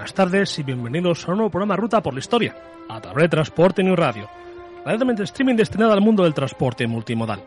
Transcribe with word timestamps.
Buenas 0.00 0.14
tardes 0.14 0.58
y 0.58 0.62
bienvenidos 0.62 1.28
a 1.28 1.32
un 1.32 1.36
nuevo 1.36 1.50
programa 1.50 1.76
Ruta 1.76 2.02
por 2.02 2.14
la 2.14 2.20
Historia, 2.20 2.56
a 2.88 3.02
través 3.02 3.24
de 3.24 3.28
Transporte 3.28 3.82
New 3.82 3.94
Radio, 3.94 4.30
radialmente 4.82 5.24
streaming 5.24 5.56
destinado 5.56 5.92
al 5.92 6.00
mundo 6.00 6.24
del 6.24 6.32
transporte 6.32 6.86
multimodal. 6.86 7.44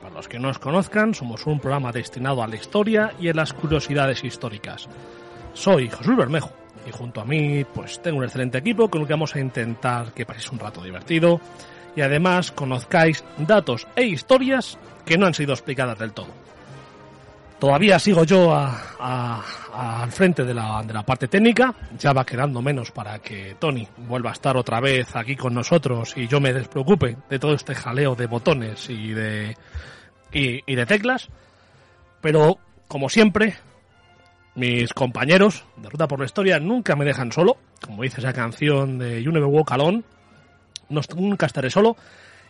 Para 0.00 0.14
los 0.14 0.26
que 0.26 0.38
no 0.38 0.48
nos 0.48 0.58
conozcan, 0.58 1.12
somos 1.12 1.46
un 1.46 1.60
programa 1.60 1.92
destinado 1.92 2.42
a 2.42 2.46
la 2.46 2.56
historia 2.56 3.12
y 3.20 3.28
a 3.28 3.34
las 3.34 3.52
curiosidades 3.52 4.24
históricas. 4.24 4.88
Soy 5.52 5.90
Jesús 5.90 6.16
Bermejo 6.16 6.50
y 6.88 6.90
junto 6.90 7.20
a 7.20 7.26
mí 7.26 7.66
pues 7.66 8.00
tengo 8.00 8.16
un 8.16 8.24
excelente 8.24 8.56
equipo 8.56 8.88
con 8.88 9.02
el 9.02 9.06
que 9.06 9.12
vamos 9.12 9.36
a 9.36 9.40
intentar 9.40 10.14
que 10.14 10.24
paséis 10.24 10.50
un 10.52 10.58
rato 10.58 10.82
divertido 10.82 11.38
y 11.94 12.00
además 12.00 12.50
conozcáis 12.50 13.22
datos 13.36 13.86
e 13.94 14.06
historias 14.06 14.78
que 15.04 15.18
no 15.18 15.26
han 15.26 15.34
sido 15.34 15.52
explicadas 15.52 15.98
del 15.98 16.14
todo. 16.14 16.28
Todavía 17.60 17.98
sigo 17.98 18.24
yo 18.24 18.54
al 18.54 20.10
frente 20.12 20.44
de 20.44 20.54
la, 20.54 20.82
de 20.82 20.94
la 20.94 21.02
parte 21.04 21.28
técnica. 21.28 21.74
Ya 21.98 22.14
va 22.14 22.24
quedando 22.24 22.62
menos 22.62 22.90
para 22.90 23.18
que 23.18 23.54
Tony 23.58 23.86
vuelva 23.98 24.30
a 24.30 24.32
estar 24.32 24.56
otra 24.56 24.80
vez 24.80 25.14
aquí 25.14 25.36
con 25.36 25.52
nosotros 25.52 26.14
y 26.16 26.26
yo 26.26 26.40
me 26.40 26.54
despreocupe 26.54 27.18
de 27.28 27.38
todo 27.38 27.52
este 27.52 27.74
jaleo 27.74 28.14
de 28.14 28.26
botones 28.26 28.88
y 28.88 29.12
de, 29.12 29.58
y, 30.32 30.74
de 30.74 30.86
teclas. 30.86 31.28
Pero, 32.22 32.58
como 32.88 33.10
siempre, 33.10 33.56
mis 34.54 34.94
compañeros 34.94 35.66
de 35.76 35.90
Ruta 35.90 36.08
por 36.08 36.18
la 36.18 36.24
Historia 36.24 36.58
nunca 36.60 36.96
me 36.96 37.04
dejan 37.04 37.30
solo. 37.30 37.58
Como 37.84 38.04
dice 38.04 38.22
esa 38.22 38.32
canción 38.32 38.98
de 38.98 39.22
You 39.22 39.32
Never 39.32 39.50
Walk 39.50 39.70
Alone, 39.72 40.02
nunca 40.88 41.44
estaré 41.44 41.68
solo. 41.68 41.94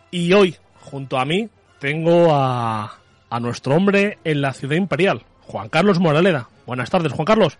Y 0.09 0.31
hoy, 0.31 0.55
junto 0.79 1.19
a 1.19 1.25
mí, 1.25 1.49
tengo 1.79 2.33
a, 2.33 3.00
a 3.31 3.39
nuestro 3.39 3.75
hombre 3.75 4.17
en 4.25 4.41
la 4.41 4.53
ciudad 4.53 4.75
imperial, 4.75 5.23
Juan 5.47 5.69
Carlos 5.69 5.99
Moraleda. 5.99 6.49
Buenas 6.67 6.89
tardes, 6.89 7.13
Juan 7.13 7.25
Carlos. 7.25 7.57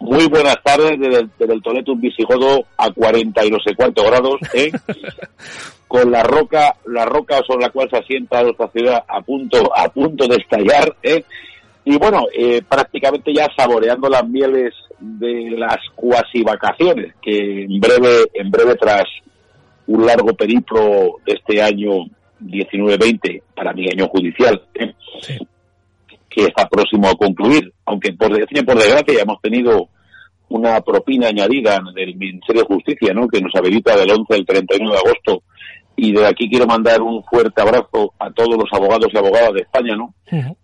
Muy 0.00 0.26
buenas 0.26 0.56
tardes 0.62 0.98
desde 0.98 1.20
el, 1.20 1.30
desde 1.38 1.54
el 1.54 1.96
Visigodo 1.96 2.64
a 2.76 2.90
40 2.90 3.44
y 3.46 3.50
no 3.50 3.58
sé 3.60 3.74
cuántos 3.74 4.04
grados, 4.04 4.36
¿eh? 4.52 4.70
con 5.88 6.10
la 6.10 6.24
roca, 6.24 6.74
la 6.86 7.04
roca 7.04 7.40
sobre 7.46 7.66
la 7.66 7.70
cual 7.70 7.88
se 7.88 7.98
asienta 7.98 8.42
nuestra 8.42 8.68
ciudad 8.68 9.04
a 9.08 9.20
punto, 9.22 9.72
a 9.74 9.88
punto 9.88 10.26
de 10.26 10.36
estallar, 10.36 10.94
¿eh? 11.02 11.24
y 11.84 11.96
bueno, 11.96 12.26
eh, 12.36 12.60
prácticamente 12.68 13.32
ya 13.32 13.48
saboreando 13.56 14.08
las 14.08 14.28
mieles 14.28 14.74
de 14.98 15.52
las 15.56 15.78
cuasi 15.94 16.42
vacaciones, 16.42 17.14
que 17.22 17.62
en 17.62 17.80
breve, 17.80 18.24
en 18.34 18.50
breve 18.50 18.74
tras 18.74 19.04
un 19.86 20.04
largo 20.04 20.34
periplo 20.34 21.16
de 21.24 21.34
este 21.34 21.62
año 21.62 22.06
19-20, 22.40 23.42
para 23.54 23.72
mi 23.72 23.86
año 23.88 24.08
judicial, 24.08 24.62
¿eh? 24.74 24.92
Sí. 25.22 25.38
que 26.28 26.44
está 26.44 26.68
próximo 26.68 27.08
a 27.08 27.14
concluir, 27.14 27.72
aunque 27.86 28.12
por 28.12 28.28
desgracia, 28.28 28.62
por 28.62 28.76
desgracia 28.76 29.14
ya 29.14 29.22
hemos 29.22 29.40
tenido 29.40 29.88
una 30.50 30.80
propina 30.80 31.28
añadida 31.28 31.80
del 31.94 32.16
Ministerio 32.16 32.62
de 32.62 32.74
Justicia, 32.74 33.12
¿no? 33.12 33.28
que 33.28 33.40
nos 33.40 33.54
habilita 33.54 33.96
del 33.96 34.10
11 34.10 34.34
al 34.34 34.46
31 34.46 34.90
de 34.90 34.98
agosto. 34.98 35.42
Y 36.00 36.12
de 36.12 36.26
aquí 36.26 36.48
quiero 36.48 36.64
mandar 36.64 37.02
un 37.02 37.24
fuerte 37.24 37.60
abrazo 37.60 38.14
a 38.20 38.30
todos 38.30 38.56
los 38.56 38.72
abogados 38.72 39.08
y 39.12 39.18
abogadas 39.18 39.52
de 39.52 39.62
España, 39.62 39.96
¿no? 39.96 40.14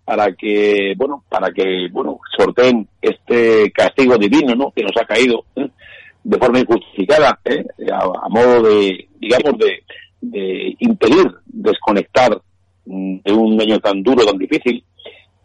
Para 0.05 0.31
que, 0.31 0.93
bueno, 0.95 1.25
para 1.27 1.51
que, 1.51 1.89
bueno, 1.91 2.19
sorteen 2.37 2.87
este 3.01 3.69
castigo 3.71 4.17
divino, 4.17 4.55
¿no? 4.55 4.71
Que 4.71 4.83
nos 4.83 4.93
ha 4.95 5.03
caído 5.05 5.43
¿eh? 5.57 5.67
de 6.23 6.37
forma 6.37 6.59
injustificada, 6.59 7.37
¿eh? 7.43 7.65
a, 7.91 8.25
a 8.25 8.29
modo 8.29 8.61
de, 8.63 9.09
digamos, 9.19 9.57
de, 9.57 9.83
de 10.31 10.75
impedir 10.79 11.25
desconectar 11.45 12.41
mm, 12.85 13.17
de 13.23 13.33
un 13.33 13.61
año 13.61 13.79
tan 13.79 14.01
duro, 14.03 14.25
tan 14.25 14.37
difícil, 14.37 14.83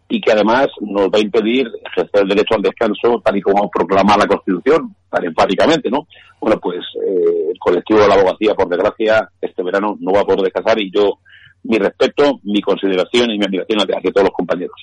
y 0.08 0.20
que 0.20 0.32
además 0.32 0.66
nos 0.80 1.06
va 1.06 1.18
a 1.18 1.20
impedir 1.20 1.66
ejercer 1.92 2.22
el 2.22 2.28
derecho 2.28 2.56
al 2.56 2.62
descanso 2.62 3.22
tal 3.24 3.36
y 3.36 3.40
como 3.40 3.70
proclama 3.70 4.16
la 4.16 4.26
Constitución, 4.26 4.94
tan 5.08 5.24
enfáticamente, 5.24 5.88
¿no? 5.88 6.06
Bueno, 6.40 6.58
pues 6.60 6.80
eh, 6.96 7.50
el 7.52 7.58
colectivo 7.58 8.00
de 8.00 8.08
la 8.08 8.14
abogacía, 8.14 8.54
por 8.54 8.68
desgracia, 8.68 9.28
este 9.40 9.62
verano 9.62 9.96
no 10.00 10.12
va 10.12 10.20
a 10.20 10.24
poder 10.24 10.42
descansar 10.42 10.80
y 10.80 10.90
yo, 10.90 11.20
mi 11.62 11.78
respeto, 11.78 12.40
mi 12.42 12.60
consideración 12.60 13.30
y 13.30 13.38
mi 13.38 13.44
admiración 13.44 13.80
hacia 13.80 14.10
todos 14.10 14.26
los 14.26 14.34
compañeros. 14.34 14.76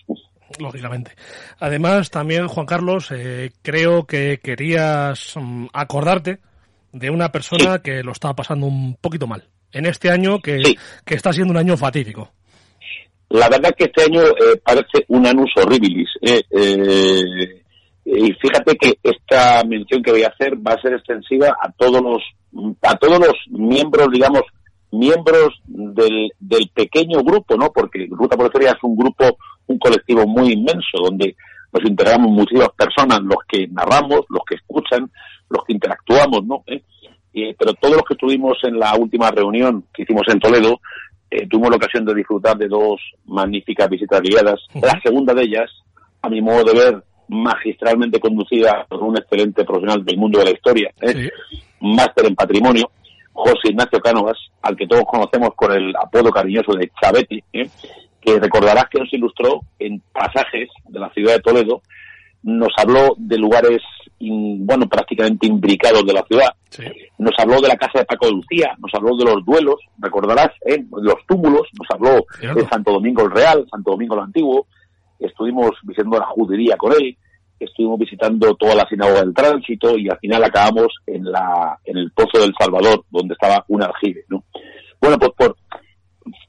Lógicamente. 0.60 1.12
Además, 1.60 2.10
también, 2.10 2.48
Juan 2.48 2.66
Carlos, 2.66 3.12
eh, 3.12 3.52
creo 3.62 4.06
que 4.06 4.40
querías 4.42 5.34
mm, 5.36 5.66
acordarte 5.74 6.40
de 6.94 7.10
una 7.10 7.34
persona 7.34 7.80
que 7.80 8.02
lo 8.02 8.14
está 8.14 8.34
pasando 8.34 8.66
un 8.66 8.96
poquito 8.96 9.28
mal. 9.28 9.44
En 9.78 9.86
este 9.86 10.10
año 10.12 10.40
que, 10.40 10.60
Sí. 10.64 10.78
que 11.06 11.16
está 11.16 11.32
siendo 11.34 11.52
un 11.52 11.58
año 11.58 11.78
fatídico. 11.78 12.32
La 13.30 13.50
verdad 13.50 13.74
que 13.78 13.86
este 13.86 14.04
año 14.04 14.22
eh, 14.22 14.60
parece 14.64 15.06
un 15.10 15.26
anus 15.28 15.52
horribilis. 15.58 16.10
eh, 16.22 16.42
eh, 16.52 17.64
y 18.10 18.32
fíjate 18.34 18.78
que 18.78 18.94
esta 19.04 19.64
mención 19.66 20.02
que 20.02 20.12
voy 20.12 20.24
a 20.24 20.30
hacer 20.30 20.56
va 20.66 20.72
a 20.74 20.82
ser 20.82 20.94
extensiva 20.94 21.58
a 21.62 21.70
todos 21.74 22.02
los 22.02 22.24
a 22.82 22.96
todos 22.96 23.20
los 23.20 23.34
miembros, 23.50 24.08
digamos, 24.12 24.44
miembros 24.92 25.50
del, 25.66 26.32
del 26.40 26.70
pequeño 26.74 27.22
grupo, 27.22 27.58
¿no? 27.58 27.70
Porque 27.74 28.08
Ruta 28.10 28.38
por 28.38 28.50
es 28.64 28.74
un 28.84 28.96
grupo, 28.96 29.38
un 29.68 29.78
colectivo 29.78 30.26
muy 30.26 30.54
inmenso 30.54 30.98
donde 31.04 31.36
nos 31.74 31.84
integramos 31.84 32.32
muchísimas 32.32 32.70
personas, 32.78 33.20
los 33.24 33.40
que 33.48 33.68
narramos, 33.68 34.22
los 34.30 34.42
que 34.48 34.56
escuchan, 34.56 35.12
los 35.50 35.66
que 35.66 35.74
interactuamos, 35.74 36.46
¿no? 36.46 36.64
¿Eh? 36.68 36.82
Y- 37.38 37.54
pero 37.54 37.74
todos 37.74 37.96
los 37.98 38.04
que 38.04 38.14
estuvimos 38.16 38.58
en 38.64 38.80
la 38.80 38.96
última 38.96 39.30
reunión 39.32 39.84
que 39.94 40.04
hicimos 40.04 40.24
en 40.28 40.40
Toledo, 40.40 40.80
eh, 41.30 41.48
tuvimos 41.48 41.70
la 41.72 41.76
ocasión 41.78 42.06
de 42.06 42.16
disfrutar 42.16 42.58
de 42.58 42.68
dos 42.68 43.00
magníficas 43.26 43.90
visitas 43.90 44.22
guiadas. 44.22 44.60
La 44.82 45.00
segunda 45.04 45.34
de 45.34 45.44
ellas, 45.44 45.70
a 46.22 46.30
mi 46.30 46.42
modo 46.42 46.64
de 46.64 46.74
ver, 46.74 47.04
magistralmente 47.28 48.20
conducida 48.20 48.86
por 48.90 49.04
un 49.04 49.18
excelente 49.18 49.64
profesional 49.66 50.04
del 50.06 50.18
mundo 50.18 50.40
de 50.40 50.46
la 50.46 50.52
historia, 50.52 50.92
¿eh? 51.02 51.30
Sí. 51.50 51.60
máster 51.82 52.26
en 52.26 52.36
patrimonio, 52.36 52.90
José 53.34 53.70
Ignacio 53.70 54.00
Cánovas, 54.00 54.38
al 54.62 54.76
que 54.76 54.88
todos 54.88 55.04
conocemos 55.06 55.50
con 55.56 55.72
el 55.74 55.94
apodo 55.96 56.32
cariñoso 56.32 56.74
de 56.74 56.90
Chavetti, 57.00 57.44
¿eh? 57.54 57.70
que 58.22 58.40
recordarás 58.40 58.86
que 58.90 59.00
nos 59.00 59.14
ilustró 59.14 59.60
en 59.78 60.02
pasajes 60.12 60.70
de 60.88 61.00
la 61.00 61.10
ciudad 61.12 61.34
de 61.36 61.42
Toledo, 61.42 61.82
nos 62.44 62.70
habló 62.78 63.14
de 63.18 63.38
lugares, 63.38 63.82
in- 64.20 64.66
bueno, 64.66 64.88
prácticamente 64.88 65.48
imbricados 65.48 66.06
de 66.06 66.14
la 66.14 66.24
ciudad, 66.24 66.50
Sí. 66.70 66.84
nos 67.18 67.32
habló 67.38 67.62
de 67.62 67.68
la 67.68 67.78
casa 67.78 68.00
de 68.00 68.06
Paco 68.06 68.26
de 68.28 68.34
Lucía, 68.34 68.76
nos 68.80 68.92
habló 68.94 69.16
de 69.18 69.26
los 69.26 69.46
duelos, 69.46 69.76
recordarás, 70.00 70.50
¿eh? 70.66 70.84
los 71.02 71.16
túmulos, 71.28 71.64
nos 71.80 71.88
habló 71.92 72.26
Cierto. 72.40 72.60
de 72.60 72.68
Santo 72.68 72.92
Domingo 72.94 73.24
el 73.24 73.32
Real, 73.32 73.66
Santo 73.72 73.92
Domingo 73.92 74.16
el 74.16 74.22
Antiguo, 74.22 74.68
estuvimos 75.20 75.72
visitando 75.84 76.18
la 76.20 76.26
judería 76.28 76.76
con 76.78 76.94
él, 76.94 77.18
estuvimos 77.60 77.98
visitando 78.00 78.54
toda 78.56 78.76
la 78.76 78.88
sinagoga 78.88 79.22
del 79.22 79.34
tránsito 79.34 79.98
y 79.98 80.08
al 80.10 80.20
final 80.20 80.44
acabamos 80.44 80.88
en 81.08 81.24
la 81.32 81.80
en 81.86 81.98
el 81.98 82.12
Pozo 82.12 82.40
del 82.40 82.54
Salvador, 82.60 83.04
donde 83.10 83.34
estaba 83.34 83.64
un 83.70 83.82
aljibe, 83.82 84.26
¿no? 84.30 84.44
Bueno, 85.02 85.18
pues 85.18 85.32
por 85.38 85.56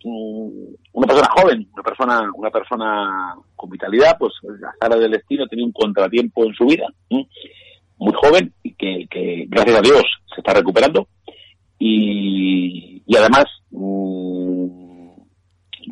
mm, 0.05 0.49
una 0.93 1.07
persona 1.07 1.29
joven, 1.37 1.69
una 1.73 1.83
persona, 1.83 2.31
una 2.35 2.51
persona 2.51 3.35
con 3.57 3.71
vitalidad, 3.71 4.17
pues 4.19 4.33
la 4.61 4.73
cara 4.79 4.97
del 4.97 5.13
destino 5.13 5.47
tenía 5.47 5.65
un 5.65 5.73
contratiempo 5.73 6.45
en 6.45 6.55
su 6.55 6.67
vida. 6.67 6.87
Muy 7.99 8.13
joven 8.15 8.53
y 8.63 8.75
que, 8.75 9.07
que, 9.11 9.47
gracias 9.49 9.79
a 9.79 9.83
Dios 9.83 10.03
se 10.35 10.41
está 10.41 10.55
recuperando 10.55 11.09
y, 11.79 13.03
y 13.07 13.17
además 13.17 13.45
mm, 13.71 15.11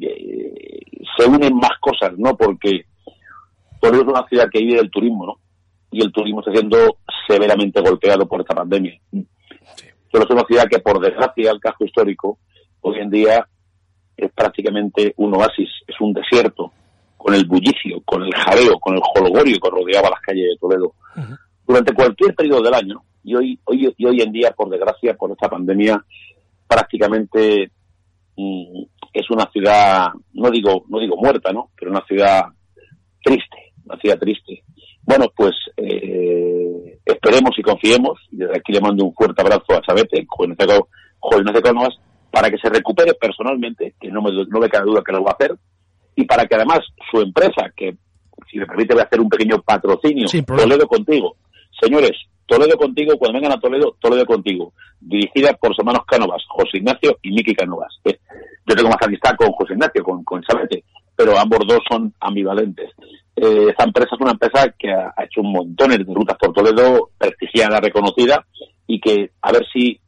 eh, 0.00 0.82
se 1.16 1.26
unen 1.26 1.56
más 1.56 1.78
cosas, 1.80 2.16
¿no? 2.18 2.36
Porque 2.36 2.86
Toledo 3.80 4.02
es 4.02 4.08
una 4.08 4.26
ciudad 4.28 4.48
que 4.50 4.60
vive 4.60 4.76
del 4.76 4.90
turismo, 4.90 5.26
¿no? 5.26 5.40
Y 5.90 6.02
el 6.02 6.12
turismo 6.12 6.40
está 6.40 6.52
siendo 6.52 6.98
severamente 7.26 7.80
golpeado 7.80 8.26
por 8.26 8.40
esta 8.40 8.54
pandemia. 8.54 9.00
Solo 10.10 10.24
es 10.24 10.30
una 10.30 10.44
ciudad 10.44 10.66
que, 10.68 10.78
por 10.80 11.00
desgracia, 11.00 11.50
el 11.50 11.60
casco 11.60 11.84
histórico, 11.84 12.38
hoy 12.80 12.98
en 12.98 13.10
día 13.10 13.46
es 14.16 14.32
prácticamente 14.32 15.14
un 15.16 15.34
oasis, 15.34 15.68
es 15.86 16.00
un 16.00 16.12
desierto, 16.12 16.72
con 17.16 17.34
el 17.34 17.44
bullicio, 17.44 18.00
con 18.04 18.22
el 18.22 18.34
jaleo, 18.34 18.78
con 18.78 18.94
el 18.94 19.02
jolgorio 19.02 19.58
que 19.60 19.70
rodeaba 19.70 20.10
las 20.10 20.20
calles 20.20 20.44
de 20.50 20.58
Toledo. 20.58 20.94
Durante 21.66 21.94
cualquier 21.94 22.34
periodo 22.34 22.62
del 22.62 22.74
año, 22.74 23.02
y 23.24 23.34
hoy, 23.34 23.60
hoy, 23.64 23.92
y 23.96 24.06
hoy 24.06 24.20
en 24.20 24.32
día, 24.32 24.52
por 24.52 24.70
desgracia, 24.70 25.14
por 25.14 25.30
esta 25.32 25.48
pandemia, 25.48 26.02
prácticamente 26.66 27.70
mm, 28.36 28.82
es 29.12 29.30
una 29.30 29.50
ciudad, 29.50 30.08
no 30.34 30.50
digo, 30.50 30.84
no 30.88 31.00
digo 31.00 31.16
muerta, 31.16 31.52
¿no? 31.52 31.70
Pero 31.76 31.90
una 31.90 32.04
ciudad 32.06 32.42
triste, 33.22 33.72
una 33.84 33.98
ciudad 33.98 34.18
triste. 34.18 34.62
Bueno, 35.02 35.26
pues 35.34 35.54
eh, 35.76 36.98
esperemos 37.04 37.58
y 37.58 37.62
confiemos, 37.62 38.18
y 38.30 38.36
desde 38.36 38.58
aquí 38.58 38.72
le 38.72 38.80
mando 38.80 39.04
un 39.04 39.14
fuerte 39.14 39.40
abrazo 39.40 39.74
a 39.74 39.80
Chabete, 39.80 40.24
joven 40.28 40.56
de 40.56 41.62
Cánovas, 41.62 41.96
para 42.30 42.50
que 42.50 42.58
se 42.58 42.68
recupere 42.68 43.14
personalmente, 43.14 43.94
que 44.00 44.10
no 44.10 44.20
me, 44.20 44.30
no 44.32 44.60
me 44.60 44.68
cabe 44.68 44.86
duda 44.86 45.02
que 45.04 45.12
lo 45.12 45.24
va 45.24 45.30
a 45.30 45.34
hacer, 45.34 45.56
y 46.14 46.24
para 46.24 46.46
que 46.46 46.54
además 46.54 46.80
su 47.10 47.20
empresa, 47.20 47.72
que 47.76 47.96
si 48.50 48.58
me 48.58 48.66
permite 48.66 48.94
voy 48.94 49.02
a 49.02 49.06
hacer 49.06 49.20
un 49.20 49.28
pequeño 49.28 49.62
patrocinio, 49.62 50.26
Toledo 50.44 50.86
contigo. 50.86 51.36
Señores, 51.80 52.12
Toledo 52.46 52.76
contigo, 52.76 53.18
cuando 53.18 53.38
vengan 53.38 53.58
a 53.58 53.60
Toledo, 53.60 53.96
Toledo 54.00 54.24
contigo. 54.24 54.72
Dirigida 55.00 55.52
por 55.54 55.70
sus 55.70 55.80
hermanos 55.80 56.06
Cánovas, 56.06 56.42
José 56.48 56.78
Ignacio 56.78 57.18
y 57.22 57.32
Miki 57.32 57.54
Cánovas. 57.54 57.92
Eh, 58.04 58.18
yo 58.66 58.74
tengo 58.74 58.88
más 58.88 59.02
amistad 59.02 59.34
con 59.36 59.52
José 59.52 59.74
Ignacio, 59.74 60.02
con, 60.04 60.22
con 60.24 60.42
pero 61.16 61.38
ambos 61.38 61.60
dos 61.66 61.80
son 61.90 62.12
ambivalentes. 62.20 62.90
Eh, 63.34 63.66
esta 63.70 63.84
empresa 63.84 64.14
es 64.14 64.20
una 64.20 64.32
empresa 64.32 64.74
que 64.78 64.90
ha, 64.90 65.12
hecho 65.24 65.40
un 65.40 65.52
montón 65.52 65.90
de 65.90 65.98
rutas 65.98 66.36
por 66.38 66.52
Toledo, 66.52 67.10
prestigiada, 67.18 67.80
reconocida, 67.80 68.46
y 68.86 69.00
que 69.00 69.30
a 69.42 69.52
ver 69.52 69.66
si 69.72 69.98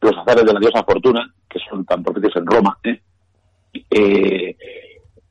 los 0.00 0.16
azares 0.16 0.44
de 0.44 0.52
la 0.52 0.60
diosa 0.60 0.84
Fortuna, 0.84 1.32
que 1.48 1.58
son 1.68 1.84
tan 1.84 2.02
propicios 2.02 2.36
en 2.36 2.46
Roma, 2.46 2.78
¿eh? 2.84 3.00
eh 3.90 4.56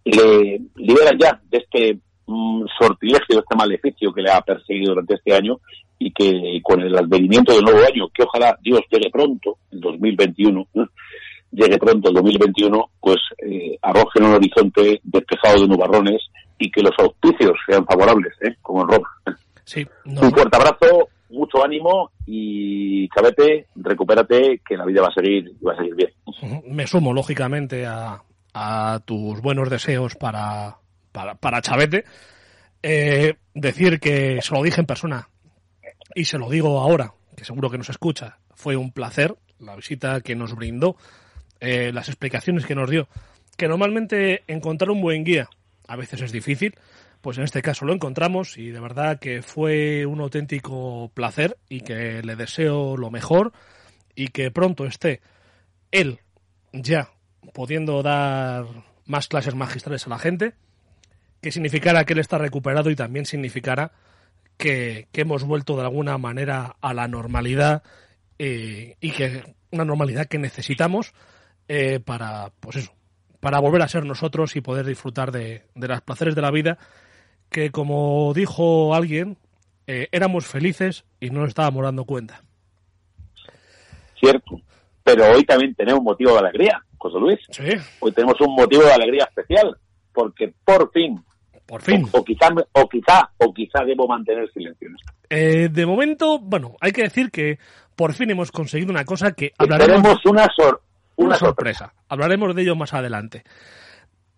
le 0.03 0.61
liberan 0.75 1.17
ya 1.19 1.39
de 1.49 1.57
este 1.57 1.99
mm, 2.31 2.66
sortilegio, 2.80 3.39
este 3.39 3.56
maleficio 3.56 4.13
que 4.13 4.22
le 4.22 4.31
ha 4.31 4.42
perseguido 4.42 4.94
durante 4.94 5.16
este 5.16 5.33
año 5.33 5.60
y 6.00 6.12
que 6.12 6.60
con 6.63 6.81
el 6.81 6.98
advenimiento 6.98 7.54
del 7.54 7.63
nuevo 7.63 7.80
año, 7.80 8.07
que 8.13 8.24
ojalá 8.24 8.57
Dios 8.62 8.81
llegue 8.89 9.12
pronto, 9.12 9.57
el 9.72 9.80
2021, 9.80 10.68
llegue 11.51 11.78
pronto 11.78 12.10
el 12.10 12.16
2021, 12.16 12.89
pues 13.00 13.18
eh, 13.45 13.78
arroje 13.81 14.19
en 14.19 14.25
un 14.25 14.33
horizonte 14.33 15.00
despejado 15.04 15.62
de 15.62 15.68
nubarrones 15.68 16.22
y 16.57 16.72
que 16.72 16.81
los 16.81 16.94
auspicios 16.98 17.54
sean 17.68 17.86
favorables, 17.86 18.34
¿eh? 18.42 18.56
como 18.62 18.81
en 18.81 18.88
Roma. 18.88 19.10
Sí, 19.63 19.86
Un 20.06 20.31
fuerte 20.31 20.57
abrazo, 20.57 21.10
mucho 21.30 21.63
ánimo 21.63 22.12
y 22.25 23.07
Chavete, 23.10 23.68
recupérate, 23.75 24.62
que 24.68 24.77
la 24.77 24.86
vida 24.86 25.01
va 25.01 25.10
a 25.10 25.13
seguir, 25.13 25.51
va 25.66 25.74
a 25.74 25.77
seguir 25.77 25.95
bien. 25.95 26.10
Me 26.66 26.88
sumo, 26.88 27.13
lógicamente, 27.13 27.86
a, 27.86 28.24
a 28.54 29.00
tus 29.06 29.42
buenos 29.42 29.69
deseos 29.69 30.16
para, 30.16 30.81
para, 31.12 31.36
para 31.36 31.62
Chavete. 31.62 32.06
Eh, 32.84 33.36
decir 33.54 34.00
que 34.00 34.42
se 34.42 34.54
lo 34.54 34.63
dije 34.63 34.81
en 34.81 34.88
persona 34.88 35.30
y 36.16 36.25
se 36.25 36.38
lo 36.38 36.50
digo 36.50 36.80
ahora, 36.80 37.13
que 37.36 37.46
seguro 37.46 37.69
que 37.69 37.78
nos 37.78 37.90
escucha, 37.90 38.40
fue 38.56 38.75
un 38.75 38.92
placer 38.92 39.36
la 39.60 39.75
visita 39.75 40.22
que 40.22 40.36
nos 40.36 40.56
brindó, 40.56 40.98
eh, 41.60 41.92
las 41.94 42.10
explicaciones 42.10 42.66
que 42.66 42.75
nos 42.75 42.90
dio, 42.90 43.08
que 43.58 43.68
normalmente 43.68 44.44
encontrar 44.48 44.90
un 44.90 45.02
buen 45.02 45.24
guía 45.24 45.50
a 45.88 45.96
veces 45.96 46.22
es 46.22 46.31
difícil, 46.31 46.75
pues 47.22 47.38
en 47.38 47.44
este 47.44 47.62
caso 47.62 47.86
lo 47.86 47.94
encontramos 47.94 48.58
y 48.58 48.72
de 48.72 48.80
verdad 48.80 49.19
que 49.19 49.42
fue 49.42 50.06
un 50.06 50.22
auténtico 50.22 51.12
placer 51.13 51.58
y 51.69 51.81
que 51.81 52.24
le 52.24 52.36
deseo 52.36 52.98
lo 52.98 53.12
mejor 53.12 53.54
y 54.16 54.30
que 54.30 54.52
pronto 54.52 54.86
esté 54.86 55.22
él 55.92 56.19
ya 56.74 57.10
pudiendo 57.54 58.02
dar 58.02 58.66
más 59.06 59.28
clases 59.28 59.56
magistrales 59.56 60.08
a 60.08 60.10
la 60.10 60.19
gente, 60.19 60.54
que 61.41 61.51
significara 61.51 62.05
que 62.05 62.13
él 62.13 62.19
está 62.19 62.38
recuperado 62.38 62.89
y 62.89 62.95
también 62.95 63.25
significara 63.25 63.91
que, 64.57 65.07
hemos 65.13 65.43
vuelto 65.43 65.75
de 65.75 65.81
alguna 65.81 66.17
manera 66.17 66.75
a 66.81 66.93
la 66.93 67.07
normalidad 67.07 67.83
eh, 68.38 68.95
y 69.01 69.11
que 69.11 69.55
una 69.71 69.85
normalidad 69.85 70.27
que 70.27 70.38
necesitamos 70.38 71.13
eh, 71.67 71.99
para, 71.99 72.51
pues 72.59 72.75
eso, 72.77 72.93
para 73.39 73.59
volver 73.59 73.81
a 73.81 73.88
ser 73.88 74.05
nosotros 74.05 74.55
y 74.55 74.61
poder 74.61 74.85
disfrutar 74.85 75.31
de, 75.31 75.63
de 75.73 75.88
los 75.88 76.01
placeres 76.01 76.35
de 76.35 76.41
la 76.41 76.51
vida, 76.51 76.77
que 77.49 77.71
como 77.71 78.33
dijo 78.35 78.93
alguien, 78.93 79.38
eh, 79.88 80.09
éramos 80.11 80.45
felices 80.45 81.05
y 81.19 81.31
no 81.31 81.41
nos 81.41 81.49
estábamos 81.49 81.83
dando 81.83 82.05
cuenta. 82.05 82.41
Cierto, 84.19 84.61
pero 85.03 85.31
hoy 85.31 85.43
también 85.43 85.73
tenemos 85.73 86.03
motivo 86.03 86.33
de 86.33 86.39
alegría, 86.39 86.83
José 86.97 87.19
Luis. 87.19 87.39
Sí. 87.49 87.63
Hoy 87.99 88.11
tenemos 88.11 88.39
un 88.41 88.53
motivo 88.53 88.83
de 88.83 88.93
alegría 88.93 89.23
especial, 89.23 89.75
porque 90.13 90.53
por 90.63 90.91
fin 90.91 91.23
por 91.66 91.81
fin. 91.81 92.08
O, 92.12 92.24
quizá, 92.24 92.50
o 92.74 92.90
quizá, 92.90 93.30
o 93.38 93.54
quizá 93.54 93.84
debo 93.86 94.08
mantener 94.08 94.50
silencio. 94.52 94.90
Eh, 95.30 95.69
de 95.72 95.86
momento, 95.86 96.40
bueno, 96.40 96.75
hay 96.81 96.92
que 96.92 97.04
decir 97.04 97.31
que 97.31 97.60
por 97.96 98.13
fin 98.13 98.30
hemos 98.30 98.52
conseguido 98.52 98.92
una 98.92 99.06
cosa 99.06 99.31
que 99.34 99.54
hablaremos. 99.58 100.19
Una, 101.16 101.36
sorpresa. 101.38 101.94
Hablaremos 102.10 102.56
de 102.56 102.63
ello 102.63 102.75
más 102.75 102.94
adelante. 102.94 103.44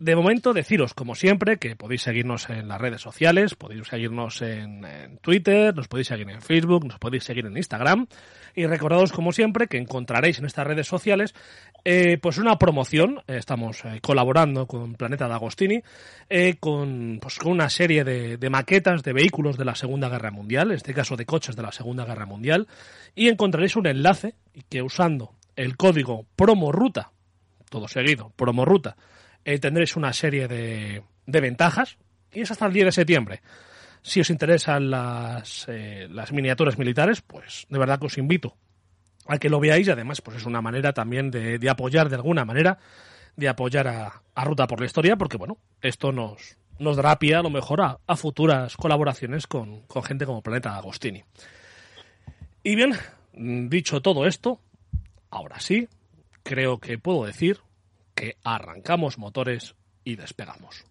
De 0.04 0.14
momento, 0.14 0.52
deciros, 0.52 0.92
como 0.92 1.14
siempre, 1.14 1.56
que 1.56 1.76
podéis 1.76 2.02
seguirnos 2.02 2.50
en 2.50 2.68
las 2.68 2.78
redes 2.78 3.00
sociales, 3.00 3.54
podéis 3.54 3.88
seguirnos 3.88 4.42
en, 4.42 4.84
Twitter, 5.22 5.74
nos 5.74 5.88
podéis 5.88 6.08
seguir 6.08 6.28
en 6.28 6.42
Facebook, 6.42 6.84
nos 6.84 6.98
podéis 6.98 7.24
seguir 7.24 7.46
en 7.46 7.56
Instagram. 7.56 8.06
Y 8.54 8.66
recordados, 8.66 9.12
como 9.12 9.32
siempre, 9.32 9.66
que 9.66 9.78
encontraréis 9.78 10.38
en 10.40 10.44
estas 10.44 10.66
redes 10.66 10.86
sociales 10.86 11.34
eh, 11.86 12.18
pues 12.20 12.36
una 12.36 12.58
promoción. 12.58 13.22
estamos 13.28 13.82
eh, 13.86 14.00
colaborando 14.02 14.66
con 14.66 14.92
Planeta 14.92 15.26
D'Agostini 15.26 15.82
eh, 16.28 16.56
con, 16.60 17.18
pues, 17.22 17.38
con 17.38 17.52
una 17.52 17.70
serie 17.70 18.04
de, 18.04 18.36
de, 18.36 18.50
maquetas 18.50 19.02
de 19.04 19.14
vehículos 19.14 19.56
de 19.56 19.64
la 19.64 19.74
Segunda 19.74 20.10
Guerra 20.10 20.30
Mundial, 20.30 20.70
en 20.70 20.76
este 20.76 20.92
caso 20.92 21.16
de 21.16 21.24
coches 21.24 21.56
de 21.56 21.62
la 21.62 21.72
Segunda 21.72 22.04
Guerra 22.04 22.26
Mundial. 22.26 22.68
Y 23.14 23.30
encontraréis 23.30 23.74
un 23.74 23.86
enlace 23.86 24.34
que 24.68 24.82
usando 24.82 25.32
el 25.56 25.78
código 25.78 26.26
PROMORUTA, 26.36 27.10
todo 27.70 27.88
seguido, 27.88 28.34
PROMORUTA, 28.36 28.96
eh, 29.44 29.58
tendréis 29.58 29.96
una 29.96 30.12
serie 30.12 30.48
de, 30.48 31.02
de, 31.26 31.40
ventajas 31.40 31.98
y 32.32 32.40
es 32.40 32.50
hasta 32.50 32.66
el 32.66 32.72
10 32.72 32.86
de 32.86 32.92
septiembre. 32.92 33.42
Si 34.02 34.20
os 34.20 34.30
interesan 34.30 34.90
las, 34.90 35.66
eh, 35.68 36.06
las 36.10 36.32
miniaturas 36.32 36.78
militares, 36.78 37.22
pues 37.22 37.66
de 37.68 37.78
verdad 37.78 37.98
que 37.98 38.06
os 38.06 38.18
invito 38.18 38.56
a 39.26 39.38
que 39.38 39.48
lo 39.48 39.60
veáis 39.60 39.88
además 39.88 40.20
pues 40.20 40.36
es 40.36 40.44
una 40.44 40.60
manera 40.60 40.92
también 40.92 41.30
de, 41.30 41.58
de 41.58 41.70
apoyar 41.70 42.08
de 42.08 42.16
alguna 42.16 42.44
manera, 42.44 42.78
de 43.36 43.48
apoyar 43.48 43.88
a, 43.88 44.22
a, 44.34 44.44
Ruta 44.44 44.66
por 44.66 44.80
la 44.80 44.86
Historia, 44.86 45.16
porque 45.16 45.38
bueno, 45.38 45.58
esto 45.80 46.12
nos, 46.12 46.58
nos 46.78 46.96
dará 46.96 47.18
pie 47.18 47.34
a 47.34 47.42
lo 47.42 47.50
mejor 47.50 47.80
a, 47.80 47.98
a 48.06 48.16
futuras 48.16 48.76
colaboraciones 48.76 49.46
con, 49.46 49.80
con 49.82 50.02
gente 50.02 50.26
como 50.26 50.42
Planeta 50.42 50.76
Agostini. 50.76 51.24
Y 52.62 52.76
bien, 52.76 52.94
dicho 53.68 54.00
todo 54.00 54.26
esto, 54.26 54.60
ahora 55.30 55.60
sí, 55.60 55.88
creo 56.42 56.78
que 56.78 56.98
puedo 56.98 57.24
decir 57.24 57.60
que 58.14 58.38
arrancamos 58.44 59.18
motores 59.18 59.74
y 60.04 60.16
despegamos. 60.16 60.84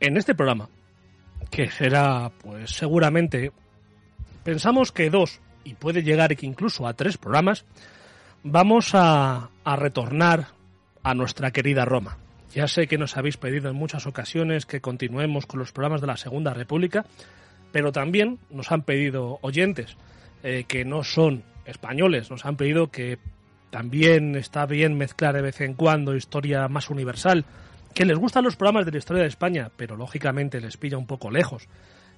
En 0.00 0.16
este 0.16 0.34
programa, 0.34 0.68
que 1.50 1.70
será, 1.70 2.30
pues 2.42 2.70
seguramente, 2.70 3.52
pensamos 4.44 4.92
que 4.92 5.10
dos, 5.10 5.40
y 5.64 5.74
puede 5.74 6.02
llegar 6.02 6.34
incluso 6.40 6.86
a 6.86 6.94
tres 6.94 7.18
programas, 7.18 7.64
vamos 8.42 8.94
a, 8.94 9.50
a 9.64 9.76
retornar 9.76 10.48
a 11.02 11.14
nuestra 11.14 11.50
querida 11.50 11.84
Roma. 11.84 12.18
Ya 12.52 12.66
sé 12.66 12.86
que 12.86 12.98
nos 12.98 13.16
habéis 13.16 13.36
pedido 13.36 13.70
en 13.70 13.76
muchas 13.76 14.06
ocasiones 14.06 14.66
que 14.66 14.80
continuemos 14.80 15.46
con 15.46 15.60
los 15.60 15.72
programas 15.72 16.00
de 16.00 16.08
la 16.08 16.16
Segunda 16.16 16.52
República, 16.52 17.04
pero 17.70 17.92
también 17.92 18.38
nos 18.50 18.72
han 18.72 18.82
pedido 18.82 19.38
oyentes 19.42 19.96
eh, 20.42 20.64
que 20.66 20.84
no 20.84 21.04
son 21.04 21.44
españoles, 21.64 22.30
nos 22.30 22.44
han 22.44 22.56
pedido 22.56 22.90
que 22.90 23.18
también 23.70 24.34
está 24.34 24.66
bien 24.66 24.98
mezclar 24.98 25.34
de 25.34 25.42
vez 25.42 25.60
en 25.60 25.74
cuando 25.74 26.16
historia 26.16 26.66
más 26.68 26.90
universal 26.90 27.44
que 27.94 28.04
les 28.04 28.18
gustan 28.18 28.44
los 28.44 28.56
programas 28.56 28.86
de 28.86 28.92
la 28.92 28.98
historia 28.98 29.22
de 29.22 29.28
España, 29.28 29.70
pero 29.76 29.96
lógicamente 29.96 30.60
les 30.60 30.76
pilla 30.76 30.96
un 30.96 31.06
poco 31.06 31.30
lejos. 31.30 31.68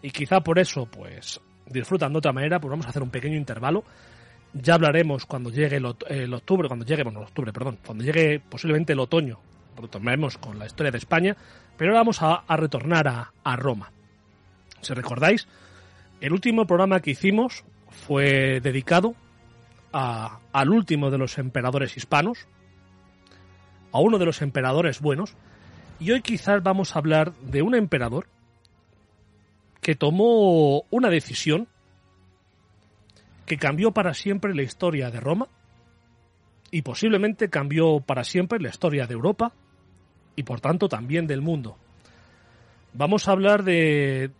Y 0.02 0.10
quizá 0.10 0.40
por 0.40 0.58
eso, 0.58 0.86
pues, 0.86 1.40
disfrutan 1.66 2.12
de 2.12 2.18
otra 2.18 2.32
manera, 2.32 2.60
pues 2.60 2.70
vamos 2.70 2.86
a 2.86 2.90
hacer 2.90 3.02
un 3.02 3.10
pequeño 3.10 3.36
intervalo. 3.36 3.84
Ya 4.52 4.74
hablaremos 4.74 5.24
cuando 5.24 5.50
llegue 5.50 5.76
el, 5.76 6.34
octubre, 6.34 6.68
cuando 6.68 6.84
llegue, 6.84 7.04
bueno, 7.04 7.20
el 7.20 7.26
octubre, 7.26 7.52
perdón, 7.52 7.78
cuando 7.84 8.04
llegue 8.04 8.40
posiblemente 8.40 8.92
el 8.92 9.00
otoño, 9.00 9.38
retomaremos 9.80 10.36
con 10.36 10.58
la 10.58 10.66
historia 10.66 10.92
de 10.92 10.98
España, 10.98 11.36
pero 11.76 11.92
ahora 11.92 12.00
vamos 12.00 12.18
a, 12.20 12.44
retornar 12.56 13.08
a, 13.08 13.32
a 13.42 13.56
Roma. 13.56 13.92
Si 14.82 14.92
recordáis, 14.92 15.48
el 16.20 16.32
último 16.32 16.66
programa 16.66 17.00
que 17.00 17.12
hicimos 17.12 17.64
fue 17.88 18.60
dedicado 18.60 19.14
al 19.92 20.70
último 20.70 21.10
de 21.10 21.18
los 21.18 21.38
emperadores 21.38 21.96
hispanos, 21.96 22.46
a 23.92 24.00
uno 24.00 24.18
de 24.18 24.26
los 24.26 24.42
emperadores 24.42 25.00
buenos, 25.00 25.36
y 26.02 26.10
hoy 26.10 26.20
quizás 26.20 26.60
vamos 26.64 26.96
a 26.96 26.98
hablar 26.98 27.32
de 27.34 27.62
un 27.62 27.76
emperador 27.76 28.26
que 29.80 29.94
tomó 29.94 30.82
una 30.90 31.10
decisión 31.10 31.68
que 33.46 33.56
cambió 33.56 33.92
para 33.92 34.12
siempre 34.12 34.52
la 34.52 34.62
historia 34.62 35.12
de 35.12 35.20
Roma 35.20 35.46
y 36.72 36.82
posiblemente 36.82 37.50
cambió 37.50 38.00
para 38.00 38.24
siempre 38.24 38.58
la 38.58 38.70
historia 38.70 39.06
de 39.06 39.14
Europa 39.14 39.52
y 40.34 40.42
por 40.42 40.60
tanto 40.60 40.88
también 40.88 41.28
del 41.28 41.40
mundo. 41.40 41.76
Vamos 42.94 43.28
a 43.28 43.32
hablar 43.32 43.62
de... 43.62 44.32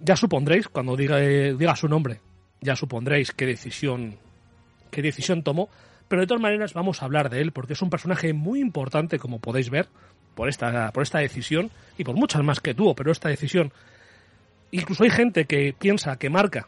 Ya 0.00 0.16
supondréis, 0.16 0.68
cuando 0.68 0.96
diga, 0.96 1.18
diga 1.18 1.76
su 1.76 1.86
nombre, 1.86 2.20
ya 2.62 2.76
supondréis 2.76 3.32
qué 3.32 3.44
decisión, 3.44 4.16
qué 4.90 5.02
decisión 5.02 5.42
tomó, 5.42 5.68
pero 6.08 6.22
de 6.22 6.26
todas 6.26 6.42
maneras 6.42 6.72
vamos 6.72 7.02
a 7.02 7.04
hablar 7.04 7.28
de 7.28 7.42
él 7.42 7.52
porque 7.52 7.74
es 7.74 7.82
un 7.82 7.90
personaje 7.90 8.32
muy 8.32 8.60
importante, 8.60 9.18
como 9.18 9.38
podéis 9.38 9.68
ver, 9.68 9.88
por 10.34 10.48
esta, 10.48 10.90
por 10.92 11.02
esta 11.02 11.18
decisión 11.18 11.70
y 11.98 12.04
por 12.04 12.16
muchas 12.16 12.42
más 12.42 12.60
que 12.60 12.74
tuvo, 12.74 12.94
pero 12.94 13.12
esta 13.12 13.28
decisión. 13.28 13.72
Incluso 14.70 15.04
hay 15.04 15.10
gente 15.10 15.44
que 15.44 15.74
piensa 15.78 16.16
que 16.16 16.30
marca, 16.30 16.66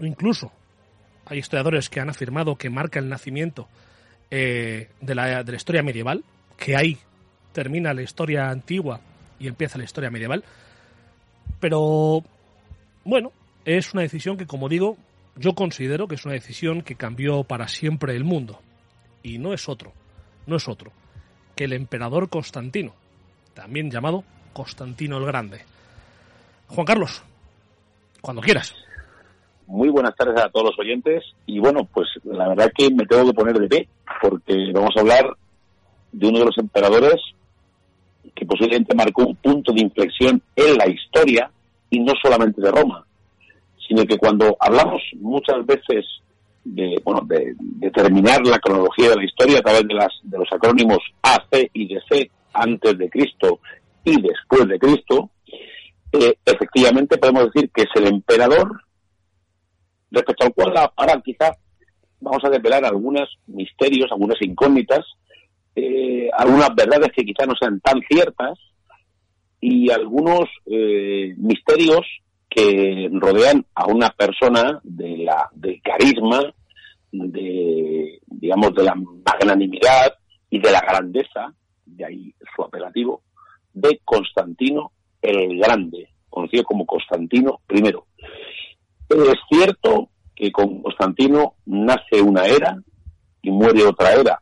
incluso 0.00 0.52
hay 1.26 1.38
historiadores 1.38 1.88
que 1.88 2.00
han 2.00 2.08
afirmado 2.08 2.56
que 2.56 2.70
marca 2.70 3.00
el 3.00 3.08
nacimiento 3.08 3.68
eh, 4.30 4.88
de, 5.00 5.14
la, 5.14 5.42
de 5.42 5.52
la 5.52 5.56
historia 5.56 5.82
medieval, 5.82 6.24
que 6.56 6.76
ahí 6.76 6.98
termina 7.52 7.92
la 7.94 8.02
historia 8.02 8.48
antigua 8.48 9.00
y 9.38 9.48
empieza 9.48 9.78
la 9.78 9.84
historia 9.84 10.10
medieval. 10.10 10.44
Pero, 11.58 12.22
bueno, 13.04 13.32
es 13.64 13.92
una 13.92 14.02
decisión 14.02 14.36
que, 14.36 14.46
como 14.46 14.68
digo, 14.68 14.96
yo 15.36 15.54
considero 15.54 16.06
que 16.06 16.14
es 16.14 16.24
una 16.24 16.34
decisión 16.34 16.82
que 16.82 16.94
cambió 16.94 17.44
para 17.44 17.68
siempre 17.68 18.14
el 18.14 18.24
mundo. 18.24 18.60
Y 19.22 19.38
no 19.38 19.52
es 19.52 19.68
otro, 19.68 19.92
no 20.46 20.56
es 20.56 20.68
otro, 20.68 20.92
que 21.56 21.64
el 21.64 21.72
emperador 21.72 22.28
Constantino, 22.28 22.92
también 23.54 23.90
llamado 23.90 24.22
Constantino 24.52 25.16
el 25.16 25.24
Grande. 25.24 25.62
Juan 26.68 26.86
Carlos, 26.86 27.22
cuando 28.20 28.42
quieras. 28.42 28.74
Muy 29.66 29.88
buenas 29.88 30.14
tardes 30.14 30.38
a 30.44 30.50
todos 30.50 30.66
los 30.66 30.78
oyentes 30.78 31.24
y 31.46 31.58
bueno, 31.58 31.88
pues 31.92 32.06
la 32.24 32.48
verdad 32.48 32.70
que 32.76 32.90
me 32.90 33.06
tengo 33.06 33.26
que 33.26 33.32
poner 33.32 33.58
de 33.58 33.68
pie 33.68 33.88
porque 34.20 34.70
vamos 34.72 34.94
a 34.96 35.00
hablar 35.00 35.34
de 36.12 36.28
uno 36.28 36.38
de 36.40 36.44
los 36.44 36.58
emperadores 36.58 37.16
que 38.34 38.46
posiblemente 38.46 38.94
marcó 38.94 39.26
un 39.26 39.36
punto 39.36 39.72
de 39.72 39.80
inflexión 39.80 40.40
en 40.54 40.76
la 40.76 40.86
historia 40.88 41.50
y 41.88 42.00
no 42.00 42.12
solamente 42.22 42.60
de 42.60 42.70
Roma, 42.70 43.04
sino 43.88 44.04
que 44.04 44.18
cuando 44.18 44.56
hablamos 44.60 45.02
muchas 45.18 45.64
veces 45.64 46.04
de, 46.66 47.00
bueno, 47.04 47.20
de, 47.26 47.54
determinar 47.58 48.44
la 48.44 48.58
cronología 48.58 49.10
de 49.10 49.16
la 49.16 49.24
historia 49.24 49.58
a 49.58 49.62
través 49.62 49.86
de, 49.86 49.94
las, 49.94 50.12
de 50.22 50.38
los 50.38 50.48
acrónimos 50.52 50.98
AC 51.22 51.70
y 51.72 51.94
DC, 51.94 52.30
antes 52.52 52.98
de 52.98 53.08
Cristo 53.08 53.60
y 54.04 54.20
después 54.20 54.66
de 54.66 54.78
Cristo, 54.78 55.30
eh, 56.12 56.34
efectivamente 56.44 57.18
podemos 57.18 57.46
decir 57.52 57.70
que 57.72 57.82
es 57.82 57.88
el 57.94 58.06
emperador 58.06 58.80
respecto 60.10 60.46
al 60.46 60.54
cual 60.54 60.90
ahora 60.96 61.20
quizá 61.24 61.52
vamos 62.20 62.42
a 62.44 62.50
desvelar 62.50 62.84
algunos 62.84 63.28
misterios, 63.46 64.10
algunas 64.10 64.40
incógnitas, 64.40 65.04
eh, 65.74 66.28
algunas 66.36 66.74
verdades 66.74 67.10
que 67.14 67.24
quizá 67.24 67.46
no 67.46 67.54
sean 67.60 67.80
tan 67.80 68.00
ciertas 68.08 68.58
y 69.60 69.90
algunos 69.90 70.48
eh, 70.66 71.34
misterios 71.36 72.06
que 72.56 73.10
rodean 73.12 73.66
a 73.74 73.84
una 73.86 74.08
persona 74.08 74.80
de 74.82 75.18
la 75.18 75.46
del 75.52 75.78
carisma, 75.82 76.40
de 77.12 78.18
digamos 78.26 78.74
de 78.74 78.82
la 78.82 78.94
magnanimidad 78.94 80.14
y 80.48 80.58
de 80.58 80.72
la 80.72 80.80
grandeza, 80.80 81.52
de 81.84 82.04
ahí 82.06 82.34
su 82.54 82.62
apelativo, 82.62 83.20
de 83.74 84.00
Constantino 84.02 84.92
el 85.20 85.58
Grande, 85.58 86.08
conocido 86.30 86.64
como 86.64 86.86
Constantino 86.86 87.60
I. 87.68 87.92
Es 89.10 89.38
cierto 89.50 90.08
que 90.34 90.50
con 90.50 90.80
Constantino 90.82 91.56
nace 91.66 92.22
una 92.22 92.46
era 92.46 92.82
y 93.42 93.50
muere 93.50 93.84
otra 93.84 94.14
era. 94.14 94.40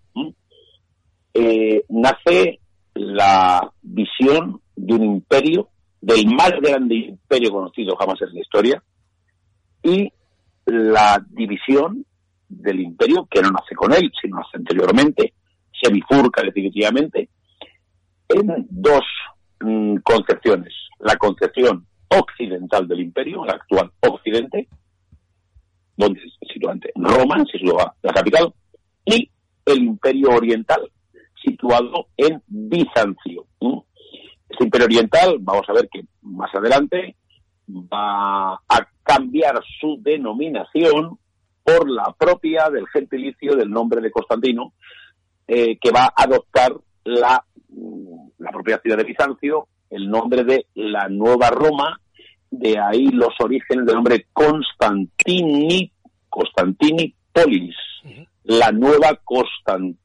Eh, 1.35 1.85
nace 1.89 2.61
la 2.95 3.73
visión 3.83 4.61
de 4.77 4.95
un 4.95 5.05
imperio 5.05 5.69
del 6.05 6.27
más 6.27 6.53
grande 6.61 6.95
imperio 6.97 7.51
conocido 7.51 7.97
jamás 7.97 8.21
en 8.21 8.35
la 8.35 8.41
historia 8.41 8.83
y 9.83 10.13
la 10.67 11.25
división 11.31 12.05
del 12.47 12.81
imperio, 12.81 13.27
que 13.31 13.41
no 13.41 13.51
nace 13.51 13.75
con 13.75 13.93
él, 13.93 14.11
sino 14.21 14.37
nace 14.37 14.59
anteriormente, 14.59 15.33
se 15.73 15.91
bifurca 15.91 16.43
definitivamente 16.43 17.31
en 18.29 18.67
dos 18.69 19.03
mm, 19.61 19.97
concepciones. 20.03 20.75
La 21.01 21.17
concepción 21.17 21.87
occidental 22.09 22.87
del 22.87 23.01
imperio, 23.01 23.45
el 23.45 23.51
actual 23.51 23.91
occidente, 24.01 24.69
donde 25.97 26.21
se 26.21 26.53
sitúa 26.53 26.75
Roma, 26.97 27.45
se 27.51 27.59
sitúa 27.59 27.95
la 28.03 28.13
capital, 28.13 28.53
y 29.07 29.31
el 29.65 29.79
imperio 29.85 30.31
oriental, 30.31 30.81
situado 31.43 32.09
en 32.17 32.43
Bizancio. 32.47 33.47
Este 34.49 34.65
imperio 34.65 34.87
oriental, 34.87 35.37
vamos 35.41 35.69
a 35.69 35.73
ver 35.73 35.89
que 35.91 36.03
más 36.23 36.55
adelante 36.55 37.17
va 37.69 38.55
a 38.55 38.89
cambiar 39.03 39.61
su 39.81 39.99
denominación 40.01 41.19
por 41.63 41.91
la 41.91 42.15
propia 42.19 42.69
del 42.71 42.87
gentilicio 42.89 43.57
del 43.57 43.71
nombre 43.71 44.01
de 44.01 44.11
Constantino, 44.11 44.75
eh, 45.47 45.79
que 45.79 45.91
va 45.91 46.05
a 46.05 46.25
adoptar 46.25 46.75
la, 47.05 47.43
la 48.39 48.51
propia 48.51 48.79
ciudad 48.79 48.99
de 48.99 49.05
Bizancio, 49.05 49.69
el 49.91 50.11
nombre 50.11 50.45
de 50.45 50.67
la 50.75 51.09
Nueva 51.09 51.51
Roma, 51.51 51.99
de 52.51 52.79
ahí 52.79 53.09
los 53.09 53.35
orígenes 53.41 53.87
del 53.87 53.97
nombre 53.97 54.27
Constantini, 54.33 55.91
Constantinipolis, 56.29 57.77
la 58.45 58.71
nueva 58.71 59.19
Constant, 59.25 59.97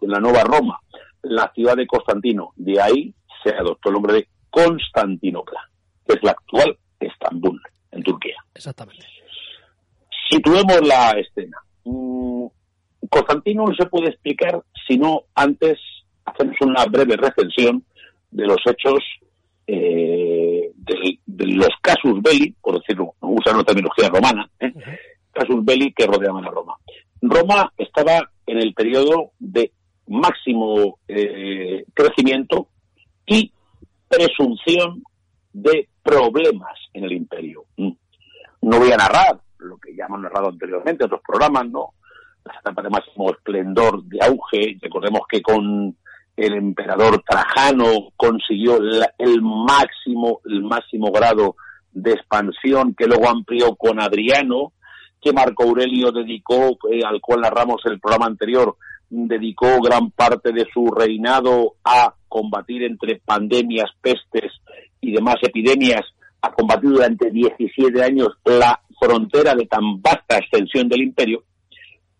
la 0.00 0.18
nueva 0.18 0.42
Roma, 0.44 0.80
la 1.22 1.50
ciudad 1.54 1.76
de 1.76 1.86
Constantino, 1.86 2.52
de 2.56 2.80
ahí 2.80 3.14
se 3.42 3.50
adoptó 3.50 3.88
el 3.88 3.94
nombre 3.94 4.14
de 4.14 4.28
Constantinopla, 4.50 5.60
que 6.06 6.14
es 6.14 6.22
la 6.22 6.32
actual 6.32 6.76
Estambul, 7.00 7.60
en 7.92 8.02
Turquía. 8.02 8.36
Exactamente. 8.54 9.06
Situemos 10.30 10.80
la 10.86 11.10
escena. 11.12 11.56
Mm, 11.84 12.46
Constantino 13.08 13.66
no 13.66 13.74
se 13.74 13.86
puede 13.86 14.08
explicar 14.08 14.62
si 14.86 14.98
no 14.98 15.22
antes 15.34 15.78
hacemos 16.24 16.56
una 16.60 16.84
breve 16.86 17.16
recensión 17.16 17.84
de 18.30 18.46
los 18.46 18.58
hechos 18.66 19.00
eh, 19.66 20.70
de, 20.76 21.46
los 21.46 21.70
casus 21.80 22.20
belli, 22.22 22.54
por 22.60 22.78
decirlo, 22.78 23.14
usar 23.20 23.54
una 23.54 23.64
terminología 23.64 24.08
romana, 24.08 24.50
¿eh? 24.60 24.72
casus 25.32 25.64
belli 25.64 25.92
que 25.92 26.06
rodeaban 26.06 26.44
a 26.44 26.50
Roma. 26.50 26.74
Roma 27.20 27.72
estaba 27.76 28.30
en 28.46 28.58
el 28.58 28.74
periodo 28.74 29.32
de 29.38 29.72
máximo 30.06 30.98
eh, 31.06 31.84
crecimiento 31.94 32.68
y 33.28 33.52
presunción 34.08 35.02
de 35.52 35.88
problemas 36.02 36.78
en 36.94 37.04
el 37.04 37.12
imperio. 37.12 37.64
Mm. 37.76 37.92
No 38.62 38.78
voy 38.78 38.90
a 38.92 38.96
narrar 38.96 39.38
lo 39.58 39.76
que 39.78 39.94
ya 39.94 40.06
hemos 40.06 40.20
narrado 40.20 40.48
anteriormente, 40.48 41.04
otros 41.04 41.20
programas, 41.26 41.68
¿no? 41.68 41.94
Las 42.44 42.56
etapas 42.58 42.84
de 42.84 42.90
máximo 42.90 43.30
esplendor, 43.30 44.02
de 44.04 44.18
auge. 44.22 44.78
Recordemos 44.80 45.22
que 45.28 45.42
con 45.42 45.96
el 46.36 46.54
emperador 46.54 47.22
Trajano 47.28 48.10
consiguió 48.16 48.78
el 49.18 49.42
máximo, 49.42 50.40
el 50.44 50.62
máximo 50.62 51.10
grado 51.10 51.56
de 51.92 52.12
expansión 52.12 52.94
que 52.94 53.06
luego 53.06 53.28
amplió 53.28 53.74
con 53.74 54.00
Adriano, 54.00 54.72
que 55.20 55.32
Marco 55.32 55.64
Aurelio 55.64 56.12
dedicó, 56.12 56.78
eh, 56.90 57.02
al 57.04 57.20
cual 57.20 57.40
narramos 57.40 57.82
el 57.86 57.98
programa 57.98 58.26
anterior, 58.26 58.76
dedicó 59.10 59.80
gran 59.80 60.10
parte 60.10 60.52
de 60.52 60.66
su 60.72 60.90
reinado 60.90 61.76
a 61.84 62.14
combatir 62.28 62.82
entre 62.82 63.20
pandemias, 63.24 63.90
pestes 64.00 64.52
y 65.00 65.12
demás 65.12 65.36
epidemias, 65.42 66.02
a 66.42 66.52
combatir 66.52 66.90
durante 66.90 67.30
17 67.30 68.02
años 68.02 68.28
la 68.44 68.80
frontera 69.00 69.54
de 69.54 69.66
tan 69.66 70.00
vasta 70.02 70.38
extensión 70.38 70.88
del 70.88 71.02
imperio, 71.02 71.44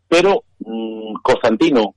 pero 0.08 0.44
mm, 0.60 1.14
Constantino, 1.22 1.94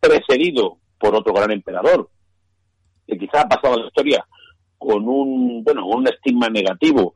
precedido 0.00 0.78
por 0.98 1.14
otro 1.14 1.32
gran 1.32 1.50
emperador, 1.50 2.08
que 3.06 3.18
quizá 3.18 3.42
ha 3.42 3.48
pasado 3.48 3.74
a 3.74 3.80
la 3.80 3.86
historia 3.86 4.26
con 4.78 5.06
un, 5.06 5.62
bueno, 5.62 5.86
un 5.86 6.08
estigma 6.08 6.48
negativo 6.48 7.14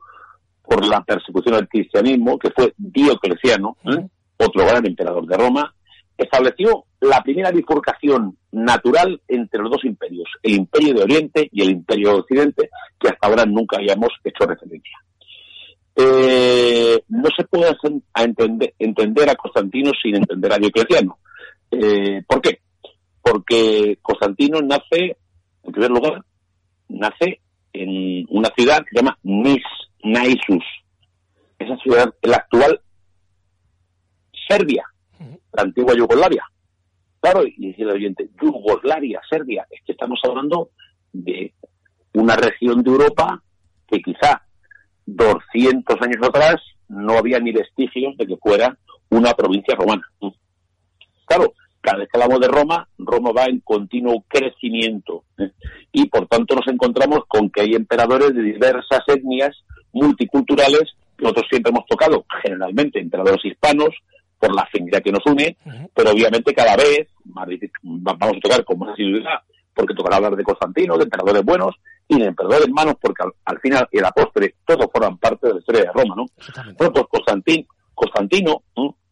por 0.61 0.85
la 0.85 1.03
persecución 1.03 1.55
del 1.55 1.67
cristianismo, 1.67 2.37
que 2.37 2.51
fue 2.51 2.73
Diocleciano, 2.77 3.77
¿eh? 3.85 4.07
otro 4.37 4.65
gran 4.65 4.85
emperador 4.85 5.25
de 5.25 5.37
Roma, 5.37 5.73
estableció 6.17 6.85
la 7.01 7.21
primera 7.21 7.51
bifurcación 7.51 8.37
natural 8.51 9.21
entre 9.27 9.59
los 9.59 9.71
dos 9.71 9.83
imperios, 9.85 10.27
el 10.43 10.55
imperio 10.55 10.93
de 10.93 11.03
Oriente 11.03 11.49
y 11.51 11.61
el 11.61 11.71
imperio 11.71 12.09
de 12.09 12.19
Occidente, 12.19 12.69
que 12.99 13.09
hasta 13.09 13.27
ahora 13.27 13.45
nunca 13.45 13.77
habíamos 13.77 14.09
hecho 14.23 14.45
referencia. 14.45 14.97
Eh, 15.95 17.01
no 17.07 17.29
se 17.35 17.45
puede 17.45 17.75
entender, 18.15 18.73
entender 18.79 19.29
a 19.29 19.35
Constantino 19.35 19.91
sin 20.01 20.15
entender 20.15 20.51
a 20.51 20.57
Diocleciano. 20.57 21.19
Eh, 21.71 22.21
¿Por 22.27 22.41
qué? 22.41 22.59
Porque 23.21 23.97
Constantino 24.01 24.59
nace, 24.61 25.17
en 25.63 25.71
primer 25.71 25.91
lugar, 25.91 26.23
nace 26.89 27.41
en 27.73 28.25
una 28.29 28.49
ciudad 28.55 28.79
que 28.79 28.89
se 28.91 28.95
llama 28.97 29.17
Nis, 29.23 29.63
Naisus. 30.03 30.63
Esa 31.57 31.77
ciudad 31.77 32.13
es 32.21 32.29
la 32.29 32.37
actual 32.37 32.81
Serbia, 34.47 34.85
la 35.19 35.63
antigua 35.63 35.93
Yugoslavia. 35.95 36.43
Claro, 37.19 37.43
y 37.45 37.55
dice 37.57 37.81
el 37.81 37.91
oyente, 37.91 38.29
Yugoslavia, 38.41 39.21
Serbia, 39.29 39.65
es 39.69 39.81
que 39.85 39.93
estamos 39.93 40.19
hablando 40.23 40.69
de 41.11 41.53
una 42.13 42.35
región 42.35 42.83
de 42.83 42.91
Europa 42.91 43.41
que 43.87 43.99
quizá 43.99 44.43
200 45.05 46.01
años 46.01 46.27
atrás 46.27 46.55
no 46.87 47.17
había 47.17 47.39
ni 47.39 47.51
vestigios 47.51 48.15
de 48.17 48.27
que 48.27 48.37
fuera 48.37 48.77
una 49.09 49.33
provincia 49.33 49.75
romana. 49.75 50.07
Claro, 51.25 51.53
cada 51.81 51.99
vez 51.99 52.09
que 52.11 52.19
hablamos 52.19 52.41
de 52.41 52.47
Roma, 52.47 52.87
Roma 52.97 53.31
va 53.31 53.45
en 53.45 53.59
continuo 53.59 54.23
crecimiento 54.27 55.23
¿eh? 55.37 55.51
y 55.91 56.09
por 56.09 56.27
tanto 56.27 56.55
nos 56.55 56.67
encontramos 56.67 57.21
con 57.27 57.49
que 57.49 57.61
hay 57.61 57.73
emperadores 57.73 58.33
de 58.33 58.41
diversas 58.41 59.01
etnias 59.07 59.55
multiculturales 59.93 60.95
que 61.17 61.23
nosotros 61.23 61.45
siempre 61.49 61.71
hemos 61.71 61.85
tocado, 61.85 62.25
generalmente 62.43 62.99
emperadores 62.99 63.43
hispanos, 63.45 63.89
por 64.45 64.55
la 64.55 64.61
afinidad 64.61 65.01
que 65.01 65.11
nos 65.11 65.25
une, 65.25 65.57
pero 65.93 66.11
obviamente 66.11 66.53
cada 66.53 66.75
vez 66.75 67.07
vamos 67.23 68.37
a 68.37 68.39
tocar 68.39 68.63
con 68.63 68.79
más 68.79 68.93
asiduidad, 68.93 69.39
porque 69.73 69.95
tocará 69.95 70.17
hablar 70.17 70.35
de 70.35 70.43
Constantino, 70.43 70.97
de 70.97 71.03
emperadores 71.03 71.43
buenos 71.43 71.75
y 72.07 72.19
de 72.19 72.25
emperadores 72.27 72.69
malos, 72.69 72.95
porque 73.01 73.23
al, 73.45 73.59
final 73.59 73.87
y 73.91 73.97
el 73.97 74.05
apóstol 74.05 74.53
todos 74.65 74.87
forman 74.91 75.17
parte 75.17 75.47
de 75.47 75.53
la 75.53 75.59
historia 75.59 75.81
de 75.81 75.91
Roma, 75.91 76.15
¿no? 76.15 76.25
Bueno, 76.77 76.93
pues 76.93 77.05
Constantino, 77.09 77.67
Constantino, 77.93 78.63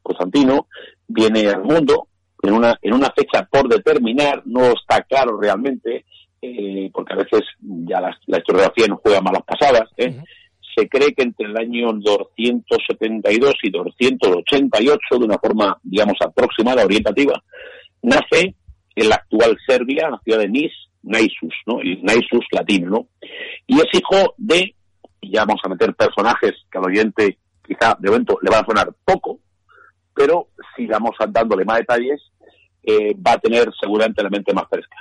Constantino 0.01 0.67
viene 1.07 1.47
al 1.47 1.63
mundo 1.63 2.07
en 2.43 2.53
una, 2.53 2.77
en 2.81 2.93
una 2.93 3.09
fecha 3.15 3.47
por 3.49 3.67
determinar, 3.67 4.43
no 4.45 4.73
está 4.73 5.01
claro 5.03 5.39
realmente, 5.39 6.05
eh, 6.41 6.91
porque 6.93 7.13
a 7.13 7.17
veces 7.17 7.41
ya 7.59 8.01
la, 8.01 8.37
historiografía 8.37 8.87
nos 8.87 8.99
juega 8.99 9.21
malas 9.21 9.43
pasadas, 9.43 9.89
¿eh? 9.97 10.21
Se 10.75 10.87
cree 10.87 11.13
que 11.13 11.23
entre 11.23 11.47
el 11.47 11.57
año 11.57 11.93
272 11.93 13.53
y 13.63 13.69
288, 13.69 14.99
de 15.19 15.25
una 15.25 15.37
forma, 15.37 15.77
digamos, 15.83 16.17
aproximada, 16.21 16.85
orientativa, 16.85 17.41
nace 18.01 18.55
en 18.95 19.09
la 19.09 19.15
actual 19.15 19.57
Serbia, 19.67 20.09
la 20.09 20.19
ciudad 20.23 20.39
de 20.39 20.49
Nis, 20.49 20.71
Naisus, 21.03 21.53
¿no? 21.65 21.79
El 21.81 22.03
Naisus 22.03 22.45
latino, 22.51 22.89
¿no? 22.89 23.07
Y 23.67 23.75
es 23.77 23.87
hijo 23.93 24.35
de, 24.37 24.75
y 25.21 25.31
ya 25.31 25.45
vamos 25.45 25.61
a 25.63 25.69
meter 25.69 25.93
personajes 25.95 26.53
que 26.71 26.77
al 26.77 26.85
oyente 26.85 27.37
quizá 27.65 27.95
de 27.99 28.09
momento 28.09 28.37
le 28.41 28.49
van 28.49 28.63
a 28.63 28.67
sonar 28.67 28.93
poco, 29.03 29.39
pero 30.13 30.49
si 30.75 30.85
vamos 30.85 31.15
dándole 31.29 31.65
más 31.65 31.79
detalles, 31.79 32.21
eh, 32.83 33.15
va 33.15 33.33
a 33.33 33.39
tener 33.39 33.69
seguramente 33.79 34.21
la 34.21 34.29
mente 34.29 34.53
más 34.53 34.65
fresca. 34.69 34.97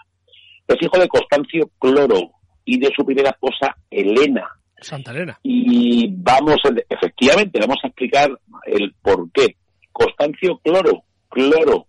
Es 0.67 0.77
hijo 0.81 0.99
de 0.99 1.09
Constancio 1.09 1.71
Cloro 1.79 2.31
y 2.65 2.79
de 2.79 2.91
su 2.97 3.05
primera 3.05 3.31
esposa 3.31 3.77
Elena. 3.91 4.49
Santa 4.83 5.11
Elena. 5.13 5.39
Y 5.43 6.09
vamos, 6.17 6.57
efectivamente, 6.89 7.61
vamos 7.61 7.79
a 7.83 7.89
explicar 7.89 8.31
el 8.67 8.95
por 9.01 9.31
qué. 9.33 9.57
Constancio 9.93 10.59
Cloro, 10.59 11.05
Cloro. 11.29 11.87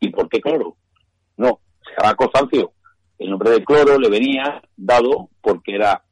¿Y 0.00 0.10
por 0.10 0.28
qué 0.28 0.40
Cloro? 0.40 0.76
No, 1.36 1.60
se 1.84 1.90
llama 2.00 2.14
Constancio. 2.14 2.72
El 3.18 3.30
nombre 3.30 3.50
de 3.50 3.64
Cloro 3.64 3.98
le 3.98 4.08
venía 4.08 4.62
dado 4.76 5.30
porque 5.40 5.74
era 5.74 6.02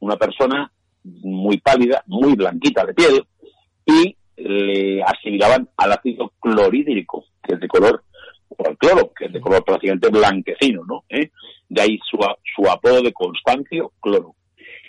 una 0.00 0.16
persona 0.16 0.72
muy 1.04 1.58
pálida, 1.58 2.02
muy 2.06 2.34
blanquita 2.34 2.84
de 2.84 2.94
piel, 2.94 3.24
y 3.86 4.16
le 4.36 5.02
asimilaban 5.02 5.68
al 5.76 5.92
ácido 5.92 6.32
clorhídrico, 6.40 7.24
que 7.42 7.54
es 7.54 7.60
de 7.60 7.68
color 7.68 8.04
por 8.56 8.68
el 8.68 8.78
cloro, 8.78 9.12
que 9.14 9.26
es 9.26 9.32
de 9.32 9.40
color 9.40 9.64
prácticamente 9.64 10.08
blanquecino, 10.08 10.84
¿no? 10.86 11.04
¿Eh? 11.08 11.30
De 11.68 11.82
ahí 11.82 11.98
su, 12.08 12.18
su 12.54 12.68
apodo 12.70 13.02
de 13.02 13.12
Constancio 13.12 13.92
Cloro. 14.00 14.34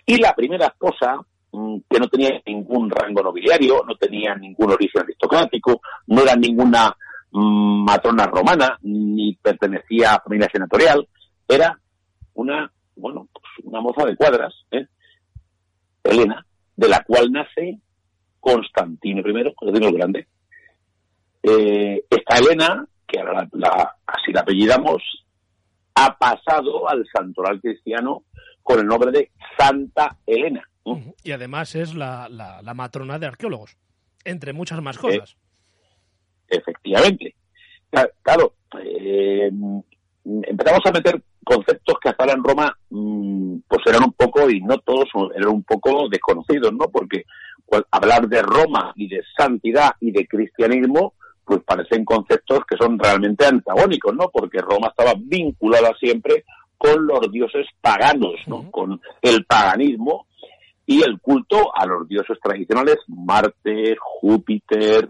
Y 0.10 0.18
la 0.18 0.34
primera 0.34 0.66
esposa, 0.66 1.20
mm, 1.52 1.78
que 1.88 2.00
no 2.00 2.08
tenía 2.08 2.42
ningún 2.44 2.90
rango 2.90 3.22
nobiliario, 3.22 3.84
no 3.88 3.96
tenía 3.96 4.34
ningún 4.34 4.72
origen 4.72 5.04
aristocrático, 5.04 5.82
no 6.08 6.24
era 6.24 6.36
ninguna 6.36 6.98
mm, 7.32 7.84
matrona 7.84 8.26
romana, 8.26 8.76
ni 8.82 9.36
pertenecía 9.36 10.16
a 10.16 10.22
familia 10.22 10.50
senatorial, 10.52 11.08
era 11.48 11.80
una, 12.34 12.72
bueno, 12.96 13.30
pues 13.32 13.68
una 13.68 13.82
moza 13.82 14.04
de 14.04 14.16
cuadras, 14.16 14.52
¿eh? 14.72 14.88
Elena, 16.04 16.44
de 16.76 16.90
la 16.90 17.04
cual 17.04 17.32
nace 17.32 17.80
Constantino 18.40 19.20
I, 19.20 19.54
Constantino 19.54 19.90
el 19.90 19.96
Grande. 19.96 20.28
Eh, 21.44 22.04
esta 22.10 22.40
Elena 22.40 22.84
que 23.06 23.20
ahora 23.20 23.48
la, 23.52 23.96
así 24.08 24.32
la 24.32 24.42
apellidamos, 24.42 25.04
ha 25.94 26.18
pasado 26.18 26.90
al 26.90 27.06
santoral 27.14 27.60
cristiano 27.60 28.24
con 28.64 28.80
el 28.80 28.86
nombre 28.86 29.12
de 29.12 29.32
Santa 29.58 30.18
Elena. 30.26 30.64
Y 31.24 31.32
además 31.32 31.76
es 31.76 31.94
la, 31.94 32.28
la, 32.30 32.74
matrona 32.74 33.20
de 33.20 33.28
arqueólogos, 33.28 33.78
entre 34.24 34.54
muchas 34.54 34.82
más 34.82 34.98
cosas. 34.98 35.38
efectivamente. 36.48 37.36
Claro, 38.24 38.54
eh, 38.82 39.52
empezamos 40.44 40.82
a 40.86 40.92
meter 40.92 41.22
conceptos 41.44 41.98
que 42.02 42.10
hasta 42.10 42.24
ahora 42.24 42.36
en 42.36 42.44
Roma 42.44 42.78
mm, 42.90 43.58
pues 43.68 43.82
eran 43.88 44.04
un 44.04 44.14
poco, 44.14 44.50
y 44.50 44.62
no 44.62 44.78
todos 44.80 45.10
eran 45.36 45.50
un 45.50 45.64
poco 45.64 46.08
desconocidos, 46.10 46.72
¿no? 46.74 46.90
Porque 46.90 47.26
hablar 47.92 48.28
de 48.28 48.42
Roma 48.42 48.94
y 48.96 49.08
de 49.08 49.22
santidad 49.38 49.92
y 50.00 50.12
de 50.12 50.28
cristianismo 50.28 51.14
pues 51.46 51.62
parecen 51.66 52.06
conceptos 52.06 52.60
que 52.70 52.78
son 52.78 53.00
realmente 53.00 53.44
antagónicos, 53.44 54.14
¿no? 54.16 54.30
Porque 54.32 54.60
Roma 54.60 54.90
estaba 54.90 55.14
vinculada 55.18 55.92
siempre 56.00 56.46
con 56.80 57.06
los 57.06 57.30
dioses 57.32 57.68
paganos, 57.82 58.36
¿no? 58.48 58.72
Con 58.72 59.00
el 59.22 59.46
paganismo 59.46 60.26
y 60.86 61.04
el 61.04 61.20
culto 61.20 61.72
a 61.76 61.86
los 61.86 62.08
dioses 62.08 62.40
tradicionales, 62.42 62.98
Marte, 63.08 63.96
Júpiter, 64.00 65.10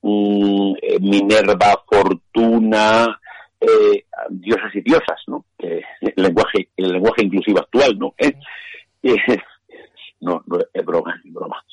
mm, 0.00 0.72
eh, 0.80 1.00
Minerva, 1.00 1.82
Fortuna, 1.86 3.20
eh, 3.60 4.04
dioses 4.30 4.74
y 4.74 4.80
diosas, 4.80 5.20
¿no? 5.26 5.44
el 5.58 5.82
lenguaje, 6.16 6.68
el 6.76 6.92
lenguaje 6.92 7.24
inclusivo 7.24 7.58
actual, 7.58 7.98
¿no? 7.98 8.14
Eh, 8.16 8.32
no, 10.20 10.42
no, 10.46 10.58
es 10.72 10.84
broma, 10.84 11.20
es 11.24 11.32
broma. 11.32 11.64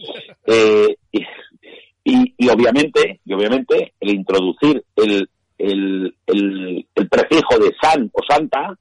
Y, 2.10 2.50
obviamente, 2.50 3.19
y 3.26 3.34
obviamente, 3.34 3.93
el 4.00 4.10
introducir 4.10 4.84
el, 4.95 5.30
el, 5.58 6.15
el, 6.26 7.10
prefijo 7.10 7.60
de 7.60 7.76
san 7.82 8.10
o 8.13 8.21
santa 8.28 8.78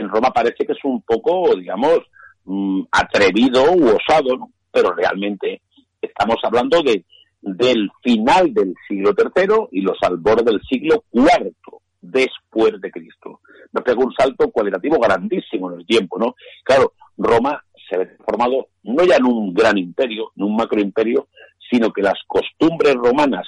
en 0.00 0.08
Roma 0.08 0.30
parece 0.30 0.66
que 0.66 0.72
es 0.72 0.84
un 0.84 1.02
poco, 1.02 1.54
digamos, 1.56 2.00
mm, 2.44 2.82
atrevido 2.90 3.72
u 3.72 3.88
osado, 3.88 4.36
¿no? 4.36 4.50
pero 4.72 4.92
realmente 4.92 5.62
estamos 6.00 6.36
hablando 6.42 6.82
de 6.82 7.04
del 7.42 7.90
final 8.02 8.52
del 8.52 8.74
siglo 8.86 9.14
III 9.16 9.68
y 9.72 9.80
los 9.80 9.96
albores 10.02 10.44
del 10.44 10.60
siglo 10.68 11.04
IV 11.10 11.54
después 12.02 12.78
de 12.80 12.90
Cristo. 12.90 13.40
Nos 13.72 13.82
pega 13.82 13.98
un 13.98 14.12
salto 14.12 14.50
cualitativo 14.50 14.98
grandísimo 14.98 15.72
en 15.72 15.80
el 15.80 15.86
tiempo, 15.86 16.18
¿no? 16.18 16.34
Claro, 16.62 16.92
Roma 17.16 17.62
se 17.88 17.96
ha 17.96 18.06
formado 18.26 18.68
no 18.82 19.04
ya 19.04 19.16
en 19.16 19.24
un 19.24 19.54
gran 19.54 19.78
imperio, 19.78 20.32
en 20.36 20.44
un 20.44 20.56
macro 20.56 20.80
imperio, 20.80 21.28
sino 21.70 21.90
que 21.92 22.02
las 22.02 22.18
costumbres 22.26 22.94
romanas 22.94 23.46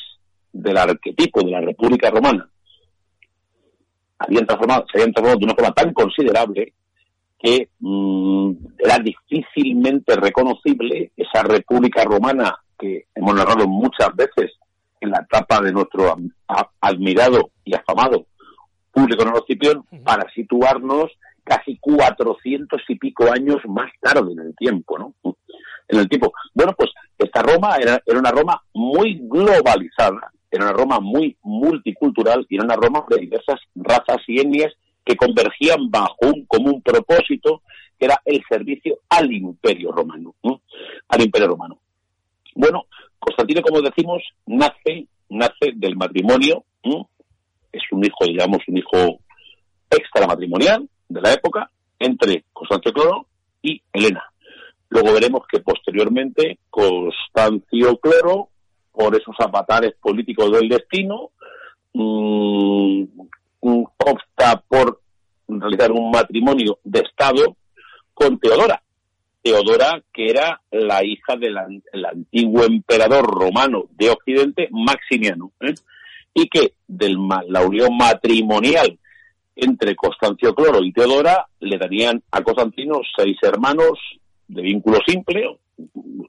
del 0.52 0.78
arquetipo 0.78 1.42
de 1.42 1.50
la 1.50 1.60
República 1.60 2.10
Romana 2.10 2.48
habían 4.26 4.46
transformado, 4.46 4.84
se 4.90 4.98
habían 4.98 5.12
transformado 5.12 5.38
de 5.38 5.44
una 5.44 5.54
forma 5.54 5.72
tan 5.72 5.92
considerable 5.92 6.72
que 7.38 7.68
mm, 7.80 8.52
era 8.78 8.98
difícilmente 8.98 10.14
reconocible 10.16 11.10
esa 11.16 11.42
República 11.42 12.04
Romana 12.04 12.56
que 12.78 13.06
hemos 13.14 13.34
narrado 13.34 13.66
muchas 13.66 14.14
veces 14.14 14.52
en 15.00 15.10
la 15.10 15.18
etapa 15.18 15.60
de 15.60 15.72
nuestro 15.72 16.16
admirado 16.80 17.50
y 17.64 17.74
afamado 17.74 18.26
público 18.92 19.22
en 19.22 19.34
Escipión 19.34 19.84
para 20.04 20.30
situarnos 20.32 21.10
casi 21.44 21.76
cuatrocientos 21.78 22.82
y 22.88 22.96
pico 22.96 23.24
años 23.32 23.56
más 23.66 23.90
tarde 24.00 24.32
en 24.32 24.40
el 24.40 24.54
tiempo, 24.54 24.98
¿no? 24.98 25.14
En 25.88 25.98
el 25.98 26.08
tiempo. 26.08 26.32
Bueno, 26.54 26.72
pues 26.76 26.90
esta 27.18 27.42
Roma 27.42 27.76
era, 27.76 28.00
era 28.06 28.18
una 28.18 28.30
Roma 28.30 28.62
muy 28.74 29.18
globalizada, 29.22 30.30
era 30.52 30.64
una 30.64 30.72
Roma 30.74 31.00
muy 31.00 31.36
multicultural 31.42 32.46
y 32.48 32.56
era 32.56 32.64
una 32.64 32.76
Roma 32.76 33.04
de 33.08 33.22
diversas 33.22 33.58
razas 33.74 34.18
y 34.26 34.38
etnias 34.38 34.72
que 35.04 35.16
convergían 35.16 35.90
bajo 35.90 36.16
un 36.20 36.44
común 36.44 36.82
propósito, 36.82 37.62
que 37.98 38.04
era 38.04 38.20
el 38.24 38.42
servicio 38.48 38.98
al 39.08 39.32
Imperio 39.32 39.92
Romano, 39.92 40.34
al 41.08 41.22
Imperio 41.22 41.48
Romano. 41.48 41.78
Bueno, 42.54 42.84
Constantino, 43.18 43.62
como 43.62 43.80
decimos, 43.80 44.22
nace, 44.46 45.06
nace 45.30 45.72
del 45.74 45.96
matrimonio, 45.96 46.64
es 47.72 47.82
un 47.90 48.04
hijo, 48.04 48.26
digamos, 48.26 48.58
un 48.68 48.76
hijo 48.76 49.20
extramatrimonial, 49.90 50.86
de 51.08 51.20
la 51.20 51.32
época 51.32 51.70
entre 51.98 52.44
Constancio 52.52 52.92
Cloro 52.92 53.26
y 53.62 53.80
Elena. 53.92 54.22
Luego 54.88 55.14
veremos 55.14 55.42
que 55.50 55.60
posteriormente 55.60 56.58
Constancio 56.68 57.96
Cloro 57.98 58.48
por 58.92 59.16
esos 59.16 59.34
avatares 59.38 59.94
políticos 60.00 60.52
del 60.52 60.68
destino, 60.68 61.30
mm, 61.94 63.04
opta 63.60 64.62
por 64.68 65.00
realizar 65.48 65.92
un 65.92 66.10
matrimonio 66.10 66.78
de 66.84 67.00
Estado 67.00 67.56
con 68.14 68.38
Teodora. 68.38 68.82
Teodora, 69.42 70.02
que 70.12 70.30
era 70.30 70.60
la 70.70 71.04
hija 71.04 71.36
del 71.36 71.56
antiguo 71.58 72.64
emperador 72.64 73.24
romano 73.26 73.86
de 73.90 74.10
Occidente, 74.10 74.68
Maximiano, 74.70 75.50
¿eh? 75.60 75.74
y 76.34 76.48
que 76.48 76.74
de 76.86 77.14
la 77.48 77.62
unión 77.62 77.96
matrimonial 77.96 78.98
entre 79.56 79.96
Constancio 79.96 80.54
Cloro 80.54 80.82
y 80.82 80.92
Teodora 80.92 81.46
le 81.60 81.76
darían 81.76 82.22
a 82.30 82.42
Constantino 82.42 83.00
seis 83.16 83.36
hermanos 83.42 83.98
de 84.48 84.62
vínculo 84.62 84.98
simple, 85.06 85.58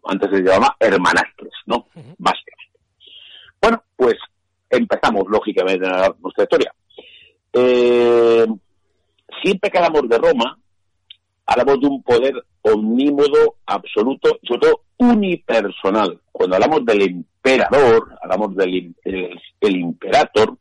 antes 0.05 0.29
se 0.31 0.41
llamaba 0.41 0.75
hermanastres, 0.79 1.53
¿no? 1.65 1.87
Básicamente. 2.17 2.79
Bueno, 3.61 3.83
pues 3.95 4.15
empezamos, 4.69 5.23
lógicamente, 5.29 5.87
nuestra 6.19 6.43
historia. 6.43 6.73
Eh, 7.53 8.45
siempre 9.41 9.69
que 9.69 9.77
hablamos 9.77 10.09
de 10.09 10.17
Roma, 10.17 10.57
hablamos 11.45 11.79
de 11.79 11.87
un 11.87 12.03
poder 12.03 12.33
omnímodo, 12.61 13.55
absoluto, 13.65 14.39
sobre 14.43 14.61
todo 14.61 14.81
unipersonal. 14.97 16.19
Cuando 16.31 16.55
hablamos 16.55 16.85
del 16.85 17.01
emperador, 17.01 18.17
hablamos 18.21 18.55
del 18.55 18.95
el, 19.03 19.75
imperator, 19.75 20.57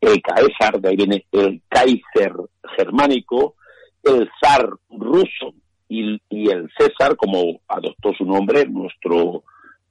el 0.00 0.22
Caesar, 0.22 0.80
de 0.80 0.88
ahí 0.88 0.96
viene 0.96 1.26
el 1.32 1.62
Kaiser 1.68 2.32
germánico, 2.76 3.56
el 4.02 4.28
zar 4.40 4.68
ruso 4.88 5.54
y, 5.90 6.48
el 6.48 6.70
César, 6.78 7.16
como 7.16 7.60
adoptó 7.66 8.14
su 8.14 8.24
nombre 8.24 8.64
nuestro 8.66 9.42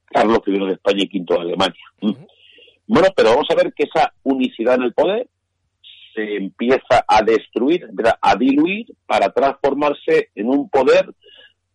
Carlos 0.05 0.39
I 0.47 0.57
de 0.57 0.71
España 0.71 1.03
y 1.03 1.19
V 1.19 1.25
de 1.35 1.41
Alemania. 1.41 1.83
Bueno, 2.88 3.09
pero 3.15 3.31
vamos 3.31 3.47
a 3.51 3.55
ver 3.55 3.73
que 3.73 3.83
esa 3.83 4.13
unicidad 4.23 4.75
en 4.75 4.83
el 4.83 4.93
poder 4.93 5.27
se 6.15 6.38
empieza 6.38 7.03
a 7.05 7.21
destruir, 7.21 7.88
a 8.21 8.35
diluir 8.35 8.88
para 9.05 9.29
transformarse 9.31 10.29
en 10.35 10.47
un 10.47 10.69
poder 10.69 11.13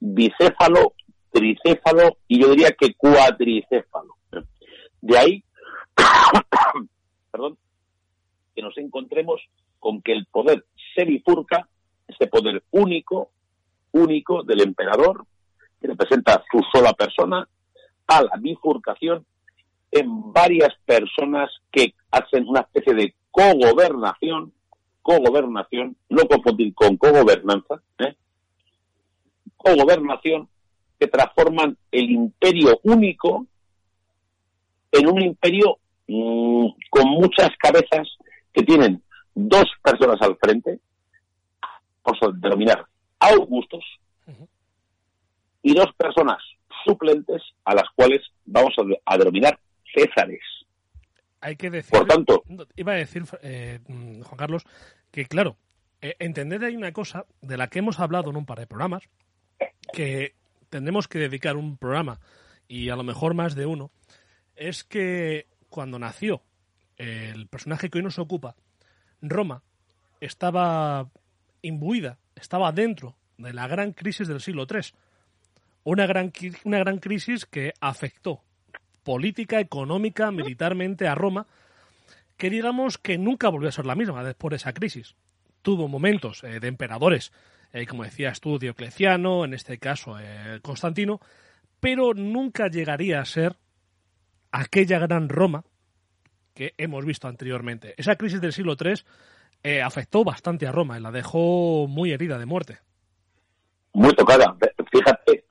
bicéfalo, 0.00 0.94
tricéfalo 1.30 2.16
y 2.26 2.40
yo 2.40 2.50
diría 2.50 2.70
que 2.72 2.94
cuatricéfalo. 2.94 4.16
De 5.02 5.18
ahí, 5.18 5.44
perdón, 7.30 7.58
que 8.56 8.62
nos 8.62 8.76
encontremos 8.78 9.40
con 9.78 10.00
que 10.00 10.12
el 10.12 10.24
poder 10.26 10.64
se 10.94 11.04
bifurca, 11.04 11.68
ese 12.08 12.26
poder 12.26 12.62
único, 12.70 13.33
único 13.94 14.42
del 14.42 14.60
emperador, 14.60 15.24
que 15.80 15.88
representa 15.88 16.42
su 16.50 16.60
sola 16.72 16.92
persona, 16.92 17.48
a 18.06 18.22
la 18.22 18.36
bifurcación 18.38 19.24
en 19.90 20.32
varias 20.32 20.74
personas 20.84 21.50
que 21.70 21.94
hacen 22.10 22.46
una 22.48 22.60
especie 22.60 22.94
de 22.94 23.14
cogobernación, 23.30 24.52
cogobernación, 25.00 25.96
no 26.08 26.24
confundir 26.26 26.74
con 26.74 26.96
cogobernanza, 26.96 27.80
¿eh? 27.98 28.14
cogobernación, 29.56 30.48
que 30.98 31.06
transforman 31.06 31.76
el 31.90 32.10
imperio 32.10 32.80
único 32.82 33.46
en 34.92 35.08
un 35.08 35.22
imperio 35.22 35.78
mm, 36.08 36.66
con 36.90 37.08
muchas 37.08 37.50
cabezas 37.58 38.08
que 38.52 38.62
tienen 38.62 39.02
dos 39.34 39.64
personas 39.82 40.20
al 40.22 40.36
frente, 40.36 40.80
por 42.02 42.40
denominar 42.40 42.86
augustos, 43.32 43.84
y 45.62 45.74
dos 45.74 45.88
personas 45.96 46.38
suplentes 46.84 47.42
a 47.64 47.74
las 47.74 47.88
cuales 47.96 48.20
vamos 48.44 48.74
a, 49.06 49.18
denominar 49.18 49.58
césares. 49.94 50.42
Hay 51.40 51.56
que 51.56 51.70
decir, 51.70 51.98
por 51.98 52.06
tanto, 52.06 52.42
iba 52.76 52.92
a 52.92 52.96
decir, 52.96 53.24
eh, 53.42 53.80
Juan 53.86 54.36
Carlos, 54.36 54.64
que 55.10 55.24
claro, 55.26 55.56
eh, 56.00 56.16
entender 56.18 56.62
hay 56.64 56.76
una 56.76 56.92
cosa 56.92 57.26
de 57.40 57.56
la 57.56 57.68
que 57.68 57.78
hemos 57.78 57.98
hablado 57.98 58.30
en 58.30 58.36
un 58.36 58.46
par 58.46 58.58
de 58.58 58.66
programas, 58.66 59.08
que 59.92 60.34
tendremos 60.68 61.08
que 61.08 61.18
dedicar 61.18 61.56
un 61.56 61.76
programa 61.78 62.20
y 62.68 62.90
a 62.90 62.96
lo 62.96 63.02
mejor 63.02 63.34
más 63.34 63.54
de 63.54 63.66
uno, 63.66 63.90
es 64.56 64.84
que 64.84 65.46
cuando 65.68 65.98
nació 65.98 66.42
el 66.96 67.46
personaje 67.48 67.90
que 67.90 67.98
hoy 67.98 68.04
nos 68.04 68.18
ocupa, 68.18 68.56
Roma 69.20 69.62
estaba 70.20 71.10
imbuida, 71.62 72.18
estaba 72.36 72.72
dentro 72.72 73.16
de 73.38 73.52
la 73.52 73.66
gran 73.66 73.92
crisis 73.92 74.28
del 74.28 74.40
siglo 74.40 74.66
III. 74.70 74.82
Una 75.84 76.06
gran, 76.06 76.32
una 76.64 76.78
gran 76.78 76.98
crisis 76.98 77.46
que 77.46 77.74
afectó 77.80 78.42
política, 79.02 79.60
económica, 79.60 80.30
militarmente 80.30 81.06
a 81.06 81.14
Roma, 81.14 81.46
que 82.36 82.50
digamos 82.50 82.98
que 82.98 83.18
nunca 83.18 83.48
volvió 83.48 83.68
a 83.68 83.72
ser 83.72 83.86
la 83.86 83.94
misma 83.94 84.24
después 84.24 84.50
de 84.50 84.56
esa 84.56 84.72
crisis. 84.72 85.14
Tuvo 85.62 85.88
momentos 85.88 86.42
eh, 86.42 86.58
de 86.58 86.68
emperadores, 86.68 87.32
eh, 87.72 87.86
como 87.86 88.04
decía 88.04 88.32
tú, 88.40 88.58
Diocleciano, 88.58 89.44
en 89.44 89.54
este 89.54 89.78
caso 89.78 90.16
eh, 90.18 90.58
Constantino, 90.62 91.20
pero 91.80 92.14
nunca 92.14 92.68
llegaría 92.68 93.20
a 93.20 93.24
ser 93.24 93.56
aquella 94.50 94.98
gran 94.98 95.28
Roma 95.28 95.64
que 96.54 96.74
hemos 96.78 97.04
visto 97.04 97.28
anteriormente. 97.28 97.94
Esa 97.96 98.16
crisis 98.16 98.40
del 98.40 98.52
siglo 98.52 98.76
III 98.80 98.94
eh, 99.64 99.80
afectó 99.80 100.22
bastante 100.24 100.66
a 100.66 100.72
Roma 100.72 100.98
y 100.98 101.02
la 101.02 101.10
dejó 101.10 101.86
muy 101.88 102.12
herida 102.12 102.38
de 102.38 102.44
muerte. 102.44 102.78
Muy 103.94 104.12
tocada. 104.12 104.54
Fíjate, 104.92 105.44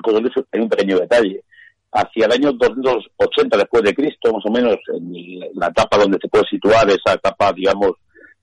hay 0.52 0.62
un 0.62 0.70
pequeño 0.70 1.00
detalle. 1.00 1.44
Hacia 1.92 2.26
el 2.28 2.32
año 2.32 2.54
280 2.54 3.58
después 3.58 3.84
de 3.84 3.94
Cristo, 3.94 4.32
más 4.32 4.46
o 4.46 4.52
menos, 4.52 4.78
en 4.94 5.40
la 5.56 5.68
etapa 5.68 5.98
donde 5.98 6.20
se 6.22 6.28
puede 6.28 6.46
situar, 6.48 6.88
esa 6.90 7.14
etapa, 7.14 7.52
digamos, 7.54 7.94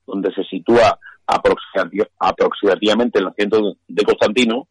donde 0.06 0.32
se 0.34 0.42
sitúa 0.44 0.98
aproximadamente 1.26 3.20
el 3.20 3.26
nacimiento 3.26 3.76
de 3.86 4.04
Constantino, 4.04 4.66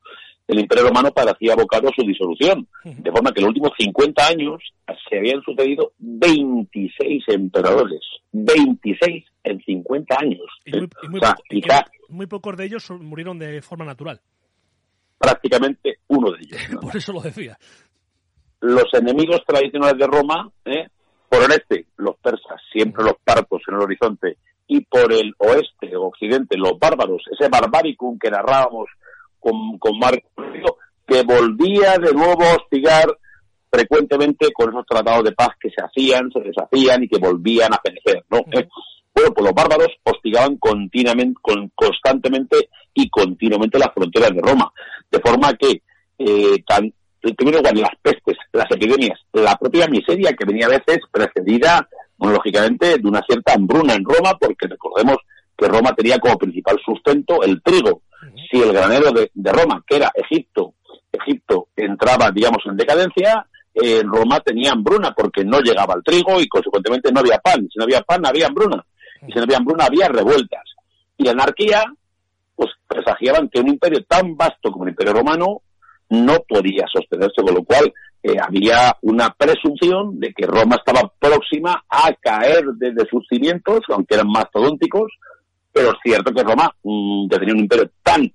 el 0.50 0.60
Imperio 0.62 0.88
Romano 0.88 1.12
parecía 1.12 1.54
abocado 1.54 1.90
a 1.90 1.94
su 1.96 2.02
disolución. 2.02 2.68
De 2.84 3.12
forma 3.12 3.32
que 3.32 3.40
en 3.40 3.46
los 3.46 3.50
últimos 3.50 3.72
50 3.78 4.28
años 4.28 4.64
se 5.08 5.18
habían 5.18 5.42
sucedido 5.44 5.92
26 6.00 7.24
emperadores. 7.28 8.02
26 8.32 9.26
en 9.44 9.62
50 9.64 10.16
años. 10.20 10.42
muy, 12.10 12.26
pocos 12.26 12.58
de 12.58 12.66
ellos 12.66 12.90
murieron 12.90 13.38
de 13.38 13.62
forma 13.62 13.86
natural. 13.86 14.20
Prácticamente 15.20 16.00
uno 16.08 16.32
de 16.32 16.40
ellos. 16.40 16.60
Por 16.82 16.98
eso 16.98 17.14
lo 17.14 17.22
decía. 17.22 17.56
Los 18.62 18.86
enemigos 18.94 19.42
tradicionales 19.46 20.00
de 20.00 20.08
Roma, 20.08 20.52
¿eh? 20.66 20.88
por 21.30 21.44
el 21.44 21.52
este, 21.52 21.86
los 21.98 22.18
persas, 22.18 22.60
siempre 22.74 23.04
los 23.04 23.14
partos 23.24 23.62
en 23.68 23.76
el 23.76 23.82
horizonte, 23.82 24.38
y 24.68 24.82
por 24.82 25.14
el 25.14 25.34
oeste, 25.38 25.96
occidente, 25.96 26.58
los 26.58 26.78
bárbaros, 26.78 27.22
ese 27.32 27.50
barbaricum 27.50 28.18
que 28.20 28.30
narrábamos 28.30 28.90
con, 29.40 29.78
con 29.78 29.98
Marco 29.98 30.30
que 31.10 31.24
volvía 31.24 31.98
de 31.98 32.14
nuevo 32.14 32.44
a 32.44 32.56
hostigar 32.56 33.08
frecuentemente 33.72 34.52
con 34.54 34.70
esos 34.70 34.86
tratados 34.86 35.24
de 35.24 35.32
paz 35.32 35.50
que 35.60 35.70
se 35.70 35.84
hacían, 35.84 36.32
se 36.32 36.40
deshacían 36.40 37.04
y 37.04 37.08
que 37.08 37.18
volvían 37.18 37.74
a 37.74 37.78
perecer, 37.78 38.24
¿no? 38.30 38.38
Eh, 38.52 38.68
bueno, 39.14 39.34
pues 39.34 39.46
los 39.46 39.54
bárbaros 39.54 39.90
hostigaban 40.04 40.58
continuamente, 40.58 41.40
con, 41.42 41.70
constantemente 41.76 42.70
y 42.94 43.10
continuamente 43.10 43.80
las 43.80 43.94
fronteras 43.94 44.30
de 44.30 44.42
Roma, 44.42 44.72
de 45.12 45.20
forma 45.20 45.54
que 45.56 45.82
eh, 46.20 46.64
tan, 46.66 46.94
en 47.22 47.36
primer 47.36 47.56
lugar 47.56 47.76
las 47.76 47.96
pestes, 48.02 48.38
las 48.54 48.70
epidemias, 48.72 49.20
la 49.34 49.56
propia 49.56 49.88
miseria 49.88 50.34
que 50.34 50.46
venía 50.46 50.68
a 50.68 50.70
veces 50.70 51.00
precedida, 51.12 51.88
lógicamente, 52.20 52.98
de 52.98 53.08
una 53.08 53.22
cierta 53.28 53.54
hambruna 53.54 53.94
en 53.94 54.04
Roma, 54.04 54.38
porque 54.40 54.68
recordemos 54.68 55.18
que 55.60 55.68
Roma 55.68 55.94
tenía 55.94 56.20
como 56.20 56.38
principal 56.38 56.80
sustento 56.84 57.44
el 57.44 57.62
trigo, 57.62 58.04
si 58.50 58.62
el 58.62 58.72
granero 58.72 59.12
de, 59.12 59.52
Roma, 59.52 59.84
que 59.86 59.98
era 59.98 60.12
Egipto, 60.16 60.74
Egipto 61.12 61.68
entraba, 61.76 62.32
digamos, 62.32 62.64
en 62.66 62.78
decadencia, 62.78 63.46
en 63.74 64.08
Roma 64.08 64.40
tenía 64.40 64.72
hambruna 64.72 65.14
porque 65.16 65.44
no 65.44 65.60
llegaba 65.60 65.96
el 65.96 66.04
trigo 66.04 66.40
y 66.40 66.48
consecuentemente 66.48 67.12
no 67.12 67.20
había 67.20 67.40
pan. 67.40 67.68
Si 67.72 67.78
no 67.78 67.84
había 67.84 68.02
pan, 68.02 68.26
había 68.26 68.48
hambruna. 68.48 68.84
Y 69.22 69.32
si 69.32 69.38
no 69.38 69.44
había 69.44 69.58
hambruna, 69.58 69.86
había 69.86 70.08
revueltas. 70.08 70.64
Y 71.18 71.26
la 71.26 71.32
anarquía, 71.32 71.84
pues 72.56 72.70
presagiaban 72.88 73.50
que 73.50 73.60
un 73.60 73.70
imperio 73.70 74.04
tan 74.06 74.36
vasto 74.36 74.72
como 74.72 74.86
el 74.86 74.92
imperio 74.92 75.14
romano 75.14 75.62
no 76.10 76.40
podía 76.48 76.86
sostenerse, 76.92 77.42
con 77.42 77.54
lo 77.54 77.64
cual 77.64 77.94
eh, 78.24 78.36
había 78.42 78.96
una 79.02 79.30
presunción 79.38 80.20
de 80.20 80.34
que 80.34 80.46
Roma 80.46 80.78
estaba 80.78 81.12
próxima 81.20 81.84
a 81.88 82.14
caer 82.14 82.64
desde 82.76 83.08
sus 83.10 83.26
cimientos, 83.28 83.80
aunque 83.90 84.16
eran 84.16 84.28
mastodónticos, 84.28 85.12
pero 85.72 85.92
es 85.92 85.98
cierto 86.04 86.34
que 86.34 86.44
Roma 86.44 86.74
mm, 86.84 87.30
ya 87.30 87.40
tenía 87.40 87.54
un 87.54 87.62
imperio 87.62 87.90
tan 88.04 88.32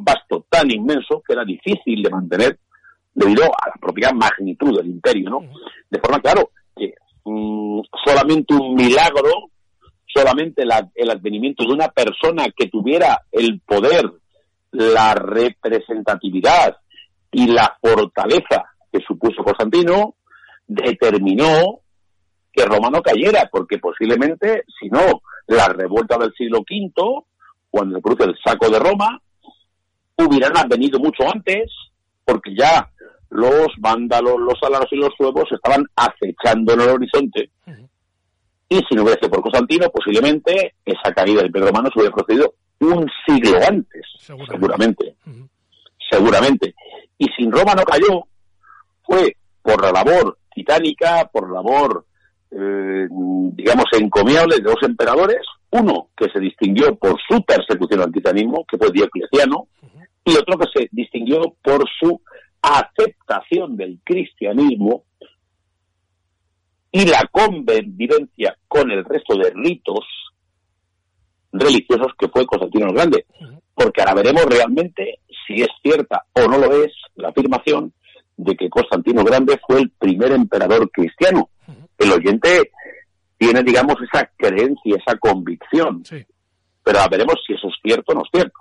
vasto, 0.00 0.46
tan 0.48 0.70
inmenso, 0.70 1.22
que 1.26 1.32
era 1.32 1.44
difícil 1.44 2.02
de 2.02 2.10
mantener 2.10 2.58
debido 3.14 3.44
a 3.44 3.68
la 3.68 3.74
propia 3.80 4.10
magnitud 4.12 4.76
del 4.76 4.88
imperio, 4.88 5.30
¿no? 5.30 5.40
De 5.88 6.00
forma, 6.00 6.20
claro, 6.20 6.50
que 6.76 6.94
mm, 7.24 7.80
solamente 8.04 8.54
un 8.54 8.74
milagro, 8.74 9.50
solamente 10.06 10.64
el 10.94 11.10
advenimiento 11.10 11.64
de 11.64 11.74
una 11.74 11.88
persona 11.88 12.46
que 12.56 12.68
tuviera 12.68 13.22
el 13.30 13.60
poder, 13.60 14.10
la 14.72 15.14
representatividad 15.14 16.76
y 17.32 17.46
la 17.46 17.76
fortaleza 17.80 18.64
que 18.92 19.00
supuso 19.06 19.42
Constantino, 19.44 20.14
determinó 20.66 21.80
que 22.52 22.64
Roma 22.64 22.90
no 22.90 23.02
cayera, 23.02 23.48
porque 23.50 23.78
posiblemente, 23.78 24.64
si 24.80 24.88
no, 24.88 25.22
la 25.56 25.68
revuelta 25.68 26.16
del 26.18 26.32
siglo 26.34 26.60
V, 26.60 27.24
cuando 27.70 27.96
se 27.96 28.02
produce 28.02 28.24
el 28.24 28.38
saco 28.44 28.68
de 28.68 28.78
Roma, 28.78 29.20
hubieran 30.16 30.68
venido 30.68 30.98
mucho 30.98 31.24
antes, 31.32 31.70
porque 32.24 32.54
ya 32.54 32.88
los 33.30 33.68
vándalos, 33.78 34.38
los 34.38 34.62
alaros 34.62 34.88
y 34.92 34.96
los 34.96 35.10
suevos 35.16 35.44
estaban 35.50 35.84
acechando 35.96 36.74
en 36.74 36.80
el 36.80 36.88
horizonte. 36.88 37.50
Y 38.68 38.78
si 38.88 38.94
no 38.94 39.02
hubiese 39.02 39.28
por 39.28 39.42
Constantino, 39.42 39.90
posiblemente 39.90 40.74
esa 40.84 41.12
caída 41.12 41.38
del 41.38 41.46
Imperio 41.46 41.68
Romano 41.68 41.90
se 41.92 42.00
hubiera 42.00 42.14
procedido 42.14 42.54
un 42.80 43.06
siglo 43.26 43.58
antes, 43.68 44.02
seguramente. 44.18 45.16
Seguramente. 46.10 46.74
Y 47.18 47.26
si 47.36 47.50
Roma 47.50 47.74
no 47.74 47.82
cayó, 47.82 48.24
fue 49.02 49.36
por 49.62 49.82
la 49.82 49.92
labor 49.92 50.38
titánica, 50.54 51.28
por 51.32 51.48
la 51.48 51.56
labor, 51.56 52.04
eh, 52.50 53.06
digamos, 53.10 53.84
encomiable 53.92 54.56
de 54.56 54.62
dos 54.62 54.82
emperadores, 54.82 55.40
uno 55.70 56.08
que 56.16 56.28
se 56.32 56.40
distinguió 56.40 56.96
por 56.96 57.16
su 57.28 57.42
persecución 57.44 58.02
al 58.02 58.12
titanismo, 58.12 58.64
que 58.68 58.76
fue 58.76 58.90
Diocleciano, 58.90 59.68
y 60.24 60.36
otro 60.36 60.58
que 60.58 60.66
se 60.74 60.88
distinguió 60.92 61.54
por 61.62 61.84
su 61.98 62.20
aceptación 62.62 63.76
del 63.76 63.98
cristianismo 64.04 65.04
y 66.92 67.06
la 67.06 67.28
convivencia 67.30 68.56
con 68.68 68.90
el 68.90 69.04
resto 69.04 69.36
de 69.36 69.50
ritos 69.50 70.04
religiosos 71.52 72.12
que 72.18 72.28
fue 72.28 72.46
Constantino 72.46 72.86
el 72.86 72.94
Grande. 72.94 73.26
Porque 73.74 74.02
ahora 74.02 74.14
veremos 74.14 74.44
realmente 74.44 75.20
si 75.46 75.62
es 75.62 75.68
cierta 75.82 76.24
o 76.32 76.48
no 76.48 76.58
lo 76.58 76.84
es 76.84 76.92
la 77.14 77.28
afirmación 77.28 77.92
de 78.36 78.56
que 78.56 78.68
Constantino 78.68 79.24
Grande 79.24 79.58
fue 79.66 79.80
el 79.80 79.90
primer 79.90 80.32
emperador 80.32 80.90
cristiano. 80.90 81.48
El 81.98 82.12
oyente 82.12 82.72
tiene, 83.38 83.62
digamos, 83.62 83.96
esa 84.02 84.30
creencia, 84.36 84.96
esa 84.96 85.16
convicción. 85.18 86.02
Pero 86.82 86.98
ahora 86.98 87.08
veremos 87.10 87.36
si 87.46 87.54
eso 87.54 87.68
es 87.68 87.74
cierto 87.82 88.12
o 88.12 88.14
no 88.14 88.22
es 88.22 88.30
cierto. 88.32 88.58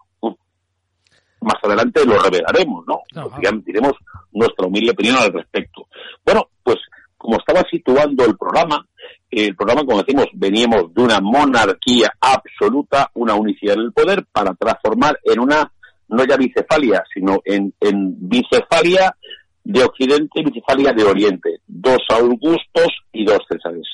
Más 1.42 1.56
adelante 1.64 2.06
lo 2.06 2.22
revelaremos, 2.22 2.86
¿no? 2.86 3.00
Ya 3.42 3.52
diremos 3.64 3.94
nuestra 4.34 4.68
humilde 4.68 4.92
opinión 4.92 5.16
al 5.18 5.32
respecto. 5.32 5.88
Bueno, 6.26 6.50
pues 6.64 6.78
como 7.18 7.38
estaba 7.38 7.62
situando 7.70 8.26
el 8.26 8.38
programa, 8.38 8.86
el 9.30 9.56
programa, 9.56 9.86
como 9.86 10.02
decimos, 10.02 10.28
veníamos 10.34 10.94
de 10.94 11.04
una 11.04 11.20
monarquía 11.22 12.14
absoluta, 12.20 13.10
una 13.14 13.36
unicidad 13.36 13.76
en 13.76 13.82
el 13.82 13.94
poder, 13.94 14.26
para 14.32 14.54
transformar 14.54 15.20
en 15.24 15.40
una, 15.40 15.72
no 16.08 16.24
ya 16.26 16.38
bicefalia, 16.38 17.04
sino 17.14 17.40
en, 17.46 17.74
en 17.80 18.16
bicefalia 18.30 19.16
de 19.70 19.84
Occidente 19.84 20.40
y 20.40 20.46
bicefalia 20.46 20.92
de 20.94 21.04
Oriente. 21.04 21.60
Dos 21.68 22.00
Augustos 22.10 22.88
y 23.14 23.24
dos 23.24 23.38
Césares. 23.48 23.88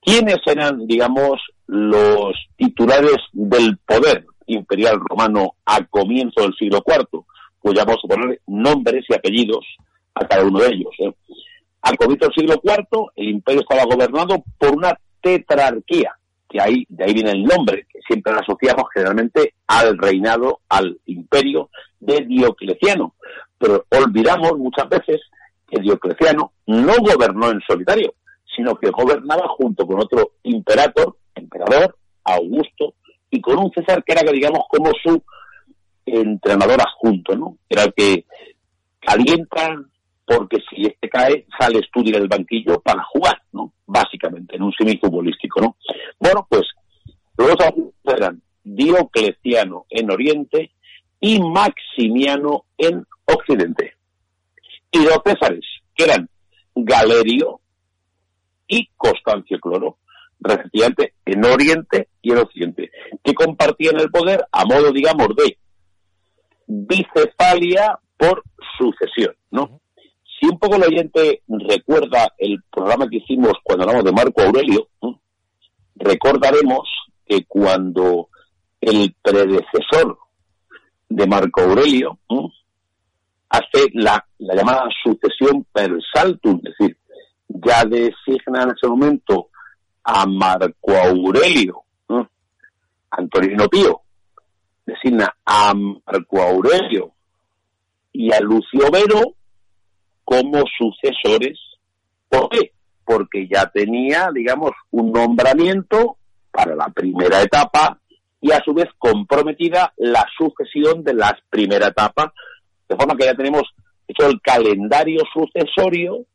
¿Quiénes 0.00 0.38
eran, 0.46 0.86
digamos, 0.86 1.38
los 1.66 2.32
titulares 2.56 3.18
del 3.34 3.76
poder 3.86 4.24
imperial 4.46 4.98
romano 5.06 5.56
a 5.66 5.84
comienzo 5.84 6.40
del 6.40 6.54
siglo 6.54 6.82
IV? 6.86 7.22
Pues 7.60 7.76
ya 7.76 7.84
vamos 7.84 8.00
a 8.02 8.08
poner 8.08 8.40
nombres 8.46 9.04
y 9.10 9.14
apellidos 9.14 9.66
a 10.14 10.26
cada 10.26 10.46
uno 10.46 10.60
de 10.60 10.68
ellos. 10.68 10.94
¿eh? 11.00 11.12
Al 11.82 11.96
comienzo 11.98 12.28
del 12.28 12.34
siglo 12.34 12.54
IV, 12.64 13.10
el 13.16 13.28
imperio 13.28 13.60
estaba 13.60 13.84
gobernado 13.84 14.42
por 14.56 14.74
una 14.74 14.98
tetrarquía, 15.20 16.17
que 16.48 16.60
ahí, 16.60 16.86
de 16.88 17.04
ahí 17.04 17.14
viene 17.14 17.32
el 17.32 17.44
nombre, 17.44 17.86
que 17.92 18.00
siempre 18.06 18.32
lo 18.32 18.40
asociamos 18.40 18.84
generalmente 18.94 19.54
al 19.66 19.98
reinado, 19.98 20.60
al 20.68 20.98
imperio 21.06 21.70
de 22.00 22.24
Diocleciano. 22.24 23.14
Pero 23.58 23.84
olvidamos 23.90 24.56
muchas 24.56 24.88
veces 24.88 25.20
que 25.68 25.80
Diocleciano 25.80 26.52
no 26.66 26.94
gobernó 27.00 27.50
en 27.50 27.60
solitario, 27.66 28.14
sino 28.56 28.74
que 28.76 28.90
gobernaba 28.90 29.46
junto 29.48 29.86
con 29.86 30.00
otro 30.00 30.32
imperator, 30.44 31.16
emperador, 31.34 31.96
Augusto, 32.24 32.94
y 33.30 33.40
con 33.40 33.58
un 33.58 33.70
César 33.72 34.02
que 34.04 34.12
era, 34.12 34.32
digamos, 34.32 34.64
como 34.68 34.90
su 35.02 35.22
entrenador 36.06 36.80
adjunto, 36.80 37.36
¿no? 37.36 37.58
Era 37.68 37.84
el 37.84 37.92
que 37.94 38.24
calienta, 39.00 39.76
porque 40.28 40.58
si 40.68 40.84
este 40.84 41.08
cae, 41.08 41.46
sales 41.58 41.88
tú 41.90 42.02
del 42.02 42.28
banquillo 42.28 42.80
para 42.80 43.02
jugar, 43.04 43.40
¿no? 43.52 43.72
Básicamente, 43.86 44.56
en 44.56 44.62
un 44.62 44.72
semifutbolístico, 44.72 45.60
¿no? 45.60 45.76
Bueno, 46.18 46.46
pues 46.48 46.64
los 47.38 47.56
dos 47.56 48.14
eran 48.14 48.42
Diocleciano 48.62 49.86
en 49.88 50.10
Oriente 50.10 50.72
y 51.20 51.40
Maximiano 51.40 52.64
en 52.76 53.06
Occidente. 53.24 53.94
Y 54.90 55.04
dos 55.04 55.20
Césares, 55.24 55.64
que 55.94 56.04
eran 56.04 56.28
Galerio 56.74 57.60
y 58.66 58.86
Constancio 58.96 59.58
Cloro, 59.60 59.96
respectivamente 60.40 61.14
en 61.24 61.44
Oriente 61.44 62.08
y 62.20 62.32
en 62.32 62.38
Occidente, 62.38 62.90
que 63.24 63.32
compartían 63.32 63.98
el 63.98 64.10
poder 64.10 64.44
a 64.52 64.66
modo, 64.66 64.92
digamos, 64.92 65.28
de 65.36 65.56
bicefalia 66.66 67.98
por 68.18 68.42
sucesión, 68.76 69.34
¿no? 69.50 69.80
Si 70.38 70.46
un 70.46 70.58
poco 70.58 70.76
el 70.76 70.84
oyente 70.84 71.42
recuerda 71.48 72.32
el 72.38 72.62
programa 72.70 73.08
que 73.08 73.16
hicimos 73.16 73.54
cuando 73.62 73.84
hablamos 73.84 74.04
de 74.04 74.12
Marco 74.12 74.42
Aurelio, 74.42 74.88
recordaremos 75.96 76.88
que 77.26 77.44
cuando 77.46 78.28
el 78.80 79.14
predecesor 79.20 80.18
de 81.08 81.26
Marco 81.26 81.62
Aurelio 81.62 82.18
hace 83.48 83.88
la, 83.94 84.24
llamada 84.38 84.88
sucesión 85.02 85.66
per 85.72 85.90
saltum, 86.12 86.60
es 86.62 86.74
decir, 86.78 86.96
ya 87.48 87.84
designa 87.84 88.62
en 88.62 88.70
ese 88.70 88.86
momento 88.86 89.48
a 90.04 90.24
Marco 90.26 90.92
Aurelio, 90.92 91.82
Antonino 93.10 93.68
Pío, 93.68 94.02
designa 94.86 95.34
a 95.44 95.74
Marco 95.74 96.40
Aurelio 96.40 97.12
y 98.12 98.32
a 98.32 98.40
Lucio 98.40 98.88
Vero 98.92 99.34
como 100.28 100.62
sucesores. 100.76 101.58
¿Por 102.28 102.50
qué? 102.50 102.72
Porque 103.02 103.48
ya 103.48 103.64
tenía, 103.72 104.28
digamos, 104.30 104.72
un 104.90 105.10
nombramiento 105.10 106.18
para 106.50 106.76
la 106.76 106.90
primera 106.90 107.40
etapa 107.40 107.98
y 108.38 108.52
a 108.52 108.60
su 108.62 108.74
vez 108.74 108.88
comprometida 108.98 109.94
la 109.96 110.26
sucesión 110.36 111.02
de 111.02 111.14
la 111.14 111.34
primera 111.48 111.88
etapa, 111.88 112.34
de 112.86 112.94
forma 112.94 113.16
que 113.16 113.24
ya 113.24 113.34
tenemos 113.34 113.62
hecho 114.06 114.28
el 114.28 114.38
calendario 114.42 115.22
sucesorio, 115.32 116.26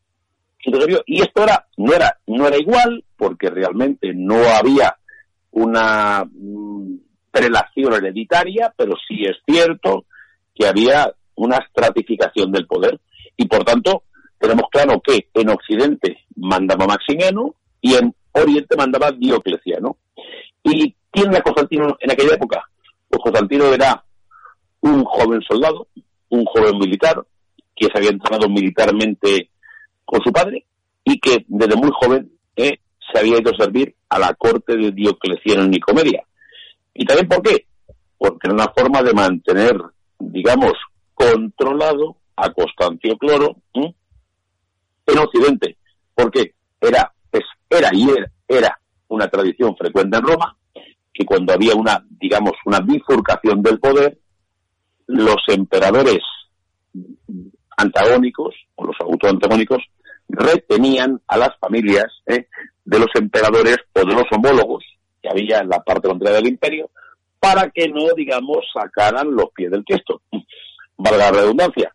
y 1.06 1.22
esto 1.22 1.44
era, 1.44 1.68
no 1.78 1.94
era, 1.94 2.18
no 2.26 2.48
era 2.48 2.58
igual, 2.58 3.04
porque 3.16 3.52
realmente 3.52 4.12
no 4.16 4.38
había 4.60 4.96
una 5.52 6.26
mm, 6.26 6.96
prelación 7.30 7.94
hereditaria, 7.94 8.74
pero 8.76 8.94
sí 9.08 9.24
es 9.24 9.38
cierto 9.46 10.06
que 10.56 10.66
había 10.66 11.14
una 11.36 11.58
estratificación 11.58 12.52
del 12.52 12.66
poder. 12.66 13.00
Y 13.38 13.48
por 13.48 13.64
tanto, 13.64 14.04
tenemos 14.40 14.66
claro 14.72 15.02
que 15.02 15.28
en 15.34 15.50
Occidente 15.50 16.26
mandaba 16.36 16.86
Maximiano 16.86 17.56
y 17.82 17.96
en 17.96 18.14
Oriente 18.34 18.76
mandaba 18.76 19.12
Diocleciano. 19.12 19.98
¿Y 20.64 20.96
quién 21.12 21.32
era 21.32 21.42
Constantino 21.42 21.96
en 22.00 22.12
aquella 22.12 22.36
época? 22.36 22.64
Pues 23.10 23.22
Constantino 23.24 23.74
era 23.74 24.04
un 24.82 25.04
joven 25.06 25.42
soldado, 25.42 25.88
un 26.30 26.46
joven 26.46 26.78
militar, 26.78 27.24
que 27.76 27.88
se 27.88 27.98
había 27.98 28.10
entrenado 28.10 28.50
militarmente 28.50 29.50
con 30.06 30.22
su 30.22 30.32
padre 30.32 30.66
y 31.04 31.20
que 31.20 31.46
desde 31.48 31.76
muy 31.76 31.90
joven 31.94 32.32
eh, 32.56 32.80
se 33.12 33.20
había 33.20 33.40
ido 33.40 33.52
a 33.52 33.58
servir 33.58 33.96
a 34.10 34.20
la 34.20 34.34
corte 34.34 34.76
de 34.76 34.92
Diocleciano 34.92 35.64
en 35.64 35.72
Nicomedia. 35.72 36.24
¿Y 36.94 37.06
también 37.06 37.28
por 37.28 37.42
qué? 37.42 37.66
Porque 38.18 38.48
era 38.48 38.54
una 38.54 38.72
forma 38.76 39.02
de 39.02 39.14
mantener, 39.14 39.76
digamos, 40.20 40.74
controlado 41.14 42.18
a 42.36 42.52
Constancio 42.52 43.18
Cloro 43.18 43.56
en 43.74 45.18
Occidente, 45.18 45.78
porque 46.14 46.54
era, 46.80 47.14
era 47.70 47.90
y 47.94 48.08
era, 48.48 48.80
una 49.08 49.28
tradición 49.28 49.76
frecuente 49.76 50.18
en 50.18 50.24
Roma, 50.24 50.58
que 51.14 51.26
cuando 51.26 51.54
había 51.54 51.76
una, 51.76 52.04
digamos, 52.10 52.54
una 52.66 52.80
bifurcación 52.80 53.62
del 53.62 53.80
poder, 53.80 54.18
los 55.08 55.38
emperadores 55.48 56.22
antagónicos 57.78 58.56
o 58.76 58.86
los 58.86 58.96
autoantagónicos 59.00 59.84
retenían 60.28 61.22
a 61.28 61.38
las 61.38 61.58
familias 61.60 62.06
¿eh? 62.26 62.48
de 62.86 63.00
los 63.00 63.10
emperadores 63.16 63.78
o 63.94 64.00
de 64.00 64.14
los 64.14 64.26
homólogos 64.32 64.84
que 65.22 65.30
había 65.30 65.60
en 65.60 65.70
la 65.70 65.84
parte 65.84 66.08
contraria 66.08 66.38
del 66.38 66.48
imperio 66.48 66.90
para 67.40 67.70
que 67.70 67.90
no, 67.90 68.14
digamos, 68.16 68.60
sacaran 68.74 69.36
los 69.36 69.50
pies 69.54 69.70
del 69.70 69.84
tiesto. 69.84 70.22
Valga 70.98 71.18
la 71.18 71.32
redundancia. 71.32 71.94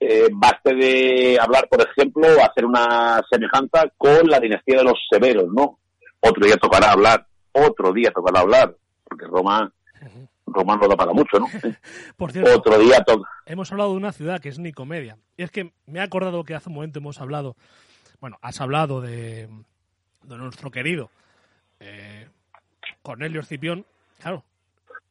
Eh, 0.00 0.28
baste 0.32 0.74
de 0.74 1.38
hablar, 1.38 1.68
por 1.68 1.82
ejemplo, 1.82 2.26
hacer 2.42 2.64
una 2.64 3.20
semejanza 3.30 3.84
con 3.98 4.26
la 4.28 4.40
dinastía 4.40 4.78
de 4.78 4.84
los 4.84 4.98
severos, 5.10 5.52
¿no? 5.52 5.78
Otro 6.20 6.46
día 6.46 6.56
tocará 6.56 6.92
hablar, 6.92 7.26
otro 7.52 7.92
día 7.92 8.10
tocará 8.10 8.40
hablar, 8.40 8.74
porque 9.04 9.26
Roma, 9.26 9.70
Roma 10.46 10.76
no 10.76 10.88
da 10.88 10.96
para 10.96 11.12
mucho, 11.12 11.38
¿no? 11.38 11.46
por 12.16 12.32
cierto, 12.32 12.56
otro 12.56 12.78
día 12.78 13.04
toca. 13.04 13.28
Hemos 13.44 13.70
hablado 13.72 13.90
de 13.90 13.98
una 13.98 14.12
ciudad 14.12 14.40
que 14.40 14.48
es 14.48 14.58
Nicomedia. 14.58 15.18
Y 15.36 15.42
es 15.42 15.50
que 15.50 15.72
me 15.86 15.98
he 15.98 16.02
acordado 16.02 16.44
que 16.44 16.54
hace 16.54 16.70
un 16.70 16.76
momento 16.76 16.98
hemos 16.98 17.20
hablado, 17.20 17.56
bueno, 18.20 18.38
has 18.40 18.60
hablado 18.62 19.02
de, 19.02 19.48
de 20.22 20.36
nuestro 20.38 20.70
querido 20.70 21.10
eh, 21.80 22.28
Cornelio 23.02 23.40
Escipión, 23.40 23.86
claro, 24.18 24.44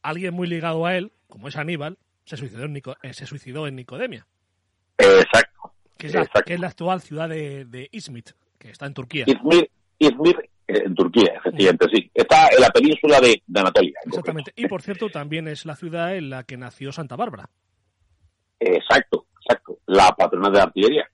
alguien 0.02 0.34
muy 0.34 0.48
ligado 0.48 0.86
a 0.86 0.96
él, 0.96 1.12
como 1.28 1.48
es 1.48 1.58
Aníbal, 1.58 1.98
se 2.26 2.38
suicidó 2.38 2.64
en, 2.64 2.78
eh, 2.78 3.14
se 3.14 3.26
suicidó 3.26 3.68
en 3.68 3.76
Nicodemia. 3.76 4.26
Exacto. 5.00 5.74
Que 5.98 6.08
es, 6.08 6.14
la, 6.14 6.26
que 6.26 6.54
es 6.54 6.60
la 6.60 6.68
actual 6.68 7.02
ciudad 7.02 7.28
de, 7.28 7.66
de, 7.66 7.90
Izmit, 7.92 8.32
que 8.58 8.70
está 8.70 8.86
en 8.86 8.94
Turquía. 8.94 9.26
Izmir, 9.28 9.70
Izmir 9.98 10.50
eh, 10.68 10.84
en 10.86 10.96
Turquía, 10.96 11.34
efectivamente, 11.38 11.88
sí. 11.94 12.12
Está 12.14 12.48
en 12.56 12.62
la 12.62 12.70
península 12.70 13.20
de, 13.20 13.42
de 13.46 13.60
Anatolia. 13.60 14.00
Exactamente. 14.06 14.54
Y 14.56 14.68
por 14.68 14.82
cierto, 14.82 15.10
también 15.10 15.48
es 15.48 15.66
la 15.66 15.76
ciudad 15.76 16.16
en 16.16 16.30
la 16.30 16.44
que 16.44 16.58
nació 16.58 16.92
Santa 16.92 17.16
Bárbara. 17.16 17.50
Exacto, 18.60 19.26
exacto. 19.42 19.80
La 19.88 20.10
patrona 20.16 20.50
de 20.50 20.58
la 20.58 20.64
artillería. 20.64 21.10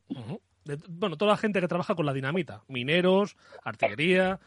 bueno, 0.89 1.17
toda 1.17 1.31
la 1.31 1.37
gente 1.37 1.61
que 1.61 1.67
trabaja 1.67 1.95
con 1.95 2.05
la 2.05 2.13
dinamita. 2.13 2.63
Mineros, 2.67 3.37
artillería, 3.63 4.39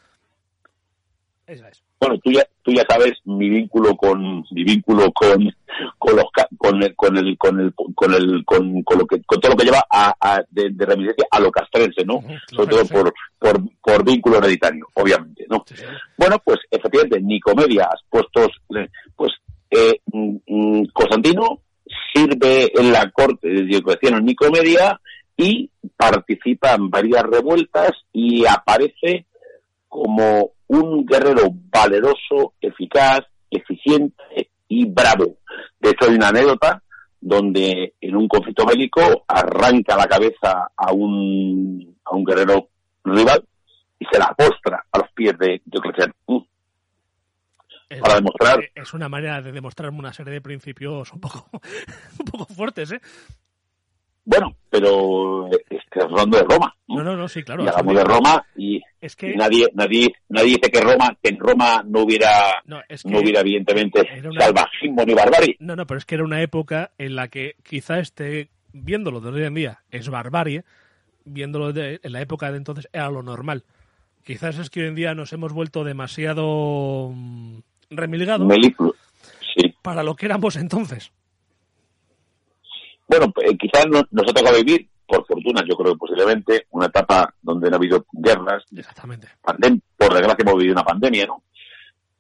bueno, 2.01 2.19
tú 2.23 2.31
ya, 2.31 2.47
tú 2.63 2.73
ya 2.73 2.85
sabes 2.89 3.13
mi 3.25 3.49
vínculo 3.49 3.97
con 3.97 4.45
mi 4.51 4.65
vínculo 4.65 5.11
con 5.13 5.51
con 5.99 6.17
los 6.17 6.25
con 6.57 6.83
el 6.83 6.95
con 6.95 7.17
el 7.17 7.37
con 7.39 7.61
el 7.61 7.75
con 7.95 8.15
el 8.15 8.45
con, 8.45 8.99
lo 8.99 9.07
que 9.07 9.23
con 9.23 9.41
todo 9.41 9.53
lo 9.53 9.57
que 9.57 9.65
lleva 9.65 9.85
a, 9.91 10.43
de, 10.51 10.71
de, 10.71 10.87
reminiscencia 10.87 11.27
a 11.31 11.41
lo 11.41 11.51
castrense, 11.51 12.05
¿no? 12.05 12.23
Sobre 12.55 12.69
todo 12.69 12.85
por, 12.87 13.15
por, 13.39 13.61
por 13.83 14.05
vínculo 14.05 14.39
hereditario, 14.39 14.87
obviamente, 14.95 15.47
¿no? 15.49 15.65
Bueno, 16.17 16.37
pues 16.45 16.59
efectivamente, 16.71 17.21
Nicomedias, 17.21 18.01
puestos, 18.11 18.49
pues 19.17 19.33
eh, 19.71 20.01
mm, 20.13 20.37
mm, 20.47 20.87
Constantino 20.93 21.61
sirve 22.13 22.71
en 22.79 22.93
la 22.93 23.11
corte 23.11 23.49
de 23.49 23.63
Diocleciano 23.65 24.19
en 24.19 24.27
Nicomedia 24.27 25.01
y 25.37 25.71
participa 25.97 26.75
en 26.75 26.91
varias 26.91 27.23
revueltas 27.23 27.93
y 28.13 28.45
aparece 28.47 29.27
como 29.89 30.53
un 30.69 31.05
guerrero 31.05 31.49
valeroso, 31.53 32.55
eficaz, 32.61 33.21
eficiente 33.51 34.51
y 34.69 34.85
bravo. 34.87 35.39
De 35.81 35.91
hecho, 35.91 36.09
hay 36.09 36.15
una 36.15 36.29
anécdota 36.29 36.83
donde 37.21 37.95
en 38.01 38.17
un 38.17 38.29
conflicto 38.29 38.65
bélico 38.65 39.25
arranca 39.27 39.97
la 39.97 40.07
cabeza 40.07 40.71
a 40.77 40.93
un, 40.93 41.97
a 42.05 42.15
un 42.15 42.25
guerrero 42.25 42.69
rival 43.05 43.45
y 43.99 44.07
se 44.11 44.19
la 44.19 44.33
postra 44.37 44.85
a 44.93 44.99
los 44.99 45.11
pies 45.13 45.37
de 45.39 45.61
Diocleciano. 45.65 46.15
Mm. 46.27 46.39
Para 48.01 48.17
demostrar. 48.17 48.61
Es 48.75 48.93
una 48.93 49.09
manera 49.09 49.41
de 49.41 49.51
demostrar 49.51 49.91
una 49.91 50.13
serie 50.13 50.35
de 50.35 50.41
principios 50.43 51.11
un 51.13 51.21
poco, 51.21 51.49
un 52.19 52.27
poco 52.27 52.45
fuertes, 52.45 52.93
¿eh? 52.93 53.01
Bueno, 54.29 54.55
pero 54.69 55.49
estás 55.71 56.05
hablando 56.05 56.37
de 56.37 56.45
Roma. 56.45 56.75
No, 56.87 57.03
no, 57.03 57.17
no, 57.17 57.29
sí, 57.29 57.43
claro. 57.43 57.65
Y 57.65 57.69
hablamos 57.69 57.95
de 57.95 58.05
Roma 58.05 58.47
y, 58.59 58.83
nadie, 59.37 59.69
nadie, 59.73 60.13
nadie 60.29 60.49
dice 60.49 60.71
que 60.71 60.83
Roma, 60.83 61.17
que 61.23 61.31
en 61.31 61.39
Roma 61.39 61.83
no 61.87 62.03
hubiera, 62.03 62.63
no, 62.67 62.83
hubiera 63.19 63.41
evidentemente 63.41 64.07
salvajismo 64.39 65.03
ni 65.07 65.15
barbarie. 65.15 65.57
No, 65.61 65.77
no, 65.77 65.87
pero 65.87 65.97
es 65.97 66.05
que 66.05 66.17
era 66.17 66.25
una 66.25 66.43
época 66.43 66.91
en 66.99 67.17
la 67.17 67.29
que 67.29 67.57
quizá 67.63 68.01
esté, 68.01 68.51
viéndolo 68.75 69.23
de 69.23 69.31
hoy 69.31 69.45
en 69.45 69.55
día, 69.55 69.81
es 69.91 70.11
barbarie, 70.11 70.63
viéndolo 71.25 71.73
de, 71.73 71.99
en 72.03 72.13
la 72.13 72.21
época 72.21 72.51
de 72.51 72.59
entonces 72.59 72.87
era 72.93 73.09
lo 73.11 73.23
normal. 73.23 73.65
Quizás 74.25 74.59
es 74.59 74.69
que 74.69 74.83
hoy 74.83 74.89
en 74.89 74.95
día 74.95 75.15
nos 75.15 75.33
hemos 75.33 75.55
vuelto 75.55 75.85
demasiado 75.85 77.13
mm, 77.15 77.61
remilgados 77.89 78.47
sí. 79.57 79.75
para 79.81 80.03
lo 80.03 80.17
que 80.17 80.27
éramos 80.27 80.57
entonces. 80.57 81.13
Bueno, 83.09 83.33
eh, 83.43 83.57
quizás 83.57 83.87
nos, 83.87 84.03
ha 84.03 84.33
tocado 84.33 84.57
vivir, 84.59 84.87
por 85.07 85.27
fortuna, 85.27 85.63
yo 85.69 85.75
creo 85.77 85.95
que 85.95 85.99
posiblemente, 85.99 86.67
una 86.71 86.87
etapa 86.87 87.33
donde 87.41 87.71
no 87.71 87.77
ha 87.77 87.79
habido 87.79 88.05
guerras. 88.13 88.63
Exactamente. 88.77 89.29
por 89.43 90.13
desgracia 90.13 90.45
hemos 90.45 90.59
vivido 90.59 90.75
una 90.75 90.85
pandemia, 90.85 91.27
¿no? 91.27 91.43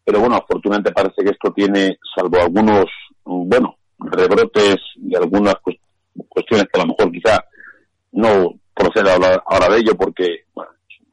Pero 0.03 0.21
bueno, 0.21 0.37
afortunadamente 0.37 0.93
parece 0.93 1.23
que 1.23 1.33
esto 1.33 1.53
tiene, 1.53 1.99
salvo 2.17 2.41
algunos, 2.41 2.87
bueno, 3.25 3.77
rebrotes 3.99 4.79
y 4.97 5.15
algunas 5.15 5.57
cuestiones 6.29 6.67
que 6.73 6.81
a 6.81 6.85
lo 6.85 6.95
mejor 6.95 7.13
quizá 7.13 7.45
no 8.13 8.55
proceda 8.75 9.13
a 9.13 9.15
hablar 9.17 9.43
ahora 9.47 9.69
de 9.69 9.81
ello 9.81 9.95
porque 9.95 10.45
bueno, 10.55 10.71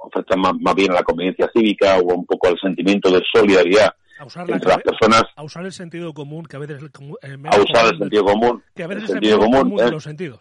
afectan 0.07 0.39
más, 0.39 0.53
más 0.61 0.75
bien 0.75 0.91
a 0.91 0.95
la 0.95 1.03
conveniencia 1.03 1.49
cívica 1.53 1.97
o 1.97 2.13
un 2.13 2.25
poco 2.25 2.47
al 2.47 2.59
sentimiento 2.59 3.11
de 3.11 3.21
solidaridad 3.33 3.93
a 4.17 4.25
usar 4.25 4.47
las 4.49 4.61
personas. 4.61 5.23
A 5.35 5.43
usar 5.43 5.65
el 5.65 5.71
sentido 5.71 6.13
común, 6.13 6.45
que 6.45 6.55
a 6.55 6.59
veces 6.59 6.81
el, 6.81 7.39
A 7.45 7.59
usar 7.59 7.93
el 7.93 7.99
sentido 7.99 8.25
común. 8.25 8.63
Que 8.73 8.83
a 8.83 8.87
veces 8.87 9.03
el 9.03 9.09
sentido, 9.09 9.39
común, 9.39 9.75
de 9.75 9.83
¿eh? 9.83 9.91
los 9.91 10.03
sentidos. 10.03 10.39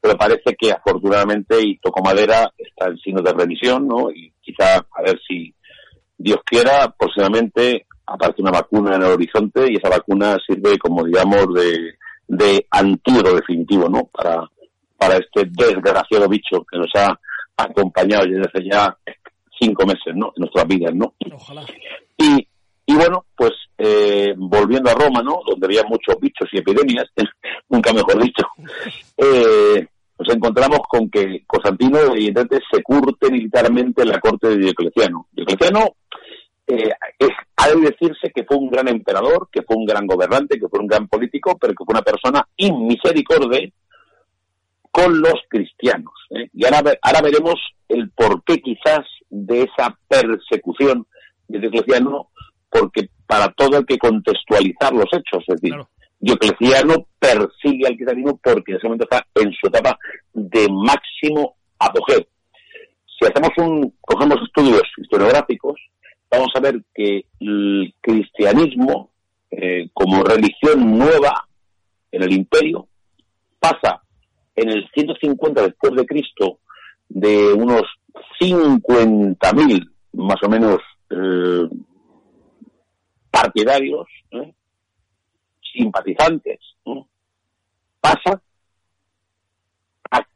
Pero 0.00 0.16
parece 0.16 0.54
que 0.58 0.72
afortunadamente, 0.72 1.60
y 1.60 1.78
toco 1.78 2.02
madera, 2.02 2.52
está 2.56 2.86
en 2.86 2.98
signo 2.98 3.22
de 3.22 3.32
revisión, 3.32 3.86
¿no? 3.88 4.10
Y 4.10 4.32
quizá, 4.40 4.76
a 4.76 5.02
ver 5.02 5.18
si 5.26 5.52
Dios 6.16 6.38
quiera, 6.44 6.94
posiblemente 6.96 7.86
aparece 8.06 8.42
una 8.42 8.50
vacuna 8.50 8.96
en 8.96 9.02
el 9.02 9.08
horizonte 9.08 9.66
y 9.70 9.76
esa 9.76 9.90
vacuna 9.90 10.36
sirve 10.46 10.78
como, 10.78 11.04
digamos, 11.04 11.52
de, 11.54 11.94
de 12.26 12.66
antídoto 12.70 13.34
definitivo, 13.34 13.88
¿no? 13.88 14.04
Para, 14.04 14.48
para 14.96 15.16
este 15.16 15.44
desgraciado 15.50 16.28
bicho 16.28 16.64
que 16.70 16.78
nos 16.78 16.90
ha 16.94 17.18
acompañado 17.56 18.24
desde 18.26 18.42
hace 18.42 18.68
ya 18.70 18.96
cinco 19.60 19.84
meses, 19.86 20.14
¿no? 20.14 20.32
En 20.36 20.40
nuestras 20.42 20.66
vidas, 20.66 20.94
¿no? 20.94 21.14
Ojalá. 21.32 21.64
Y, 22.16 22.47
y 22.88 22.94
bueno, 22.94 23.26
pues 23.36 23.52
eh, 23.76 24.32
volviendo 24.34 24.90
a 24.90 24.94
Roma, 24.94 25.22
¿no? 25.22 25.42
Donde 25.46 25.66
había 25.66 25.82
muchos 25.82 26.18
bichos 26.18 26.48
y 26.50 26.58
epidemias, 26.58 27.04
nunca 27.68 27.92
mejor 27.92 28.22
dicho, 28.22 28.46
eh, 29.18 29.86
nos 30.18 30.34
encontramos 30.34 30.80
con 30.88 31.10
que 31.10 31.44
Constantino 31.46 31.98
evidentemente 31.98 32.60
se 32.72 32.82
curte 32.82 33.30
militarmente 33.30 34.02
en 34.02 34.08
la 34.08 34.18
corte 34.18 34.48
de 34.48 34.56
Diocleciano. 34.56 35.26
Diocleciano 35.32 35.96
eh, 36.66 36.90
es, 37.18 37.28
ha 37.56 37.68
de 37.68 37.90
decirse 37.90 38.32
que 38.34 38.44
fue 38.44 38.56
un 38.56 38.70
gran 38.70 38.88
emperador, 38.88 39.50
que 39.52 39.60
fue 39.60 39.76
un 39.76 39.84
gran 39.84 40.06
gobernante, 40.06 40.58
que 40.58 40.68
fue 40.68 40.80
un 40.80 40.86
gran 40.86 41.08
político, 41.08 41.58
pero 41.60 41.74
que 41.74 41.84
fue 41.84 41.92
una 41.92 42.02
persona 42.02 42.48
inmisericordia 42.56 43.68
con 44.90 45.20
los 45.20 45.34
cristianos. 45.50 46.14
Y 46.54 46.64
ahora, 46.64 46.94
ahora 47.02 47.20
veremos 47.20 47.56
el 47.86 48.10
porqué 48.12 48.62
quizás 48.62 49.04
de 49.28 49.64
esa 49.64 49.94
persecución 50.08 51.06
de 51.48 51.58
Diocleciano, 51.58 52.30
porque 52.70 53.08
para 53.26 53.48
todo 53.52 53.78
hay 53.78 53.84
que 53.84 53.98
contextualizar 53.98 54.92
los 54.92 55.06
hechos. 55.12 55.44
Es 55.46 55.60
decir, 55.60 55.74
Diocleciano 56.20 57.06
persigue 57.18 57.86
al 57.86 57.96
cristianismo 57.96 58.40
porque 58.42 58.72
en 58.72 58.78
ese 58.78 58.86
momento 58.86 59.04
está 59.04 59.24
en 59.34 59.52
su 59.52 59.66
etapa 59.68 59.98
de 60.32 60.66
máximo 60.70 61.56
apogeo. 61.78 62.26
Si 63.18 63.26
hacemos 63.26 63.50
un, 63.58 63.94
cogemos 64.00 64.38
estudios 64.42 64.82
historiográficos, 64.96 65.80
vamos 66.30 66.48
a 66.54 66.60
ver 66.60 66.82
que 66.94 67.24
el 67.40 67.94
cristianismo, 68.00 69.10
eh, 69.50 69.88
como 69.92 70.22
religión 70.22 70.98
nueva 70.98 71.46
en 72.12 72.22
el 72.22 72.32
imperio, 72.32 72.88
pasa 73.58 74.02
en 74.54 74.70
el 74.70 74.88
150 74.92 75.62
después 75.62 75.94
de 75.94 76.06
Cristo 76.06 76.58
de 77.08 77.52
unos 77.52 77.82
50.000 78.40 79.90
más 80.12 80.36
o 80.42 80.48
menos 80.48 80.78
eh, 81.10 81.68
partidarios, 83.40 84.06
¿eh? 84.32 84.52
simpatizantes, 85.72 86.58
pasa 88.00 88.42
a 90.10 90.26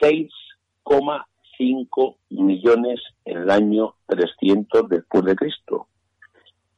6,5 0.00 2.16
millones 2.30 3.00
en 3.24 3.38
el 3.38 3.50
año 3.50 3.96
300 4.06 4.88
después 4.88 5.24
de 5.24 5.34
Cristo. 5.34 5.88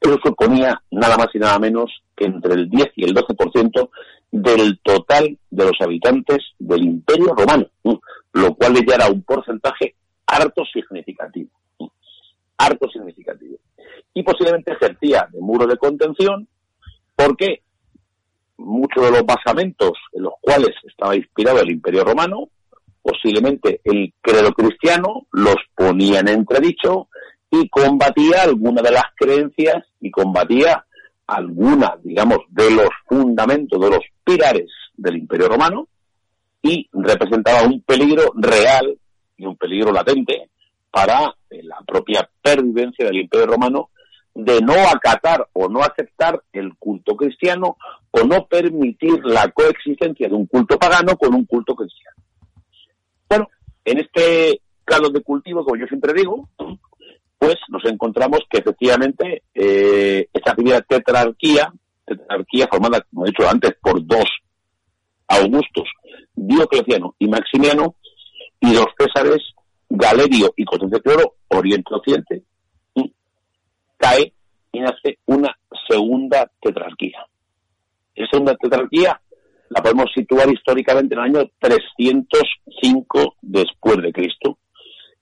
Eso 0.00 0.18
suponía 0.24 0.82
nada 0.90 1.16
más 1.16 1.28
y 1.34 1.38
nada 1.38 1.58
menos 1.58 1.90
que 2.16 2.24
entre 2.26 2.54
el 2.54 2.70
10 2.70 2.92
y 2.96 3.04
el 3.04 3.14
12% 3.14 3.90
del 4.30 4.78
total 4.80 5.38
de 5.50 5.64
los 5.64 5.76
habitantes 5.80 6.38
del 6.58 6.84
Imperio 6.84 7.34
Romano, 7.34 7.66
lo 8.32 8.54
cual 8.54 8.74
ya 8.86 8.94
era 8.94 9.08
un 9.08 9.22
porcentaje 9.22 9.96
harto 10.26 10.64
significativo 10.72 11.50
harto 12.58 12.88
significativo. 12.88 13.56
Y 14.14 14.22
posiblemente 14.22 14.72
ejercía 14.72 15.28
de 15.32 15.40
muro 15.40 15.66
de 15.66 15.76
contención 15.76 16.48
porque 17.16 17.62
muchos 18.56 19.04
de 19.04 19.10
los 19.10 19.26
basamentos 19.26 19.92
en 20.12 20.22
los 20.22 20.34
cuales 20.40 20.70
estaba 20.84 21.16
inspirado 21.16 21.60
el 21.60 21.70
Imperio 21.70 22.04
Romano, 22.04 22.48
posiblemente 23.02 23.80
el 23.84 24.14
credo 24.20 24.52
cristiano, 24.52 25.26
los 25.32 25.56
ponía 25.74 26.20
en 26.20 26.28
entredicho 26.28 27.08
y 27.50 27.68
combatía 27.68 28.42
alguna 28.42 28.82
de 28.82 28.92
las 28.92 29.04
creencias 29.16 29.84
y 30.00 30.10
combatía 30.10 30.84
alguna, 31.26 31.96
digamos, 32.02 32.38
de 32.48 32.70
los 32.70 32.88
fundamentos, 33.06 33.80
de 33.80 33.90
los 33.90 34.00
pilares 34.24 34.70
del 34.96 35.16
Imperio 35.16 35.48
Romano 35.48 35.88
y 36.62 36.88
representaba 36.92 37.66
un 37.66 37.82
peligro 37.82 38.32
real 38.36 38.96
y 39.36 39.44
un 39.44 39.56
peligro 39.56 39.92
latente 39.92 40.48
para 40.90 41.34
la 41.62 41.78
propia 41.86 42.28
pervivencia 42.42 43.06
del 43.06 43.20
Imperio 43.20 43.46
Romano 43.46 43.90
de 44.34 44.60
no 44.60 44.74
acatar 44.74 45.48
o 45.52 45.68
no 45.68 45.80
aceptar 45.80 46.42
el 46.52 46.74
culto 46.76 47.14
cristiano 47.14 47.76
o 48.10 48.24
no 48.24 48.46
permitir 48.46 49.24
la 49.24 49.48
coexistencia 49.50 50.28
de 50.28 50.34
un 50.34 50.46
culto 50.46 50.78
pagano 50.78 51.16
con 51.16 51.34
un 51.34 51.44
culto 51.44 51.74
cristiano. 51.74 52.16
Bueno, 53.28 53.48
en 53.84 53.98
este 54.00 54.60
caldo 54.84 55.10
de 55.10 55.22
cultivo, 55.22 55.64
como 55.64 55.76
yo 55.76 55.86
siempre 55.86 56.12
digo, 56.12 56.48
pues 57.38 57.56
nos 57.68 57.84
encontramos 57.84 58.40
que 58.50 58.58
efectivamente 58.58 59.42
eh, 59.54 60.28
esta 60.32 60.54
primera 60.54 60.80
tetrarquía, 60.80 61.72
tetrarquía 62.04 62.66
formada, 62.70 63.02
como 63.02 63.24
he 63.24 63.30
dicho 63.30 63.48
antes, 63.48 63.74
por 63.80 64.04
dos 64.04 64.24
Augustos, 65.28 65.88
Diocleciano 66.34 67.14
y 67.18 67.28
Maximiano, 67.28 67.96
y 68.60 68.74
los 68.74 68.86
Césares, 68.98 69.42
Galerio 69.96 70.52
y 70.56 70.64
Constancio 70.64 71.00
Cloro, 71.00 71.34
Oriente-Occidente, 71.48 72.42
cae 73.96 74.32
y 74.72 74.80
nace 74.80 75.18
una 75.26 75.56
segunda 75.88 76.50
tetrarquía. 76.60 77.24
Esa 78.14 78.28
segunda 78.32 78.56
tetrarquía 78.56 79.20
la 79.70 79.82
podemos 79.82 80.10
situar 80.14 80.52
históricamente 80.52 81.14
en 81.14 81.20
el 81.20 81.26
año 81.26 81.50
305 81.58 83.36
después 83.40 83.96
de 84.02 84.12
Cristo. 84.12 84.58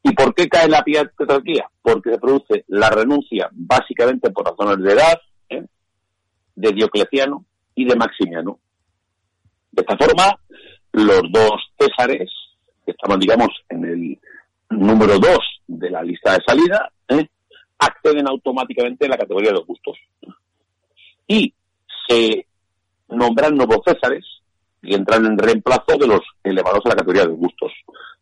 ¿Y 0.02 0.12
por 0.14 0.34
qué 0.34 0.48
cae 0.48 0.68
la 0.68 0.82
tetrarquía? 0.82 1.70
Porque 1.80 2.10
se 2.10 2.18
produce 2.18 2.64
la 2.68 2.90
renuncia 2.90 3.48
básicamente 3.52 4.30
por 4.30 4.46
razones 4.46 4.84
de 4.84 4.92
edad 4.92 5.20
¿eh? 5.50 5.66
de 6.56 6.72
Diocleciano 6.72 7.44
y 7.74 7.84
de 7.84 7.94
Maximiano. 7.94 8.58
De 9.70 9.82
esta 9.82 9.96
forma, 9.96 10.38
los 10.92 11.22
dos 11.30 11.72
Césares, 11.78 12.30
que 12.84 12.92
estaban, 12.92 13.20
digamos, 13.20 13.48
en 13.68 13.84
el 13.84 14.18
número 14.78 15.18
dos 15.18 15.38
de 15.66 15.90
la 15.90 16.02
lista 16.02 16.32
de 16.32 16.44
salida, 16.46 16.90
¿eh? 17.08 17.28
acceden 17.78 18.28
automáticamente 18.28 19.06
a 19.06 19.10
la 19.10 19.18
categoría 19.18 19.50
de 19.50 19.58
Augustos. 19.58 19.98
Y 21.26 21.54
se 22.08 22.46
nombran 23.08 23.56
nuevos 23.56 23.78
Césares 23.84 24.24
y 24.82 24.94
entran 24.94 25.26
en 25.26 25.38
reemplazo 25.38 25.96
de 25.98 26.06
los 26.06 26.20
elevados 26.42 26.84
a 26.84 26.90
la 26.90 26.96
categoría 26.96 27.24
de 27.24 27.30
Augustos. 27.30 27.72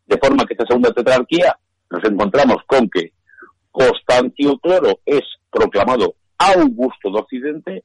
De 0.06 0.18
forma 0.18 0.44
que 0.44 0.54
esta 0.54 0.66
segunda 0.66 0.92
tetrarquía 0.92 1.56
nos 1.90 2.04
encontramos 2.04 2.58
con 2.66 2.88
que 2.88 3.12
Constancio 3.70 4.58
Cloro 4.58 5.00
es 5.04 5.22
proclamado 5.50 6.14
Augusto 6.38 7.10
de 7.10 7.20
Occidente 7.20 7.84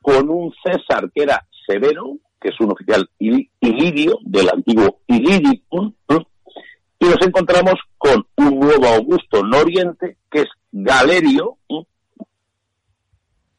con 0.00 0.28
un 0.28 0.52
César 0.64 1.10
que 1.14 1.22
era 1.22 1.46
Severo, 1.66 2.16
que 2.40 2.48
es 2.48 2.60
un 2.60 2.72
oficial 2.72 3.08
ilidio 3.18 4.18
del 4.22 4.48
antiguo 4.50 4.98
Ilidicum, 5.06 5.94
y 7.02 7.06
nos 7.06 7.20
encontramos 7.26 7.74
con 7.98 8.24
un 8.36 8.60
nuevo 8.60 8.86
Augusto 8.86 9.40
en 9.40 9.52
Oriente, 9.52 10.18
que 10.30 10.42
es 10.42 10.48
Galerio, 10.70 11.58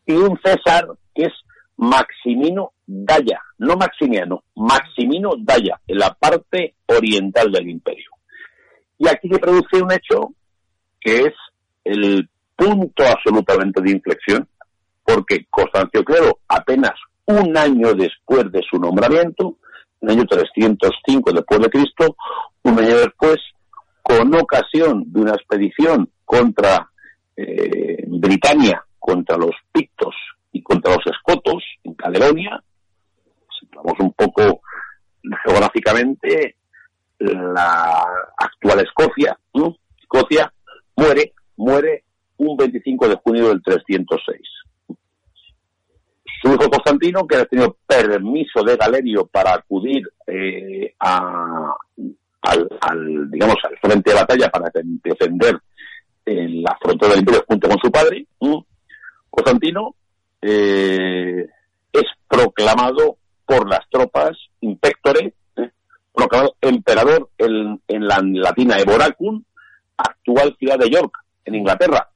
y 0.05 0.13
un 0.13 0.39
César 0.41 0.87
que 1.13 1.23
es 1.25 1.33
Maximino 1.75 2.71
Daya, 2.85 3.41
no 3.57 3.75
Maximiano, 3.75 4.43
Maximino 4.55 5.31
Daya, 5.37 5.77
en 5.87 5.97
la 5.97 6.13
parte 6.13 6.75
oriental 6.85 7.51
del 7.51 7.69
imperio. 7.69 8.11
Y 8.97 9.09
aquí 9.09 9.27
se 9.27 9.39
produce 9.39 9.81
un 9.81 9.91
hecho 9.91 10.29
que 11.01 11.23
es 11.23 11.33
el 11.83 12.29
punto 12.55 13.03
absolutamente 13.03 13.81
de 13.81 13.91
inflexión, 13.91 14.47
porque 15.03 15.47
Constancio 15.49 16.01
Clero, 16.05 16.39
apenas 16.47 16.93
un 17.25 17.57
año 17.57 17.93
después 17.93 18.49
de 18.53 18.61
su 18.69 18.79
nombramiento, 18.79 19.57
en 19.99 20.09
el 20.09 20.17
año 20.17 20.27
305 20.27 21.33
después 21.33 21.59
de 21.59 21.69
Cristo, 21.69 22.15
un 22.63 22.79
año 22.79 22.97
después, 22.97 23.37
con 24.01 24.33
ocasión 24.35 25.03
de 25.07 25.21
una 25.21 25.33
expedición 25.33 26.09
contra 26.25 26.89
eh, 27.35 28.03
Britania, 28.07 28.83
contra 28.99 29.37
los 29.37 29.51
pictos 29.71 30.15
y 30.51 30.61
contra 30.61 30.95
los 30.95 31.05
escotos 31.07 31.63
en 31.83 31.93
Caledonia, 31.93 32.61
situamos 33.59 33.99
un 33.99 34.13
poco 34.13 34.61
geográficamente 35.43 36.55
la 37.19 38.05
actual 38.37 38.79
Escocia, 38.81 39.37
Escocia 40.01 40.51
muere, 40.95 41.33
muere 41.55 42.03
un 42.37 42.57
25 42.57 43.07
de 43.07 43.15
junio 43.15 43.47
del 43.49 43.63
306 43.63 44.41
su 46.43 46.49
hijo 46.49 46.69
Constantino, 46.69 47.25
que 47.25 47.37
ha 47.37 47.45
tenido 47.45 47.77
permiso 47.87 48.63
de 48.63 48.75
Galerio 48.75 49.25
para 49.25 49.53
acudir 49.53 50.03
eh, 50.27 50.93
a, 50.99 51.73
al, 52.43 53.31
digamos, 53.31 53.55
al 53.63 53.77
frente 53.77 54.11
de 54.11 54.17
batalla 54.17 54.49
para 54.49 54.71
defender 55.03 55.59
eh, 56.25 56.47
la 56.49 56.77
frontera 56.81 57.11
del 57.11 57.19
imperio 57.19 57.43
junto 57.47 57.67
con 57.69 57.77
su 57.79 57.91
padre, 57.91 58.25
Constantino 59.29 59.95
eh, 60.41 61.47
es 61.91 62.03
proclamado 62.27 63.17
por 63.45 63.67
las 63.69 63.81
tropas 63.89 64.31
impectore, 64.61 65.33
proclamado 66.13 66.55
emperador 66.61 67.29
en, 67.37 67.81
en 67.87 68.07
la 68.07 68.19
latina 68.21 68.77
Eboracum, 68.77 69.43
actual 69.97 70.55
ciudad 70.59 70.77
de 70.77 70.89
York, 70.89 71.13
en 71.45 71.55
Inglaterra. 71.55 72.09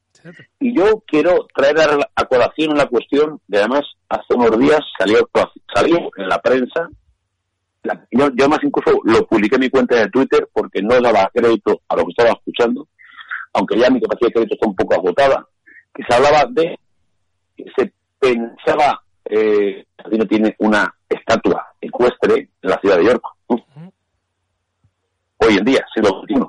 Y 0.59 0.75
yo 0.75 1.03
quiero 1.05 1.47
traer 1.55 1.77
a, 2.15 2.25
colación 2.25 2.71
una 2.71 2.87
cuestión 2.87 3.39
de 3.47 3.59
además 3.59 3.81
hace 4.09 4.33
unos 4.33 4.57
días 4.59 4.79
salió, 4.97 5.29
salió 5.73 6.09
en 6.17 6.27
la 6.27 6.39
prensa, 6.39 6.89
yo, 8.11 8.27
yo 8.29 8.45
además 8.45 8.59
incluso 8.63 8.99
lo 9.03 9.25
publiqué 9.27 9.55
en 9.55 9.61
mi 9.61 9.69
cuenta 9.69 9.95
de 9.95 10.09
Twitter 10.09 10.47
porque 10.53 10.81
no 10.81 10.99
daba 10.99 11.29
crédito 11.33 11.81
a 11.87 11.95
lo 11.95 12.03
que 12.03 12.11
estaba 12.11 12.31
escuchando, 12.31 12.87
aunque 13.53 13.77
ya 13.77 13.89
mi 13.89 14.01
capacidad 14.01 14.27
de 14.27 14.33
crédito 14.33 14.55
está 14.55 14.67
un 14.67 14.75
poco 14.75 14.95
agotada, 14.95 15.47
que 15.93 16.03
se 16.07 16.15
hablaba 16.15 16.45
de, 16.51 16.79
que 17.55 17.65
se 17.75 17.93
pensaba, 18.19 19.01
eh, 19.25 19.85
no 20.11 20.25
tiene 20.25 20.55
una 20.59 20.93
estatua 21.09 21.67
ecuestre 21.81 22.49
en 22.61 22.69
la 22.69 22.79
ciudad 22.79 22.97
de 22.97 23.05
York. 23.05 23.23
Hoy 25.39 25.57
en 25.57 25.65
día, 25.65 25.85
siglo 25.93 26.21
XXI. 26.23 26.45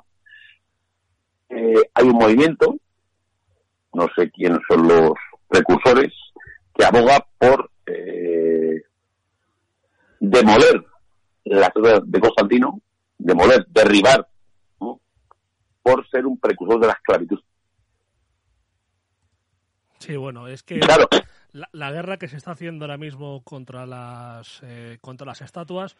Eh, 1.50 1.82
hay 1.94 2.04
un 2.04 2.16
movimiento 2.16 2.76
no 3.98 4.06
sé 4.16 4.30
quiénes 4.30 4.60
son 4.68 4.86
los 4.86 5.12
precursores, 5.48 6.12
que 6.74 6.84
aboga 6.84 7.24
por 7.38 7.70
eh, 7.86 8.82
demoler 10.20 10.84
la 11.48 11.70
ciudad 11.70 12.02
de 12.04 12.20
Constantino, 12.20 12.80
demoler, 13.18 13.66
derribar, 13.68 14.26
por 15.82 16.08
ser 16.08 16.26
un 16.26 16.38
precursor 16.38 16.80
de 16.80 16.86
la 16.86 16.92
esclavitud. 16.94 17.40
Sí, 19.98 20.16
bueno, 20.16 20.46
es 20.46 20.62
que 20.62 20.80
la, 21.72 21.90
guerra 21.90 22.18
que 22.18 22.28
se 22.28 22.36
está 22.36 22.52
haciendo 22.52 22.84
ahora 22.84 22.98
mismo 22.98 23.42
contra 23.42 23.84
las 23.84 24.60
eh, 24.62 24.98
contra 25.00 25.26
las 25.26 25.40
estatuas 25.40 25.96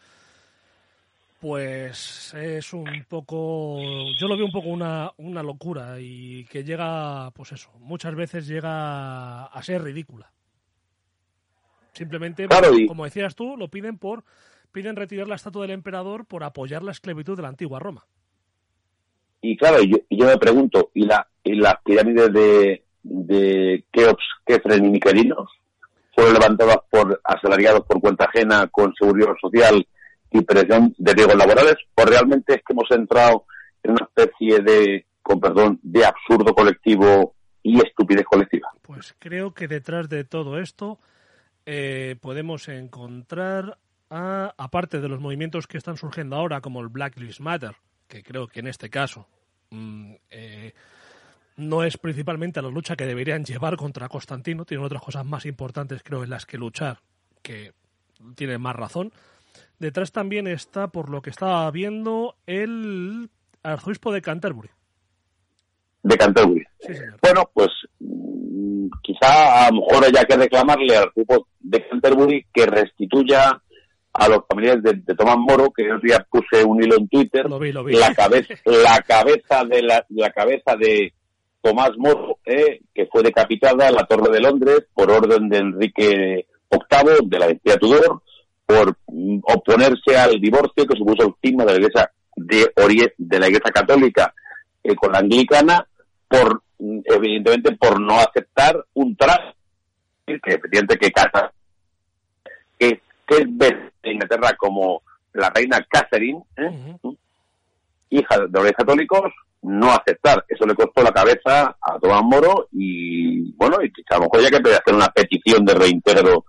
pues 1.40 2.34
es 2.34 2.72
un 2.72 3.05
poco, 3.09 3.78
yo 4.18 4.26
lo 4.26 4.36
veo 4.36 4.46
un 4.46 4.53
poco 4.53 4.68
una, 4.68 5.12
una 5.18 5.42
locura 5.42 6.01
y 6.01 6.44
que 6.46 6.64
llega, 6.64 7.30
pues 7.30 7.53
eso, 7.53 7.70
muchas 7.78 8.14
veces 8.16 8.46
llega 8.49 9.44
a 9.44 9.62
ser 9.62 9.82
ridícula. 9.82 10.32
Simplemente, 11.92 12.49
como 12.86 13.05
decías 13.05 13.34
tú, 13.34 13.57
lo 13.57 13.68
piden 13.68 13.99
por, 13.99 14.24
piden 14.73 14.97
retirar 14.97 15.29
la 15.29 15.35
estatua 15.35 15.62
del 15.62 15.73
emperador 15.73 16.27
por 16.27 16.45
apoyar 16.45 16.83
la 16.83 16.93
esclavitud 16.93 17.37
de 17.37 17.43
la 17.43 17.49
antigua 17.49 17.79
Roma. 17.79 18.07
Y 19.41 19.57
claro, 19.57 19.83
yo, 19.83 19.99
yo 20.11 20.27
me 20.27 20.37
pregunto, 20.37 20.91
¿y, 20.95 21.05
la, 21.07 21.27
y 21.45 21.55
las 21.55 21.77
pirámides 21.85 22.33
de, 22.33 22.85
de 23.03 23.85
Keops, 23.91 24.25
Kefren 24.45 24.85
y 24.85 24.91
Miquelinos 24.91 25.49
fueron 26.14 26.35
levantadas 26.35 26.79
por 26.91 27.21
asalariados 27.23 27.87
por 27.87 28.01
cuenta 28.01 28.25
ajena 28.25 28.66
con 28.69 28.93
seguridad 28.95 29.35
social 29.41 29.87
y 30.31 30.41
presión 30.43 30.95
de 30.99 31.12
riesgos 31.12 31.37
laborales 31.37 31.77
o 31.95 32.05
realmente 32.05 32.55
es 32.55 32.59
que 32.59 32.73
hemos 32.73 32.91
entrado 32.91 33.45
en 33.83 33.93
una 33.93 34.07
especie 34.07 34.61
de, 34.61 35.07
con 35.23 35.41
perdón, 35.41 35.79
de 35.83 36.05
absurdo 36.05 36.55
colectivo 36.55 37.35
y 37.62 37.79
estupidez 37.79 38.25
colectiva? 38.25 38.71
Pues 38.83 39.14
creo 39.19 39.55
que 39.55 39.69
detrás 39.69 40.09
de 40.09 40.25
todo 40.25 40.59
esto 40.59 40.99
eh, 41.66 42.16
podemos 42.21 42.69
encontrar, 42.69 43.79
aparte 44.11 45.00
de 45.00 45.09
los 45.09 45.20
movimientos 45.20 45.66
que 45.66 45.78
están 45.78 45.96
surgiendo 45.96 46.36
ahora, 46.36 46.61
como 46.61 46.80
el 46.80 46.88
Black 46.88 47.18
Lives 47.18 47.40
Matter, 47.40 47.76
que 48.06 48.22
creo 48.22 48.48
que 48.48 48.61
en 48.61 48.66
este 48.66 48.90
caso 48.90 49.26
mm, 49.70 50.14
eh, 50.30 50.72
no 51.56 51.82
es 51.82 51.98
principalmente 51.98 52.62
la 52.62 52.70
lucha 52.70 52.96
que 52.96 53.06
deberían 53.06 53.44
llevar 53.44 53.76
contra 53.76 54.09
Constantino, 54.09 54.64
tienen 54.64 54.86
otras 54.86 55.02
cosas 55.02 55.26
más 55.26 55.44
importantes, 55.44 56.02
creo, 56.02 56.24
en 56.24 56.30
las 56.30 56.46
que 56.46 56.56
luchar, 56.56 57.00
que 57.42 57.72
tienen 58.34 58.61
más 58.61 58.76
razón. 58.76 59.12
Detrás 59.78 60.12
también 60.12 60.46
está, 60.46 60.88
por 60.88 61.11
lo 61.11 61.20
que 61.20 61.30
estaba 61.30 61.70
viendo, 61.70 62.36
el 62.46 63.28
arzobispo 63.62 64.12
de 64.12 64.22
Canterbury. 64.22 64.70
De 66.02 66.16
Canterbury. 66.16 66.64
Bueno, 67.20 67.50
pues 67.52 67.68
mm, 67.98 68.88
quizá 69.02 69.66
a 69.66 69.70
lo 69.70 69.80
mejor 69.80 70.04
haya 70.04 70.24
que 70.24 70.36
reclamarle 70.36 70.96
al 70.96 71.04
arzobispo 71.04 71.48
de 71.61 71.88
Canterbury 71.88 72.46
que 72.52 72.66
restituya 72.66 73.61
a 74.12 74.28
los 74.28 74.40
familiares 74.48 74.82
de, 74.82 75.14
Tomás 75.14 75.36
Moro, 75.38 75.70
que 75.70 75.82
el 75.82 76.00
día 76.00 76.26
puse 76.30 76.64
un 76.64 76.82
hilo 76.82 76.96
en 76.96 77.09
Twitter, 77.09 77.48
la 77.48 78.14
cabeza, 78.14 78.54
la 78.64 78.98
cabeza 79.06 79.64
de 79.64 79.82
la, 79.82 80.04
la 80.09 80.30
cabeza 80.30 80.76
de 80.76 81.12
Tomás 81.61 81.92
Moro, 81.96 82.38
eh, 82.44 82.80
que 82.94 83.06
fue 83.06 83.22
decapitada 83.22 83.88
en 83.88 83.94
la 83.94 84.06
Torre 84.06 84.32
de 84.32 84.40
Londres 84.40 84.86
por 84.94 85.11
orden 85.11 85.48
de 85.48 85.59
Enrique 85.59 86.46
VIII 86.70 87.28
de 87.28 87.38
la 87.38 87.46
dinastía 87.46 87.76
Tudor, 87.76 88.22
por 88.66 88.96
oponerse 89.42 90.16
al 90.16 90.40
divorcio 90.40 90.86
que 90.86 90.98
supuso 90.98 91.26
el 91.26 91.34
fin 91.40 91.56
de 91.56 91.64
la 91.64 91.72
Iglesia 91.72 92.11
de, 92.36 92.70
de 93.16 93.38
la 93.38 93.48
Iglesia 93.48 93.72
Católica 93.72 94.34
eh, 94.82 94.94
con 94.94 95.12
la 95.12 95.18
Anglicana, 95.18 95.86
por 96.28 96.62
mm, 96.78 97.00
evidentemente 97.04 97.76
por 97.76 98.00
no 98.00 98.18
aceptar 98.18 98.84
un 98.94 99.16
traje 99.16 99.54
que 100.26 100.54
efectivamente 100.54 100.98
que 100.98 101.11
casa 101.11 101.52
que, 103.29 103.43
es 103.43 103.47
ver 103.57 103.93
en 104.03 104.12
Inglaterra 104.14 104.57
como 104.57 105.03
la 105.35 105.51
reina 105.51 105.85
Catherine, 105.89 106.43
¿eh? 106.57 106.97
hija 108.11 108.39
de 108.39 108.62
los 108.62 108.72
católicos, 108.72 109.33
no 109.62 109.93
aceptar. 109.93 110.45
Eso 110.49 110.66
le 110.66 110.74
costó 110.74 111.03
la 111.03 111.12
cabeza 111.12 111.76
a 111.81 111.99
Tomás 112.01 112.22
Moro 112.22 112.68
y, 112.72 113.53
bueno, 113.53 113.79
y 113.83 113.93
a 114.11 114.14
lo 114.16 114.22
mejor 114.22 114.41
ya 114.43 114.51
que 114.51 114.74
hacer 114.74 114.95
una 114.95 115.09
petición 115.09 115.64
de 115.64 115.74
reintegro. 115.74 116.45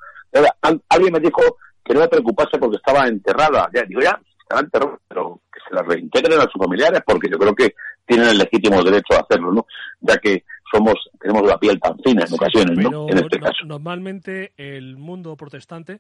Alguien 0.90 1.14
me 1.14 1.20
dijo 1.20 1.42
que 1.84 1.94
no 1.94 2.02
me 2.02 2.08
preocupase 2.08 2.58
porque 2.58 2.78
estaba 2.78 3.08
enterrada. 3.08 3.70
Ya, 3.74 3.84
digo, 3.84 4.02
ya, 4.02 4.20
estaba 4.42 4.62
enterrada, 4.62 4.98
pero 5.08 5.42
que 5.52 5.60
se 5.68 5.76
la 5.76 5.82
reintegren 5.82 6.40
a 6.40 6.44
sus 6.44 6.62
familiares 6.62 7.02
porque 7.06 7.30
yo 7.30 7.38
creo 7.38 7.56
que 7.56 7.74
tienen 8.06 8.30
el 8.30 8.38
legítimo 8.38 8.84
derecho 8.84 9.16
a 9.16 9.22
hacerlo, 9.22 9.52
¿no? 9.52 9.66
Ya 10.02 10.18
que 10.18 10.44
somos 10.72 10.96
tenemos 11.20 11.48
la 11.48 11.58
piel 11.58 11.80
tan 11.80 11.98
fina 12.00 12.26
en 12.28 12.34
ocasiones, 12.34 12.78
¿no? 12.78 13.10
En 13.10 13.18
este 13.18 13.40
caso. 13.40 13.66
Normalmente 13.66 14.54
el 14.58 14.98
mundo 14.98 15.36
protestante 15.36 16.00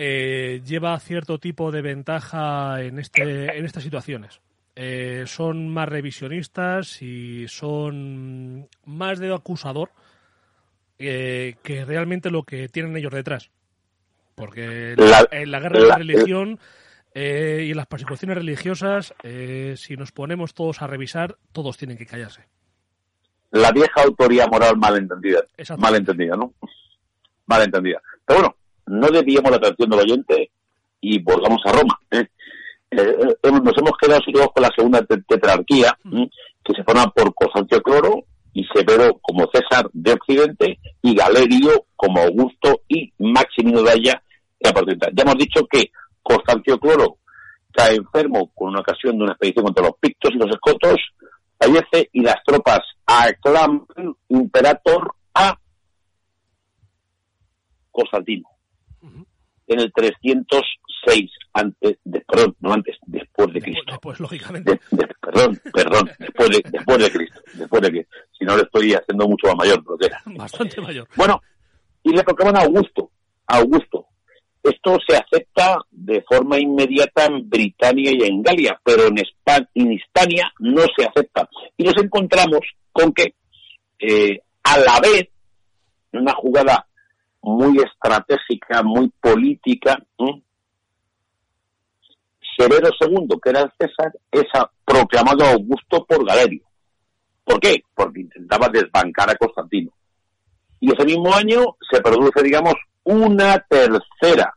eh, 0.00 0.62
lleva 0.64 0.96
cierto 1.00 1.38
tipo 1.38 1.72
de 1.72 1.82
ventaja 1.82 2.80
en, 2.82 3.00
este, 3.00 3.58
en 3.58 3.64
estas 3.64 3.82
situaciones. 3.82 4.40
Eh, 4.76 5.24
son 5.26 5.68
más 5.70 5.88
revisionistas 5.88 7.02
y 7.02 7.48
son 7.48 8.68
más 8.84 9.18
de 9.18 9.34
acusador 9.34 9.90
eh, 11.00 11.56
que 11.64 11.84
realmente 11.84 12.30
lo 12.30 12.44
que 12.44 12.68
tienen 12.68 12.96
ellos 12.96 13.12
detrás. 13.12 13.50
Porque 14.36 14.92
en 14.92 15.50
la 15.50 15.58
guerra 15.58 15.80
de 15.80 15.86
la 15.88 15.96
religión 15.96 16.60
y 17.12 17.70
en 17.72 17.76
las 17.76 17.88
persecuciones 17.88 18.36
religiosas, 18.36 19.12
si 19.74 19.96
nos 19.96 20.12
ponemos 20.12 20.54
todos 20.54 20.80
a 20.80 20.86
revisar, 20.86 21.38
todos 21.50 21.76
tienen 21.76 21.98
que 21.98 22.06
callarse. 22.06 22.46
La 23.50 23.72
vieja 23.72 24.02
autoría 24.04 24.46
moral 24.46 24.76
malentendida. 24.76 25.40
Malentendida, 25.76 26.36
¿no? 26.36 26.54
Malentendida. 27.46 28.00
Pero 28.24 28.40
bueno, 28.40 28.57
no 28.88 29.08
debíamos 29.08 29.50
la 29.50 29.56
atención 29.58 29.90
del 29.90 30.00
oyente 30.00 30.50
y 31.00 31.22
volvamos 31.22 31.60
a 31.64 31.72
Roma. 31.72 31.98
¿eh? 32.10 32.26
Eh, 32.90 33.16
eh, 33.42 33.52
nos 33.52 33.76
hemos 33.76 33.92
quedado 34.00 34.20
situados 34.24 34.50
con 34.54 34.62
la 34.62 34.70
segunda 34.74 35.04
tetrarquía, 35.04 35.98
que 36.64 36.74
se 36.74 36.84
forma 36.84 37.06
por 37.10 37.34
Constancio 37.34 37.82
Cloro 37.82 38.24
y 38.52 38.64
Severo 38.74 39.18
como 39.20 39.48
César 39.52 39.88
de 39.92 40.12
Occidente 40.12 40.78
y 41.02 41.14
Galerio 41.14 41.86
como 41.94 42.20
Augusto 42.20 42.80
y 42.88 43.12
Maximino 43.18 43.82
Daya 43.82 44.22
Ya 44.60 45.22
hemos 45.22 45.36
dicho 45.36 45.66
que 45.70 45.90
Constancio 46.22 46.78
Cloro 46.78 47.18
cae 47.72 47.96
enfermo 47.96 48.50
con 48.54 48.70
una 48.70 48.80
ocasión 48.80 49.18
de 49.18 49.24
una 49.24 49.32
expedición 49.32 49.66
contra 49.66 49.84
los 49.84 49.96
pictos 50.00 50.32
y 50.34 50.38
los 50.38 50.50
escotos, 50.50 50.96
fallece 51.58 52.08
y 52.12 52.22
las 52.22 52.42
tropas 52.44 52.80
aclaman 53.06 53.86
imperator 54.28 55.12
a 55.34 55.56
Constantino 57.90 58.57
en 59.68 59.80
el 59.80 59.92
306 59.92 61.30
antes, 61.52 61.98
de, 62.04 62.20
perdón, 62.20 62.56
no 62.60 62.72
antes, 62.72 62.96
después 63.06 63.52
de 63.52 63.60
Cristo. 63.60 63.82
Después, 63.86 64.20
lógicamente. 64.20 64.80
perdón, 65.20 65.60
perdón, 65.72 66.10
después 66.18 66.48
de, 66.50 66.62
después 66.70 66.98
de 66.98 67.10
Cristo, 67.10 67.40
después 67.54 67.82
de 67.82 67.92
que, 67.92 68.06
si 68.36 68.44
no 68.44 68.56
le 68.56 68.62
estoy 68.62 68.94
haciendo 68.94 69.28
mucho 69.28 69.48
más 69.48 69.56
mayor, 69.56 69.84
pero 69.84 70.14
Bastante 70.38 70.80
mayor. 70.80 71.08
Bueno, 71.16 71.40
y 72.02 72.12
le 72.12 72.22
proclaman 72.24 72.56
a 72.56 72.62
Augusto, 72.62 73.10
Augusto. 73.46 74.06
Esto 74.62 74.98
se 75.06 75.16
acepta 75.16 75.78
de 75.90 76.22
forma 76.28 76.58
inmediata 76.58 77.26
en 77.26 77.48
Britania 77.48 78.10
y 78.12 78.24
en 78.24 78.42
Galia, 78.42 78.78
pero 78.82 79.06
en, 79.06 79.18
España, 79.18 79.68
en 79.74 79.92
Hispania 79.92 80.52
no 80.58 80.82
se 80.96 81.06
acepta. 81.06 81.48
Y 81.76 81.84
nos 81.84 81.96
encontramos 81.96 82.60
con 82.92 83.12
que, 83.12 83.34
eh, 84.00 84.40
a 84.64 84.78
la 84.78 85.00
vez, 85.00 85.28
en 86.12 86.20
una 86.20 86.34
jugada 86.34 86.87
muy 87.42 87.78
estratégica, 87.78 88.82
muy 88.82 89.10
política. 89.20 89.98
Severo 92.56 92.88
II, 93.00 93.28
que 93.42 93.50
era 93.50 93.60
el 93.60 93.72
César, 93.78 94.12
es 94.30 94.44
proclamado 94.84 95.44
Augusto 95.44 96.04
por 96.04 96.26
Galerio. 96.26 96.64
¿Por 97.44 97.60
qué? 97.60 97.82
Porque 97.94 98.20
intentaba 98.20 98.68
desbancar 98.68 99.30
a 99.30 99.36
Constantino. 99.36 99.92
Y 100.80 100.92
ese 100.92 101.04
mismo 101.04 101.34
año 101.34 101.76
se 101.90 102.00
produce, 102.00 102.42
digamos, 102.42 102.74
una 103.04 103.58
tercera 103.68 104.54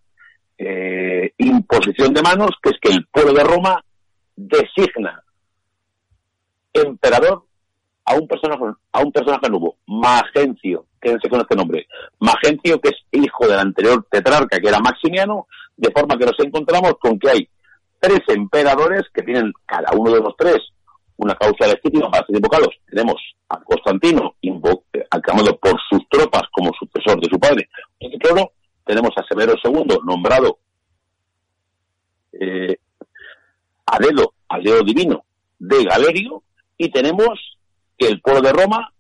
eh, 0.58 1.34
imposición 1.38 2.14
de 2.14 2.22
manos, 2.22 2.52
que 2.62 2.72
es 2.72 2.78
que 2.82 2.92
el 2.92 3.06
pueblo 3.08 3.34
de 3.34 3.44
Roma 3.44 3.84
designa 4.36 5.24
emperador 6.74 7.46
a 8.12 8.16
un 8.16 8.28
personaje, 8.28 8.64
a 8.92 9.02
un 9.02 9.12
personaje 9.12 9.50
nuevo, 9.50 9.78
Magencio, 9.88 10.86
quédense 11.00 11.30
con 11.30 11.42
este 11.42 11.56
nombre, 11.56 11.88
Magencio, 12.20 12.80
que 12.80 12.90
es 12.90 12.98
hijo 13.12 13.48
del 13.48 13.60
anterior 13.60 14.06
tetrarca, 14.10 14.60
que 14.60 14.68
era 14.68 14.80
Maximiano, 14.80 15.48
de 15.78 15.92
forma 15.92 16.18
que 16.18 16.26
nos 16.26 16.40
encontramos 16.40 16.94
con 17.00 17.18
que 17.18 17.30
hay 17.30 17.50
tres 18.00 18.22
emperadores 18.28 19.04
que 19.14 19.24
tienen 19.24 19.54
cada 19.66 19.92
uno 19.96 20.12
de 20.12 20.20
los 20.20 20.36
tres 20.38 20.58
una 21.18 21.36
causa 21.36 21.68
legítima 21.68 22.10
para 22.10 22.26
ser 22.26 22.38
invocados. 22.38 22.70
Tenemos 22.90 23.16
a 23.50 23.60
Constantino, 23.62 24.34
aclamado 25.12 25.56
por 25.60 25.80
sus 25.88 26.02
tropas 26.10 26.44
como 26.52 26.72
sucesor 26.74 27.22
de 27.22 27.30
su 27.30 27.40
padre. 27.40 27.70
Claro, 28.20 28.52
tenemos 28.86 29.12
a 29.16 29.24
Severo 29.28 29.54
II, 29.64 30.00
nombrado 30.04 30.58
eh, 32.34 32.76
a 33.86 34.00
divino 34.84 35.24
de 35.60 35.84
Galerio, 35.84 36.42
y 36.78 36.90
tenemos 36.90 37.40
que 38.02 38.08
el 38.08 38.20
pueblo 38.20 38.42
de 38.42 38.52
Roma, 38.52 38.92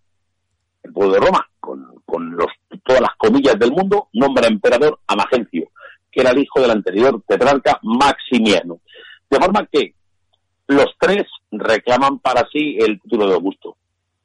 el 0.83 0.93
pueblo 0.93 1.13
de 1.15 1.19
Roma, 1.21 1.49
con, 1.59 2.35
los, 2.37 2.47
todas 2.83 3.01
las 3.01 3.15
comillas 3.17 3.57
del 3.57 3.71
mundo, 3.71 4.09
nombra 4.13 4.47
emperador 4.47 4.99
a 5.07 5.15
Magencio, 5.15 5.71
que 6.11 6.21
era 6.21 6.29
el 6.29 6.37
hijo 6.37 6.61
del 6.61 6.69
anterior 6.69 7.19
tetrarca 7.27 7.79
Maximiano. 7.81 8.79
De 9.27 9.39
forma 9.39 9.67
que 9.71 9.95
los 10.67 10.85
tres 10.99 11.23
reclaman 11.51 12.19
para 12.19 12.47
sí 12.53 12.77
el 12.79 13.01
título 13.01 13.27
de 13.27 13.33
Augusto. 13.33 13.75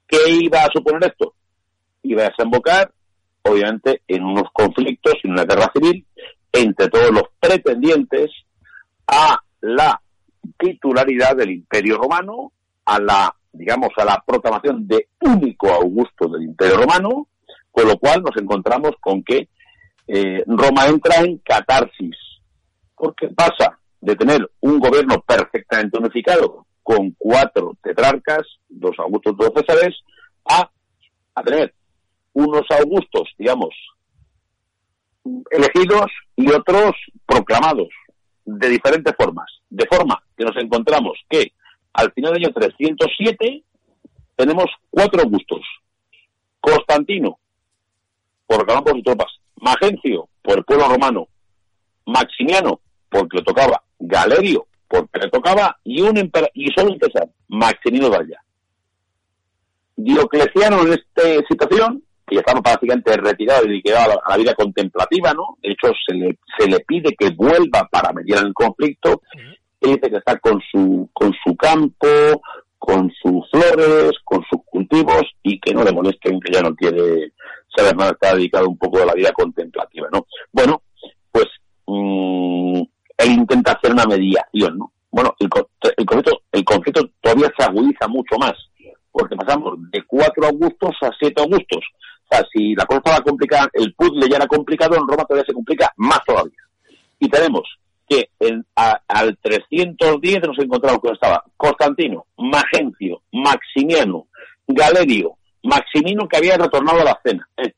¿Qué 0.07 0.18
iba 0.29 0.59
a 0.59 0.70
suponer 0.70 1.11
esto? 1.11 1.33
Iba 2.03 2.24
a 2.24 2.29
desembocar, 2.29 2.93
obviamente, 3.45 4.03
en 4.07 4.24
unos 4.24 4.51
conflictos, 4.53 5.14
en 5.22 5.33
una 5.33 5.45
guerra 5.45 5.72
civil, 5.74 6.05
entre 6.53 6.89
todos 6.89 7.12
los 7.12 7.24
pretendientes 7.41 8.31
a 9.07 9.41
la 9.62 9.99
titularidad 10.59 11.35
del 11.35 11.53
Imperio 11.53 11.97
Romano, 11.97 12.53
a 12.85 13.01
la 13.01 13.35
digamos, 13.57 13.91
a 13.97 14.05
la 14.05 14.23
proclamación 14.27 14.87
de 14.87 15.09
único 15.21 15.73
Augusto 15.73 16.29
del 16.29 16.43
Imperio 16.45 16.79
Romano, 16.79 17.29
con 17.71 17.89
lo 17.89 17.99
cual 17.99 18.23
nos 18.23 18.37
encontramos 18.41 18.93
con 19.01 19.23
que 19.23 19.49
eh, 20.07 20.45
Roma 20.47 20.87
entra 20.87 21.21
en 21.21 21.39
catarsis, 21.39 22.17
porque 22.97 23.29
pasa 23.29 23.79
de 24.01 24.15
tener 24.15 24.51
un 24.61 24.79
gobierno 24.79 25.21
perfectamente 25.27 25.99
unificado 25.99 26.67
con 26.83 27.15
cuatro 27.19 27.77
tetrarcas, 27.83 28.47
dos 28.69 28.97
Augustos, 28.99 29.37
dos 29.37 29.51
Césares, 29.57 29.97
a, 30.45 30.71
a 31.35 31.43
tener 31.43 31.75
unos 32.33 32.65
Augustos, 32.71 33.29
digamos, 33.37 33.75
elegidos 35.51 36.07
y 36.37 36.49
otros 36.51 36.93
proclamados 37.27 37.89
de 38.45 38.69
diferentes 38.69 39.13
formas, 39.19 39.51
de 39.69 39.87
forma 39.87 40.23
que 40.37 40.45
nos 40.45 40.57
encontramos 40.57 41.19
que 41.29 41.53
al 41.97 42.12
final 42.12 42.34
del 42.34 42.44
año 42.44 42.53
307 42.55 43.62
tenemos 44.36 44.66
cuatro 44.90 45.22
Augustos. 45.22 45.62
Constantino, 46.61 47.38
por 48.47 48.66
por 48.66 48.92
sus 48.92 49.03
tropas. 49.03 49.32
Magencio, 49.57 50.28
por 50.42 50.59
el 50.59 50.64
pueblo 50.64 50.88
romano. 50.88 51.28
Maximiano, 52.05 52.80
porque 53.09 53.38
le 53.38 53.42
tocaba. 53.42 53.82
Galerio, 53.99 54.66
porque 54.88 55.20
le 55.20 55.30
tocaba. 55.30 55.78
Y, 55.84 56.03
un 56.03 56.30
y 56.55 56.70
solo 56.72 56.92
un 56.92 56.99
César, 57.01 57.28
Maximino 57.49 58.11
Valla. 58.11 58.42
Diocleciano 59.97 60.82
en 60.82 60.92
esta 60.92 61.22
situación, 61.49 62.03
que 62.26 62.34
ya 62.34 62.40
estaba 62.40 62.61
prácticamente 62.61 63.16
retirado 63.16 63.64
y 63.64 63.68
dedicado 63.68 64.20
a 64.22 64.30
la, 64.30 64.36
vida 64.36 64.55
contemplativa, 64.55 65.32
¿no? 65.32 65.57
De 65.62 65.70
hecho, 65.70 65.92
se 66.07 66.14
le, 66.14 66.38
se 66.59 66.68
le 66.68 66.80
pide 66.80 67.16
que 67.16 67.30
vuelva 67.30 67.88
para 67.90 68.12
mediar 68.12 68.44
el 68.44 68.53
conflicto 68.53 69.22
dice 69.87 70.11
que 70.11 70.16
está 70.16 70.39
con 70.39 70.61
su, 70.70 71.09
con 71.12 71.32
su 71.45 71.57
campo, 71.57 72.09
con 72.78 73.11
sus 73.20 73.49
flores, 73.51 74.12
con 74.24 74.45
sus 74.49 74.61
cultivos 74.66 75.22
y 75.43 75.59
que 75.59 75.74
no 75.74 75.82
le 75.82 75.93
molesten, 75.93 76.41
que 76.41 76.53
ya 76.53 76.62
no 76.62 76.74
quiere 76.74 77.32
saber 77.74 77.97
nada, 77.97 78.12
está 78.12 78.34
dedicado 78.34 78.68
un 78.68 78.78
poco 78.78 79.03
a 79.03 79.07
la 79.07 79.14
vida 79.14 79.32
contemplativa, 79.32 80.09
¿no? 80.12 80.26
Bueno, 80.53 80.82
pues 81.32 81.47
mmm, 81.87 82.82
él 83.18 83.32
intenta 83.32 83.72
hacer 83.72 83.93
una 83.93 84.05
mediación, 84.07 84.78
¿no? 84.78 84.93
Bueno, 85.11 85.34
el, 85.39 85.49
el, 85.97 86.07
conflicto, 86.07 86.43
el 86.53 86.64
conflicto 86.64 87.11
todavía 87.20 87.51
se 87.59 87.64
agudiza 87.64 88.07
mucho 88.07 88.37
más, 88.39 88.53
porque 89.11 89.34
pasamos 89.34 89.74
de 89.91 90.03
cuatro 90.07 90.47
augustos 90.47 90.95
a 91.03 91.11
siete 91.18 91.43
augustos. 91.43 91.82
O 92.28 92.34
sea, 92.34 92.45
si 92.53 92.74
la 92.74 92.84
cosa 92.84 92.99
estaba 92.99 93.20
complicada, 93.20 93.68
el 93.72 93.95
puzzle 93.95 94.28
ya 94.28 94.37
era 94.37 94.47
complicado, 94.47 94.97
en 94.97 95.09
Roma 95.09 95.24
todavía 95.24 95.47
se 95.47 95.55
complica 95.55 95.91
más 95.97 96.20
todavía. 96.26 96.61
Y 97.18 97.28
tenemos 97.28 97.62
que 98.09 98.31
en, 98.41 98.65
al 98.75 99.37
310 99.41 100.43
nos 100.47 100.59
encontramos 100.59 101.01
con 101.01 101.15
estaba 101.15 101.43
Constantino, 101.57 102.27
Magencio, 102.39 103.23
Maximiano, 103.33 104.27
Galerio, 104.67 105.37
Maximino, 105.63 106.29
que 106.29 106.37
había 106.37 106.57
retornado 106.57 107.01
a 107.01 107.05
la 107.05 107.21
cena. 107.25 107.49
¿eh? 107.57 107.75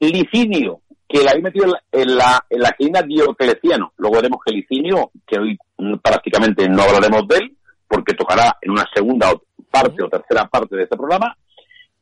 Licinio, 0.00 0.80
que 1.08 1.22
la 1.22 1.32
había 1.32 1.44
metido 1.44 1.74
en 1.92 2.16
la, 2.16 2.44
en 2.48 2.60
la 2.60 2.72
clina 2.72 3.02
Diocleciano. 3.02 3.92
Luego 3.96 4.16
veremos 4.16 4.40
que 4.44 4.54
Licinio, 4.54 5.10
que 5.26 5.38
hoy 5.38 5.58
prácticamente 6.02 6.68
no 6.68 6.82
hablaremos 6.82 7.28
de 7.28 7.36
él, 7.36 7.56
porque 7.88 8.14
tocará 8.14 8.56
en 8.60 8.72
una 8.72 8.84
segunda 8.94 9.32
parte 9.70 10.02
o 10.02 10.08
tercera 10.08 10.46
parte 10.46 10.76
de 10.76 10.84
este 10.84 10.96
programa, 10.96 11.36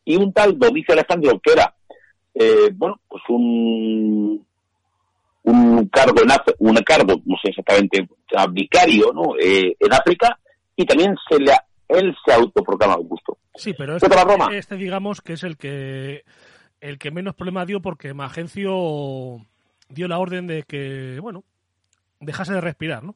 y 0.05 0.17
un 0.17 0.33
tal 0.33 0.59
Domicio 0.59 0.95
Alejandro, 0.95 1.41
que 1.43 1.53
era, 1.53 1.75
eh, 2.35 2.71
bueno, 2.73 3.01
pues 3.09 3.23
un, 3.29 4.47
un 5.45 5.89
cargo 5.89 6.23
en 6.23 6.31
un 6.59 6.77
cargo, 6.77 7.15
no 7.25 7.37
sé 7.43 7.51
exactamente, 7.51 8.09
vicario, 8.51 9.13
¿no? 9.13 9.35
Eh, 9.41 9.77
en 9.79 9.93
África, 9.93 10.39
y 10.75 10.85
también 10.85 11.15
se 11.29 11.39
le, 11.39 11.53
él 11.89 12.15
se 12.25 12.33
autoproclama 12.33 12.95
Augusto. 12.95 13.39
Sí, 13.55 13.75
pero 13.75 13.97
este, 13.97 14.09
este, 14.53 14.77
digamos 14.77 15.21
que 15.21 15.35
es 15.35 15.45
el 15.45 15.57
que 15.57 16.25
el 16.81 16.99
que 16.99 17.11
menos 17.11 17.35
problema 17.35 17.65
dio 17.65 17.81
porque 17.81 18.13
Magencio 18.15 19.41
dio 19.89 20.09
la 20.09 20.19
orden 20.19 20.47
de 20.47 20.65
que, 20.65 21.19
bueno, 21.21 21.45
dejase 22.21 22.53
de 22.53 22.61
respirar, 22.61 23.05
¿no? 23.05 23.15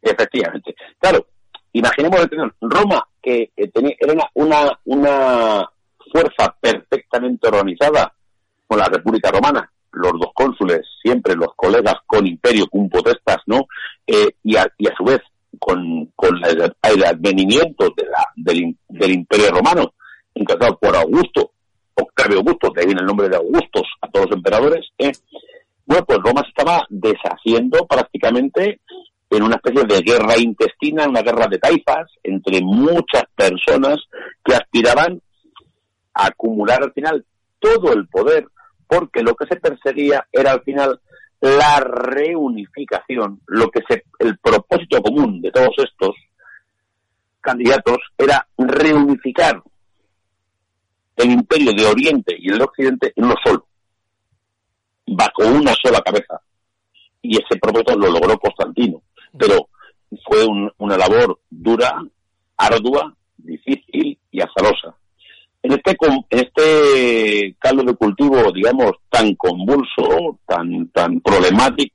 Efectivamente. 0.00 0.74
Claro, 0.98 1.26
imaginemos 1.72 2.28
Roma, 2.60 3.06
que 3.22 3.50
tenía, 3.72 3.94
era 3.98 4.14
una, 4.34 4.78
una, 4.84 5.68
fuerza 6.10 6.54
perfectamente 6.60 7.48
organizada 7.48 8.12
con 8.66 8.78
la 8.78 8.86
República 8.86 9.30
Romana, 9.30 9.70
los 9.92 10.12
dos 10.12 10.30
cónsules, 10.34 10.80
siempre 11.02 11.34
los 11.34 11.54
colegas 11.56 11.96
con 12.06 12.26
imperio, 12.26 12.66
con 12.68 12.88
potestas, 12.88 13.38
¿no? 13.46 13.66
Eh, 14.06 14.30
y, 14.42 14.56
a, 14.56 14.66
y 14.78 14.88
a 14.88 14.94
su 14.96 15.04
vez 15.04 15.20
con, 15.58 16.06
con 16.16 16.36
el, 16.44 17.04
advenimiento 17.04 17.92
de 17.96 18.04
la, 18.04 18.24
del, 18.36 18.76
del 18.88 19.12
imperio 19.12 19.50
romano, 19.50 19.94
encantado 20.34 20.78
por 20.78 20.96
Augusto, 20.96 21.52
Octavio 21.94 22.38
Augusto, 22.38 22.70
de 22.74 22.80
ahí 22.80 22.86
viene 22.86 23.00
el 23.00 23.06
nombre 23.06 23.28
de 23.28 23.36
Augustos 23.36 23.86
a 24.00 24.08
todos 24.08 24.26
los 24.26 24.36
emperadores, 24.36 24.86
¿eh? 24.98 25.12
bueno, 25.86 26.04
pues 26.06 26.18
Roma 26.20 26.42
estaba 26.48 26.86
deshaciendo 26.88 27.86
prácticamente 27.86 28.80
en 29.30 29.42
una 29.42 29.56
especie 29.56 29.84
de 29.84 30.00
guerra 30.00 30.38
intestina, 30.38 31.08
una 31.08 31.22
guerra 31.22 31.46
de 31.48 31.58
taifas 31.58 32.10
entre 32.22 32.60
muchas 32.62 33.24
personas 33.34 33.98
que 34.44 34.54
aspiraban 34.54 35.20
a 36.14 36.26
acumular 36.26 36.82
al 36.82 36.92
final 36.92 37.24
todo 37.58 37.92
el 37.92 38.06
poder, 38.08 38.46
porque 38.92 39.22
lo 39.22 39.34
que 39.34 39.46
se 39.46 39.56
perseguía 39.56 40.26
era 40.30 40.52
al 40.52 40.62
final 40.62 41.00
la 41.40 41.80
reunificación, 41.80 43.40
lo 43.46 43.70
que 43.70 43.80
se, 43.88 44.04
el 44.18 44.36
propósito 44.36 45.00
común 45.00 45.40
de 45.40 45.50
todos 45.50 45.74
estos 45.78 46.14
candidatos 47.40 47.96
era 48.18 48.46
reunificar 48.58 49.62
el 51.16 51.30
imperio 51.30 51.72
de 51.72 51.86
Oriente 51.86 52.36
y 52.38 52.50
el 52.50 52.58
de 52.58 52.64
Occidente 52.64 53.12
en 53.16 53.24
uno 53.24 53.34
solo, 53.42 53.66
bajo 55.06 55.46
una 55.46 55.72
sola 55.82 56.02
cabeza. 56.02 56.42
Y 57.22 57.36
ese 57.36 57.58
propósito 57.58 57.96
lo 57.96 58.10
logró 58.10 58.38
Constantino, 58.38 59.02
pero 59.38 59.70
fue 60.22 60.46
una 60.78 60.98
labor 60.98 61.40
dura, 61.48 61.94
ardua, 62.58 63.16
difícil 63.38 64.18
y 64.30 64.40
azarosa. 64.42 64.94
En 65.62 65.72
este, 65.72 65.96
este 66.30 67.56
caldo 67.58 67.84
de 67.84 67.94
cultivo, 67.94 68.50
digamos, 68.52 68.92
tan 69.08 69.34
convulso, 69.36 70.38
tan, 70.46 71.20
problemático, 71.20 71.94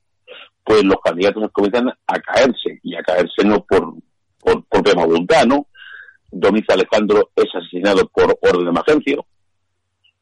pues 0.64 0.84
los 0.84 0.96
candidatos 1.04 1.50
comienzan 1.52 1.88
a 1.88 2.18
caerse, 2.20 2.80
y 2.82 2.94
a 2.94 3.02
caerse 3.02 3.44
no 3.44 3.64
por, 3.64 3.94
por 4.40 4.64
propia 4.64 4.94
voluntad, 4.94 5.44
¿no? 5.44 5.66
Domicio 6.30 6.74
Alejandro 6.74 7.30
es 7.34 7.46
asesinado 7.54 8.06
por 8.08 8.38
orden 8.42 8.66
de 8.66 8.72
Magencio. 8.72 9.26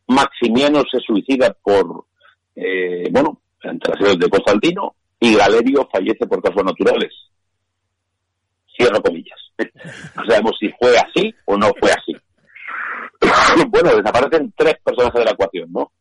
Maximiano 0.09 0.83
se 0.91 1.01
suicida 1.01 1.57
por, 1.63 2.07
eh, 2.55 3.09
bueno, 3.11 3.41
entre 3.63 4.17
de 4.17 4.29
Constantino. 4.29 4.95
Y 5.19 5.35
Galerio 5.35 5.89
fallece 5.91 6.27
por 6.27 6.43
causas 6.43 6.65
naturales. 6.65 7.13
Cierro 8.77 9.03
comillas. 9.03 9.39
No 10.17 10.25
sabemos 10.27 10.53
si 10.59 10.69
fue 10.79 10.97
así 10.99 11.35
o 11.47 11.57
no 11.57 11.71
fue 11.81 11.91
así. 11.91 12.16
Bueno, 13.87 14.03
desaparecen 14.03 14.53
tres 14.57 14.77
personajes 14.83 15.19
de 15.19 15.25
la 15.25 15.31
ecuación, 15.33 15.73
¿no? 15.73 15.93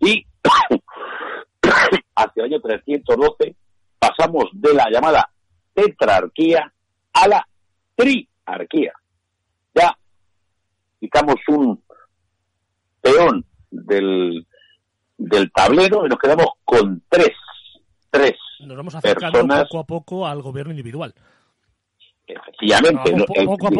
Y 0.00 0.24
hacia 2.14 2.44
el 2.44 2.52
año 2.52 2.60
312 2.60 3.56
pasamos 3.98 4.44
de 4.52 4.74
la 4.74 4.90
llamada 4.90 5.28
tetrarquía 5.74 6.72
a 7.12 7.28
la 7.28 7.46
triarquía 7.96 8.92
ya 9.74 9.96
quitamos 11.00 11.36
un 11.48 11.82
peón 13.00 13.44
del, 13.70 14.46
del 15.16 15.52
tablero 15.52 16.06
y 16.06 16.08
nos 16.08 16.18
quedamos 16.18 16.46
con 16.64 17.02
tres, 17.08 17.32
tres 18.10 18.34
nos 18.60 18.76
vamos 18.76 18.94
acercando 18.94 19.46
poco 19.46 19.78
a 19.78 19.84
poco 19.84 20.26
al 20.26 20.42
gobierno 20.42 20.72
individual. 20.72 21.14
Efectivamente, 22.26 23.12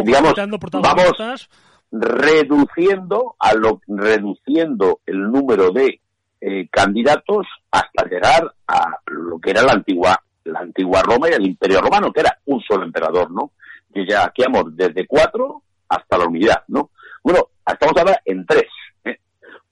digamos, 0.04 0.34
vamos 0.36 1.48
reduciendo 1.90 3.36
a 3.38 3.54
lo 3.54 3.80
reduciendo 3.86 5.00
el 5.06 5.30
número 5.30 5.70
de 5.70 6.00
eh, 6.40 6.68
candidatos 6.70 7.46
hasta 7.70 8.08
llegar 8.08 8.54
a 8.66 8.98
lo 9.06 9.38
que 9.40 9.50
era 9.50 9.62
la 9.62 9.72
antigua 9.72 10.20
la 10.48 10.60
antigua 10.60 11.02
Roma 11.02 11.28
y 11.28 11.34
el 11.34 11.46
Imperio 11.46 11.80
Romano, 11.80 12.12
que 12.12 12.20
era 12.20 12.38
un 12.46 12.60
solo 12.62 12.84
emperador, 12.84 13.30
¿no? 13.30 13.52
Y 13.94 14.08
ya 14.08 14.24
aquí 14.24 14.42
vamos 14.42 14.76
desde 14.76 15.06
cuatro 15.06 15.62
hasta 15.88 16.18
la 16.18 16.26
unidad, 16.26 16.62
¿no? 16.68 16.90
Bueno, 17.22 17.48
estamos 17.66 17.96
ahora 17.96 18.20
en 18.24 18.44
tres. 18.46 18.66
¿eh? 19.04 19.18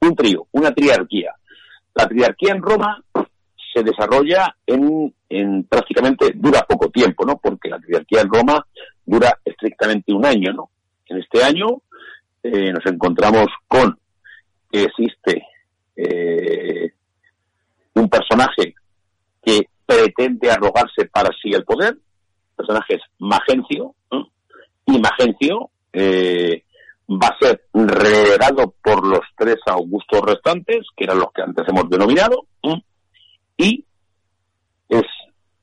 Un 0.00 0.14
trío, 0.14 0.46
una 0.52 0.72
triarquía. 0.72 1.34
La 1.94 2.06
triarquía 2.06 2.52
en 2.52 2.62
Roma 2.62 3.02
se 3.72 3.82
desarrolla 3.82 4.54
en, 4.66 5.14
en 5.28 5.64
prácticamente, 5.64 6.32
dura 6.34 6.62
poco 6.62 6.90
tiempo, 6.90 7.24
¿no? 7.24 7.38
Porque 7.38 7.68
la 7.68 7.78
triarquía 7.78 8.22
en 8.22 8.30
Roma 8.30 8.66
dura 9.04 9.38
estrictamente 9.44 10.12
un 10.12 10.24
año, 10.24 10.52
¿no? 10.52 10.70
En 11.06 11.18
este 11.18 11.42
año 11.42 11.66
eh, 12.52 12.72
nos 12.72 12.86
encontramos 12.86 13.46
con 13.66 13.98
que 14.70 14.84
existe 14.84 15.42
eh, 15.96 16.92
un 17.94 18.08
personaje 18.08 18.74
que 19.42 19.68
pretende 19.84 20.50
arrogarse 20.50 21.06
para 21.06 21.30
sí 21.42 21.50
el 21.52 21.64
poder, 21.64 21.94
el 21.94 22.56
personaje 22.56 22.94
es 22.94 23.02
Magencio, 23.18 23.94
y 24.86 24.98
Magencio 24.98 25.70
eh, 25.92 26.62
va 27.08 27.28
a 27.28 27.38
ser 27.40 27.64
relegado 27.72 28.74
por 28.82 29.04
los 29.06 29.20
tres 29.36 29.56
Augustos 29.66 30.20
restantes, 30.22 30.86
que 30.96 31.04
eran 31.04 31.18
los 31.18 31.32
que 31.32 31.42
antes 31.42 31.64
hemos 31.68 31.88
denominado, 31.88 32.46
y 33.56 33.84
es 34.88 35.04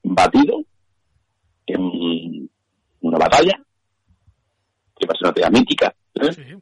batido 0.04 0.64
en 1.68 2.50
una 3.02 3.18
batalla, 3.18 3.54
que 4.96 5.08
va 5.08 5.14
a 5.14 5.18
ser 5.18 5.28
una 5.28 5.32
batalla 5.32 5.50
mítica, 5.50 5.96
¿eh? 6.16 6.60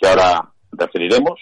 Que 0.00 0.08
ahora 0.08 0.52
referiremos, 0.72 1.38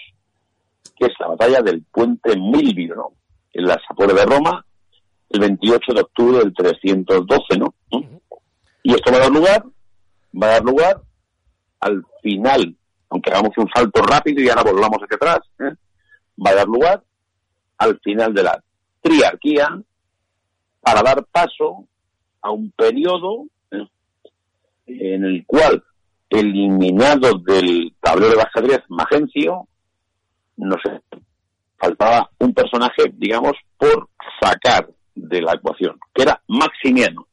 que 0.97 1.05
es 1.05 1.13
la 1.19 1.27
batalla 1.27 1.61
del 1.61 1.83
puente 1.91 2.35
Milvio, 2.35 3.13
en 3.53 3.65
las 3.65 3.77
afueras 3.89 4.15
de 4.15 4.25
Roma, 4.25 4.65
el 5.29 5.39
28 5.39 5.93
de 5.93 6.01
octubre 6.01 6.39
del 6.39 6.53
312, 6.53 7.57
¿no? 7.57 7.73
Y 8.83 8.93
esto 8.93 9.11
va 9.11 9.17
a 9.17 9.21
dar 9.21 9.31
lugar, 9.31 9.63
va 10.41 10.47
a 10.47 10.51
dar 10.51 10.63
lugar 10.63 11.01
al 11.79 12.03
final, 12.21 12.75
aunque 13.09 13.31
hagamos 13.31 13.57
un 13.57 13.69
salto 13.73 14.01
rápido 14.01 14.41
y 14.41 14.49
ahora 14.49 14.63
volvamos 14.63 14.99
hacia 15.01 15.15
atrás, 15.15 15.39
¿eh? 15.59 15.75
va 16.45 16.51
a 16.51 16.55
dar 16.55 16.67
lugar 16.67 17.03
al 17.77 17.99
final 17.99 18.33
de 18.33 18.43
la 18.43 18.63
triarquía 19.01 19.81
para 20.81 21.01
dar 21.01 21.25
paso 21.25 21.87
a 22.41 22.51
un 22.51 22.71
periodo 22.71 23.45
¿eh? 23.71 23.87
en 24.87 25.23
el 25.23 25.45
cual, 25.45 25.83
eliminado 26.29 27.37
del 27.39 27.93
tablero 27.99 28.35
de 28.35 28.41
ajedrez 28.41 28.81
Magencio, 28.89 29.67
no 30.57 30.75
sé, 30.83 31.01
faltaba 31.77 32.29
un 32.39 32.53
personaje, 32.53 33.11
digamos, 33.13 33.53
por 33.77 34.09
sacar 34.41 34.89
de 35.15 35.41
la 35.41 35.53
ecuación, 35.53 35.99
que 36.13 36.23
era 36.23 36.41
Maximiano. 36.47 37.27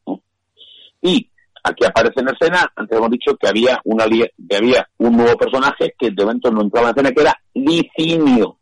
Y 1.01 1.29
Aquí 1.67 1.83
aparece 1.83 2.21
en 2.21 2.29
escena, 2.29 2.71
antes 2.77 2.97
hemos 2.97 3.09
dicho 3.09 3.35
que 3.35 3.45
había, 3.49 3.81
un 3.83 5.17
nuevo 5.17 5.37
personaje 5.37 5.93
que 5.99 6.11
de 6.11 6.23
momento 6.23 6.49
no 6.49 6.61
entraba 6.61 6.91
en 6.91 6.95
escena, 6.95 7.11
que 7.11 7.21
era 7.21 7.41
Licinio. 7.53 8.57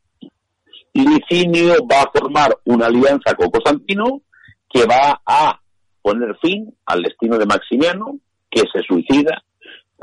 Licinio 0.91 1.75
va 1.85 2.01
a 2.01 2.11
formar 2.11 2.57
una 2.65 2.87
alianza 2.87 3.35
con 3.35 3.51
Constantino 3.51 4.21
que 4.67 4.85
va 4.87 5.21
a 5.23 5.59
poner 6.01 6.35
fin 6.41 6.73
al 6.87 7.03
destino 7.03 7.37
de 7.37 7.45
Maximiano, 7.45 8.17
que 8.49 8.63
se 8.73 8.81
suicida 8.81 9.43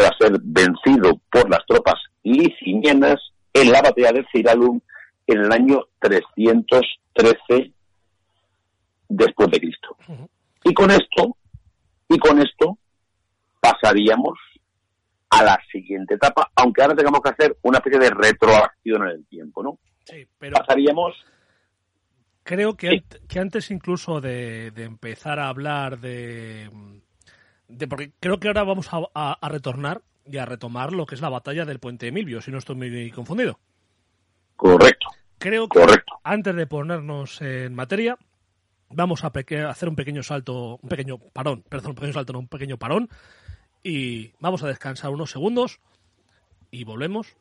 tras 0.03 0.17
ser 0.19 0.33
vencido 0.43 1.21
por 1.31 1.49
las 1.49 1.65
tropas 1.67 1.95
licinianas 2.25 3.21
en 3.53 3.71
la 3.71 3.81
batalla 3.83 4.11
de 4.13 4.27
Ciralum 4.33 4.81
en 5.29 5.39
el 5.39 5.53
año 5.53 5.85
313 6.01 7.73
después 9.09 9.51
de 9.51 9.61
Cristo. 9.61 9.97
Y 10.65 10.75
con 10.75 10.91
esto, 10.91 11.37
y 12.09 12.19
con 12.19 12.41
esto, 12.41 12.79
pasaríamos 13.61 14.39
a 15.31 15.45
la 15.45 15.59
siguiente 15.71 16.15
etapa, 16.15 16.51
aunque 16.57 16.83
ahora 16.83 16.95
tengamos 16.97 17.21
que 17.21 17.31
hacer 17.31 17.57
una 17.63 17.79
especie 17.79 18.01
de 18.01 18.11
retroacción 18.11 19.03
en 19.05 19.09
el 19.09 19.27
tiempo, 19.27 19.63
¿no? 19.63 19.79
Sí, 20.05 20.27
pero 20.39 20.57
Pasaríamos 20.57 21.15
creo 22.43 22.77
que, 22.77 22.91
Sí. 22.91 23.05
que 23.29 23.39
antes 23.39 23.71
incluso 23.71 24.21
de, 24.21 24.73
de 24.73 24.83
empezar 24.85 25.39
a 25.39 25.49
hablar 25.49 26.01
de, 26.01 26.69
de... 27.77 27.89
Porque 27.89 28.13
creo 28.21 28.39
que 28.41 28.49
ahora 28.49 28.65
vamos 28.65 28.93
a, 28.93 29.01
a- 29.15 29.39
a 29.41 29.49
retornar 29.49 30.03
y 30.27 30.37
a 30.39 30.47
retomar 30.47 30.93
lo 30.93 31.07
que 31.07 31.15
es 31.15 31.21
la 31.21 31.29
batalla 31.29 31.65
del 31.65 31.81
Puente 31.81 32.07
de 32.07 32.13
Milvio, 32.13 32.41
si 32.41 32.51
no 32.51 32.59
estoy 32.59 32.77
muy 32.77 33.11
confundido. 33.11 33.59
correcto, 34.57 35.09
Creo 35.39 35.69
que 35.69 35.81
correcto. 35.81 36.21
antes 36.23 36.55
de 36.55 36.67
ponernos 36.69 37.41
en 37.43 37.75
materia, 37.75 38.17
vamos 38.91 39.25
a 39.25 39.33
hacer 39.69 39.89
un 39.89 39.97
pequeño 39.97 40.23
salto, 40.23 40.79
un 40.81 40.89
pequeño 40.89 41.19
parón, 41.19 41.63
perdón, 41.69 41.91
un 41.91 41.95
pequeño 41.97 42.13
salto, 42.13 42.33
no, 42.33 42.39
un 42.39 42.49
pequeño 42.49 42.77
parón, 42.79 43.09
y 43.83 44.33
vamos 44.39 44.63
a 44.63 44.69
descansar 44.69 45.11
unos 45.11 45.31
segundos 45.33 45.81
y 46.71 46.85
volvemos 46.85 47.37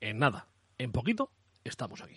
en 0.00 0.18
nada, 0.18 0.46
en 0.76 0.92
poquito, 0.92 1.30
estamos 1.64 2.02
aquí. 2.02 2.16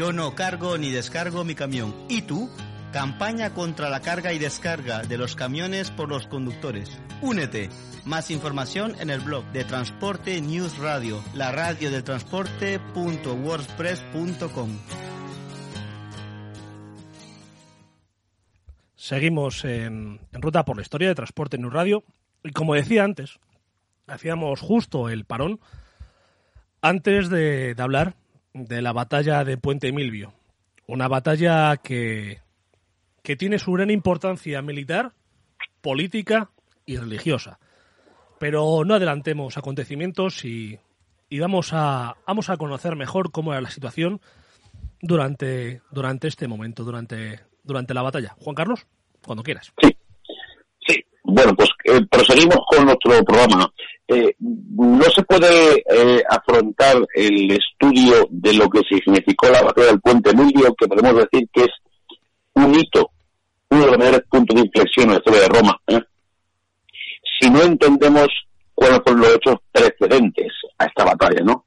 Yo 0.00 0.12
no 0.14 0.34
cargo 0.34 0.78
ni 0.78 0.90
descargo 0.90 1.44
mi 1.44 1.54
camión. 1.54 1.94
¿Y 2.08 2.22
tú? 2.22 2.48
Campaña 2.90 3.52
contra 3.52 3.90
la 3.90 4.00
carga 4.00 4.32
y 4.32 4.38
descarga 4.38 5.02
de 5.02 5.18
los 5.18 5.36
camiones 5.36 5.90
por 5.90 6.08
los 6.08 6.26
conductores. 6.26 6.98
Únete. 7.20 7.68
Más 8.06 8.30
información 8.30 8.96
en 8.98 9.10
el 9.10 9.20
blog 9.20 9.44
de 9.52 9.62
Transporte 9.64 10.40
News 10.40 10.78
Radio, 10.78 11.22
la 11.34 11.52
radio 11.52 11.90
del 11.90 12.02
transporte.wordpress.com. 12.02 14.78
Seguimos 18.96 19.66
en, 19.66 20.18
ruta 20.32 20.64
por 20.64 20.76
la 20.76 20.82
historia 20.82 21.08
de 21.08 21.14
Transporte 21.14 21.58
un 21.58 21.70
Radio. 21.70 22.04
Y 22.42 22.52
como 22.52 22.72
decía 22.72 23.04
antes, 23.04 23.38
hacíamos 24.06 24.62
justo 24.62 25.10
el 25.10 25.26
parón 25.26 25.60
antes 26.80 27.28
de 27.28 27.74
hablar 27.76 28.14
de 28.52 28.82
la 28.82 28.92
batalla 28.92 29.44
de 29.44 29.56
Puente 29.56 29.92
Milvio. 29.92 30.32
Una 30.86 31.08
batalla 31.08 31.76
que, 31.76 32.40
que 33.22 33.36
tiene 33.36 33.58
su 33.58 33.72
gran 33.72 33.90
importancia 33.90 34.60
militar, 34.62 35.12
política 35.80 36.50
y 36.86 36.96
religiosa. 36.96 37.58
Pero 38.38 38.84
no 38.84 38.94
adelantemos 38.94 39.56
acontecimientos 39.56 40.44
y, 40.44 40.78
y 41.28 41.38
vamos, 41.38 41.70
a, 41.72 42.16
vamos 42.26 42.50
a 42.50 42.56
conocer 42.56 42.96
mejor 42.96 43.30
cómo 43.30 43.52
era 43.52 43.60
la 43.60 43.70
situación 43.70 44.20
durante, 45.00 45.82
durante 45.90 46.28
este 46.28 46.48
momento, 46.48 46.82
durante, 46.82 47.40
durante 47.62 47.94
la 47.94 48.02
batalla. 48.02 48.34
Juan 48.38 48.54
Carlos, 48.56 48.86
cuando 49.24 49.42
quieras. 49.42 49.72
Sí, 49.80 49.96
sí. 50.86 51.04
Bueno, 51.22 51.54
pues 51.54 51.68
eh, 51.84 52.00
proseguimos 52.10 52.58
con 52.68 52.86
nuestro 52.86 53.22
programa. 53.24 53.70
Eh, 54.12 54.34
no 54.40 55.02
se 55.14 55.22
puede 55.22 55.84
eh, 55.88 56.22
afrontar 56.28 56.96
el 57.14 57.50
estudio 57.52 58.26
de 58.30 58.54
lo 58.54 58.68
que 58.68 58.80
significó 58.88 59.48
la 59.48 59.62
batalla 59.62 59.88
del 59.88 60.00
puente 60.00 60.34
Milvio, 60.34 60.74
que 60.74 60.88
podemos 60.88 61.14
decir 61.14 61.48
que 61.52 61.60
es 61.62 61.70
un 62.54 62.74
hito, 62.74 63.10
uno 63.70 63.80
de 63.82 63.86
los 63.86 63.98
mayores 63.98 64.22
puntos 64.28 64.56
de 64.56 64.62
inflexión 64.66 65.04
en 65.06 65.12
la 65.12 65.18
historia 65.18 65.40
de 65.42 65.48
Roma. 65.48 65.80
¿eh? 65.86 66.00
Si 67.40 67.48
no 67.50 67.62
entendemos 67.62 68.26
cuáles 68.74 69.00
son 69.06 69.20
los 69.20 69.34
hechos 69.36 69.56
precedentes 69.70 70.52
a 70.78 70.86
esta 70.86 71.04
batalla, 71.04 71.40
¿no? 71.44 71.64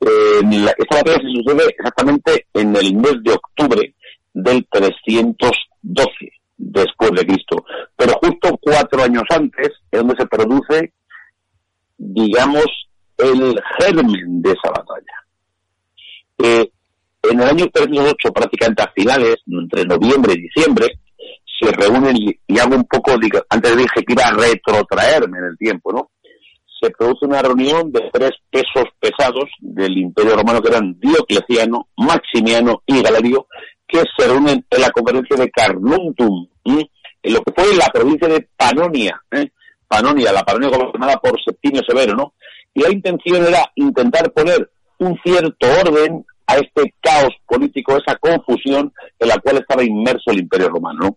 La- 0.00 0.74
esta 0.78 0.96
batalla 0.96 1.18
se 1.18 1.42
sucede 1.42 1.74
exactamente 1.78 2.46
en 2.54 2.74
el 2.74 2.94
mes 2.96 3.16
de 3.22 3.32
octubre 3.32 3.94
del 4.32 4.66
312 4.70 6.08
después 6.56 7.10
de 7.12 7.26
Cristo. 7.26 7.64
Pero 7.96 8.12
justo 8.22 8.58
cuatro 8.62 9.02
años 9.02 9.24
antes 9.30 9.68
es 9.90 10.00
donde 10.00 10.14
se 10.16 10.26
produce, 10.26 10.92
digamos, 12.04 12.66
el 13.18 13.54
germen 13.78 14.42
de 14.42 14.50
esa 14.50 14.70
batalla. 14.70 15.16
Eh, 16.38 16.70
en 17.30 17.40
el 17.40 17.48
año 17.48 17.66
308, 17.72 18.32
prácticamente 18.32 18.82
a 18.82 18.90
finales, 18.92 19.36
entre 19.46 19.84
noviembre 19.84 20.34
y 20.36 20.42
diciembre, 20.42 20.98
se 21.60 21.70
reúnen 21.70 22.16
y, 22.16 22.58
hago 22.58 22.74
un 22.74 22.84
poco, 22.84 23.12
diga- 23.12 23.44
antes 23.48 23.76
dije 23.76 24.02
que 24.04 24.12
iba 24.12 24.24
a 24.26 24.32
retrotraerme 24.32 25.38
en 25.38 25.44
el 25.44 25.56
tiempo, 25.58 25.92
¿no? 25.92 26.10
Se 26.80 26.90
produce 26.90 27.26
una 27.26 27.40
reunión 27.42 27.92
de 27.92 28.10
tres 28.12 28.32
pesos 28.50 28.86
pesados 28.98 29.44
del 29.60 29.96
Imperio 29.96 30.34
Romano 30.34 30.60
que 30.60 30.70
eran 30.70 30.98
Diocleciano, 30.98 31.86
Maximiano 31.96 32.82
y 32.86 33.00
Galerio, 33.00 33.46
que 33.86 34.02
se 34.16 34.26
reúnen 34.26 34.66
en 34.68 34.80
la 34.80 34.90
conferencia 34.90 35.36
de 35.36 35.50
Carnuntum, 35.50 36.48
en 36.64 37.32
lo 37.32 37.40
que 37.42 37.52
fue 37.54 37.76
la 37.76 37.86
provincia 37.86 38.26
de 38.26 38.48
Panonia, 38.56 39.22
¿eh? 39.30 39.48
Panonia, 39.92 40.32
la 40.32 40.42
Panonia 40.42 40.70
gobernada 40.70 41.18
por 41.18 41.38
Septimio 41.44 41.82
Severo, 41.86 42.14
¿no? 42.14 42.32
Y 42.72 42.80
la 42.80 42.90
intención 42.90 43.44
era 43.44 43.70
intentar 43.74 44.32
poner 44.32 44.70
un 44.98 45.18
cierto 45.22 45.66
orden 45.84 46.24
a 46.46 46.56
este 46.56 46.94
caos 47.02 47.34
político, 47.46 47.98
esa 47.98 48.16
confusión 48.16 48.90
en 49.18 49.28
la 49.28 49.36
cual 49.38 49.58
estaba 49.58 49.84
inmerso 49.84 50.30
el 50.30 50.40
Imperio 50.40 50.70
Romano, 50.70 50.98
¿no? 51.02 51.16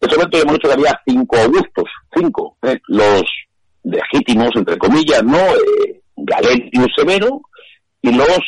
En 0.00 0.08
ese 0.08 0.16
momento 0.16 0.38
hemos 0.38 0.54
dicho 0.54 0.68
que 0.68 0.74
había 0.74 1.00
cinco 1.06 1.36
augustos, 1.36 1.84
cinco, 2.14 2.56
¿eh? 2.62 2.78
los 2.88 3.22
legítimos, 3.84 4.48
entre 4.54 4.78
comillas, 4.78 5.22
¿no? 5.22 5.36
Eh, 5.36 6.00
Severo 6.96 7.42
y 8.00 8.12
los 8.12 8.40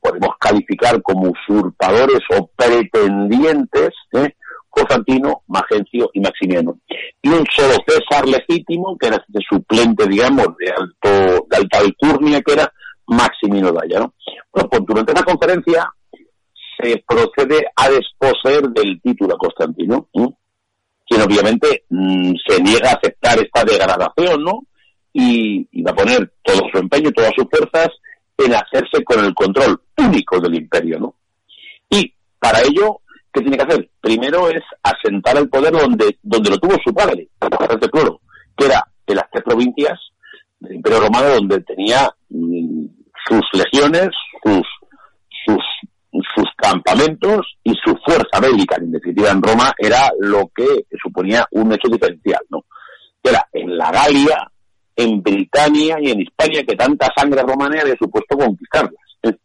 podemos 0.00 0.30
calificar 0.40 1.00
como 1.02 1.30
usurpadores 1.30 2.20
o 2.36 2.50
pretendientes, 2.56 3.90
¿eh? 4.14 4.34
Constantino, 4.70 5.42
Magencio 5.48 6.10
y 6.14 6.20
Maximiano. 6.20 6.78
Y 7.20 7.28
un 7.28 7.44
solo 7.54 7.74
César 7.86 8.26
legítimo, 8.26 8.96
que 8.96 9.08
era 9.08 9.16
este 9.16 9.40
suplente, 9.48 10.06
digamos, 10.06 10.46
de 10.58 10.70
alto, 10.70 11.46
de 11.50 11.56
alta 11.56 11.78
alcurnia, 11.78 12.40
que 12.40 12.52
era 12.52 12.72
Maximino 13.06 13.72
Daya, 13.72 14.00
¿no? 14.00 14.14
Bueno, 14.52 14.68
pues 14.70 14.82
durante 14.86 15.12
la 15.12 15.22
conferencia 15.22 15.92
se 16.80 17.04
procede 17.06 17.66
a 17.76 17.88
desposeer 17.90 18.68
del 18.70 19.00
título 19.02 19.34
a 19.34 19.38
Constantino, 19.38 20.08
quien 20.12 21.22
obviamente 21.22 21.84
mm, 21.90 22.32
se 22.46 22.62
niega 22.62 22.90
a 22.90 22.94
aceptar 22.94 23.38
esta 23.38 23.64
degradación, 23.64 24.42
¿no? 24.42 24.60
Y, 25.12 25.68
y 25.72 25.82
va 25.82 25.90
a 25.90 25.96
poner 25.96 26.32
todo 26.42 26.62
su 26.72 26.78
empeño, 26.78 27.10
todas 27.10 27.32
sus 27.36 27.46
fuerzas 27.50 27.88
en 28.38 28.54
hacerse 28.54 29.04
con 29.04 29.24
el 29.24 29.34
control 29.34 29.82
único 29.98 30.40
del 30.40 30.54
imperio, 30.54 31.00
¿no? 31.00 31.14
Y 31.90 32.14
para 32.38 32.60
ello 32.60 33.00
¿qué 33.32 33.40
tiene 33.40 33.56
que 33.56 33.62
hacer? 33.64 33.90
Primero 34.00 34.48
es 34.48 34.62
asentar 34.82 35.36
el 35.36 35.48
poder 35.48 35.72
donde, 35.72 36.18
donde 36.22 36.50
lo 36.50 36.58
tuvo 36.58 36.76
su 36.84 36.92
padre, 36.92 37.28
de 37.40 37.90
Cloro, 37.90 38.20
que 38.56 38.66
era 38.66 38.84
en 39.06 39.16
las 39.16 39.30
tres 39.30 39.44
provincias 39.44 39.98
del 40.58 40.74
Imperio 40.74 41.00
Romano 41.00 41.28
donde 41.34 41.60
tenía 41.62 42.10
mm, 42.28 42.86
sus 43.28 43.42
legiones, 43.52 44.08
sus, 44.44 44.66
sus, 45.46 45.64
sus 46.34 46.46
campamentos 46.56 47.46
y 47.62 47.74
su 47.84 47.96
fuerza 48.04 48.40
bélica. 48.40 48.76
En 48.76 48.92
definitiva, 48.92 49.30
en 49.30 49.42
Roma 49.42 49.72
era 49.78 50.10
lo 50.18 50.50
que 50.54 50.86
suponía 51.02 51.46
un 51.52 51.72
hecho 51.72 51.88
diferencial, 51.88 52.40
¿no? 52.50 52.64
Era 53.22 53.46
en 53.52 53.76
la 53.76 53.90
Galia, 53.90 54.50
en 54.96 55.22
Britania 55.22 55.96
y 56.00 56.10
en 56.10 56.20
Hispania 56.20 56.64
que 56.64 56.76
tanta 56.76 57.08
sangre 57.16 57.42
romana 57.42 57.80
había 57.80 57.96
supuesto 57.96 58.36
conquistarlas. 58.36 58.94
¿eh? 59.22 59.36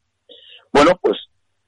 Bueno, 0.72 0.92
pues 1.02 1.18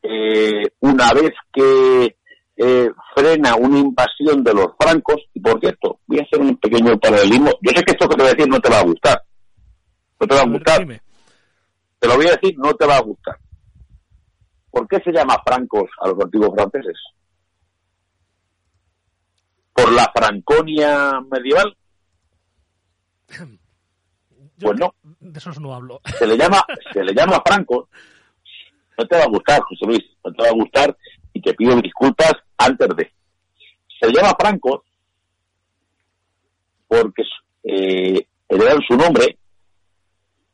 eh, 0.10 0.64
una 0.80 1.12
vez 1.14 1.34
que 1.52 2.18
eh, 2.56 2.90
frena 3.16 3.56
una 3.56 3.80
invasión 3.80 4.44
de 4.44 4.54
los 4.54 4.68
francos, 4.80 5.18
y 5.34 5.40
por 5.40 5.60
cierto, 5.60 6.00
voy 6.08 6.20
a 6.20 6.24
hacer 6.24 6.40
un 6.40 6.58
pequeño 6.58 6.98
paralelismo, 6.98 7.52
yo 7.62 7.72
sé 7.76 7.84
que 7.84 7.92
esto 7.92 8.08
que 8.08 8.16
te 8.16 8.24
voy 8.24 8.32
a 8.32 8.36
decir 8.36 8.50
no 8.50 8.60
te 8.60 8.70
va 8.70 8.80
a 8.80 8.84
gustar, 8.84 9.22
no 10.20 10.28
te 10.28 10.36
va 10.36 10.42
a 10.42 10.48
gustar, 10.48 11.02
te 12.00 12.08
lo 12.08 12.16
voy 12.16 12.28
a 12.28 12.32
decir, 12.32 12.56
no 12.58 12.74
te 12.74 12.86
va 12.86 12.98
a 12.98 13.02
gustar. 13.02 13.38
¿Por 14.70 14.88
qué 14.88 15.00
se 15.04 15.12
llama 15.12 15.42
francos 15.46 15.90
a 16.02 16.08
los 16.10 16.20
antiguos 16.20 16.52
franceses? 16.56 16.98
¿Por 19.74 19.92
la 19.92 20.12
Franconia 20.16 21.22
medieval? 21.32 21.76
pues 24.60 24.80
no. 24.80 24.94
De 25.20 25.38
esos 25.38 25.60
no 25.60 25.74
hablo. 25.74 26.00
Se 26.18 26.26
le 26.26 26.38
llama, 26.38 26.64
se 26.94 27.04
le 27.04 27.14
llama 27.14 27.42
francos 27.46 27.88
no 28.98 29.08
te 29.08 29.18
va 29.18 29.24
a 29.24 29.30
gustar, 29.30 29.62
José 29.62 29.86
Luis, 29.86 30.04
no 30.24 30.34
te 30.34 30.44
va 30.44 30.50
a 30.50 30.54
gustar 30.54 30.98
y 31.34 31.42
te 31.42 31.54
pido 31.54 31.80
disculpas 31.82 32.34
antes 32.58 32.88
de. 32.96 33.12
Se 34.00 34.12
llama 34.12 34.36
Franco 34.40 34.84
porque 36.88 37.24
eh, 37.64 38.26
heredaron 38.48 38.82
su 38.88 38.96
nombre 38.96 39.38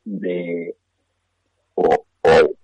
de, 0.03 0.75
o, 1.75 2.05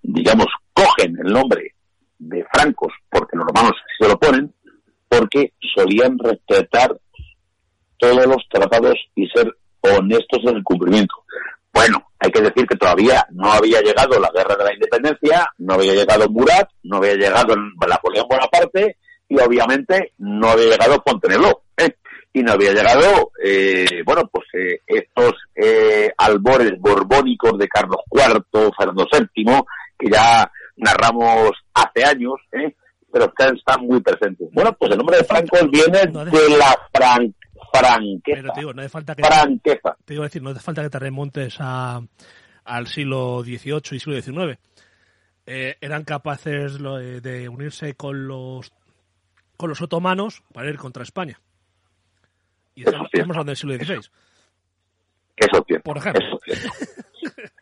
digamos, 0.01 0.47
cogen 0.73 1.15
el 1.23 1.31
nombre 1.31 1.75
de 2.17 2.43
francos 2.51 2.93
porque 3.09 3.37
los 3.37 3.47
romanos 3.47 3.73
se 3.97 4.07
lo 4.07 4.17
ponen, 4.17 4.53
porque 5.07 5.53
solían 5.75 6.17
respetar 6.17 6.99
todos 7.97 8.25
los 8.25 8.47
tratados 8.49 8.95
y 9.15 9.27
ser 9.29 9.55
honestos 9.81 10.39
en 10.43 10.57
el 10.57 10.63
cumplimiento. 10.63 11.13
Bueno, 11.73 12.09
hay 12.19 12.31
que 12.31 12.41
decir 12.41 12.65
que 12.67 12.77
todavía 12.77 13.25
no 13.31 13.51
había 13.51 13.81
llegado 13.81 14.19
la 14.19 14.31
guerra 14.31 14.55
de 14.55 14.63
la 14.63 14.73
independencia, 14.73 15.49
no 15.59 15.75
había 15.75 15.93
llegado 15.93 16.29
Murat, 16.29 16.69
no 16.83 16.97
había 16.97 17.15
llegado 17.15 17.55
Napoleón 17.87 18.27
Bonaparte 18.29 18.97
y 19.27 19.39
obviamente 19.39 20.13
no 20.17 20.49
había 20.49 20.71
llegado 20.71 21.01
Fonteneló. 21.05 21.61
¿eh? 21.77 21.95
Y 22.33 22.43
no 22.43 22.53
había 22.53 22.73
llegado, 22.73 23.31
eh, 23.43 24.03
bueno, 24.05 24.29
pues 24.31 24.47
eh, 24.53 24.81
estos 24.85 25.33
eh, 25.55 26.11
albores 26.17 26.79
borbónicos 26.79 27.57
de 27.57 27.67
Carlos 27.67 28.01
IV, 28.11 28.71
Fernando 28.77 29.07
VII, 29.11 29.61
que 29.97 30.09
ya 30.11 30.51
narramos 30.77 31.51
hace 31.73 32.03
años, 32.03 32.35
¿eh? 32.51 32.75
pero 33.11 33.25
están, 33.25 33.55
están 33.55 33.81
muy 33.85 34.01
presentes. 34.01 34.47
Bueno, 34.51 34.75
pues 34.77 34.91
el 34.91 34.97
nombre 34.97 35.17
de 35.17 35.23
Franco 35.23 35.57
viene 35.67 35.99
de 35.99 36.57
la 36.57 36.77
Fran 36.93 37.33
franqueza. 37.73 38.41
Pero 38.41 38.53
te 38.53 38.59
digo, 38.59 38.73
no 38.73 38.81
hace 38.81 38.89
falta 38.89 39.15
que 39.15 39.23
franqueza. 39.23 39.97
Te, 40.05 40.13
digo 40.13 40.23
decir, 40.23 40.41
no 40.41 40.49
hace 40.49 40.59
falta 40.59 40.83
que 40.83 40.89
te 40.89 40.99
remontes 40.99 41.57
a, 41.59 42.01
al 42.65 42.87
siglo 42.87 43.41
XVIII 43.43 43.81
y 43.91 43.99
siglo 43.99 44.21
XIX. 44.21 44.59
Eh, 45.45 45.77
eran 45.81 46.03
capaces 46.03 46.77
de 46.77 47.49
unirse 47.49 47.95
con 47.95 48.27
los 48.27 48.71
con 49.59 49.69
los 49.69 49.81
otomanos 49.81 50.41
para 50.53 50.69
ir 50.69 50.77
contra 50.77 51.03
España. 51.03 51.37
Y 52.75 52.83
estamos, 52.83 53.09
hablando 53.13 53.43
del 53.43 53.57
siglo 53.57 53.75
XVI. 53.75 54.09
Eso 55.35 55.65
es 55.67 55.81
Por 55.81 55.97
ejemplo. 55.97 56.39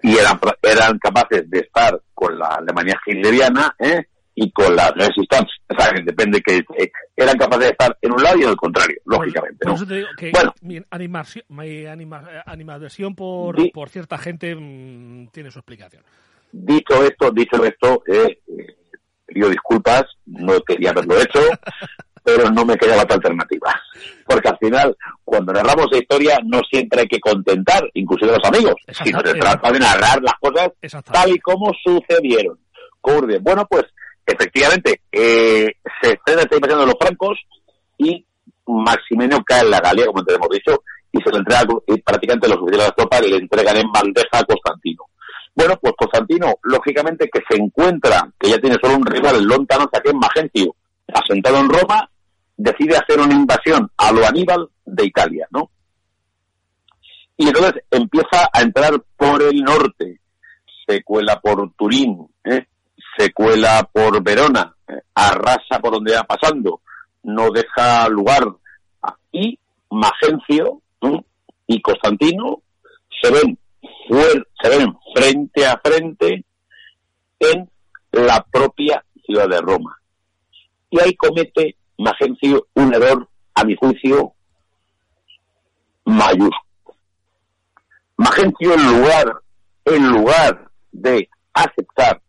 y 0.04 0.16
eran, 0.16 0.40
eran 0.62 1.00
capaces 1.00 1.50
de 1.50 1.60
estar 1.62 2.00
con 2.14 2.38
la 2.38 2.50
Alemania 2.50 3.00
hitleriana, 3.04 3.76
¿eh? 3.80 4.06
Y 4.40 4.52
con 4.52 4.76
la 4.76 4.92
resistencia. 4.92 5.56
O 5.68 5.76
sea, 5.76 5.92
depende 6.06 6.40
que 6.42 6.58
eh, 6.58 6.92
eran 7.16 7.36
capaces 7.38 7.66
de 7.66 7.72
estar 7.72 7.98
en 8.00 8.12
un 8.12 8.22
lado 8.22 8.38
y 8.38 8.44
en 8.44 8.50
el 8.50 8.56
contrario, 8.56 8.96
lógicamente. 9.06 9.66
Por, 9.66 9.74
eso 9.74 9.88
te 9.88 9.96
digo 9.96 10.08
que 10.16 10.32
bueno, 10.32 10.54
mi, 10.62 10.80
animación, 10.92 11.44
mi 11.50 11.86
animadversión 12.46 13.16
por, 13.16 13.56
por 13.72 13.90
cierta 13.90 14.20
gente 14.20 14.56
mm, 14.56 15.30
tiene 15.30 15.50
su 15.50 15.58
explicación. 15.58 16.04
Dicho 16.52 17.04
esto, 17.04 17.32
dicho 17.32 17.66
esto, 17.66 18.04
eh, 18.06 18.40
eh, 18.48 18.76
pido 19.26 19.50
disculpas, 19.50 20.04
no 20.28 20.62
quería 20.62 20.92
haberlo 20.92 21.20
hecho, 21.20 21.40
pero 22.24 22.52
no 22.52 22.64
me 22.64 22.78
quedaba 22.78 23.02
otra 23.02 23.16
alternativa. 23.16 23.74
Porque 24.24 24.50
al 24.50 24.58
final, 24.60 24.96
cuando 25.24 25.52
narramos 25.52 25.88
la 25.92 25.98
historia, 25.98 26.38
no 26.46 26.62
siempre 26.70 27.02
hay 27.02 27.08
que 27.08 27.20
contentar, 27.20 27.90
inclusive 27.96 28.36
a 28.36 28.38
los 28.38 28.48
amigos, 28.48 28.76
sino 29.04 29.20
se 29.22 29.34
trata 29.34 29.72
de 29.72 29.80
narrar 29.80 30.22
las 30.22 30.36
cosas 30.40 30.70
tal 31.12 31.32
y 31.32 31.40
como 31.40 31.74
sucedieron. 31.84 32.60
Bueno, 33.42 33.66
pues 33.70 33.86
efectivamente, 34.28 35.02
eh, 35.12 35.72
se 36.02 36.12
estrena 36.12 36.42
esta 36.42 36.56
invasión 36.56 36.80
de 36.82 36.86
los 36.86 36.96
francos 37.00 37.40
y 37.98 38.26
Maximino 38.68 39.44
cae 39.44 39.62
en 39.62 39.72
la 39.72 39.80
Galia, 39.80 40.06
como 40.08 40.24
te 40.24 40.36
hemos 40.36 40.50
dicho, 40.50 40.84
y 41.12 41.22
se 41.22 41.32
le 41.32 41.38
entrega 41.38 41.64
y 41.88 42.02
prácticamente 42.02 42.48
los 42.48 42.58
oficiales 42.58 42.80
de 42.80 42.90
las 42.90 42.96
tropas 42.96 43.22
le 43.22 43.38
entregan 43.38 43.78
en 43.78 43.92
bandeja 43.92 44.40
a 44.40 44.44
Constantino. 44.44 45.04
Bueno, 45.56 45.76
pues 45.82 45.94
Constantino, 45.98 46.54
lógicamente 46.64 47.30
que 47.32 47.42
se 47.50 47.60
encuentra, 47.60 48.30
que 48.38 48.50
ya 48.50 48.60
tiene 48.60 48.78
solo 48.82 48.98
un 48.98 49.06
rival, 49.06 49.38
el 49.38 49.46
Lontano, 49.46 49.88
que 49.88 50.10
es 50.10 50.14
Magencio, 50.14 50.76
asentado 51.12 51.58
en 51.58 51.70
Roma, 51.70 52.08
decide 52.58 52.98
hacer 52.98 53.20
una 53.20 53.34
invasión 53.34 53.90
a 53.98 54.12
lo 54.12 54.26
Aníbal 54.28 54.70
de 54.86 55.06
Italia, 55.06 55.48
¿no? 55.52 55.72
Y 57.38 57.48
entonces 57.48 57.84
empieza 57.90 58.50
a 58.52 58.62
entrar 58.62 58.94
por 59.16 59.42
el 59.42 59.64
norte, 59.64 60.20
se 60.88 61.04
cuela 61.04 61.40
por 61.40 61.72
Turín, 61.74 62.28
¿eh? 62.44 62.66
Se 63.18 63.34
cuela 63.34 63.90
por 63.92 64.24
Verona, 64.24 64.76
arrasa 65.16 65.80
por 65.82 65.94
donde 65.94 66.16
va 66.16 66.24
pasando, 66.24 66.82
no 67.24 67.50
deja 67.52 68.08
lugar. 68.10 68.44
Y 69.32 69.60
Magencio 69.90 70.82
y 71.68 71.82
Constantino 71.82 72.62
se 73.22 73.32
ven, 73.32 73.58
se 74.62 74.70
ven 74.70 74.98
frente 75.16 75.66
a 75.66 75.80
frente 75.84 76.46
en 77.40 77.70
la 78.12 78.46
propia 78.52 79.04
ciudad 79.26 79.48
de 79.50 79.62
Roma. 79.62 80.00
Y 80.90 81.00
ahí 81.00 81.16
comete 81.16 81.76
Magencio 81.98 82.68
un 82.76 82.94
error, 82.94 83.28
a 83.56 83.64
mi 83.64 83.76
juicio, 83.76 84.34
mayúsculo. 86.06 86.98
Magencio 88.18 88.74
en 88.74 88.88
lugar, 88.88 89.42
en 89.86 90.08
lugar 90.10 90.70
de 90.92 91.30
aceptar 91.54 92.22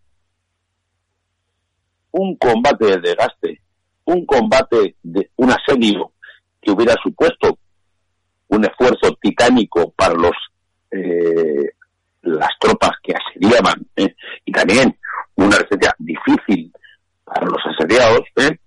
un 2.19 2.37
combate 2.37 2.87
de 2.87 3.01
desgaste, 3.01 3.61
un 4.05 4.27
combate 4.27 4.97
de 5.03 5.31
un 5.37 5.51
asedio 5.51 6.13
que 6.61 6.73
hubiera 6.73 6.95
supuesto 7.03 7.59
un 8.49 8.65
esfuerzo 8.65 9.17
titánico 9.21 9.93
para 9.97 10.15
los 10.15 10.33
eh, 10.91 11.71
las 12.23 12.51
tropas 12.59 12.93
que 13.03 13.13
asediaban 13.15 13.87
¿eh? 13.95 14.15
y 14.45 14.53
también 14.53 14.99
una 15.37 15.57
resistencia 15.57 15.95
difícil 15.99 16.73
para 17.25 17.47
los 17.47 17.63
asediados, 17.67 18.23
¿eh? 18.37 18.59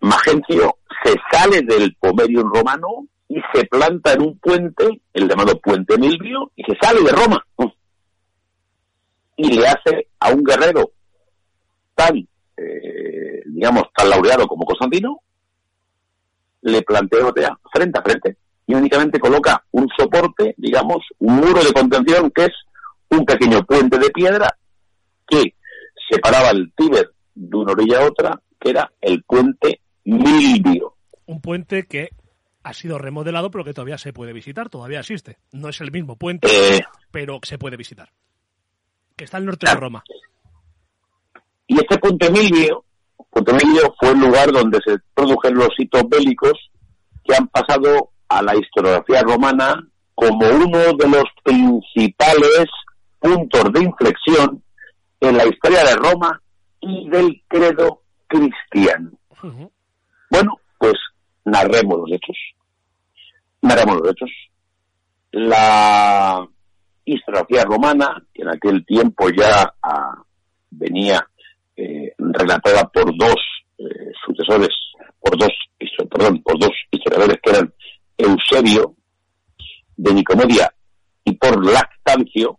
Magencio 0.00 0.76
se 1.02 1.14
sale 1.30 1.62
del 1.62 1.94
Pomerium 1.98 2.52
romano 2.52 3.06
y 3.28 3.40
se 3.54 3.64
planta 3.66 4.12
en 4.12 4.22
un 4.22 4.38
puente, 4.38 5.00
el 5.14 5.28
llamado 5.28 5.58
Puente 5.60 5.96
Milvio, 5.96 6.50
y 6.56 6.64
se 6.64 6.76
sale 6.80 7.00
de 7.02 7.12
Roma. 7.12 7.46
Y 9.36 9.52
le 9.56 9.66
hace 9.66 10.08
a 10.20 10.30
un 10.30 10.42
guerrero 10.44 10.90
tan 11.94 12.26
eh, 12.56 13.42
digamos, 13.46 13.84
tan 13.94 14.10
laureado 14.10 14.46
como 14.46 14.64
Constantino, 14.64 15.20
le 16.62 16.82
plantea 16.82 17.58
frente 17.72 17.98
a 17.98 18.02
frente 18.02 18.36
y 18.66 18.74
únicamente 18.74 19.18
coloca 19.18 19.64
un 19.72 19.88
soporte, 19.96 20.54
digamos, 20.56 20.98
un 21.18 21.36
muro 21.36 21.62
de 21.62 21.72
contención 21.72 22.30
que 22.30 22.44
es 22.44 22.52
un 23.10 23.24
pequeño 23.24 23.64
puente 23.64 23.98
de 23.98 24.10
piedra 24.10 24.56
que 25.26 25.54
separaba 26.10 26.50
el 26.50 26.72
Tíber 26.76 27.10
de 27.34 27.56
una 27.56 27.72
orilla 27.72 28.00
a 28.00 28.06
otra, 28.06 28.40
que 28.60 28.70
era 28.70 28.92
el 29.00 29.22
puente 29.24 29.80
Milvio. 30.04 30.94
un 31.26 31.40
puente 31.40 31.86
que 31.86 32.10
ha 32.64 32.72
sido 32.74 32.98
remodelado, 32.98 33.50
pero 33.50 33.64
que 33.64 33.74
todavía 33.74 33.98
se 33.98 34.12
puede 34.12 34.32
visitar, 34.32 34.68
todavía 34.68 35.00
existe. 35.00 35.38
No 35.50 35.68
es 35.68 35.80
el 35.80 35.90
mismo 35.90 36.16
puente, 36.16 36.48
Eh, 36.48 36.80
pero 37.10 37.40
se 37.42 37.58
puede 37.58 37.76
visitar. 37.76 38.10
Que 39.16 39.24
está 39.24 39.36
al 39.38 39.46
norte 39.46 39.66
de 39.68 39.74
Roma. 39.74 40.04
Y 41.72 41.76
este 41.76 41.96
Punto 41.96 42.26
Emilio, 42.26 42.84
Punto 43.30 43.52
Emilio 43.52 43.94
fue 43.98 44.10
el 44.10 44.18
lugar 44.18 44.52
donde 44.52 44.78
se 44.84 44.94
produjeron 45.14 45.60
los 45.60 45.70
hitos 45.78 46.02
bélicos 46.06 46.52
que 47.24 47.34
han 47.34 47.48
pasado 47.48 48.10
a 48.28 48.42
la 48.42 48.54
historiografía 48.54 49.22
romana 49.22 49.82
como 50.14 50.46
uno 50.50 50.78
de 50.98 51.08
los 51.08 51.24
principales 51.42 52.66
puntos 53.18 53.72
de 53.72 53.84
inflexión 53.84 54.62
en 55.20 55.36
la 55.38 55.46
historia 55.46 55.82
de 55.82 55.96
Roma 55.96 56.42
y 56.80 57.08
del 57.08 57.42
credo 57.48 58.02
cristiano. 58.26 59.10
Bueno, 60.28 60.60
pues 60.78 60.94
narremos 61.46 62.00
los 62.00 62.12
hechos. 62.12 62.36
Narremos 63.62 63.96
los 63.96 64.10
hechos. 64.10 64.30
La 65.30 66.46
historiografía 67.06 67.64
romana, 67.64 68.22
que 68.34 68.42
en 68.42 68.48
aquel 68.50 68.84
tiempo 68.84 69.30
ya 69.30 69.72
ah, 69.82 70.22
venía 70.68 71.26
eh, 71.76 72.12
relatada 72.18 72.88
por 72.88 73.16
dos 73.16 73.36
eh, 73.78 74.12
sucesores, 74.26 74.70
por 75.20 75.36
dos, 75.38 75.52
perdón, 76.10 76.42
por 76.42 76.58
dos 76.58 76.72
historiadores 76.90 77.38
que 77.42 77.50
eran 77.50 77.72
Eusebio 78.16 78.94
de 79.96 80.14
Nicomedia 80.14 80.72
y 81.24 81.32
por 81.32 81.64
Lactancio. 81.64 82.58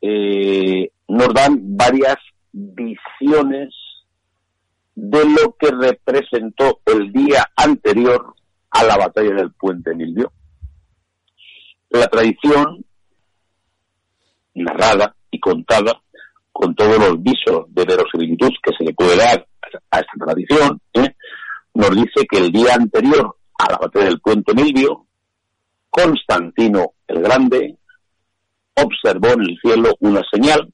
Eh, 0.00 0.90
nos 1.08 1.28
dan 1.34 1.76
varias 1.76 2.16
visiones 2.52 3.72
de 4.94 5.24
lo 5.24 5.56
que 5.58 5.70
representó 5.70 6.80
el 6.86 7.12
día 7.12 7.50
anterior 7.56 8.34
a 8.70 8.84
la 8.84 8.96
batalla 8.96 9.34
del 9.34 9.52
puente 9.52 9.94
Milvio. 9.94 10.32
La 11.90 12.06
tradición 12.08 12.84
narrada 14.54 15.14
y 15.30 15.38
contada 15.38 16.02
con 16.52 16.74
todos 16.74 16.98
los 16.98 17.22
visos 17.22 17.64
de 17.68 17.84
verosimilitud 17.84 18.50
que 18.62 18.72
se 18.76 18.84
le 18.84 18.94
puede 18.94 19.16
dar 19.16 19.46
a 19.90 19.98
esta 19.98 20.12
tradición, 20.24 20.80
¿eh? 20.94 21.14
nos 21.74 21.90
dice 21.90 22.26
que 22.30 22.38
el 22.38 22.52
día 22.52 22.74
anterior 22.74 23.36
a 23.58 23.72
la 23.72 23.78
batalla 23.78 24.06
del 24.06 24.20
puente 24.20 24.54
Milvio, 24.54 25.06
Constantino 25.90 26.92
el 27.06 27.22
Grande 27.22 27.76
observó 28.74 29.28
en 29.28 29.42
el 29.42 29.58
cielo 29.62 29.94
una 30.00 30.22
señal, 30.30 30.72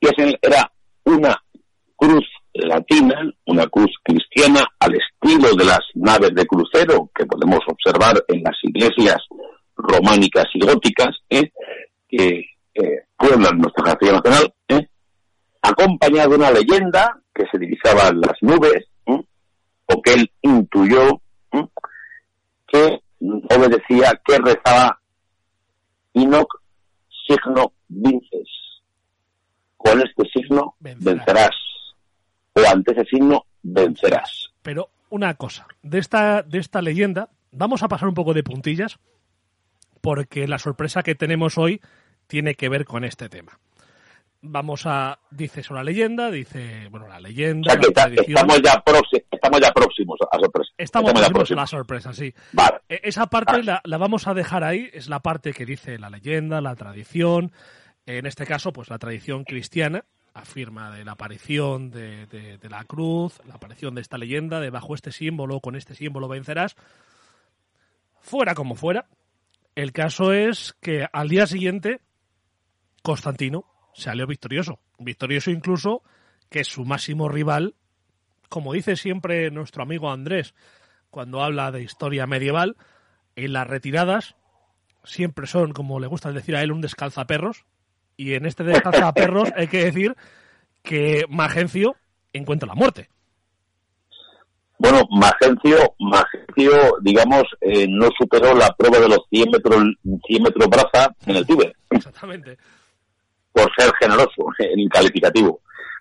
señal 0.00 0.38
era 0.42 0.70
una 1.04 1.36
cruz 1.96 2.24
latina, 2.52 3.30
una 3.46 3.66
cruz 3.66 3.90
cristiana 4.02 4.62
al 4.80 4.94
estilo 4.94 5.54
de 5.54 5.64
las 5.64 5.80
naves 5.94 6.34
de 6.34 6.46
crucero 6.46 7.10
que 7.14 7.26
podemos 7.26 7.60
observar 7.66 8.22
en 8.28 8.42
las 8.42 8.56
iglesias 8.62 9.18
románicas 9.76 10.46
y 10.54 10.60
góticas, 10.60 11.16
¿eh? 11.30 11.50
que 12.08 12.44
eh, 12.74 13.04
pueblan 13.16 13.58
nuestra 13.58 13.84
geografía 13.84 14.12
nacional, 14.12 14.54
¿eh? 14.68 14.88
acompañada 15.62 16.28
de 16.28 16.36
una 16.36 16.50
leyenda 16.50 17.20
que 17.34 17.44
se 17.50 17.58
divisaba 17.58 18.08
en 18.08 18.20
las 18.20 18.36
nubes, 18.40 18.84
¿eh? 19.06 19.24
o 19.86 20.02
que 20.02 20.12
él 20.12 20.30
intuyó, 20.42 21.20
que 22.66 23.00
obedecía, 23.20 24.12
que 24.24 24.38
rezaba 24.38 25.00
Inoc 26.12 26.60
signo 27.26 27.72
vinces. 27.88 28.48
Con 29.76 30.00
este 30.00 30.28
signo 30.32 30.74
Vencerás. 30.80 31.26
vencerás. 31.26 31.56
O 32.54 32.60
ante 32.70 32.92
ese 32.92 33.04
signo 33.04 33.44
vencerás. 33.62 34.50
Pero 34.62 34.90
una 35.10 35.34
cosa, 35.34 35.66
de 35.82 35.98
esta, 35.98 36.42
de 36.42 36.58
esta 36.58 36.82
leyenda, 36.82 37.30
vamos 37.52 37.82
a 37.82 37.88
pasar 37.88 38.08
un 38.08 38.14
poco 38.14 38.34
de 38.34 38.42
puntillas, 38.42 38.98
porque 40.00 40.48
la 40.48 40.58
sorpresa 40.58 41.02
que 41.02 41.14
tenemos 41.14 41.58
hoy 41.58 41.80
tiene 42.28 42.54
que 42.54 42.68
ver 42.68 42.84
con 42.84 43.04
este 43.04 43.28
tema. 43.28 43.58
Vamos 44.40 44.82
a, 44.86 45.18
dice 45.32 45.62
eso 45.62 45.74
la 45.74 45.82
leyenda, 45.82 46.30
dice, 46.30 46.86
bueno, 46.92 47.08
la 47.08 47.16
O 47.16 47.20
leyenda, 47.20 47.72
sea 47.72 47.80
la 47.80 47.88
está- 47.88 48.06
estamos, 48.22 48.62
ya 48.62 48.80
próximos, 48.84 49.26
estamos 49.32 49.60
ya 49.60 49.72
próximos 49.72 50.18
a 50.30 50.38
sorpresa. 50.38 50.72
Estamos 50.78 51.12
ya 51.20 51.28
próximos 51.28 51.50
a 51.58 51.62
la 51.62 51.66
sorpresa, 51.66 52.12
sí. 52.12 52.32
Vale. 52.52 52.78
E- 52.88 53.00
Esa 53.02 53.26
parte 53.26 53.64
la, 53.64 53.80
la 53.84 53.98
vamos 53.98 54.28
a 54.28 54.34
dejar 54.34 54.62
ahí, 54.62 54.88
es 54.92 55.08
la 55.08 55.18
parte 55.18 55.52
que 55.52 55.66
dice 55.66 55.98
la 55.98 56.08
leyenda, 56.08 56.60
la 56.60 56.76
tradición, 56.76 57.50
en 58.06 58.26
este 58.26 58.46
caso, 58.46 58.72
pues 58.72 58.88
la 58.90 58.98
tradición 58.98 59.42
cristiana 59.42 60.04
afirma 60.34 60.94
de 60.94 61.04
la 61.04 61.12
aparición 61.12 61.90
de, 61.90 62.26
de- 62.26 62.58
de 62.58 62.70
la 62.70 62.84
cruz, 62.84 63.40
la 63.44 63.54
aparición 63.54 63.96
de 63.96 64.02
esta 64.02 64.18
leyenda, 64.18 64.60
de 64.60 64.70
bajo 64.70 64.94
este 64.94 65.10
símbolo, 65.10 65.58
con 65.58 65.74
este 65.74 65.96
símbolo 65.96 66.28
vencerás. 66.28 66.76
Fuera 68.20 68.54
como 68.54 68.76
fuera, 68.76 69.06
el 69.74 69.92
caso 69.92 70.32
es 70.32 70.76
que 70.80 71.06
al 71.12 71.28
día 71.28 71.46
siguiente 71.48 72.00
Constantino 73.02 73.64
salió 73.94 74.26
victorioso, 74.26 74.78
victorioso 74.98 75.50
incluso 75.50 76.02
que 76.50 76.64
su 76.64 76.84
máximo 76.84 77.28
rival, 77.28 77.74
como 78.48 78.72
dice 78.72 78.96
siempre 78.96 79.50
nuestro 79.50 79.82
amigo 79.82 80.10
Andrés, 80.10 80.54
cuando 81.10 81.42
habla 81.42 81.70
de 81.72 81.82
historia 81.82 82.26
medieval, 82.26 82.76
en 83.36 83.52
las 83.52 83.66
retiradas 83.66 84.36
siempre 85.04 85.46
son, 85.46 85.72
como 85.72 86.00
le 86.00 86.06
gusta 86.06 86.32
decir 86.32 86.56
a 86.56 86.62
él, 86.62 86.72
un 86.72 86.80
descalzaperros. 86.80 87.64
Y 88.16 88.34
en 88.34 88.46
este 88.46 88.64
descalzaperros 88.64 89.50
hay 89.56 89.68
que 89.68 89.84
decir 89.84 90.16
que 90.82 91.24
Magencio 91.28 91.96
encuentra 92.32 92.68
la 92.68 92.74
muerte. 92.74 93.08
Bueno, 94.78 95.02
Magencio, 95.10 95.94
Magencio 95.98 96.98
digamos, 97.02 97.44
eh, 97.60 97.86
no 97.88 98.08
superó 98.16 98.54
la 98.54 98.68
prueba 98.76 98.98
de 99.00 99.08
los 99.08 99.20
100 99.30 99.50
metros, 99.50 99.82
100 100.26 100.42
metros 100.42 100.68
braza 100.68 101.14
en 101.26 101.36
el 101.36 101.46
Tíbet, 101.46 101.76
Exactamente. 101.90 102.58
Por 103.62 103.70
ser 103.76 103.92
generoso 104.00 104.46
en 104.58 104.80
el 104.80 104.88
calificativo. 104.88 105.60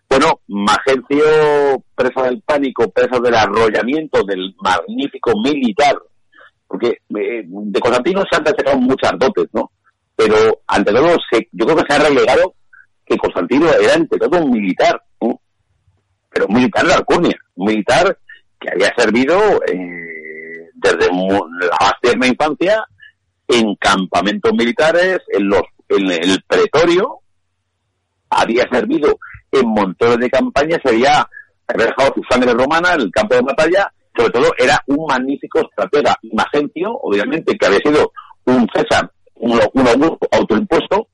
Bueno, 0.10 0.40
Magencio, 0.48 1.84
presa 1.96 2.24
del 2.24 2.42
pánico, 2.42 2.90
presa 2.92 3.20
del 3.20 3.36
arrollamiento 3.36 4.24
del 4.24 4.56
magnífico 4.62 5.32
militar, 5.44 5.98
porque 6.68 6.88
eh, 6.90 7.44
de 7.46 7.80
Constantino 7.80 8.24
se 8.30 8.38
han 8.38 8.44
destacado 8.44 8.78
muchas 8.78 9.12
dotes, 9.20 9.48
¿no? 9.54 9.72
Pero 10.16 10.62
ante 10.68 10.92
todo, 10.94 11.16
se- 11.32 11.48
yo 11.52 11.66
creo 11.66 11.78
que 11.78 11.84
se 11.94 12.00
ha 12.00 12.08
relegado 12.08 12.54
que 13.06 13.18
Constantino 13.18 13.68
era 13.74 13.96
ante 13.96 14.18
todo 14.18 14.42
un 14.44 14.52
militar, 14.52 15.02
¿no? 15.22 15.40
pero 16.30 16.46
un 16.48 16.56
militar 16.56 16.86
de 16.86 16.94
Alcurnia, 16.94 17.38
un 17.56 17.68
militar 17.68 18.18
que 18.60 18.70
había 18.72 18.94
servido 18.98 19.38
eh, 19.68 20.70
desde 20.74 21.08
la 21.12 21.78
más 21.82 21.94
tierna 22.02 22.28
infancia 22.28 22.84
en 23.48 23.76
campamentos 23.76 24.52
militares, 24.54 25.20
en 25.30 25.50
los 25.50 25.62
en 25.90 26.12
el 26.12 26.44
pretorio, 26.48 27.20
había 28.30 28.64
servido 28.72 29.18
en 29.52 29.68
montones 29.68 30.18
de 30.18 30.30
campañas, 30.30 30.80
había, 30.86 31.28
dejado 31.76 32.14
su 32.16 32.22
sangre 32.30 32.54
romana 32.54 32.94
en 32.94 33.02
el 33.02 33.12
campo 33.12 33.36
de 33.36 33.42
batalla, 33.42 33.92
sobre 34.16 34.32
todo 34.32 34.52
era 34.58 34.82
un 34.88 35.06
magnífico 35.06 35.60
estratega. 35.62 36.16
Magencio, 36.34 36.92
obviamente, 37.02 37.58
que 37.58 37.66
había 37.66 37.80
sido 37.80 38.12
un 38.46 38.68
César, 38.74 39.12
un, 39.36 39.60
un 39.74 39.88
augusto 39.88 40.28
autoimpuesto, 40.32 41.08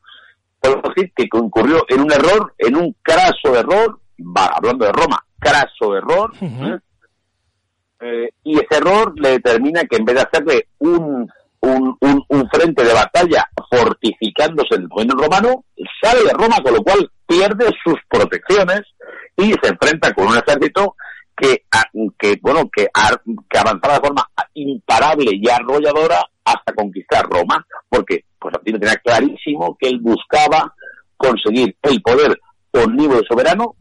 podemos 0.60 0.84
decir 0.96 1.12
que 1.16 1.28
concurrió 1.28 1.84
en 1.90 2.02
un 2.02 2.12
error, 2.12 2.54
en 2.58 2.78
un 2.78 2.96
craso 3.02 3.56
error, 3.56 4.00
va, 4.20 4.46
hablando 4.56 4.86
de 4.86 4.92
Roma, 4.94 5.20
craso 5.40 5.96
error. 5.96 6.32
¿eh? 6.42 6.78
Eh, 8.00 8.30
y 8.44 8.56
ese 8.56 8.78
error 8.78 9.14
le 9.20 9.32
determina 9.32 9.84
que 9.86 9.98
en 9.98 10.06
vez 10.06 10.16
de 10.16 10.22
hacerle 10.22 10.68
un, 10.80 11.30
un, 11.62 11.98
un, 12.00 12.24
un 12.28 12.50
frente 12.50 12.84
de 12.84 12.94
batalla 12.94 13.46
fortificándose 13.70 14.76
en 14.76 14.84
el 14.84 14.88
dominio 14.88 15.16
romano, 15.16 15.66
sale 16.04 16.24
de 16.24 16.34
Roma, 16.34 16.58
con 16.62 16.74
lo 16.74 16.84
cual 16.84 17.10
pierde 17.26 17.66
sus 17.84 17.96
protecciones 18.10 18.82
y 19.38 19.54
se 19.54 19.70
enfrenta 19.70 20.14
con 20.14 20.28
un 20.28 20.38
ejército 20.38 20.96
que, 21.36 21.64
bueno, 22.42 22.70
que, 22.72 22.88
que 23.50 23.58
avanzaba 23.58 23.96
de 23.96 24.08
forma 24.08 24.30
imparable 24.54 25.32
y 25.34 25.50
arrolladora 25.50 26.22
hasta 26.46 26.74
conquistar 26.74 27.26
Roma, 27.26 27.66
porque 27.90 28.26
pues 28.38 28.54
Constantino 28.54 28.80
tenía 28.80 28.98
clarísimo 28.98 29.78
que 29.80 29.90
él 29.90 30.00
buscaba 30.00 30.74
conseguir 31.18 31.76
el 31.82 32.02
poder 32.02 32.40
omnívodo 32.72 33.22
y 33.22 33.26
soberano 33.26 33.76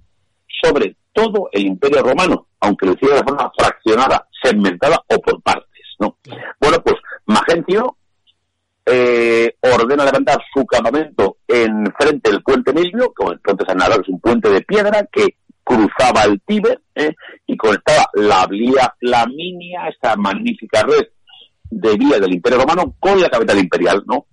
sobre 0.62 0.96
todo 1.12 1.48
el 1.52 1.66
imperio 1.66 2.02
romano, 2.02 2.46
aunque 2.60 2.86
lo 2.86 2.92
hiciera 2.92 3.16
de 3.16 3.24
forma 3.24 3.50
fraccionada, 3.56 4.28
segmentada 4.42 5.02
o 5.08 5.18
por 5.18 5.42
partes, 5.42 5.84
¿no? 5.98 6.16
Bueno, 6.60 6.78
pues 6.82 6.96
Magencio 7.26 7.96
eh, 8.87 9.55
ordena 9.61 10.05
levantar 10.05 10.39
su 10.53 10.64
campamento 10.66 11.39
en 11.47 11.85
frente 11.99 12.30
del 12.30 12.43
puente 12.43 12.72
Milvio, 12.72 13.12
que 13.12 13.37
puente 13.43 13.64
San 13.66 13.78
Navarro 13.78 14.03
es 14.03 14.09
un 14.09 14.20
puente 14.20 14.49
de 14.51 14.62
piedra 14.62 15.07
que 15.11 15.37
cruzaba 15.64 16.24
el 16.24 16.41
Tíber 16.43 16.80
¿eh? 16.95 17.14
y 17.47 17.57
conectaba 17.57 18.07
la 18.14 18.47
vía 18.47 18.93
Flaminia, 18.99 19.89
esta 19.89 20.16
magnífica 20.16 20.83
red 20.83 21.07
de 21.70 21.97
vía 21.97 22.18
del 22.18 22.35
Imperio 22.35 22.59
Romano, 22.59 22.95
con 22.99 23.20
la 23.20 23.30
capital 23.30 23.59
imperial, 23.59 24.03
¿no? 24.07 24.26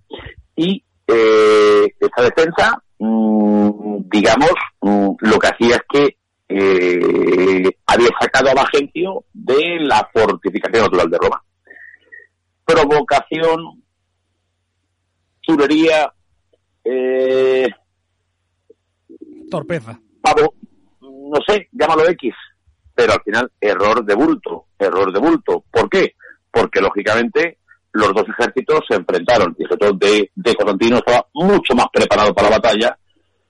Y 0.56 0.84
eh, 1.06 1.86
esta 1.98 2.22
defensa, 2.22 2.82
mm, 2.98 4.00
digamos, 4.10 4.52
mm, 4.80 5.10
lo 5.20 5.38
que 5.38 5.46
hacía 5.46 5.76
es 5.76 5.82
que 5.88 6.16
eh, 6.52 7.70
había 7.86 8.08
sacado 8.20 8.50
a 8.50 8.54
Magencio 8.54 9.24
de 9.32 9.78
la 9.80 10.06
fortificación 10.12 10.82
natural 10.82 11.10
de 11.10 11.18
Roma. 11.18 11.42
Provocación, 12.64 13.79
chulería, 15.40 16.12
eh, 16.84 17.68
Torpeza. 19.50 19.98
pavo, 20.20 20.54
no 21.00 21.38
sé, 21.46 21.68
llámalo 21.72 22.08
X, 22.10 22.34
pero 22.94 23.12
al 23.14 23.22
final 23.22 23.50
error 23.60 24.04
de 24.04 24.14
bulto, 24.14 24.66
error 24.78 25.12
de 25.12 25.20
bulto. 25.20 25.64
¿Por 25.70 25.88
qué? 25.88 26.14
Porque 26.50 26.80
lógicamente 26.80 27.58
los 27.92 28.14
dos 28.14 28.24
ejércitos 28.28 28.80
se 28.88 28.96
enfrentaron. 28.96 29.54
El 29.58 29.66
ejército 29.66 29.92
de, 29.94 30.30
de 30.34 30.54
Constantino 30.54 30.98
estaba 30.98 31.26
mucho 31.34 31.74
más 31.74 31.86
preparado 31.92 32.32
para 32.34 32.50
la 32.50 32.56
batalla 32.56 32.98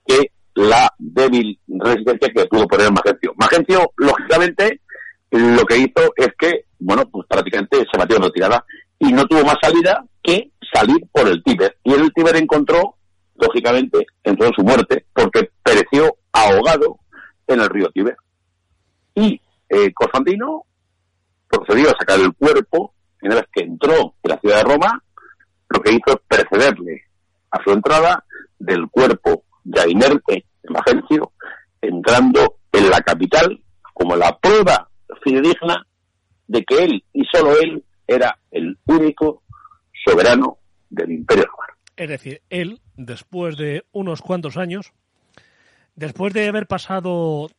que 0.05 0.31
la 0.55 0.91
débil 0.97 1.59
resistencia 1.67 2.29
que 2.33 2.45
pudo 2.45 2.67
poner 2.67 2.91
Magencio. 2.91 3.33
Magencio, 3.35 3.91
lógicamente, 3.97 4.81
lo 5.31 5.63
que 5.65 5.77
hizo 5.77 6.13
es 6.15 6.29
que, 6.37 6.65
bueno, 6.79 7.03
pues 7.09 7.25
prácticamente 7.27 7.85
se 7.91 7.97
batió 7.97 8.17
en 8.17 8.23
retirada 8.23 8.65
y 8.99 9.13
no 9.13 9.25
tuvo 9.25 9.43
más 9.45 9.57
salida 9.61 10.03
que 10.23 10.51
salir 10.73 11.05
por 11.11 11.27
el 11.27 11.43
Tíber. 11.43 11.77
Y 11.83 11.93
el 11.93 12.11
Tíber 12.13 12.35
encontró, 12.35 12.95
lógicamente, 13.35 14.05
entró 14.23 14.47
en 14.47 14.53
su 14.53 14.63
muerte 14.63 15.05
porque 15.13 15.49
pereció 15.63 16.15
ahogado 16.31 16.99
en 17.47 17.61
el 17.61 17.69
río 17.69 17.89
Tíber. 17.93 18.15
Y 19.15 19.41
eh, 19.69 19.93
Constantino 19.93 20.65
procedió 21.49 21.89
a 21.89 21.97
sacar 21.99 22.19
el 22.19 22.33
cuerpo, 22.33 22.93
y 23.21 23.27
una 23.27 23.35
vez 23.35 23.45
que 23.53 23.63
entró 23.63 24.15
en 24.23 24.29
la 24.29 24.39
ciudad 24.39 24.57
de 24.57 24.63
Roma, 24.63 25.03
lo 25.69 25.79
que 25.81 25.91
hizo 25.91 26.07
es 26.07 26.17
precederle 26.27 27.03
a 27.51 27.63
su 27.63 27.71
entrada 27.71 28.23
del 28.57 28.87
cuerpo 28.89 29.43
ya 29.63 29.87
inerte 29.87 30.45
en 30.63 30.73
Magencio, 30.73 31.31
entrando 31.81 32.57
en 32.71 32.89
la 32.89 33.01
capital 33.01 33.61
como 33.93 34.15
la 34.15 34.37
prueba 34.37 34.89
fidedigna 35.23 35.85
de 36.47 36.63
que 36.63 36.83
él 36.83 37.03
y 37.13 37.23
solo 37.31 37.57
él 37.59 37.83
era 38.07 38.37
el 38.51 38.77
único 38.85 39.43
soberano 40.05 40.57
del 40.89 41.11
Imperio 41.11 41.45
Romano. 41.45 41.73
Es 41.95 42.09
decir, 42.09 42.41
él, 42.49 42.81
después 42.95 43.57
de 43.57 43.85
unos 43.91 44.21
cuantos 44.21 44.57
años, 44.57 44.93
después 45.95 46.33
de 46.33 46.47
haber 46.47 46.67
pasado 46.67 47.49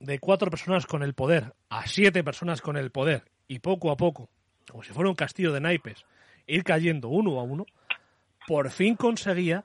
de 0.00 0.18
cuatro 0.18 0.50
personas 0.50 0.86
con 0.86 1.02
el 1.02 1.14
poder 1.14 1.54
a 1.68 1.86
siete 1.86 2.24
personas 2.24 2.60
con 2.60 2.76
el 2.76 2.90
poder, 2.90 3.24
y 3.48 3.58
poco 3.58 3.90
a 3.90 3.96
poco, 3.96 4.30
como 4.70 4.82
si 4.82 4.92
fuera 4.92 5.10
un 5.10 5.16
castillo 5.16 5.52
de 5.52 5.60
naipes, 5.60 6.06
ir 6.46 6.64
cayendo 6.64 7.08
uno 7.08 7.38
a 7.38 7.42
uno, 7.42 7.66
por 8.46 8.70
fin 8.70 8.96
conseguía, 8.96 9.64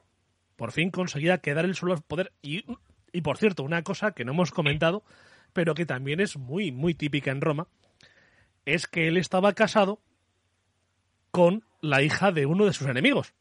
por 0.55 0.71
fin 0.71 0.91
conseguía 0.91 1.37
quedar 1.37 1.65
el 1.65 1.75
solo 1.75 1.95
poder. 2.01 2.33
Y, 2.41 2.65
y 3.11 3.21
por 3.21 3.37
cierto, 3.37 3.63
una 3.63 3.83
cosa 3.83 4.11
que 4.11 4.25
no 4.25 4.33
hemos 4.33 4.51
comentado, 4.51 5.03
pero 5.53 5.73
que 5.73 5.85
también 5.85 6.19
es 6.19 6.37
muy, 6.37 6.71
muy 6.71 6.93
típica 6.93 7.31
en 7.31 7.41
Roma, 7.41 7.67
es 8.65 8.87
que 8.87 9.07
él 9.07 9.17
estaba 9.17 9.53
casado 9.53 10.01
con 11.31 11.63
la 11.81 12.01
hija 12.01 12.31
de 12.31 12.45
uno 12.45 12.65
de 12.65 12.73
sus 12.73 12.87
enemigos. 12.87 13.33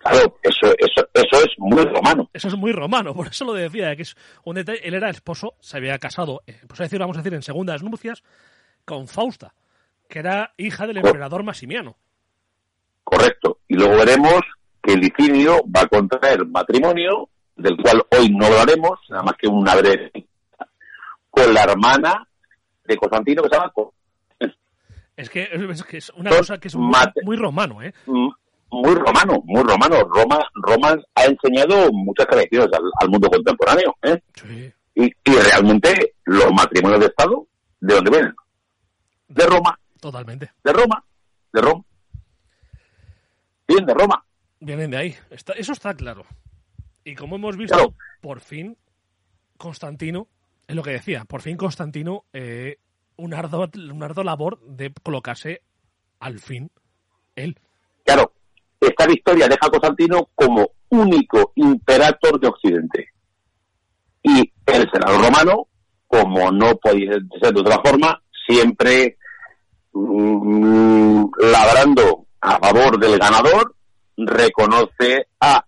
Claro, 0.00 0.38
eso, 0.42 0.66
eso, 0.78 1.08
eso 1.14 1.44
es 1.44 1.58
muy 1.58 1.82
romano. 1.82 2.28
Eso 2.34 2.48
es 2.48 2.56
muy 2.56 2.72
romano, 2.72 3.14
por 3.14 3.28
eso 3.28 3.44
lo 3.46 3.54
decía, 3.54 3.96
que 3.96 4.02
es 4.02 4.14
un 4.44 4.56
detalle. 4.56 4.80
Él 4.86 4.94
era 4.94 5.08
esposo, 5.08 5.54
se 5.60 5.78
había 5.78 5.98
casado, 5.98 6.42
eh, 6.46 6.60
pues 6.68 6.78
a 6.80 6.82
decir, 6.84 6.98
vamos 6.98 7.16
a 7.16 7.20
decir, 7.20 7.32
en 7.32 7.42
segundas 7.42 7.82
nupcias, 7.82 8.22
con 8.84 9.08
Fausta, 9.08 9.54
que 10.08 10.18
era 10.18 10.52
hija 10.58 10.86
del 10.86 10.98
emperador 10.98 11.42
Masimiano. 11.42 11.96
Correcto. 13.02 13.60
Y 13.66 13.76
luego 13.76 13.96
veremos 13.96 14.40
que 14.82 14.94
Licinio 14.96 15.62
va 15.74 15.82
a 15.82 15.88
contraer 15.88 16.44
matrimonio, 16.46 17.30
del 17.56 17.76
cual 17.78 18.02
hoy 18.10 18.28
no 18.28 18.44
hablaremos, 18.44 18.98
nada 19.08 19.22
más 19.22 19.36
que 19.38 19.48
una 19.48 19.74
breve, 19.74 20.12
con 21.30 21.54
la 21.54 21.62
hermana 21.62 22.28
de 22.84 22.96
Constantino 22.98 23.42
que 23.42 23.48
se 23.48 23.54
llama 23.54 23.72
Co- 23.72 23.94
Es 25.16 25.30
que 25.30 25.48
es, 25.52 25.82
que 25.84 25.96
es 25.98 26.10
una 26.10 26.30
cosa 26.30 26.58
que 26.58 26.68
es 26.68 26.74
muy, 26.76 26.92
muy 27.24 27.36
romano, 27.36 27.80
¿eh? 27.82 27.94
Mm, 28.06 28.28
muy 28.70 28.94
romano, 28.94 29.40
muy 29.44 29.62
romano. 29.62 30.00
Roma, 30.04 30.40
Roma 30.54 30.96
ha 31.14 31.24
enseñado 31.24 31.90
muchas 31.92 32.26
características 32.26 32.80
al, 32.80 32.90
al 33.00 33.08
mundo 33.10 33.28
contemporáneo, 33.30 33.94
¿eh? 34.02 34.20
Sí. 34.34 34.72
Y, 34.96 35.04
y 35.06 35.34
realmente 35.36 36.14
los 36.24 36.52
matrimonios 36.52 37.00
de 37.00 37.06
Estado, 37.06 37.46
¿de 37.80 37.94
dónde 37.94 38.10
vienen? 38.10 38.34
De 39.28 39.46
Roma, 39.46 39.78
Totalmente. 40.00 40.50
de 40.62 40.72
Roma, 40.72 41.04
de 41.52 41.60
Roma. 41.60 41.84
Bien, 43.66 43.86
de 43.86 43.94
Roma. 43.94 44.24
Vienen 44.60 44.90
de 44.90 44.96
ahí. 44.96 45.16
Está- 45.30 45.54
eso 45.54 45.72
está 45.72 45.94
claro. 45.94 46.24
Y 47.04 47.14
como 47.14 47.36
hemos 47.36 47.56
visto, 47.56 47.76
Claro. 47.76 47.94
por 48.20 48.40
fin, 48.40 48.76
Constantino, 49.56 50.28
es 50.66 50.74
lo 50.74 50.82
que 50.82 50.90
decía, 50.90 51.24
por 51.24 51.40
fin 51.42 51.56
Constantino, 51.56 52.24
eh, 52.32 52.78
un, 53.16 53.34
arduo 53.34 54.24
labor 54.24 54.60
de 54.60 54.92
colocarse 55.02 55.62
al 56.20 56.38
fin 56.38 56.70
él. 57.36 57.58
Claro, 58.04 58.32
esta 58.80 59.06
victoria 59.06 59.48
deja 59.48 59.66
a 59.66 59.70
Constantino 59.70 60.30
como 60.34 60.70
único 60.88 61.52
imperator 61.56 62.38
de 62.40 62.48
Occidente. 62.48 63.08
Y 64.22 64.52
el 64.66 64.90
Senado 64.90 65.18
romano, 65.18 65.68
como 66.06 66.50
no 66.50 66.76
podía 66.76 67.12
ser 67.40 67.52
de 67.52 67.60
otra 67.60 67.80
forma, 67.84 68.22
siempre 68.46 69.18
mm, 69.92 71.24
labrando 71.40 72.26
a 72.40 72.58
favor 72.58 72.98
del 72.98 73.18
ganador, 73.18 73.74
reconoce 74.16 75.28
a 75.40 75.64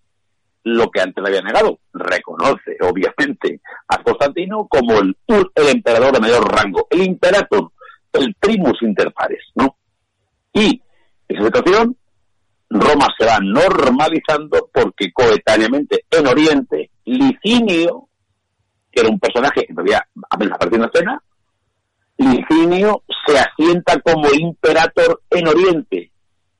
lo 0.66 0.90
que 0.90 1.00
antes 1.00 1.24
había 1.24 1.42
negado. 1.42 1.78
Reconoce, 1.92 2.76
obviamente, 2.80 3.60
a 3.86 4.02
Constantino 4.02 4.66
como 4.66 4.98
el, 4.98 5.16
emperador 5.54 6.12
de 6.12 6.20
mayor 6.20 6.44
rango, 6.52 6.88
el 6.90 7.02
imperator, 7.02 7.70
el 8.12 8.34
primus 8.34 8.82
inter 8.82 9.12
pares, 9.12 9.44
¿no? 9.54 9.76
Y 10.52 10.82
esa 11.28 11.44
situación 11.44 11.96
Roma 12.68 13.06
se 13.16 13.26
va 13.26 13.38
normalizando 13.40 14.68
porque 14.72 15.12
coetáneamente 15.12 16.04
en 16.10 16.26
Oriente, 16.26 16.90
Licinio, 17.04 18.08
que 18.90 19.02
era 19.02 19.08
un 19.08 19.20
personaje 19.20 19.66
que 19.66 19.72
todavía 19.72 20.04
apenas 20.28 20.56
apareció 20.56 20.76
en 20.76 20.82
la 20.82 20.90
escena, 20.92 21.22
Licinio 22.18 23.04
se 23.24 23.38
asienta 23.38 24.00
como 24.00 24.28
imperator 24.32 25.22
en 25.30 25.46
Oriente, 25.46 26.10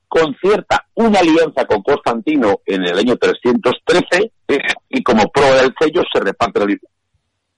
concierta 0.07 0.86
una 0.97 1.19
alianza 1.19 1.65
con 1.65 1.83
Constantino 1.83 2.61
en 2.65 2.83
el 2.83 2.97
año 2.97 3.15
313 3.17 4.31
eh, 4.47 4.57
y 4.89 5.03
como 5.03 5.29
prueba 5.31 5.57
del 5.57 5.73
sello 5.79 6.01
se 6.11 6.19
reparte 6.19 6.63
el, 6.63 6.79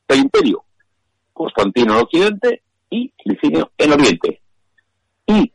el 0.09 0.19
imperio. 0.19 0.63
Constantino 1.31 1.93
en 1.93 2.01
Occidente 2.01 2.61
y 2.89 3.13
Licinio 3.23 3.71
en 3.77 3.93
Oriente. 3.93 4.41
Y 5.27 5.51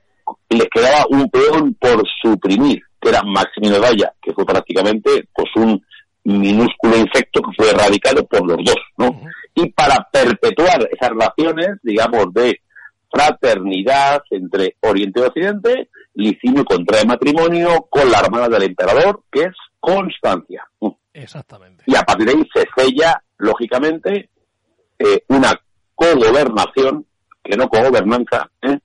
les 0.48 0.68
quedaba 0.70 1.04
un 1.10 1.28
peón 1.28 1.74
por 1.74 2.02
suprimir, 2.22 2.80
que 2.98 3.10
era 3.10 3.22
Maximino 3.22 3.78
Daya, 3.78 4.14
que 4.22 4.32
fue 4.32 4.46
prácticamente 4.46 5.28
pues 5.34 5.50
un 5.56 5.84
minúsculo 6.24 6.96
insecto 6.96 7.42
que 7.42 7.52
fue 7.54 7.70
erradicado 7.70 8.24
por 8.26 8.46
los 8.46 8.64
dos, 8.64 8.80
¿no? 8.96 9.20
Y 9.54 9.70
para 9.72 10.08
perpetuar 10.10 10.88
esas 10.90 11.10
relaciones, 11.10 11.78
digamos, 11.82 12.32
de 12.32 12.60
fraternidad 13.10 14.22
entre 14.30 14.76
Oriente 14.80 15.20
y 15.20 15.24
Occidente, 15.24 15.90
Licinio 16.14 16.64
contrae 16.64 17.04
matrimonio 17.04 17.86
con 17.90 18.10
la 18.10 18.20
hermana 18.20 18.48
del 18.48 18.64
emperador, 18.64 19.22
que 19.30 19.42
es 19.42 19.54
Constancia. 19.80 20.64
Exactamente. 21.12 21.84
Y 21.86 21.94
a 21.96 22.02
partir 22.02 22.26
de 22.26 22.32
ahí 22.32 22.48
se 22.54 22.64
sella, 22.76 23.22
lógicamente, 23.38 24.30
eh, 24.98 25.24
una 25.28 25.52
cogobernación, 25.94 27.06
que 27.42 27.56
no 27.56 27.68
cogobernanza, 27.68 28.50
¿eh? 28.62 28.78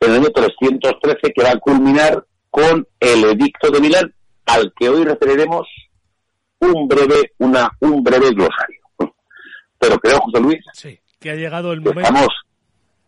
en 0.00 0.10
el 0.10 0.16
año 0.20 0.28
313 0.30 1.32
que 1.34 1.42
va 1.42 1.50
a 1.50 1.58
culminar 1.58 2.24
con 2.50 2.86
el 3.00 3.24
edicto 3.24 3.70
de 3.70 3.80
Milán, 3.80 4.14
al 4.46 4.72
que 4.78 4.88
hoy 4.88 5.04
referiremos 5.04 5.66
un 6.60 6.88
breve, 6.88 7.32
una, 7.38 7.70
un 7.80 8.02
breve 8.02 8.30
glosario. 8.30 8.80
Pero 9.78 9.98
creo, 9.98 10.18
José 10.20 10.40
Luis, 10.40 10.64
Sí, 10.72 10.98
que 11.20 11.30
ha 11.30 11.34
llegado 11.34 11.72
el 11.72 11.80
momento. 11.80 12.00
estamos, 12.00 12.28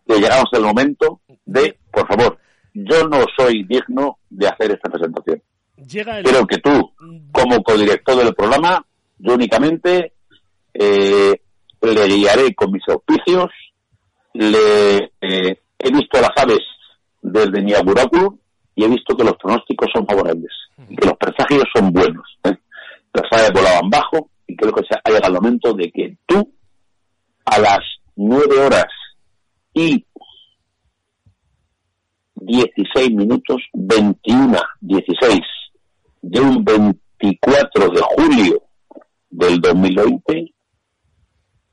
que 0.07 0.15
llegamos 0.19 0.47
al 0.53 0.63
momento 0.63 1.21
de, 1.47 1.79
por 1.91 2.07
favor, 2.07 2.39
yo 2.85 3.09
no 3.09 3.25
soy 3.37 3.65
digno 3.65 4.19
de 4.31 4.49
hacer 4.49 4.73
esta 4.73 4.89
presentación. 4.89 5.43
Llega 5.77 6.19
el. 6.19 6.25
Creo 6.25 6.47
que 6.47 6.59
tú, 6.59 6.93
como 7.33 7.63
codirector 7.63 8.17
del 8.17 8.35
programa, 8.35 8.85
yo 9.19 9.35
únicamente 9.35 10.13
eh, 10.75 11.41
le 11.83 12.07
guiaré 12.07 12.55
con 12.55 12.73
mis 12.73 12.83
auspicios, 12.89 13.51
le 14.35 14.97
eh, 15.21 15.61
he 15.79 15.91
visto 15.91 16.21
las 16.21 16.33
aves 16.37 16.61
desde 17.23 17.63
mi 17.63 17.75
auguráculo 17.75 18.39
y 18.75 18.85
he 18.85 18.89
visto 18.89 19.17
que 19.17 19.25
los 19.25 19.37
pronósticos 19.37 19.89
son 19.93 20.07
favorables 20.07 20.53
que 20.87 21.07
los 21.07 21.17
presagios 21.17 21.65
son 21.75 21.93
buenos. 21.93 22.25
¿eh? 22.45 22.57
Las 23.13 23.33
aves 23.33 23.53
volaban 23.55 23.91
bajo 23.91 24.31
y 24.47 24.57
creo 24.57 24.73
que 24.73 24.85
se 24.89 24.95
ha 24.95 25.11
llegado 25.11 25.35
el 25.35 25.43
momento 25.43 25.73
de 25.75 25.91
que 25.91 26.17
tú, 26.27 26.55
a 27.45 27.59
las 27.59 27.81
nueve 28.17 28.59
horas 28.59 28.87
y 29.75 30.05
16 32.41 33.11
minutos, 33.13 33.63
21, 33.73 34.59
16 34.81 35.41
de 36.23 36.41
un 36.41 36.65
24 36.65 37.91
de 37.91 38.01
julio 38.01 38.63
del 39.31 39.61
2020 39.61 40.55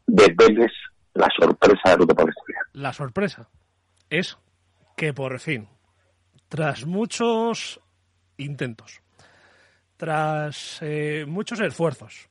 desveles 0.08 0.72
la 1.14 1.28
sorpresa 1.38 1.90
de 1.90 1.96
Ruta 1.96 2.14
Historia. 2.14 2.60
La 2.74 2.94
sorpresa 2.94 3.50
es 4.10 4.38
que 4.98 5.14
por 5.14 5.40
fin, 5.40 5.68
tras 6.50 6.86
muchos 6.86 7.80
intentos, 8.38 9.02
tras 9.98 10.80
eh, 10.82 11.26
muchos 11.28 11.60
esfuerzos, 11.60 12.30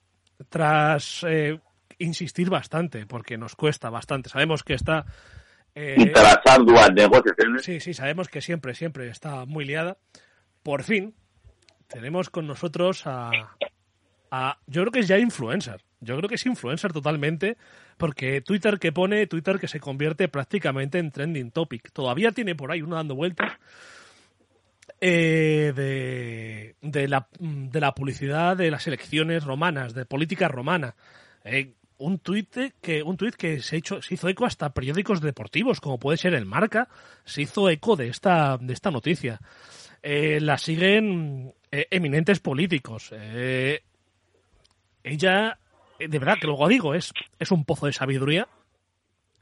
tras 0.49 1.25
eh, 1.27 1.59
insistir 1.99 2.51
bastante, 2.51 3.07
porque 3.07 3.39
nos 3.39 3.57
cuesta 3.57 3.91
bastante, 3.91 4.29
sabemos 4.29 4.63
que 4.63 4.75
está... 4.75 5.07
Eh, 5.75 6.13
arduas 6.47 6.93
negociaciones. 6.93 7.65
Sí, 7.65 7.81
sí, 7.81 7.95
sabemos 7.95 8.29
que 8.29 8.41
siempre, 8.41 8.75
siempre 8.75 9.09
está 9.09 9.45
muy 9.45 9.65
liada. 9.65 9.99
Por 10.63 10.83
fin, 10.83 11.15
tenemos 11.89 12.31
con 12.31 12.47
nosotros 12.47 13.07
a, 13.07 13.31
a, 14.31 14.59
yo 14.67 14.83
creo 14.83 14.93
que 14.93 15.01
es 15.01 15.09
ya 15.09 15.19
influencer. 15.19 15.83
Yo 16.01 16.17
creo 16.19 16.29
que 16.29 16.35
es 16.35 16.47
influencer 16.47 16.93
totalmente, 16.93 17.57
porque 17.97 18.41
Twitter 18.41 18.79
que 18.79 18.93
pone, 18.93 19.27
Twitter 19.27 19.59
que 19.59 19.69
se 19.69 19.81
convierte 19.81 20.29
prácticamente 20.29 20.99
en 20.99 21.11
trending 21.11 21.51
topic. 21.51 21.91
Todavía 21.93 22.33
tiene 22.33 22.55
por 22.55 22.71
ahí 22.71 22.83
uno 22.83 22.97
dando 22.97 23.15
vueltas 23.15 23.53
eh, 25.01 25.73
de, 25.75 26.77
de, 26.83 27.09
la, 27.09 27.27
de 27.41 27.81
la 27.81 27.95
publicidad 27.95 28.57
de 28.57 28.71
las 28.71 28.87
elecciones 28.87 29.45
romanas, 29.45 29.95
de 29.95 30.05
política 30.05 30.49
romana. 30.49 30.95
Eh, 31.45 31.73
un 32.05 32.19
tuit 32.19 32.75
que 32.83 33.03
un 33.03 33.17
tuit 33.17 33.35
que 33.35 33.61
se, 33.61 33.77
hecho, 33.77 34.03
se 34.03 34.15
hizo 34.15 34.29
eco 34.29 34.45
hasta 34.45 34.75
periódicos 34.75 35.21
deportivos, 35.21 35.81
como 35.81 35.99
puede 35.99 36.19
ser 36.19 36.35
el 36.35 36.45
Marca, 36.45 36.89
se 37.25 37.43
hizo 37.43 37.71
eco 37.71 37.97
de 37.97 38.09
esta, 38.09 38.59
de 38.59 38.73
esta 38.73 38.91
noticia. 38.91 39.41
Eh, 40.03 40.39
la 40.41 40.59
siguen 40.59 41.55
eh, 41.73 41.87
eminentes 41.91 42.41
políticos. 42.41 43.11
Eh, 43.13 43.83
ella, 45.03 45.59
de 45.99 46.19
verdad 46.19 46.37
que 46.39 46.47
luego 46.47 46.69
digo, 46.69 46.95
es, 46.95 47.13
es 47.39 47.51
un 47.51 47.65
pozo 47.65 47.87
de 47.87 47.95
sabiduría. 47.95 48.47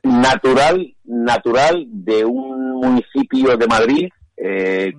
Natural, 0.05 0.95
natural 1.05 1.85
de 1.89 2.25
un 2.25 2.81
municipio 2.81 3.57
de 3.57 3.67
Madrid 3.67 4.09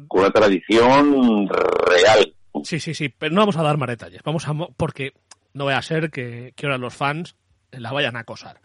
con 0.07 0.21
una 0.21 0.31
tradición 0.31 1.49
real. 1.49 2.33
Sí, 2.63 2.79
sí, 2.79 2.93
sí, 2.93 3.09
pero 3.09 3.33
no 3.33 3.41
vamos 3.41 3.57
a 3.57 3.63
dar 3.63 3.77
más 3.77 3.89
detalles. 3.89 4.21
Vamos 4.23 4.47
a, 4.47 4.53
porque 4.77 5.13
no 5.53 5.65
voy 5.65 5.73
a 5.73 5.81
ser 5.81 6.11
que, 6.11 6.53
que 6.55 6.65
ahora 6.65 6.77
los 6.77 6.93
fans 6.93 7.35
la 7.79 7.91
vayan 7.91 8.15
a 8.15 8.19
acosar. 8.19 8.59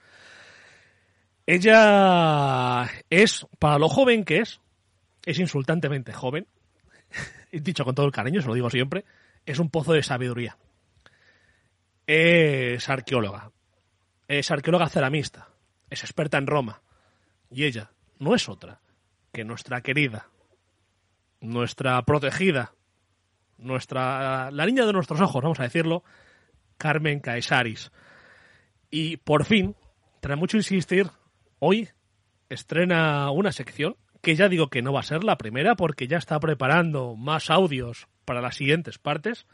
Ella 1.47 2.89
es, 3.09 3.47
para 3.59 3.79
lo 3.79 3.89
joven 3.89 4.25
que 4.25 4.39
es, 4.39 4.61
es 5.25 5.39
insultantemente 5.39 6.13
joven, 6.13 6.47
dicho 7.53 7.85
con 7.85 7.95
todo 7.95 8.07
el 8.07 8.13
cariño, 8.13 8.43
se 8.43 8.49
lo 8.49 8.55
digo 8.55 8.71
siempre, 8.71 9.05
es 9.47 9.59
un 9.59 9.71
pozo 9.71 9.93
de 9.93 10.03
sabiduría. 10.03 10.59
Es 12.07 12.89
arqueóloga, 12.89 13.51
es 14.27 14.51
arqueóloga 14.51 14.89
ceramista, 14.89 15.49
es 15.91 16.03
experta 16.03 16.39
en 16.39 16.47
Roma, 16.47 16.83
y 17.51 17.65
ella 17.65 17.91
no 18.19 18.35
es 18.35 18.49
otra 18.49 18.81
que 19.33 19.45
nuestra 19.45 19.81
querida, 19.83 20.29
nuestra 21.41 22.03
protegida, 22.03 22.75
nuestra 23.59 24.51
la 24.51 24.67
niña 24.67 24.87
de 24.87 24.93
nuestros 24.93 25.21
ojos, 25.21 25.43
vamos 25.43 25.61
a 25.61 25.65
decirlo, 25.65 26.05
Carmen 26.77 27.21
Caesaris. 27.21 27.91
Y 28.91 29.19
por 29.19 29.45
fin, 29.45 29.77
tras 30.21 30.39
mucho 30.39 30.57
insistir, 30.57 31.09
hoy 31.59 31.89
estrena 32.49 33.31
una 33.31 33.53
sección 33.53 33.97
que 34.23 34.35
ya 34.35 34.49
digo 34.49 34.69
que 34.69 34.83
no 34.83 34.93
va 34.93 35.01
a 35.01 35.05
ser 35.05 35.25
la 35.25 35.39
primera 35.39 35.77
porque 35.77 36.09
ya 36.09 36.17
está 36.17 36.41
preparando 36.41 37.15
más 37.15 37.51
audios 37.51 38.09
para 38.25 38.41
las 38.41 38.57
siguientes 38.57 38.99
partes. 38.99 39.47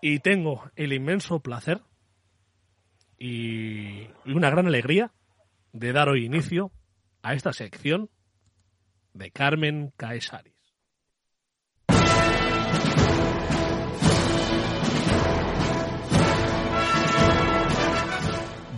Y 0.00 0.20
tengo 0.20 0.70
el 0.76 0.92
inmenso 0.92 1.40
placer 1.40 1.80
y 3.18 4.06
una 4.24 4.50
gran 4.50 4.66
alegría 4.68 5.12
de 5.72 5.92
dar 5.92 6.08
hoy 6.08 6.24
inicio 6.24 6.70
a 7.22 7.34
esta 7.34 7.52
sección 7.52 8.10
de 9.12 9.30
Carmen 9.32 9.92
Caesaris. 9.96 10.57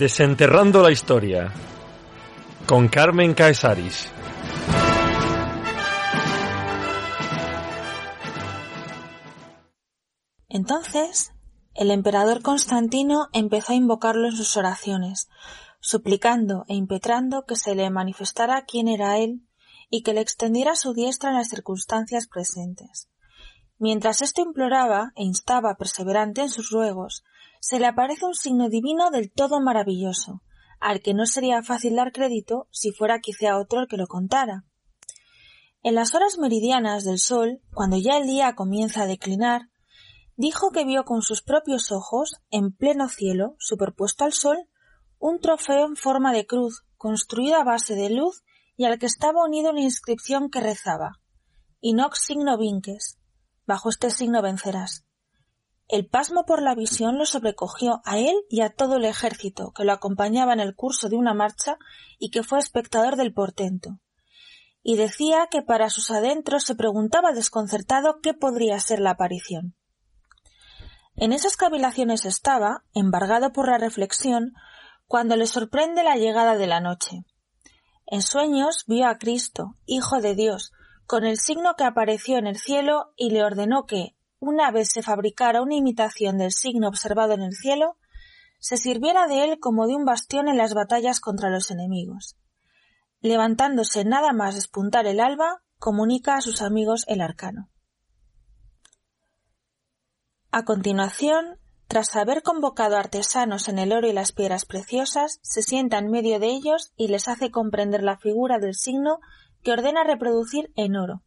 Desenterrando 0.01 0.81
la 0.81 0.91
historia 0.91 1.53
con 2.65 2.89
Carmen 2.89 3.35
Caesaris. 3.35 4.11
Entonces, 10.49 11.35
el 11.75 11.91
emperador 11.91 12.41
Constantino 12.41 13.29
empezó 13.35 13.75
a 13.75 13.77
invocarlo 13.77 14.27
en 14.29 14.33
sus 14.33 14.57
oraciones, 14.57 15.29
suplicando 15.81 16.65
e 16.67 16.77
impetrando 16.77 17.45
que 17.45 17.57
se 17.57 17.75
le 17.75 17.91
manifestara 17.91 18.65
quién 18.65 18.89
era 18.89 19.19
él 19.19 19.47
y 19.91 20.03
que 20.03 20.15
le 20.15 20.23
extendiera 20.23 20.77
su 20.77 20.95
diestra 20.95 21.29
en 21.29 21.37
las 21.37 21.51
circunstancias 21.51 22.27
presentes. 22.27 23.11
Mientras 23.77 24.23
esto 24.23 24.41
imploraba 24.41 25.13
e 25.15 25.25
instaba 25.25 25.75
perseverante 25.75 26.41
en 26.41 26.49
sus 26.49 26.71
ruegos, 26.71 27.23
se 27.61 27.79
le 27.79 27.87
aparece 27.87 28.27
un 28.27 28.35
signo 28.35 28.69
divino 28.69 29.11
del 29.11 29.31
todo 29.31 29.61
maravilloso, 29.61 30.43
al 30.81 31.01
que 31.03 31.15
no 31.15 31.27
sería 31.27 31.63
fácil 31.63 31.95
dar 31.95 32.11
crédito 32.13 32.67
si 32.71 32.91
fuera 32.91 33.21
quizá 33.21 33.57
otro 33.59 33.81
el 33.81 33.87
que 33.87 33.97
lo 33.97 34.07
contara. 34.07 34.65
En 35.83 35.95
las 35.95 36.15
horas 36.15 36.39
meridianas 36.39 37.05
del 37.05 37.19
sol, 37.19 37.61
cuando 37.73 37.97
ya 37.97 38.19
el 38.19 38.27
día 38.27 38.55
comienza 38.55 39.03
a 39.03 39.07
declinar, 39.07 39.71
dijo 40.37 40.71
que 40.73 40.85
vio 40.85 41.05
con 41.05 41.23
sus 41.23 41.43
propios 41.43 41.93
ojos, 41.93 42.41
en 42.51 42.73
pleno 42.73 43.09
cielo, 43.09 43.55
superpuesto 43.59 44.25
al 44.25 44.33
sol, 44.33 44.59
un 45.19 45.39
trofeo 45.39 45.87
en 45.87 45.97
forma 45.97 46.33
de 46.33 46.47
cruz, 46.47 46.85
construido 46.97 47.57
a 47.57 47.65
base 47.65 47.95
de 47.95 48.11
luz 48.11 48.43
y 48.77 48.87
al 48.87 48.99
que 48.99 49.07
estaba 49.07 49.45
unida 49.45 49.71
una 49.71 49.83
inscripción 49.83 50.51
que 50.51 50.61
rezaba 50.61 51.21
Inox 51.83 52.27
signo 52.27 52.59
vinques. 52.59 53.19
Bajo 53.67 53.89
este 53.89 54.11
signo 54.11 54.43
vencerás. 54.43 55.07
El 55.91 56.07
pasmo 56.07 56.47
por 56.47 56.63
la 56.63 56.77
visión 56.77 57.19
lo 57.19 57.27
sobrecogió 57.27 58.01
a 58.05 58.17
él 58.17 58.37
y 58.49 58.61
a 58.61 58.71
todo 58.71 58.99
el 58.99 59.05
ejército 59.05 59.73
que 59.73 59.83
lo 59.83 59.93
acompañaba 59.93 60.53
en 60.53 60.61
el 60.61 60.77
curso 60.77 61.09
de 61.09 61.17
una 61.17 61.35
marcha 61.35 61.79
y 62.17 62.31
que 62.31 62.45
fue 62.45 62.61
espectador 62.61 63.17
del 63.17 63.35
portento. 63.35 63.99
Y 64.85 64.95
decía 64.95 65.49
que 65.51 65.63
para 65.63 65.91
sus 65.91 66.13
adentros 66.13 66.63
se 66.63 66.77
preguntaba 66.77 67.33
desconcertado 67.33 68.21
qué 68.23 68.35
podría 68.35 68.79
ser 68.79 69.01
la 69.01 69.11
aparición. 69.11 69.75
En 71.17 71.33
esas 71.33 71.57
cavilaciones 71.57 72.25
estaba, 72.25 72.85
embargado 72.95 73.51
por 73.51 73.69
la 73.69 73.77
reflexión, 73.77 74.53
cuando 75.09 75.35
le 75.35 75.49
sorprende 75.49 76.05
la 76.05 76.15
llegada 76.15 76.57
de 76.57 76.69
la 76.69 76.79
noche. 76.79 77.25
En 78.07 78.23
sueños 78.23 78.85
vio 78.87 79.09
a 79.09 79.19
Cristo, 79.19 79.75
Hijo 79.87 80.21
de 80.21 80.37
Dios, 80.37 80.71
con 81.07 81.25
el 81.25 81.37
signo 81.37 81.75
que 81.77 81.83
apareció 81.83 82.39
en 82.39 82.47
el 82.47 82.59
cielo 82.59 83.13
y 83.17 83.31
le 83.31 83.43
ordenó 83.43 83.87
que, 83.87 84.15
una 84.41 84.71
vez 84.71 84.89
se 84.91 85.03
fabricara 85.03 85.63
una 85.63 85.77
imitación 85.77 86.39
del 86.39 86.51
signo 86.51 86.89
observado 86.89 87.35
en 87.35 87.43
el 87.43 87.55
cielo, 87.55 87.97
se 88.59 88.77
sirviera 88.77 89.27
de 89.27 89.45
él 89.45 89.61
como 89.61 89.87
de 89.87 89.95
un 89.95 90.05
bastión 90.05 90.49
en 90.49 90.57
las 90.57 90.75
batallas 90.75 91.21
contra 91.21 91.51
los 91.51 91.71
enemigos. 91.71 92.37
Levantándose 93.21 94.05
nada 94.05 94.33
más 94.33 94.55
despuntar 94.55 95.07
el 95.07 95.21
alba, 95.21 95.63
comunica 95.79 96.37
a 96.37 96.41
sus 96.41 96.63
amigos 96.63 97.05
el 97.07 97.21
arcano. 97.21 97.71
A 100.51 100.65
continuación, 100.65 101.59
tras 101.87 102.17
haber 102.17 102.43
convocado 102.43 102.97
artesanos 102.97 103.69
en 103.69 103.79
el 103.79 103.93
oro 103.93 104.09
y 104.09 104.13
las 104.13 104.33
piedras 104.33 104.65
preciosas, 104.65 105.39
se 105.43 105.63
sienta 105.63 105.99
en 105.99 106.11
medio 106.11 106.39
de 106.39 106.49
ellos 106.49 106.93
y 106.97 107.09
les 107.09 107.29
hace 107.29 107.51
comprender 107.51 108.03
la 108.03 108.19
figura 108.19 108.59
del 108.59 108.75
signo 108.75 109.21
que 109.63 109.73
ordena 109.73 110.03
reproducir 110.05 110.73
en 110.77 110.97
oro. 110.97 111.23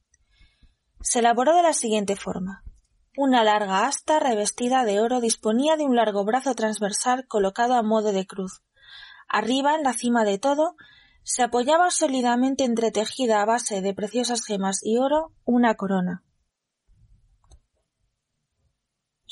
Se 0.99 1.19
elaboró 1.19 1.55
de 1.55 1.63
la 1.63 1.73
siguiente 1.73 2.15
forma. 2.15 2.63
Una 3.15 3.43
larga 3.43 3.85
asta 3.85 4.19
revestida 4.19 4.85
de 4.85 4.99
oro 4.99 5.21
disponía 5.21 5.77
de 5.77 5.83
un 5.83 5.95
largo 5.95 6.25
brazo 6.25 6.55
transversal 6.55 7.27
colocado 7.27 7.75
a 7.75 7.83
modo 7.83 8.11
de 8.11 8.25
cruz. 8.25 8.61
Arriba, 9.27 9.75
en 9.75 9.83
la 9.83 9.93
cima 9.93 10.23
de 10.23 10.39
todo, 10.39 10.75
se 11.23 11.43
apoyaba 11.43 11.91
sólidamente 11.91 12.63
entretejida 12.63 13.41
a 13.41 13.45
base 13.45 13.81
de 13.81 13.93
preciosas 13.93 14.43
gemas 14.45 14.81
y 14.83 14.97
oro 14.97 15.31
una 15.45 15.75
corona 15.75 16.23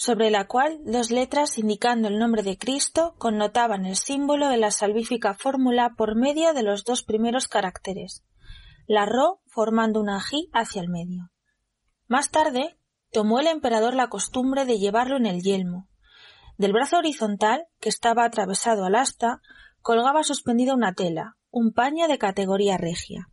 sobre 0.02 0.32
la 0.32 0.48
cual 0.48 0.80
dos 0.84 1.12
letras 1.12 1.60
indicando 1.60 2.08
el 2.08 2.18
nombre 2.18 2.42
de 2.42 2.58
Cristo 2.58 3.14
connotaban 3.20 3.86
el 3.86 3.96
símbolo 3.96 4.50
de 4.50 4.58
la 4.58 4.72
salvífica 4.72 5.36
fórmula 5.36 5.94
por 5.96 6.16
medio 6.16 6.56
de 6.56 6.64
los 6.64 6.84
dos 6.86 7.04
primeros 7.04 7.48
caracteres, 7.48 8.24
la 8.88 9.06
Ro 9.06 9.42
formando 9.46 10.00
una 10.00 10.20
J 10.20 10.38
hacia 10.54 10.82
el 10.82 10.90
medio. 10.90 11.30
Más 12.08 12.32
tarde, 12.32 12.80
tomó 13.12 13.40
el 13.40 13.48
emperador 13.48 13.94
la 13.94 14.08
costumbre 14.08 14.66
de 14.66 14.80
llevarlo 14.80 15.18
en 15.18 15.26
el 15.26 15.42
yelmo. 15.42 15.88
Del 16.58 16.74
brazo 16.74 16.98
horizontal, 16.98 17.66
que 17.80 17.90
estaba 17.90 18.26
atravesado 18.26 18.86
al 18.86 18.96
asta, 18.96 19.42
colgaba 19.82 20.24
suspendida 20.24 20.74
una 20.74 20.94
tela, 20.94 21.38
un 21.50 21.74
paño 21.74 22.08
de 22.08 22.18
categoría 22.18 22.78
regia. 22.78 23.28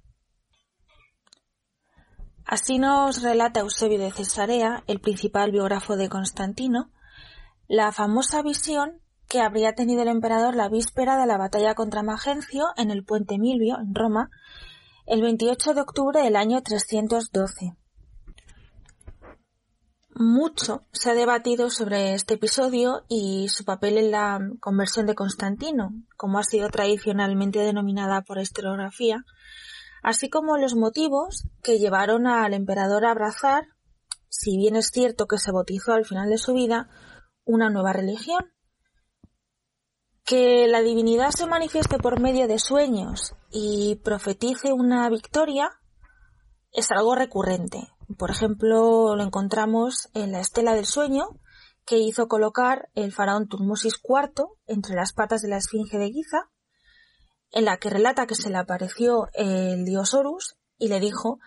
Así 2.44 2.78
nos 2.78 3.22
relata 3.22 3.60
Eusebio 3.60 3.98
de 3.98 4.10
Cesarea, 4.10 4.82
el 4.86 5.00
principal 5.00 5.52
biógrafo 5.52 5.96
de 5.96 6.08
Constantino, 6.08 6.90
la 7.66 7.92
famosa 7.92 8.42
visión 8.42 9.02
que 9.28 9.42
habría 9.42 9.74
tenido 9.74 10.02
el 10.02 10.08
emperador 10.08 10.56
la 10.56 10.70
víspera 10.70 11.18
de 11.20 11.26
la 11.26 11.36
batalla 11.36 11.74
contra 11.74 12.02
Magencio 12.02 12.68
en 12.78 12.90
el 12.90 13.04
puente 13.04 13.38
Milvio, 13.38 13.76
en 13.78 13.94
Roma, 13.94 14.30
el 15.04 15.20
28 15.20 15.74
de 15.74 15.80
octubre 15.82 16.22
del 16.22 16.36
año 16.36 16.62
312. 16.62 17.76
Mucho 20.20 20.82
se 20.90 21.12
ha 21.12 21.14
debatido 21.14 21.70
sobre 21.70 22.12
este 22.12 22.34
episodio 22.34 23.04
y 23.08 23.48
su 23.50 23.64
papel 23.64 23.98
en 23.98 24.10
la 24.10 24.40
conversión 24.58 25.06
de 25.06 25.14
Constantino, 25.14 25.92
como 26.16 26.40
ha 26.40 26.42
sido 26.42 26.68
tradicionalmente 26.70 27.60
denominada 27.60 28.22
por 28.22 28.40
historiografía, 28.40 29.24
así 30.02 30.28
como 30.28 30.58
los 30.58 30.74
motivos 30.74 31.46
que 31.62 31.78
llevaron 31.78 32.26
al 32.26 32.52
emperador 32.52 33.04
a 33.04 33.12
abrazar, 33.12 33.62
si 34.28 34.56
bien 34.56 34.74
es 34.74 34.88
cierto 34.88 35.28
que 35.28 35.38
se 35.38 35.52
bautizó 35.52 35.92
al 35.92 36.04
final 36.04 36.28
de 36.28 36.38
su 36.38 36.52
vida, 36.52 36.88
una 37.44 37.70
nueva 37.70 37.92
religión. 37.92 38.52
Que 40.24 40.66
la 40.66 40.80
divinidad 40.80 41.30
se 41.30 41.46
manifieste 41.46 41.96
por 41.98 42.18
medio 42.18 42.48
de 42.48 42.58
sueños 42.58 43.36
y 43.52 44.00
profetice 44.02 44.72
una 44.72 45.08
victoria 45.10 45.70
es 46.72 46.90
algo 46.90 47.14
recurrente. 47.14 47.86
Por 48.16 48.30
ejemplo, 48.30 49.16
lo 49.16 49.22
encontramos 49.22 50.08
en 50.14 50.32
la 50.32 50.40
estela 50.40 50.74
del 50.74 50.86
sueño 50.86 51.28
que 51.84 51.98
hizo 51.98 52.26
colocar 52.26 52.88
el 52.94 53.12
faraón 53.12 53.48
Turmosis 53.48 54.00
IV 54.02 54.46
entre 54.66 54.94
las 54.94 55.12
patas 55.12 55.42
de 55.42 55.48
la 55.48 55.58
esfinge 55.58 55.98
de 55.98 56.10
Giza, 56.10 56.50
en 57.50 57.64
la 57.64 57.76
que 57.76 57.90
relata 57.90 58.26
que 58.26 58.34
se 58.34 58.50
le 58.50 58.56
apareció 58.56 59.28
el 59.34 59.84
dios 59.84 60.14
Horus 60.14 60.56
y 60.78 60.88
le 60.88 61.00
dijo 61.00 61.38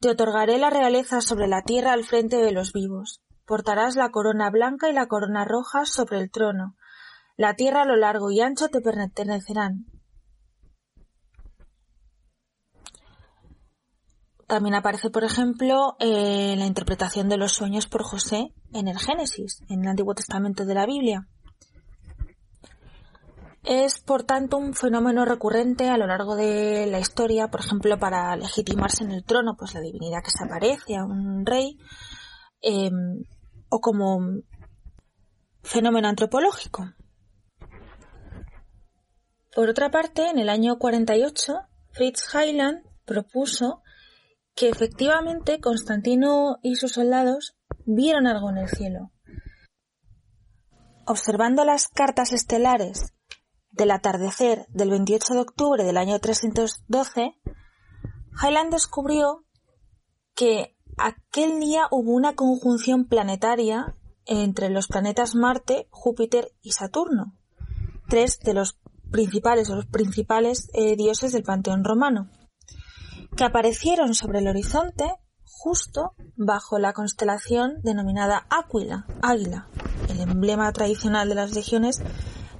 Te 0.00 0.10
otorgaré 0.10 0.58
la 0.58 0.70
realeza 0.70 1.20
sobre 1.20 1.48
la 1.48 1.62
tierra 1.62 1.92
al 1.92 2.04
frente 2.04 2.36
de 2.36 2.52
los 2.52 2.72
vivos. 2.72 3.20
Portarás 3.44 3.96
la 3.96 4.10
corona 4.10 4.50
blanca 4.50 4.88
y 4.88 4.92
la 4.92 5.06
corona 5.06 5.44
roja 5.44 5.86
sobre 5.86 6.18
el 6.18 6.30
trono. 6.30 6.76
La 7.36 7.54
tierra 7.54 7.82
a 7.82 7.86
lo 7.86 7.96
largo 7.96 8.30
y 8.30 8.40
ancho 8.40 8.68
te 8.68 8.80
pertenecerán. 8.80 9.86
También 14.46 14.76
aparece, 14.76 15.10
por 15.10 15.24
ejemplo, 15.24 15.96
eh, 15.98 16.54
la 16.56 16.66
interpretación 16.66 17.28
de 17.28 17.36
los 17.36 17.52
sueños 17.52 17.88
por 17.88 18.04
José 18.04 18.54
en 18.72 18.86
el 18.86 18.98
Génesis, 18.98 19.62
en 19.68 19.82
el 19.82 19.88
Antiguo 19.88 20.14
Testamento 20.14 20.64
de 20.64 20.74
la 20.74 20.86
Biblia. 20.86 21.26
Es, 23.64 23.98
por 23.98 24.22
tanto, 24.22 24.56
un 24.58 24.74
fenómeno 24.74 25.24
recurrente 25.24 25.88
a 25.88 25.98
lo 25.98 26.06
largo 26.06 26.36
de 26.36 26.86
la 26.86 27.00
historia, 27.00 27.48
por 27.48 27.60
ejemplo, 27.60 27.98
para 27.98 28.36
legitimarse 28.36 29.02
en 29.02 29.10
el 29.10 29.24
trono, 29.24 29.56
pues 29.58 29.74
la 29.74 29.80
divinidad 29.80 30.22
que 30.22 30.30
se 30.30 30.44
aparece 30.44 30.94
a 30.94 31.04
un 31.04 31.44
rey, 31.44 31.76
em, 32.62 33.24
o 33.68 33.80
como 33.80 34.20
fenómeno 35.64 36.06
antropológico. 36.06 36.88
Por 39.52 39.68
otra 39.68 39.90
parte, 39.90 40.28
en 40.28 40.38
el 40.38 40.48
año 40.48 40.78
48, 40.78 41.54
Fritz 41.90 42.32
Heiland 42.32 42.84
propuso 43.04 43.82
que 44.56 44.70
efectivamente 44.70 45.60
Constantino 45.60 46.58
y 46.62 46.76
sus 46.76 46.92
soldados 46.92 47.56
vieron 47.84 48.26
algo 48.26 48.48
en 48.50 48.56
el 48.56 48.68
cielo. 48.68 49.12
Observando 51.06 51.64
las 51.64 51.88
cartas 51.88 52.32
estelares 52.32 53.12
del 53.70 53.90
atardecer 53.90 54.66
del 54.70 54.90
28 54.90 55.34
de 55.34 55.40
octubre 55.40 55.84
del 55.84 55.98
año 55.98 56.18
312, 56.18 57.34
Highland 58.42 58.72
descubrió 58.72 59.44
que 60.34 60.74
aquel 60.96 61.60
día 61.60 61.86
hubo 61.90 62.12
una 62.12 62.34
conjunción 62.34 63.06
planetaria 63.06 63.94
entre 64.24 64.70
los 64.70 64.88
planetas 64.88 65.34
Marte, 65.34 65.86
Júpiter 65.90 66.50
y 66.62 66.72
Saturno, 66.72 67.36
tres 68.08 68.40
de 68.40 68.54
los 68.54 68.78
principales 69.10 69.68
los 69.68 69.86
principales 69.86 70.68
eh, 70.72 70.96
dioses 70.96 71.32
del 71.32 71.44
panteón 71.44 71.84
romano 71.84 72.30
que 73.36 73.44
aparecieron 73.44 74.14
sobre 74.14 74.38
el 74.38 74.48
horizonte 74.48 75.04
justo 75.44 76.14
bajo 76.36 76.78
la 76.78 76.92
constelación 76.92 77.80
denominada 77.82 78.46
Aquila, 78.50 79.06
Águila, 79.22 79.68
el 80.08 80.20
emblema 80.20 80.72
tradicional 80.72 81.28
de 81.28 81.34
las 81.34 81.54
legiones 81.54 82.02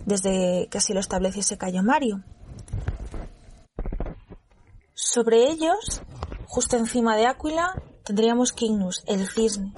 desde 0.05 0.69
que 0.71 0.79
así 0.79 0.93
lo 0.93 1.01
estableciese 1.01 1.59
Cayo 1.59 1.83
Mario. 1.83 2.23
Sobre 4.95 5.49
ellos, 5.51 6.03
justo 6.47 6.77
encima 6.77 7.17
de 7.17 7.27
Aquila, 7.27 7.83
tendríamos 8.05 8.55
Cygnus, 8.55 9.03
el 9.07 9.27
cisne, 9.29 9.75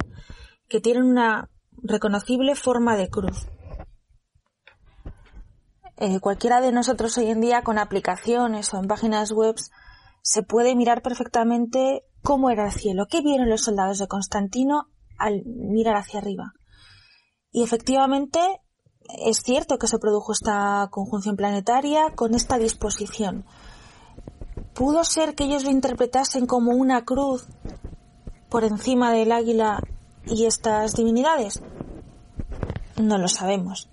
que 0.68 0.80
tiene 0.80 1.02
una 1.02 1.48
reconocible 1.82 2.54
forma 2.54 2.96
de 2.96 3.08
cruz. 3.08 3.46
Eh, 5.96 6.20
cualquiera 6.20 6.60
de 6.60 6.72
nosotros 6.72 7.16
hoy 7.18 7.30
en 7.30 7.40
día 7.40 7.62
con 7.62 7.78
aplicaciones 7.78 8.72
o 8.72 8.78
en 8.78 8.86
páginas 8.86 9.32
web 9.32 9.56
se 10.28 10.42
puede 10.42 10.76
mirar 10.76 11.00
perfectamente 11.00 12.04
cómo 12.22 12.50
era 12.50 12.66
el 12.66 12.72
cielo, 12.72 13.06
qué 13.08 13.22
vieron 13.22 13.48
los 13.48 13.62
soldados 13.62 13.98
de 13.98 14.08
Constantino 14.08 14.90
al 15.18 15.42
mirar 15.46 15.96
hacia 15.96 16.20
arriba. 16.20 16.52
Y 17.50 17.62
efectivamente 17.62 18.38
es 19.24 19.38
cierto 19.38 19.78
que 19.78 19.86
se 19.86 19.98
produjo 19.98 20.32
esta 20.32 20.86
conjunción 20.90 21.34
planetaria 21.34 22.12
con 22.14 22.34
esta 22.34 22.58
disposición. 22.58 23.46
¿Pudo 24.74 25.02
ser 25.02 25.34
que 25.34 25.44
ellos 25.44 25.64
lo 25.64 25.70
interpretasen 25.70 26.44
como 26.46 26.72
una 26.72 27.06
cruz 27.06 27.46
por 28.50 28.64
encima 28.64 29.12
del 29.12 29.32
águila 29.32 29.82
y 30.26 30.44
estas 30.44 30.94
divinidades? 30.94 31.62
No 33.00 33.16
lo 33.16 33.28
sabemos. 33.28 33.88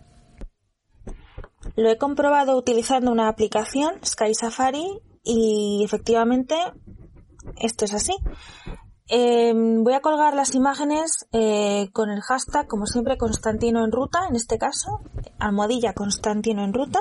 Lo 1.78 1.90
he 1.90 1.98
comprobado 1.98 2.57
utilizando 2.57 3.10
una 3.10 3.30
aplicación, 3.30 3.94
Sky 4.03 4.36
Safari, 4.36 4.99
y 5.26 5.84
efectivamente, 5.84 6.56
esto 7.57 7.85
es 7.85 7.93
así. 7.93 8.14
Em, 9.07 9.84
voy 9.84 9.93
a 9.93 10.02
colgar 10.02 10.34
las 10.35 10.56
imágenes 10.56 11.27
eh, 11.31 11.89
con 11.93 12.10
el 12.10 12.22
hashtag, 12.22 12.68
como 12.68 12.85
siempre, 12.85 13.18
Constantino 13.18 13.84
en 13.84 13.91
ruta, 13.91 14.27
en 14.30 14.35
este 14.35 14.57
caso, 14.57 15.02
almohadilla 15.38 15.93
Constantino 15.93 16.64
en 16.64 16.73
ruta, 16.73 16.99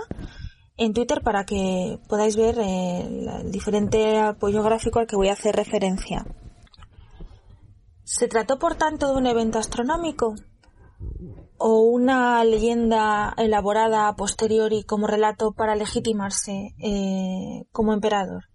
en 0.76 0.92
Twitter 0.92 1.22
para 1.22 1.44
que 1.44 1.98
podáis 2.08 2.36
ver 2.36 2.58
eh, 2.58 3.40
el 3.42 3.52
diferente 3.52 4.18
apoyo 4.18 4.62
gráfico 4.62 4.98
al 4.98 5.06
que 5.06 5.16
voy 5.16 5.28
a 5.28 5.32
hacer 5.34 5.54
referencia. 5.56 6.26
¿Se 8.02 8.28
trató, 8.28 8.58
por 8.58 8.74
tanto, 8.74 9.12
de 9.12 9.16
un 9.16 9.26
evento 9.26 9.58
astronómico? 9.58 10.34
O 11.66 11.80
una 11.80 12.44
leyenda 12.44 13.32
elaborada 13.38 14.06
a 14.06 14.16
posteriori 14.16 14.84
como 14.84 15.06
relato 15.06 15.52
para 15.54 15.74
legitimarse 15.74 16.74
eh, 16.78 17.64
como 17.72 17.94
emperador. 17.94 18.50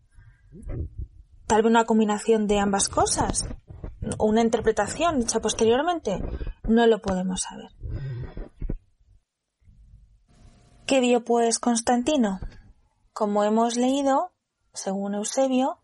Tal 1.47 1.63
vez 1.63 1.71
una 1.71 1.85
combinación 1.85 2.45
de 2.45 2.59
ambas 2.59 2.87
cosas, 2.87 3.49
o 4.19 4.27
una 4.27 4.43
interpretación 4.43 5.23
hecha 5.23 5.39
posteriormente, 5.39 6.21
no 6.67 6.85
lo 6.85 7.01
podemos 7.01 7.41
saber. 7.41 7.71
¿Qué 10.85 10.99
vio 10.99 11.23
pues 11.23 11.57
Constantino? 11.57 12.39
Como 13.11 13.43
hemos 13.43 13.75
leído, 13.75 14.33
según 14.71 15.15
Eusebio, 15.15 15.79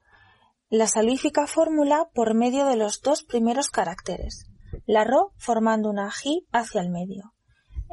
la 0.69 0.85
salífica 0.85 1.47
fórmula 1.47 2.07
por 2.13 2.35
medio 2.35 2.67
de 2.67 2.75
los 2.75 3.01
dos 3.01 3.23
primeros 3.23 3.71
caracteres, 3.71 4.45
la 4.85 5.03
Ro 5.03 5.33
formando 5.37 5.89
una 5.89 6.11
J 6.11 6.45
hacia 6.51 6.81
el 6.81 6.89
medio, 6.89 7.33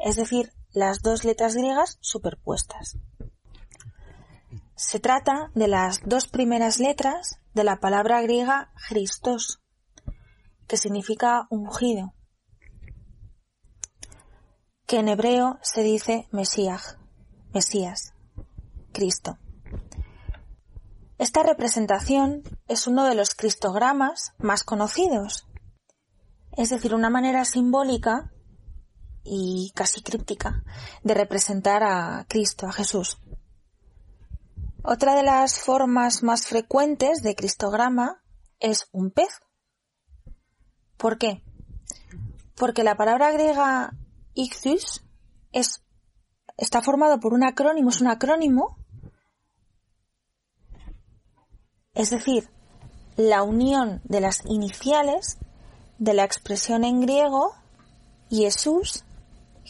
es 0.03 0.15
decir, 0.15 0.51
las 0.71 1.01
dos 1.01 1.23
letras 1.23 1.55
griegas 1.55 1.97
superpuestas. 2.01 2.97
Se 4.75 4.99
trata 4.99 5.51
de 5.53 5.67
las 5.67 6.01
dos 6.03 6.27
primeras 6.27 6.79
letras 6.79 7.39
de 7.53 7.63
la 7.63 7.79
palabra 7.79 8.21
griega 8.21 8.71
Christos, 8.89 9.61
que 10.67 10.77
significa 10.77 11.47
ungido, 11.49 12.13
que 14.87 14.99
en 14.99 15.07
hebreo 15.07 15.59
se 15.61 15.83
dice 15.83 16.27
Mesías, 16.31 16.97
Mesías, 17.53 18.13
Cristo. 18.91 19.37
Esta 21.19 21.43
representación 21.43 22.43
es 22.67 22.87
uno 22.87 23.05
de 23.05 23.15
los 23.15 23.35
cristogramas 23.35 24.33
más 24.39 24.63
conocidos 24.63 25.47
es 26.57 26.69
decir, 26.69 26.93
una 26.93 27.09
manera 27.09 27.45
simbólica 27.45 28.31
y 29.23 29.71
casi 29.75 30.01
críptica 30.01 30.63
de 31.03 31.13
representar 31.13 31.83
a 31.83 32.25
Cristo, 32.27 32.67
a 32.67 32.73
Jesús. 32.73 33.19
Otra 34.83 35.15
de 35.15 35.23
las 35.23 35.59
formas 35.59 36.23
más 36.23 36.45
frecuentes 36.45 37.23
de 37.23 37.35
cristograma 37.35 38.21
es 38.59 38.89
un 38.91 39.11
pez. 39.11 39.39
¿Por 40.97 41.17
qué? 41.17 41.41
Porque 42.55 42.83
la 42.83 42.95
palabra 42.95 43.31
griega 43.31 43.93
ichthus 44.33 45.03
es, 45.51 45.83
está 46.57 46.81
formado 46.81 47.19
por 47.19 47.33
un 47.33 47.43
acrónimo, 47.43 47.89
es 47.89 48.01
un 48.01 48.07
acrónimo, 48.07 48.77
es 51.93 52.09
decir, 52.09 52.49
la 53.15 53.43
unión 53.43 54.01
de 54.03 54.19
las 54.21 54.45
de 55.97 56.13
la 56.13 56.23
expresión 56.23 56.83
en 56.83 57.01
griego 57.01 57.53
Jesús, 58.29 59.03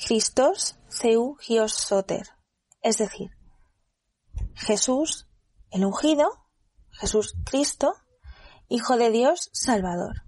Christos, 0.05 0.75
Zeu 0.89 1.37
Gios 1.39 1.87
es 2.83 2.97
decir, 2.97 3.31
Jesús, 4.55 5.27
el 5.71 5.85
ungido, 5.85 6.29
Jesús 6.91 7.33
Cristo, 7.45 7.95
Hijo 8.69 8.97
de 8.97 9.09
Dios 9.09 9.49
Salvador. 9.53 10.23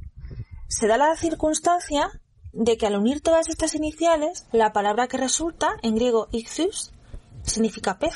Se 0.68 0.88
da 0.88 0.98
la 0.98 1.16
circunstancia 1.16 2.10
de 2.54 2.78
que 2.78 2.88
al 2.88 2.96
unir 2.96 3.22
todas 3.22 3.50
estas 3.50 3.76
iniciales, 3.76 4.46
la 4.52 4.72
palabra 4.72 5.08
que 5.08 5.18
resulta, 5.18 5.76
en 5.82 5.96
griego 5.96 6.28
ixus, 6.32 6.94
significa 7.44 8.00
pez. 8.00 8.16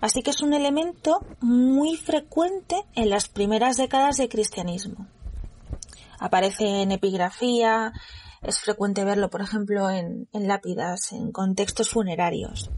Así 0.00 0.22
que 0.22 0.30
es 0.30 0.40
un 0.40 0.54
elemento 0.54 1.24
muy 1.40 1.96
frecuente 1.96 2.84
en 2.94 3.10
las 3.10 3.28
primeras 3.28 3.76
décadas 3.76 4.16
de 4.16 4.28
cristianismo. 4.28 5.08
Aparece 6.22 6.82
en 6.82 6.92
epigrafía, 6.92 7.92
es 8.42 8.60
frecuente 8.60 9.04
verlo, 9.04 9.28
por 9.28 9.40
ejemplo, 9.40 9.90
en, 9.90 10.28
lápidas, 10.32 11.10
en 11.10 11.32
contextos 11.32 11.90
funerarios. 11.90 12.70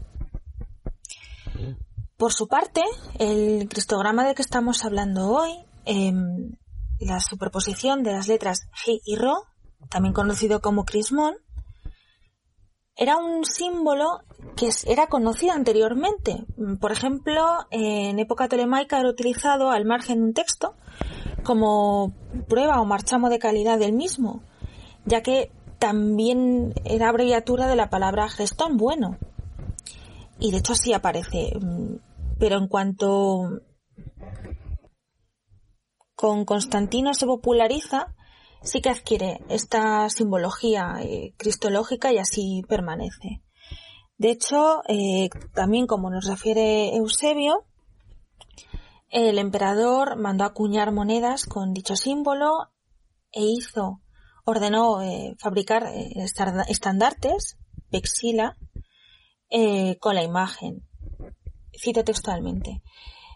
Por 2.17 2.33
su 2.33 2.47
parte, 2.47 2.81
el 3.19 3.69
cristograma 3.69 4.25
del 4.25 4.33
que 4.33 4.41
estamos 4.41 4.83
hablando 4.83 5.29
hoy, 5.29 5.51
em, 5.85 6.53
la 6.99 7.19
superposición 7.19 8.01
de 8.01 8.13
las 8.13 8.27
letras 8.27 8.67
G 8.83 8.99
y 9.05 9.15
Ro, 9.15 9.43
también 9.91 10.15
conocido 10.15 10.59
como 10.59 10.83
crismón, 10.83 11.35
era 12.95 13.17
un 13.17 13.45
símbolo 13.45 14.21
que 14.55 14.69
era 14.87 15.05
conocido 15.05 15.53
anteriormente. 15.53 16.45
Por 16.81 16.91
ejemplo, 16.91 17.67
en 17.69 18.17
época 18.17 18.47
telemaica 18.47 18.99
era 18.99 19.09
utilizado 19.09 19.69
al 19.69 19.85
margen 19.85 20.17
de 20.17 20.23
un 20.23 20.33
texto 20.33 20.75
como 21.45 22.13
prueba 22.49 22.81
o 22.81 22.85
marchamo 22.85 23.29
de 23.29 23.39
calidad 23.39 23.79
del 23.79 23.93
mismo, 23.93 24.43
ya 25.05 25.21
que 25.21 25.51
también 25.79 26.73
era 26.83 27.09
abreviatura 27.09 27.67
de 27.67 27.75
la 27.75 27.89
palabra 27.89 28.27
gestón 28.29 28.75
bueno. 28.75 29.17
Y 30.39 30.51
de 30.51 30.57
hecho 30.57 30.73
así 30.73 30.91
aparece. 30.91 31.53
Pero 32.37 32.57
en 32.57 32.67
cuanto 32.67 33.61
con 36.15 36.45
Constantino 36.45 37.13
se 37.13 37.25
populariza, 37.25 38.13
sí 38.61 38.81
que 38.81 38.89
adquiere 38.89 39.41
esta 39.49 40.09
simbología 40.09 40.95
eh, 41.01 41.33
cristológica 41.37 42.11
y 42.11 42.17
así 42.17 42.63
permanece. 42.67 43.41
De 44.17 44.31
hecho, 44.31 44.81
eh, 44.87 45.29
también 45.53 45.87
como 45.87 46.09
nos 46.09 46.25
refiere 46.25 46.95
Eusebio, 46.95 47.65
el 49.15 49.39
emperador 49.39 50.17
mandó 50.17 50.43
acuñar 50.43 50.91
monedas 50.91 51.45
con 51.45 51.73
dicho 51.73 51.95
símbolo 51.95 52.73
e 53.31 53.45
hizo, 53.45 54.01
ordenó 54.43 55.01
eh, 55.01 55.37
fabricar 55.39 55.89
estandartes, 56.67 57.57
vexila, 57.89 58.57
con 60.01 60.15
la 60.15 60.23
imagen. 60.23 60.85
Cito 61.71 62.03
textualmente. 62.03 62.81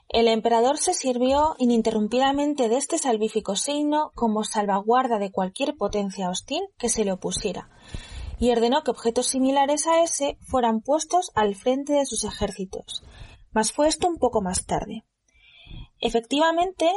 El 0.09 0.27
emperador 0.27 0.77
se 0.77 0.93
sirvió 0.93 1.55
ininterrumpidamente 1.59 2.67
de 2.67 2.75
este 2.75 2.97
salvífico 2.97 3.55
signo 3.55 4.11
como 4.15 4.43
salvaguarda 4.43 5.17
de 5.17 5.31
cualquier 5.31 5.77
potencia 5.77 6.29
hostil 6.29 6.63
que 6.77 6.89
se 6.89 7.05
le 7.05 7.13
opusiera, 7.13 7.69
y 8.37 8.51
ordenó 8.51 8.83
que 8.83 8.91
objetos 8.91 9.27
similares 9.27 9.87
a 9.87 10.03
ese 10.03 10.37
fueran 10.41 10.81
puestos 10.81 11.31
al 11.35 11.55
frente 11.55 11.93
de 11.93 12.05
sus 12.05 12.25
ejércitos. 12.25 13.01
Mas 13.53 13.71
fue 13.71 13.87
esto 13.87 14.09
un 14.09 14.17
poco 14.17 14.41
más 14.41 14.65
tarde. 14.65 15.05
Efectivamente, 15.99 16.89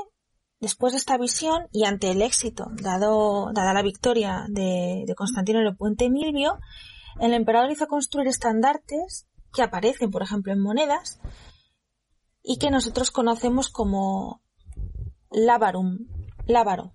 después 0.60 0.92
de 0.92 0.98
esta 0.98 1.18
visión 1.18 1.66
y 1.72 1.84
ante 1.84 2.10
el 2.10 2.22
éxito 2.22 2.66
dado, 2.82 3.52
dada 3.52 3.74
la 3.74 3.82
victoria 3.82 4.46
de, 4.48 5.04
Constantino 5.16 5.60
en 5.60 5.66
el 5.66 5.76
puente 5.76 6.08
Milvio, 6.08 6.58
el 7.20 7.34
emperador 7.34 7.70
hizo 7.70 7.88
construir 7.88 8.28
estandartes 8.28 9.26
que 9.52 9.62
aparecen, 9.62 10.10
por 10.10 10.22
ejemplo, 10.22 10.52
en 10.52 10.62
monedas, 10.62 11.20
y 12.42 12.58
que 12.58 12.70
nosotros 12.70 13.10
conocemos 13.10 13.68
como 13.68 14.42
Lavarum, 15.30 16.06
Lávaro. 16.46 16.92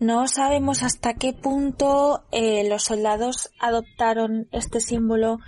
No 0.00 0.28
sabemos 0.28 0.82
hasta 0.82 1.14
qué 1.14 1.32
punto 1.32 2.24
eh, 2.30 2.68
los 2.68 2.84
soldados 2.84 3.50
adoptaron 3.58 4.48
este 4.52 4.80
símbolo 4.80 5.38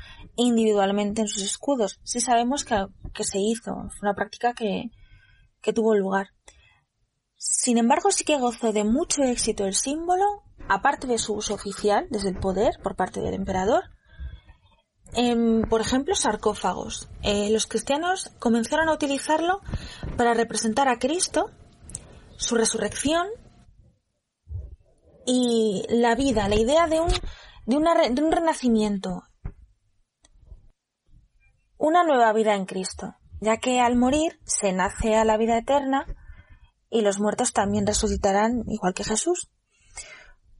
individualmente 0.42 1.22
en 1.22 1.28
sus 1.28 1.42
escudos. 1.42 2.00
Sí 2.02 2.20
sabemos 2.20 2.64
que, 2.64 3.24
se 3.24 3.38
hizo, 3.38 3.72
fue 3.72 4.08
una 4.08 4.14
práctica 4.14 4.54
que, 4.54 4.90
que 5.60 5.72
tuvo 5.72 5.94
lugar. 5.94 6.28
Sin 7.36 7.78
embargo, 7.78 8.10
sí 8.10 8.24
que 8.24 8.38
gozó 8.38 8.72
de 8.72 8.84
mucho 8.84 9.22
éxito 9.22 9.66
el 9.66 9.74
símbolo, 9.74 10.24
aparte 10.68 11.06
de 11.06 11.18
su 11.18 11.34
uso 11.34 11.54
oficial 11.54 12.06
desde 12.10 12.28
el 12.28 12.38
poder 12.38 12.72
por 12.82 12.96
parte 12.96 13.20
del 13.20 13.34
emperador, 13.34 13.84
por 15.68 15.80
ejemplo, 15.80 16.14
sarcófagos. 16.14 17.08
Eh, 17.22 17.50
los 17.50 17.66
cristianos 17.66 18.30
comenzaron 18.38 18.88
a 18.88 18.92
utilizarlo 18.94 19.60
para 20.16 20.34
representar 20.34 20.88
a 20.88 20.98
Cristo, 20.98 21.50
su 22.36 22.54
resurrección 22.54 23.26
y 25.26 25.84
la 25.88 26.14
vida, 26.14 26.48
la 26.48 26.54
idea 26.54 26.86
de 26.86 27.00
un, 27.00 27.10
de, 27.66 28.10
de 28.10 28.22
un 28.22 28.32
renacimiento, 28.32 29.22
una 31.80 32.04
nueva 32.04 32.30
vida 32.34 32.54
en 32.56 32.66
Cristo, 32.66 33.16
ya 33.40 33.56
que 33.56 33.80
al 33.80 33.96
morir 33.96 34.38
se 34.44 34.74
nace 34.74 35.16
a 35.16 35.24
la 35.24 35.38
vida 35.38 35.56
eterna 35.56 36.04
y 36.90 37.00
los 37.00 37.18
muertos 37.18 37.54
también 37.54 37.86
resucitarán 37.86 38.64
igual 38.66 38.92
que 38.92 39.02
Jesús. 39.02 39.50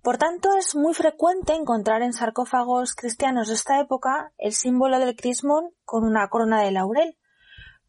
Por 0.02 0.16
tanto, 0.16 0.56
es 0.56 0.74
muy 0.74 0.94
frecuente 0.94 1.52
encontrar 1.52 2.00
en 2.00 2.14
sarcófagos 2.14 2.94
cristianos 2.94 3.48
de 3.48 3.54
esta 3.54 3.78
época 3.80 4.32
el 4.38 4.54
símbolo 4.54 4.98
del 4.98 5.14
crismón 5.14 5.74
con 5.84 6.04
una 6.04 6.26
corona 6.28 6.62
de 6.62 6.70
laurel, 6.70 7.18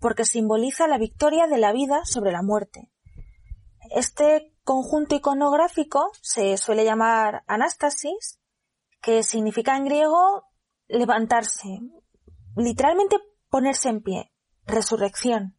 porque 0.01 0.25
simboliza 0.25 0.89
la 0.89 0.97
victoria 0.97 1.47
de 1.47 1.57
la 1.57 1.71
vida 1.71 2.01
sobre 2.03 2.33
la 2.33 2.41
muerte. 2.41 2.91
Este 3.91 4.53
conjunto 4.65 5.15
iconográfico 5.15 6.11
se 6.21 6.57
suele 6.57 6.83
llamar 6.83 7.43
anastasis, 7.47 8.41
que 9.01 9.23
significa 9.23 9.77
en 9.77 9.85
griego 9.85 10.49
levantarse, 10.89 11.79
literalmente 12.55 13.17
ponerse 13.49 13.89
en 13.89 14.01
pie, 14.01 14.31
resurrección, 14.65 15.57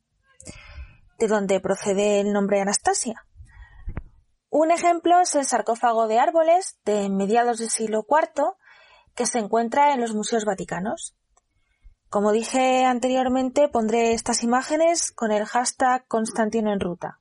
de 1.19 1.29
donde 1.29 1.61
procede 1.61 2.21
el 2.21 2.33
nombre 2.33 2.61
Anastasia. 2.61 3.27
Un 4.51 4.71
ejemplo 4.71 5.21
es 5.21 5.35
el 5.35 5.47
sarcófago 5.47 6.09
de 6.09 6.19
árboles 6.19 6.79
de 6.85 7.09
mediados 7.09 7.59
del 7.59 7.71
siglo 7.71 8.05
IV 8.09 8.55
que 9.15 9.27
se 9.27 9.39
encuentra 9.39 9.95
en 9.95 10.01
los 10.01 10.15
museos 10.15 10.45
vaticanos. 10.45 11.17
Como 12.09 12.33
dije 12.33 12.85
anteriormente, 12.85 13.69
pondré 13.69 14.13
estas 14.13 14.43
imágenes 14.43 15.13
con 15.13 15.33
el 15.33 15.47
hashtag 15.47 16.07
Constantino 16.07 16.73
en 16.73 16.81
ruta. 16.81 17.21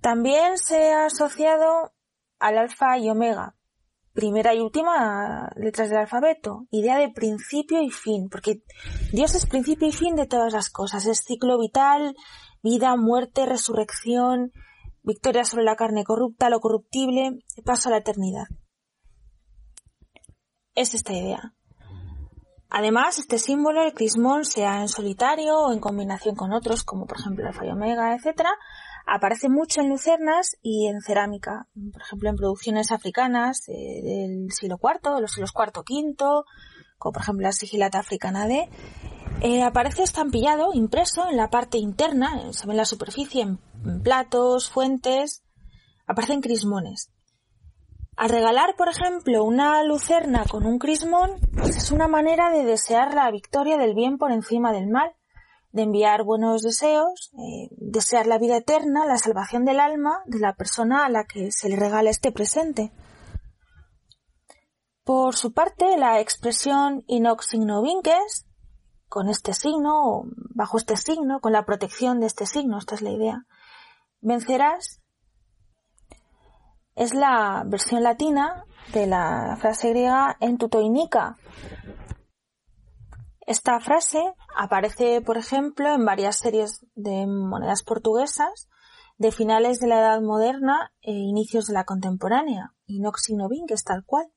También 0.00 0.56
se 0.56 0.92
ha 0.92 1.06
asociado 1.06 1.92
al 2.38 2.58
alfa 2.58 2.96
y 2.98 3.10
omega, 3.10 3.56
primera 4.12 4.54
y 4.54 4.60
última 4.60 5.50
letras 5.56 5.88
del 5.88 5.98
alfabeto, 5.98 6.66
idea 6.70 6.98
de 6.98 7.10
principio 7.10 7.82
y 7.82 7.90
fin, 7.90 8.28
porque 8.30 8.62
Dios 9.12 9.34
es 9.34 9.46
principio 9.46 9.88
y 9.88 9.92
fin 9.92 10.16
de 10.16 10.26
todas 10.26 10.52
las 10.52 10.70
cosas, 10.70 11.06
es 11.06 11.22
ciclo 11.24 11.58
vital, 11.58 12.14
vida, 12.62 12.96
muerte, 12.96 13.46
resurrección, 13.46 14.52
victoria 15.02 15.44
sobre 15.44 15.64
la 15.64 15.76
carne 15.76 16.04
corrupta, 16.04 16.50
lo 16.50 16.60
corruptible, 16.60 17.38
paso 17.64 17.88
a 17.88 17.92
la 17.92 17.98
eternidad. 17.98 18.44
Es 20.74 20.94
esta 20.94 21.12
idea. 21.12 21.54
Además, 22.68 23.18
este 23.18 23.38
símbolo, 23.38 23.82
el 23.82 23.94
crismón, 23.94 24.44
sea 24.44 24.80
en 24.80 24.88
solitario 24.88 25.58
o 25.58 25.72
en 25.72 25.80
combinación 25.80 26.36
con 26.36 26.52
otros, 26.52 26.84
como 26.84 27.06
por 27.06 27.18
ejemplo 27.18 27.46
el 27.48 27.54
fallo 27.54 27.72
omega, 27.72 28.14
etc., 28.14 28.42
aparece 29.10 29.48
mucho 29.48 29.80
en 29.80 29.88
lucernas 29.88 30.56
y 30.62 30.86
en 30.86 31.00
cerámica, 31.00 31.66
por 31.92 32.00
ejemplo 32.00 32.30
en 32.30 32.36
producciones 32.36 32.92
africanas 32.92 33.68
eh, 33.68 34.00
del 34.04 34.52
siglo 34.52 34.78
IV, 34.80 35.16
de 35.16 35.20
los 35.20 35.32
siglos 35.32 35.52
IV, 35.52 35.80
V, 35.80 36.44
como 36.96 37.12
por 37.12 37.22
ejemplo 37.22 37.42
la 37.42 37.52
sigilata 37.52 37.98
africana 37.98 38.46
D, 38.46 38.68
eh, 39.42 39.64
aparece 39.64 40.04
estampillado, 40.04 40.70
impreso 40.74 41.28
en 41.28 41.36
la 41.36 41.50
parte 41.50 41.76
interna, 41.78 42.40
eh, 42.40 42.52
se 42.52 42.68
ve 42.68 42.72
en 42.72 42.76
la 42.76 42.84
superficie, 42.84 43.42
en, 43.42 43.58
platos, 44.04 44.70
fuentes, 44.70 45.42
aparecen 46.06 46.40
crismones. 46.40 47.10
Al 48.16 48.28
regalar, 48.28 48.76
por 48.76 48.88
ejemplo, 48.88 49.42
una 49.42 49.82
lucerna 49.82 50.44
con 50.48 50.66
un 50.66 50.78
crismón, 50.78 51.40
pues 51.52 51.76
es 51.76 51.90
una 51.90 52.06
manera 52.06 52.50
de 52.50 52.64
desear 52.64 53.14
la 53.14 53.30
victoria 53.32 53.76
del 53.76 53.94
bien 53.94 54.18
por 54.18 54.30
encima 54.30 54.72
del 54.72 54.88
mal, 54.88 55.16
de 55.72 55.82
enviar 55.82 56.24
buenos 56.24 56.62
deseos, 56.62 57.30
eh, 57.38 57.68
desear 57.70 58.26
la 58.26 58.38
vida 58.38 58.56
eterna, 58.56 59.06
la 59.06 59.18
salvación 59.18 59.64
del 59.64 59.80
alma 59.80 60.22
de 60.26 60.40
la 60.40 60.54
persona 60.54 61.04
a 61.04 61.08
la 61.08 61.24
que 61.24 61.52
se 61.52 61.68
le 61.68 61.76
regala 61.76 62.10
este 62.10 62.32
presente. 62.32 62.92
Por 65.04 65.36
su 65.36 65.52
parte, 65.52 65.96
la 65.96 66.20
expresión 66.20 67.04
inox 67.06 67.46
signo 67.46 67.82
vinces 67.82 68.46
con 69.08 69.28
este 69.28 69.54
signo, 69.54 70.22
bajo 70.54 70.76
este 70.76 70.96
signo, 70.96 71.40
con 71.40 71.52
la 71.52 71.64
protección 71.64 72.20
de 72.20 72.26
este 72.26 72.46
signo, 72.46 72.78
esta 72.78 72.94
es 72.94 73.02
la 73.02 73.10
idea, 73.10 73.46
vencerás, 74.20 75.00
es 76.94 77.14
la 77.14 77.64
versión 77.66 78.02
latina 78.02 78.64
de 78.92 79.06
la 79.06 79.56
frase 79.60 79.90
griega 79.90 80.36
en 80.40 80.58
tutoinica. 80.58 81.36
Esta 83.50 83.80
frase 83.80 84.32
aparece, 84.56 85.22
por 85.22 85.36
ejemplo, 85.36 85.92
en 85.92 86.04
varias 86.04 86.36
series 86.36 86.86
de 86.94 87.26
monedas 87.26 87.82
portuguesas 87.82 88.68
de 89.18 89.32
finales 89.32 89.80
de 89.80 89.88
la 89.88 89.98
Edad 89.98 90.20
Moderna 90.22 90.92
e 91.02 91.10
inicios 91.10 91.66
de 91.66 91.74
la 91.74 91.82
contemporánea, 91.82 92.74
y 92.86 93.00
no 93.00 93.10
que 93.10 93.74
es 93.74 93.82
tal 93.82 94.04
cual. 94.04 94.32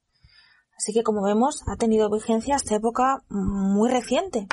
Así 0.76 0.94
que, 0.94 1.04
como 1.04 1.22
vemos, 1.22 1.62
ha 1.68 1.76
tenido 1.76 2.10
vigencia 2.10 2.56
hasta 2.56 2.74
época 2.74 3.24
muy 3.30 3.92
reciente. 3.92 4.48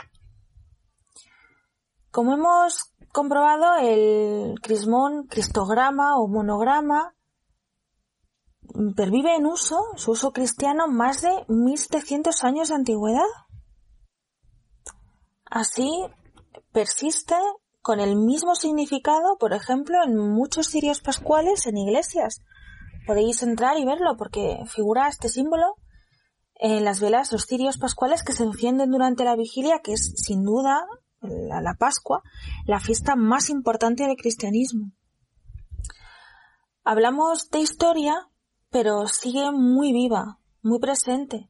Como 2.11 2.35
hemos 2.35 2.93
comprobado, 3.13 3.77
el 3.81 4.61
crismón, 4.61 5.27
cristograma 5.27 6.19
o 6.19 6.29
monograma 6.29 7.15
pervive 8.95 9.37
en 9.37 9.47
uso, 9.47 9.81
su 9.97 10.11
uso 10.11 10.35
cristiano, 10.35 10.87
más 10.87 11.23
de 11.23 11.47
1700 11.49 12.45
años 12.45 12.69
de 12.69 12.75
antigüedad. 12.75 13.25
Así, 15.51 16.07
persiste 16.73 17.35
con 17.83 17.99
el 17.99 18.15
mismo 18.15 18.55
significado, 18.55 19.37
por 19.39 19.53
ejemplo, 19.53 19.99
en 20.05 20.17
muchos 20.17 20.69
cirios 20.69 21.01
pascuales 21.01 21.67
en 21.67 21.77
iglesias. 21.77 22.43
Podéis 23.07 23.43
entrar 23.43 23.77
y 23.77 23.85
verlo 23.85 24.17
porque 24.17 24.59
figura 24.67 25.09
este 25.09 25.29
símbolo 25.29 25.75
en 26.55 26.85
las 26.85 27.01
velas, 27.01 27.33
los 27.33 27.47
cirios 27.47 27.79
pascuales 27.79 28.23
que 28.23 28.33
se 28.33 28.45
encienden 28.45 28.91
durante 28.91 29.25
la 29.25 29.35
vigilia, 29.35 29.81
que 29.83 29.95
es 29.95 30.13
sin 30.15 30.45
duda 30.45 30.87
la, 31.21 31.61
la 31.61 31.75
Pascua, 31.75 32.23
la 32.65 32.79
fiesta 32.79 33.17
más 33.17 33.51
importante 33.51 34.07
del 34.07 34.17
cristianismo. 34.17 34.93
Hablamos 36.85 37.51
de 37.51 37.59
historia, 37.59 38.29
pero 38.71 39.09
sigue 39.09 39.51
muy 39.51 39.93
viva, 39.93 40.39
muy 40.63 40.79
presente, 40.79 41.50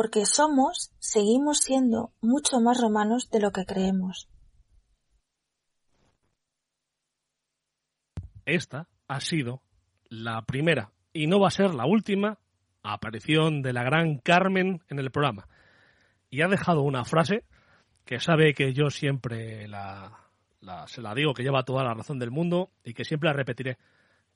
porque 0.00 0.24
somos, 0.24 0.94
seguimos 0.98 1.58
siendo 1.58 2.14
mucho 2.22 2.58
más 2.58 2.80
romanos 2.80 3.28
de 3.28 3.38
lo 3.38 3.52
que 3.52 3.66
creemos. 3.66 4.30
Esta 8.46 8.88
ha 9.08 9.20
sido 9.20 9.60
la 10.08 10.40
primera 10.46 10.90
y 11.12 11.26
no 11.26 11.38
va 11.38 11.48
a 11.48 11.50
ser 11.50 11.74
la 11.74 11.84
última 11.84 12.38
aparición 12.82 13.60
de 13.60 13.74
la 13.74 13.82
gran 13.82 14.16
Carmen 14.16 14.82
en 14.88 14.98
el 15.00 15.10
programa. 15.10 15.46
Y 16.30 16.40
ha 16.40 16.48
dejado 16.48 16.80
una 16.80 17.04
frase 17.04 17.44
que 18.06 18.20
sabe 18.20 18.54
que 18.54 18.72
yo 18.72 18.88
siempre 18.88 19.68
la, 19.68 20.18
se 20.86 21.02
la 21.02 21.14
digo, 21.14 21.34
que 21.34 21.42
lleva 21.42 21.66
toda 21.66 21.84
la 21.84 21.92
razón 21.92 22.18
del 22.18 22.30
mundo 22.30 22.70
y 22.84 22.94
que 22.94 23.04
siempre 23.04 23.28
la 23.28 23.34
repetiré. 23.36 23.76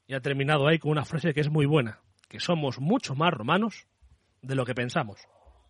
Y 0.06 0.12
ha 0.12 0.20
terminado 0.20 0.68
ahí 0.68 0.78
con 0.78 0.90
una 0.90 1.06
frase 1.06 1.32
que 1.32 1.40
es 1.40 1.48
muy 1.48 1.64
buena, 1.64 2.00
que 2.28 2.38
somos 2.38 2.80
mucho 2.80 3.14
más 3.14 3.32
romanos 3.32 3.86
de 4.42 4.56
lo 4.56 4.66
que 4.66 4.74
pensamos 4.74 5.26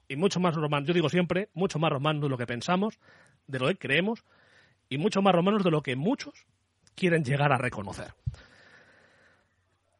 y 0.09 0.17
mucho 0.17 0.41
más 0.41 0.55
romanos, 0.55 0.89
yo 0.89 0.95
digo 0.95 1.09
siempre, 1.09 1.49
mucho 1.55 1.79
más 1.79 1.91
romanos 1.91 2.23
de 2.23 2.29
lo 2.29 2.39
que 2.39 2.47
pensamos, 2.47 2.99
de 3.47 3.59
lo 3.59 3.69
que 3.69 3.77
creemos, 3.77 4.25
y 4.89 4.99
mucho 4.99 5.23
más 5.23 5.35
romanos 5.35 5.65
de 5.65 5.71
lo 5.71 5.83
que 5.83 5.97
muchos 5.97 6.47
quieren 6.95 7.25
llegar 7.25 7.53
a 7.53 7.59
reconocer. 7.59 8.15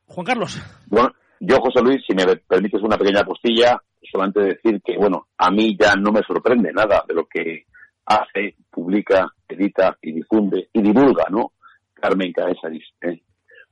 Juan 0.07 0.27
Carlos. 0.27 0.61
Bueno, 0.87 1.13
yo, 1.41 1.57
José 1.59 1.83
Luis, 1.83 2.03
si 2.07 2.15
me 2.15 2.25
permites 2.37 2.83
una 2.83 2.97
pequeña 2.97 3.25
postilla, 3.25 3.81
solamente 4.11 4.41
decir 4.41 4.81
que, 4.83 4.97
bueno, 4.97 5.27
a 5.39 5.51
mí 5.51 5.77
ya 5.79 5.95
no 5.95 6.13
me 6.13 6.23
sorprende 6.23 6.73
nada 6.73 7.03
de 7.07 7.15
lo 7.15 7.27
que 7.27 7.65
hace, 8.07 8.57
publica, 8.71 9.33
edita 9.49 9.97
y 10.03 10.13
difunde 10.13 10.69
y 10.73 10.83
divulga, 10.83 11.25
¿no? 11.31 11.53
Carmen 11.95 12.33
Caesaris, 12.33 12.85
¿eh? 13.01 13.23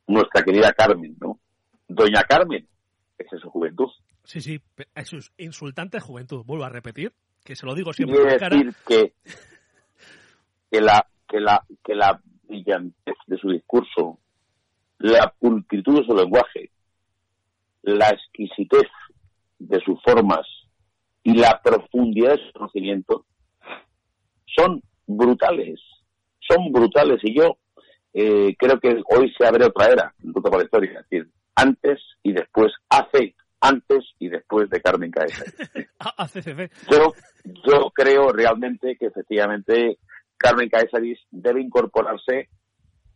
nuestra 0.06 0.42
querida 0.42 0.72
Carmen, 0.72 1.16
¿no? 1.20 1.38
Doña 1.86 2.22
Carmen, 2.22 2.66
esa 3.18 3.36
es 3.36 3.42
su 3.42 3.50
juventud. 3.50 3.88
Sí, 4.32 4.40
sí, 4.40 4.62
es 4.94 5.30
insultante 5.36 6.00
juventud. 6.00 6.42
Vuelvo 6.46 6.64
a 6.64 6.70
repetir, 6.70 7.12
que 7.44 7.54
se 7.54 7.66
lo 7.66 7.74
digo 7.74 7.92
siempre. 7.92 8.16
Quiere 8.16 8.38
decir 8.38 8.74
que, 8.88 9.12
que, 10.70 10.80
la, 10.80 11.06
que, 11.28 11.38
la, 11.38 11.62
que 11.84 11.94
la 11.94 12.18
brillantez 12.44 13.14
de 13.26 13.36
su 13.36 13.50
discurso, 13.50 14.20
la 15.00 15.34
pulcritud 15.38 15.98
de 15.98 16.06
su 16.06 16.16
lenguaje, 16.16 16.70
la 17.82 18.08
exquisitez 18.08 18.88
de 19.58 19.78
sus 19.84 20.00
formas 20.02 20.46
y 21.22 21.34
la 21.34 21.60
profundidad 21.62 22.30
de 22.30 22.46
su 22.46 22.52
conocimiento 22.54 23.26
son 24.46 24.82
brutales, 25.06 25.78
son 26.40 26.72
brutales. 26.72 27.20
Y 27.22 27.36
yo 27.36 27.58
eh, 28.14 28.56
creo 28.58 28.80
que 28.80 28.98
hoy 29.14 29.30
se 29.36 29.44
abre 29.44 29.66
otra 29.66 29.92
era 29.92 30.14
en 30.24 30.32
toda 30.32 30.56
la 30.56 30.64
historia, 30.64 31.00
es 31.00 31.10
decir, 31.10 31.30
antes 31.54 32.00
y 32.22 32.32
después, 32.32 32.72
hace 32.88 33.34
antes 33.62 34.04
y 34.18 34.28
después 34.28 34.68
de 34.68 34.82
Carmen 34.82 35.10
Caesaris. 35.10 35.54
yo, 36.90 37.12
yo 37.64 37.90
creo 37.94 38.32
realmente 38.32 38.96
que 38.98 39.06
efectivamente 39.06 39.98
Carmen 40.36 40.68
Caesaris 40.68 41.20
debe 41.30 41.62
incorporarse 41.62 42.48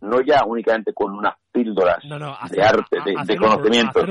no 0.00 0.20
ya 0.20 0.44
únicamente 0.46 0.92
con 0.92 1.12
unas 1.12 1.34
píldoras 1.50 1.98
de 2.02 2.62
arte, 2.62 2.98
de, 3.04 3.36
conocimientos, 3.36 4.04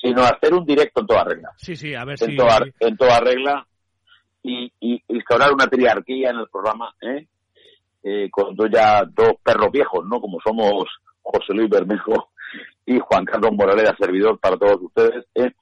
sino 0.00 0.22
hacer 0.22 0.54
un 0.54 0.64
directo 0.64 1.02
en 1.02 1.06
toda 1.06 1.24
regla. 1.24 1.50
Sí, 1.56 1.76
sí, 1.76 1.94
a 1.94 2.04
ver 2.04 2.16
en 2.22 2.36
Toda, 2.36 2.60
en 2.80 2.96
toda 2.96 3.20
regla 3.20 3.66
y, 4.42 4.72
y 4.80 5.02
instaurar 5.08 5.52
una 5.52 5.66
triarquía 5.66 6.30
en 6.30 6.36
el 6.36 6.48
programa, 6.48 6.94
¿eh? 7.02 7.26
Eh, 8.02 8.30
con 8.30 8.54
ya 8.70 9.02
dos 9.04 9.32
perros 9.42 9.72
viejos, 9.72 10.04
¿no? 10.06 10.20
Como 10.20 10.38
somos 10.40 10.84
José 11.22 11.54
Luis 11.54 11.70
Bermejo 11.70 12.30
y 12.86 12.98
Juan 12.98 13.24
Carlos 13.24 13.52
Moraleda, 13.52 13.96
servidor 13.98 14.38
para 14.38 14.56
todos 14.56 14.82
ustedes. 14.82 15.24
¿eh? 15.34 15.52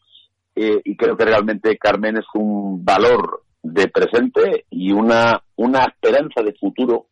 Eh, 0.55 0.81
y 0.85 0.97
creo 0.97 1.16
que 1.16 1.24
realmente 1.24 1.78
Carmen 1.78 2.16
es 2.19 2.27
un 2.35 2.85
valor 2.85 3.43
de 3.62 3.89
presente 3.89 4.66
y 4.70 4.93
una, 4.93 5.43
una 5.57 5.85
esperanza 5.85 6.43
de 6.43 6.53
futuro 6.55 7.07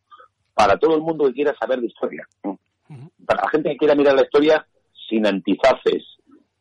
para 0.53 0.77
todo 0.77 0.95
el 0.95 1.01
mundo 1.01 1.25
que 1.27 1.33
quiera 1.33 1.55
saber 1.59 1.79
de 1.79 1.87
historia. 1.87 2.27
Para 3.25 3.43
la 3.43 3.49
gente 3.49 3.69
que 3.69 3.77
quiera 3.77 3.95
mirar 3.95 4.15
la 4.15 4.23
historia 4.23 4.65
sin 5.09 5.25
antifaces, 5.25 6.03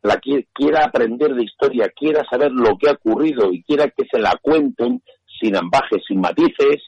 la 0.02 0.18
quiera 0.54 0.84
aprender 0.84 1.34
de 1.34 1.44
historia, 1.44 1.90
quiera 1.94 2.24
saber 2.30 2.52
lo 2.52 2.78
que 2.78 2.88
ha 2.88 2.92
ocurrido 2.92 3.52
y 3.52 3.62
quiera 3.64 3.90
que 3.90 4.06
se 4.10 4.18
la 4.18 4.38
cuenten 4.40 5.02
sin 5.40 5.56
ambajes, 5.56 6.02
sin 6.06 6.20
matices 6.20 6.82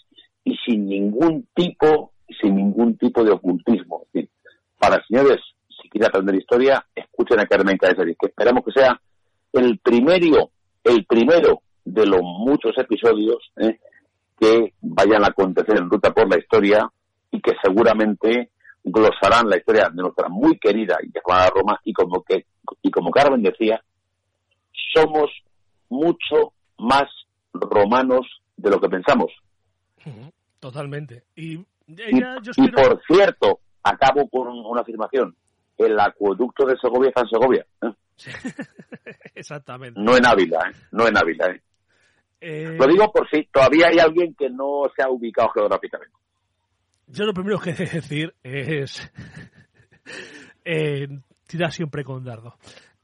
y 0.44 0.56
sin 0.64 0.86
ningún 0.86 1.46
tipo, 1.54 2.12
sin 2.40 2.56
ningún 2.56 2.96
tipo 2.96 3.24
de 3.24 3.32
ocultismo. 3.32 4.06
Para 4.78 5.04
señores 5.06 5.40
quiere 5.92 6.06
aprender 6.06 6.36
historia, 6.36 6.84
escuchen 6.94 7.38
a 7.38 7.46
Carmen 7.46 7.76
Caesaris, 7.76 8.16
que 8.18 8.28
esperamos 8.28 8.64
que 8.64 8.72
sea 8.72 8.98
el 9.52 9.78
primero, 9.78 10.50
el 10.82 11.04
primero 11.04 11.60
de 11.84 12.06
los 12.06 12.22
muchos 12.22 12.72
episodios 12.78 13.52
¿eh? 13.58 13.78
que 14.40 14.72
vayan 14.80 15.22
a 15.24 15.28
acontecer 15.28 15.76
en 15.78 15.90
Ruta 15.90 16.12
por 16.12 16.28
la 16.30 16.38
Historia 16.38 16.90
y 17.30 17.42
que 17.42 17.52
seguramente 17.62 18.50
glosarán 18.82 19.48
la 19.48 19.58
historia 19.58 19.90
de 19.90 20.02
nuestra 20.02 20.28
muy 20.28 20.58
querida 20.58 20.96
y 21.02 21.12
llamada 21.12 21.50
Roma 21.50 21.78
y 21.84 21.92
como 21.92 22.22
que 22.22 22.46
y 22.80 22.90
como 22.90 23.10
Carmen 23.10 23.42
decía, 23.42 23.82
somos 24.94 25.30
mucho 25.88 26.54
más 26.78 27.04
romanos 27.52 28.26
de 28.56 28.70
lo 28.70 28.80
que 28.80 28.88
pensamos. 28.88 29.30
Totalmente. 30.58 31.24
Y, 31.36 31.54
y 31.56 32.68
por 32.74 33.00
cierto, 33.06 33.60
acabo 33.82 34.28
con 34.28 34.48
una 34.48 34.80
afirmación 34.80 35.36
el 35.78 35.98
acueducto 35.98 36.66
de 36.66 36.76
Segovia 36.78 37.12
San 37.14 37.28
Segovia. 37.28 37.66
¿eh? 37.82 37.92
Exactamente. 39.34 40.00
No 40.00 40.16
en 40.16 40.26
Ávila, 40.26 40.58
¿eh? 40.70 40.76
no 40.92 41.06
en 41.06 41.16
Ávila. 41.16 41.46
¿eh? 41.46 41.62
¿eh? 42.40 42.76
Lo 42.78 42.86
digo 42.86 43.12
por 43.12 43.28
si 43.30 43.44
todavía 43.44 43.88
hay 43.88 43.98
alguien 43.98 44.34
que 44.34 44.48
no 44.50 44.82
se 44.94 45.02
ha 45.02 45.10
ubicado 45.10 45.50
geográficamente. 45.50 46.14
Yo 47.06 47.24
lo 47.24 47.34
primero 47.34 47.58
que 47.58 47.70
he 47.70 47.74
de 47.74 47.86
decir 47.86 48.34
es 48.42 49.12
eh, 50.64 51.08
tirar 51.46 51.72
siempre 51.72 52.04
con 52.04 52.24
dardo. 52.24 52.56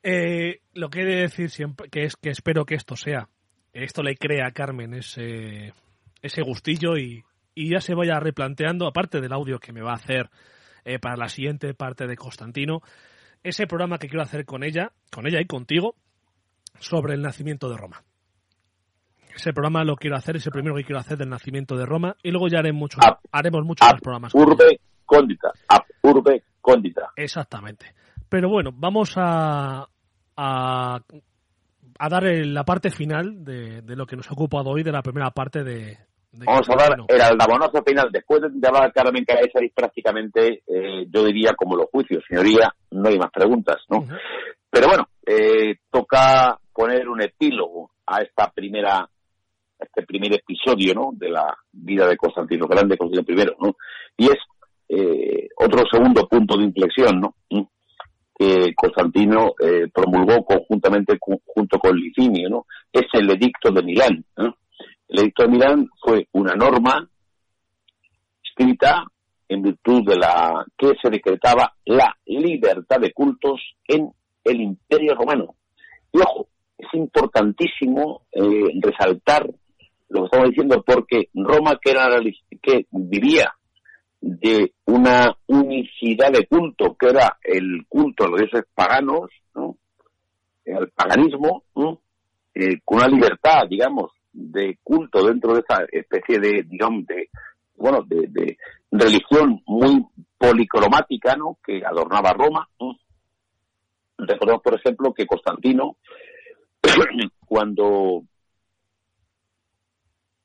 lo 0.02 0.88
que 0.88 1.00
he 1.00 1.04
de 1.04 1.20
decir 1.22 1.50
siempre 1.50 1.88
que 1.88 2.04
es 2.04 2.16
que 2.16 2.30
espero 2.30 2.64
que 2.64 2.74
esto 2.74 2.96
sea, 2.96 3.28
esto 3.72 4.02
le 4.02 4.16
crea 4.16 4.46
a 4.46 4.52
Carmen 4.52 4.94
ese, 4.94 5.74
ese 6.22 6.42
gustillo 6.42 6.96
y, 6.96 7.22
y 7.54 7.70
ya 7.70 7.80
se 7.80 7.94
vaya 7.94 8.18
replanteando, 8.20 8.86
aparte 8.86 9.20
del 9.20 9.32
audio 9.32 9.58
que 9.58 9.72
me 9.72 9.82
va 9.82 9.92
a 9.92 9.96
hacer 9.96 10.30
eh, 10.88 10.98
para 10.98 11.16
la 11.18 11.28
siguiente 11.28 11.74
parte 11.74 12.06
de 12.06 12.16
Constantino, 12.16 12.80
ese 13.42 13.66
programa 13.66 13.98
que 13.98 14.08
quiero 14.08 14.22
hacer 14.22 14.46
con 14.46 14.64
ella, 14.64 14.92
con 15.12 15.26
ella 15.26 15.38
y 15.38 15.44
contigo, 15.44 15.94
sobre 16.78 17.12
el 17.12 17.20
nacimiento 17.20 17.68
de 17.68 17.76
Roma. 17.76 18.02
Ese 19.34 19.52
programa 19.52 19.84
lo 19.84 19.96
quiero 19.96 20.16
hacer, 20.16 20.36
ese 20.36 20.50
primero 20.50 20.74
que 20.74 20.84
quiero 20.84 20.98
hacer 20.98 21.18
del 21.18 21.28
nacimiento 21.28 21.76
de 21.76 21.84
Roma, 21.84 22.16
y 22.22 22.30
luego 22.30 22.48
ya 22.48 22.60
haremos 22.60 22.80
muchos, 22.80 23.04
haremos 23.30 23.64
muchos 23.66 23.86
más 23.86 24.00
programas. 24.00 24.34
Urbe 24.34 24.80
Cóndita, 25.04 25.52
Urbe 26.02 26.42
Cóndita. 26.62 27.10
Exactamente. 27.14 27.94
Pero 28.26 28.48
bueno, 28.48 28.70
vamos 28.72 29.12
a, 29.16 29.86
a, 30.36 31.00
a 31.98 32.08
dar 32.08 32.22
la 32.24 32.64
parte 32.64 32.90
final 32.90 33.44
de, 33.44 33.82
de, 33.82 33.94
lo 33.94 34.06
que 34.06 34.16
nos 34.16 34.30
ha 34.30 34.32
ocupado 34.32 34.70
hoy, 34.70 34.82
de 34.82 34.92
la 34.92 35.02
primera 35.02 35.30
parte 35.32 35.62
de, 35.62 35.98
Vamos 36.32 36.68
a 36.68 36.76
dar 36.76 36.98
el 37.08 37.20
aldabonazo 37.20 37.82
final. 37.84 38.10
Después 38.12 38.40
de 38.42 38.68
hablar 38.68 38.92
Carmen 38.92 39.24
Caesaris, 39.24 39.72
prácticamente, 39.74 40.62
eh, 40.66 41.06
yo 41.08 41.24
diría 41.24 41.54
como 41.54 41.76
los 41.76 41.86
juicios, 41.90 42.22
señoría, 42.28 42.72
no 42.90 43.08
hay 43.08 43.18
más 43.18 43.30
preguntas, 43.32 43.76
¿no? 43.88 44.06
Pero 44.70 44.88
bueno, 44.88 45.08
eh, 45.26 45.76
toca 45.90 46.58
poner 46.72 47.08
un 47.08 47.22
epílogo 47.22 47.90
a 48.06 48.20
esta 48.20 48.50
primera 48.50 49.08
este 49.78 50.02
primer 50.02 50.34
episodio 50.34 50.94
¿no? 50.94 51.10
de 51.12 51.30
la 51.30 51.56
vida 51.72 52.08
de 52.08 52.16
Constantino 52.16 52.66
Grande, 52.66 52.96
Constantino 52.96 53.42
I, 53.42 53.46
¿no? 53.60 53.76
y 54.16 54.26
es 54.26 54.38
eh, 54.88 55.48
otro 55.56 55.82
segundo 55.90 56.26
punto 56.26 56.56
de 56.56 56.64
inflexión 56.64 57.20
¿no? 57.20 57.34
que 58.36 58.72
Constantino 58.74 59.52
eh, 59.60 59.88
promulgó 59.92 60.44
conjuntamente 60.44 61.18
junto 61.20 61.78
con 61.78 61.96
Licinio, 61.96 62.48
¿no? 62.48 62.66
es 62.92 63.06
el 63.12 63.30
edicto 63.30 63.70
de 63.70 63.82
Milán. 63.82 64.24
El 65.08 65.20
edicto 65.20 65.44
de 65.44 65.48
Milán 65.48 65.88
fue 66.00 66.28
una 66.32 66.54
norma 66.54 67.08
escrita 68.44 69.04
en 69.48 69.62
virtud 69.62 70.02
de 70.06 70.16
la 70.16 70.66
que 70.76 70.92
se 71.02 71.10
decretaba 71.10 71.72
la 71.86 72.14
libertad 72.26 73.00
de 73.00 73.12
cultos 73.12 73.60
en 73.86 74.12
el 74.44 74.60
Imperio 74.60 75.14
Romano. 75.14 75.54
Y 76.12 76.18
ojo, 76.18 76.48
es 76.76 76.88
importantísimo 76.92 78.22
eh, 78.32 78.80
resaltar 78.82 79.48
lo 80.10 80.20
que 80.20 80.24
estamos 80.26 80.48
diciendo 80.50 80.82
porque 80.86 81.28
Roma, 81.34 81.78
que, 81.82 81.90
era, 81.90 82.06
que 82.62 82.86
vivía 82.90 83.52
de 84.20 84.72
una 84.86 85.34
unicidad 85.46 86.32
de 86.32 86.46
culto, 86.46 86.96
que 86.98 87.08
era 87.08 87.38
el 87.42 87.86
culto 87.88 88.24
a 88.24 88.28
los 88.28 88.40
dioses 88.40 88.64
paganos, 88.74 89.30
¿no? 89.54 89.76
el 90.64 90.90
paganismo, 90.90 91.62
eh, 92.54 92.80
con 92.84 92.98
una 92.98 93.08
libertad, 93.08 93.62
digamos, 93.68 94.10
de 94.38 94.78
culto 94.84 95.26
dentro 95.26 95.52
de 95.52 95.60
esa 95.60 95.84
especie 95.90 96.38
de, 96.38 96.62
digamos, 96.62 97.04
de, 97.06 97.28
bueno, 97.74 98.04
de, 98.06 98.56
religión 98.90 99.60
muy 99.66 100.06
policromática, 100.38 101.36
¿no? 101.36 101.58
Que 101.64 101.82
adornaba 101.84 102.32
Roma. 102.32 102.68
Recordemos, 104.16 104.62
por 104.62 104.74
ejemplo, 104.74 105.12
que 105.12 105.26
Constantino, 105.26 105.96
cuando 107.46 108.22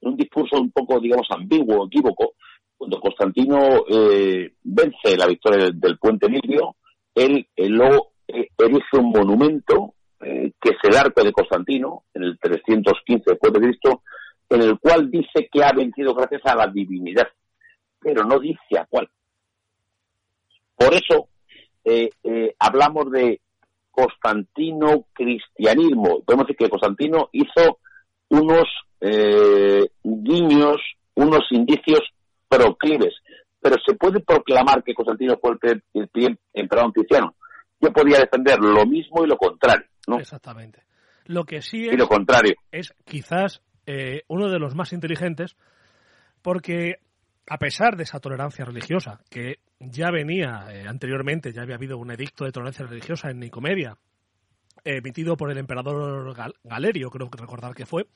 un 0.01 0.17
discurso 0.17 0.59
un 0.59 0.71
poco, 0.71 0.99
digamos, 0.99 1.27
ambiguo, 1.29 1.85
equívoco, 1.85 2.33
cuando 2.75 2.99
Constantino 2.99 3.85
eh, 3.87 4.53
vence 4.63 5.15
la 5.17 5.27
victoria 5.27 5.69
del, 5.71 5.97
puente 5.97 6.27
Milvio, 6.27 6.75
él, 7.15 7.47
luego 7.55 8.11
eh, 8.27 8.49
erige 8.57 8.97
un 8.97 9.11
monumento 9.11 9.93
que 10.63 10.69
es 10.69 10.77
el 10.83 10.95
arco 10.95 11.23
de 11.23 11.33
Constantino, 11.33 12.03
en 12.13 12.23
el 12.23 12.39
315 12.39 13.23
después 13.31 13.51
de 13.51 13.59
Cristo, 13.59 14.01
en 14.49 14.61
el 14.61 14.79
cual 14.79 15.11
dice 15.11 15.49
que 15.51 15.63
ha 15.63 15.73
vencido 15.73 16.13
gracias 16.13 16.41
a 16.45 16.55
la 16.55 16.67
divinidad, 16.67 17.27
pero 17.99 18.23
no 18.23 18.39
dice 18.39 18.79
a 18.79 18.85
cuál. 18.85 19.09
Por 20.75 20.93
eso 20.93 21.27
hablamos 22.59 23.11
de 23.11 23.41
Constantino 23.93 25.05
cristianismo. 25.13 26.23
Podemos 26.25 26.47
decir 26.47 26.57
que 26.57 26.69
Constantino 26.69 27.29
hizo 27.31 27.79
unos 28.29 28.67
eh, 28.99 29.87
guiños, 30.03 30.81
unos 31.13 31.41
indicios 31.51 32.01
proclives. 32.49 33.13
Pero 33.61 33.75
se 33.85 33.93
puede 33.93 34.19
proclamar 34.19 34.83
que 34.83 34.95
Constantino 34.95 35.37
fue 35.39 35.51
el, 35.61 36.07
primer 36.09 36.37
emperador 36.53 36.91
cristiano. 36.91 37.35
Yo 37.79 37.93
podría 37.93 38.19
defender 38.19 38.59
lo 38.59 38.85
mismo 38.85 39.23
y 39.23 39.27
lo 39.27 39.37
contrario, 39.37 39.85
¿no? 40.07 40.19
Exactamente. 40.19 40.83
Lo 41.25 41.45
que 41.45 41.61
sí 41.61 41.87
es, 41.87 41.93
y 41.93 41.97
lo 41.97 42.07
contrario. 42.07 42.55
es 42.71 42.93
quizás 43.05 43.61
eh, 43.85 44.23
uno 44.27 44.49
de 44.49 44.59
los 44.59 44.75
más 44.75 44.93
inteligentes, 44.93 45.55
porque 46.41 46.97
a 47.47 47.57
pesar 47.57 47.95
de 47.95 48.03
esa 48.03 48.19
tolerancia 48.19 48.65
religiosa, 48.65 49.21
que 49.29 49.59
ya 49.79 50.11
venía 50.11 50.65
eh, 50.69 50.85
anteriormente, 50.87 51.53
ya 51.53 51.61
había 51.61 51.75
habido 51.75 51.97
un 51.97 52.11
edicto 52.11 52.45
de 52.45 52.51
tolerancia 52.51 52.85
religiosa 52.85 53.29
en 53.29 53.39
Nicomedia, 53.39 53.97
emitido 54.85 55.37
por 55.37 55.49
el 55.51 55.57
emperador 55.57 56.35
Galerio, 56.63 57.09
creo 57.09 57.29
que 57.29 57.37
recordar 57.37 57.73
que 57.73 57.85
fue, 57.85 58.07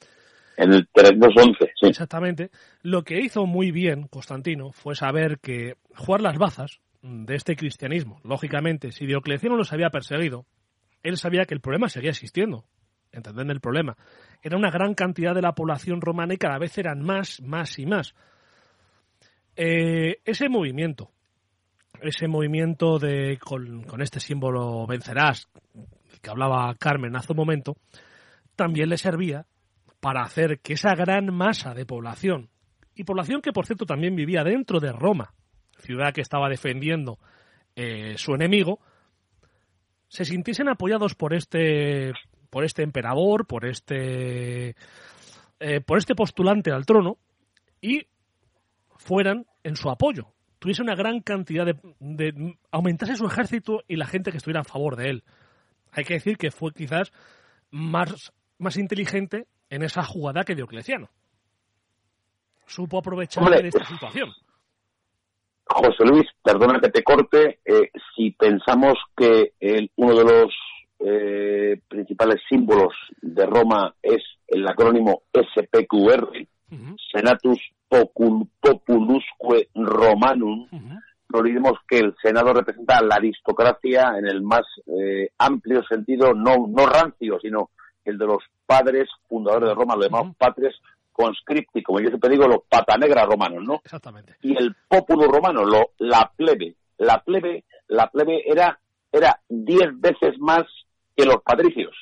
en 0.58 0.74
el 0.74 0.88
311, 0.92 1.74
sí. 1.80 1.88
Exactamente. 1.88 2.50
Lo 2.82 3.04
que 3.04 3.22
hizo 3.22 3.46
muy 3.46 3.72
bien 3.72 4.08
Constantino 4.08 4.72
fue 4.72 4.96
saber 4.96 5.40
que 5.40 5.76
jugar 5.96 6.22
las 6.22 6.38
bazas 6.38 6.82
de 7.04 7.36
este 7.36 7.56
cristianismo, 7.56 8.20
lógicamente, 8.24 8.92
si 8.92 9.06
Diocleciano 9.06 9.56
los 9.56 9.72
había 9.72 9.92
perseguido, 9.92 10.46
él 11.08 11.18
sabía 11.18 11.46
que 11.46 11.54
el 11.54 11.62
problema 11.62 11.90
seguía 11.90 12.12
existiendo. 12.12 12.66
¿Entendés 13.12 13.48
el 13.50 13.62
problema? 13.62 13.98
Era 14.42 14.58
una 14.58 14.70
gran 14.70 14.94
cantidad 14.94 15.34
de 15.34 15.42
la 15.42 15.54
población 15.54 16.02
romana 16.02 16.34
y 16.34 16.38
cada 16.38 16.58
vez 16.58 16.78
eran 16.78 17.02
más, 17.02 17.42
más 17.42 17.80
y 17.80 17.86
más. 17.86 18.14
Eh, 19.56 20.20
ese 20.26 20.50
movimiento, 20.50 21.12
ese 22.02 22.28
movimiento 22.28 23.00
de 23.00 23.40
con, 23.40 23.84
con, 23.84 24.02
este 24.02 24.20
símbolo 24.20 24.86
vencerás, 24.86 25.48
que 26.22 26.30
hablaba 26.30 26.76
Carmen 26.76 27.16
hace 27.16 27.34
un 27.34 27.38
momento, 27.38 27.78
también 28.56 28.90
le 28.90 28.98
servía 28.98 29.46
para 30.00 30.22
hacer 30.22 30.60
que 30.60 30.74
esa 30.74 30.94
gran 30.94 31.34
masa 31.34 31.74
de 31.74 31.86
población, 31.86 32.50
y 32.94 33.04
población 33.04 33.42
que 33.42 33.52
por 33.52 33.66
cierto 33.66 33.86
también 33.86 34.16
vivía 34.16 34.44
dentro 34.44 34.80
de 34.80 34.92
Roma, 34.92 35.34
ciudad 35.80 36.14
que 36.14 36.22
estaba 36.22 36.50
defendiendo 36.50 37.18
eh, 37.76 38.16
su 38.18 38.34
enemigo, 38.34 38.80
se 40.08 40.26
sintiesen 40.26 40.70
apoyados 40.70 41.16
por 41.16 41.34
este, 41.34 42.14
por 42.50 42.64
este 42.64 42.84
emperador, 42.84 43.46
por 43.46 43.66
este, 43.66 44.76
eh, 45.60 45.82
por 45.86 45.98
este 45.98 46.16
postulante 46.16 46.72
al 46.72 46.86
trono, 46.86 47.18
y 47.82 48.08
fueran 48.98 49.46
en 49.64 49.76
su 49.76 49.90
apoyo, 49.90 50.34
tuviese 50.60 50.82
una 50.82 50.96
gran 50.96 51.22
cantidad 51.22 51.66
de, 51.66 51.76
de 52.00 52.58
aumentase 52.72 53.16
su 53.16 53.26
ejército 53.26 53.84
y 53.88 53.96
la 53.96 54.08
gente 54.08 54.32
que 54.32 54.38
estuviera 54.38 54.62
a 54.62 54.66
favor 54.66 54.96
de 54.96 55.10
él. 55.10 55.24
Hay 55.92 56.04
que 56.04 56.16
decir 56.16 56.38
que 56.38 56.52
fue 56.52 56.74
quizás 56.74 57.12
más, 57.72 58.34
más 58.58 58.78
inteligente 58.78 59.48
en 59.70 59.84
esa 59.84 60.04
jugada 60.04 60.44
que 60.44 60.56
Diocleciano. 60.56 61.10
Supo 62.66 62.98
aprovechar 62.98 63.50
de 63.50 63.68
esta 63.68 63.86
situación. 63.86 64.30
José 65.70 66.06
Luis, 66.06 66.28
perdona 66.44 66.80
que 66.80 66.90
te 66.90 67.04
corte, 67.04 67.60
eh, 67.66 67.92
si 68.16 68.32
pensamos 68.32 68.96
que 69.16 69.54
el, 69.60 69.92
uno 69.96 70.16
de 70.16 70.24
los 70.24 70.54
eh, 71.00 71.80
principales 71.88 72.42
símbolos 72.50 72.94
de 73.22 73.46
Roma 73.46 73.94
es 74.02 74.24
el 74.48 74.68
acrónimo 74.68 75.24
SPQR, 75.34 76.48
Senatus 77.14 77.60
Populusque 77.88 79.70
Romanum, 79.74 80.68
no 81.30 81.40
olvidemos 81.40 81.74
que 81.88 81.98
el 82.00 82.16
Senado 82.22 82.54
representa 82.54 83.02
la 83.02 83.16
aristocracia 83.16 84.14
en 84.18 84.28
el 84.28 84.42
más 84.42 84.64
eh, 84.86 85.30
amplio 85.38 85.84
sentido, 85.84 86.34
no, 86.34 86.68
no 86.68 86.86
rancio, 86.86 87.40
sino 87.42 87.70
el 88.06 88.18
de 88.18 88.26
los 88.26 88.44
padres 88.66 89.10
fundadores 89.28 89.70
de 89.70 89.76
Roma, 89.76 89.96
los 89.96 90.06
llamados 90.06 90.36
patres 90.38 90.76
conscripti, 91.18 91.82
como 91.82 92.00
yo 92.00 92.10
siempre 92.10 92.30
digo, 92.30 92.48
los 92.48 92.60
patanegra 92.70 93.26
romanos, 93.26 93.64
¿no? 93.64 93.76
Exactamente. 93.84 94.36
Y 94.42 94.56
el 94.56 94.76
populo 94.88 95.28
romano, 95.28 95.66
lo, 95.66 95.94
la 95.98 96.32
plebe. 96.36 96.76
La 97.00 97.24
plebe, 97.24 97.66
la 97.88 98.08
plebe 98.08 98.44
era, 98.46 98.80
era 99.12 99.42
diez 99.50 100.00
veces 100.00 100.38
más 100.40 100.64
que 101.16 101.26
los 101.26 101.42
patricios. 101.44 101.96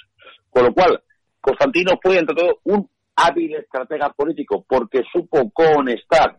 Con 0.49 0.65
lo 0.65 0.73
cual, 0.73 1.01
Constantino 1.39 1.93
fue, 2.01 2.17
entre 2.19 2.35
todo, 2.35 2.59
un 2.63 2.89
hábil 3.15 3.55
estratega 3.55 4.09
político, 4.09 4.65
porque 4.67 5.03
supo 5.13 5.49
conectar 5.51 6.37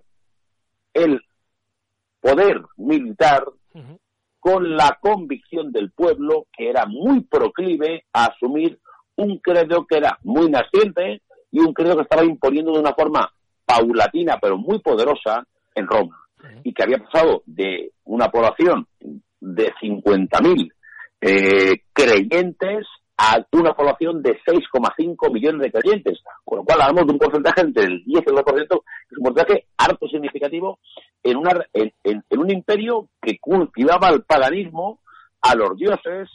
el 0.93 1.21
poder 2.21 2.61
militar 2.77 3.45
con 4.39 4.77
la 4.77 4.99
convicción 5.01 5.73
del 5.73 5.93
pueblo, 5.93 6.47
que 6.53 6.69
era 6.69 6.85
muy 6.87 7.23
proclive 7.23 8.05
a 8.13 8.27
asumir 8.27 8.79
un 9.17 9.39
credo 9.39 9.87
que 9.87 9.97
era 9.97 10.19
muy 10.23 10.51
naciente 10.51 11.23
y 11.57 11.61
un 11.61 11.73
credo 11.73 11.97
que 11.97 12.03
estaba 12.03 12.23
imponiendo 12.23 12.71
de 12.73 12.81
una 12.81 12.93
forma 12.93 13.33
paulatina 13.65 14.37
pero 14.39 14.59
muy 14.59 14.79
poderosa 14.81 15.43
en 15.75 15.87
Roma. 15.87 16.21
Y 16.63 16.75
que 16.75 16.83
había 16.83 16.99
pasado 16.99 17.43
de 17.47 17.93
una 18.05 18.31
población 18.31 18.87
de 19.41 19.73
50.000 19.83 20.71
eh, 21.23 21.81
creyentes 21.95 22.87
a 23.17 23.39
una 23.53 23.73
población 23.73 24.23
de 24.23 24.39
6,5 24.47 25.33
millones 25.33 25.63
de 25.63 25.73
creyentes, 25.73 26.19
con 26.45 26.59
lo 26.59 26.65
cual 26.65 26.83
hablamos 26.83 27.07
de 27.07 27.13
un 27.15 27.19
porcentaje 27.19 27.63
entre 27.63 27.85
el 27.85 28.05
10 28.05 28.25
y 28.27 28.31
el 28.31 28.37
2%, 28.37 28.45
que 28.45 28.75
es 29.11 29.19
un 29.19 29.25
porcentaje 29.25 29.67
harto 29.79 30.07
significativo 30.09 30.79
en, 31.23 31.39
una, 31.39 31.53
en 31.73 32.23
un 32.39 32.51
imperio 32.51 33.09
que 33.23 33.39
cultivaba 33.39 34.11
el 34.11 34.25
paganismo 34.25 35.01
a 35.41 35.55
los 35.55 35.75
dioses, 35.79 36.29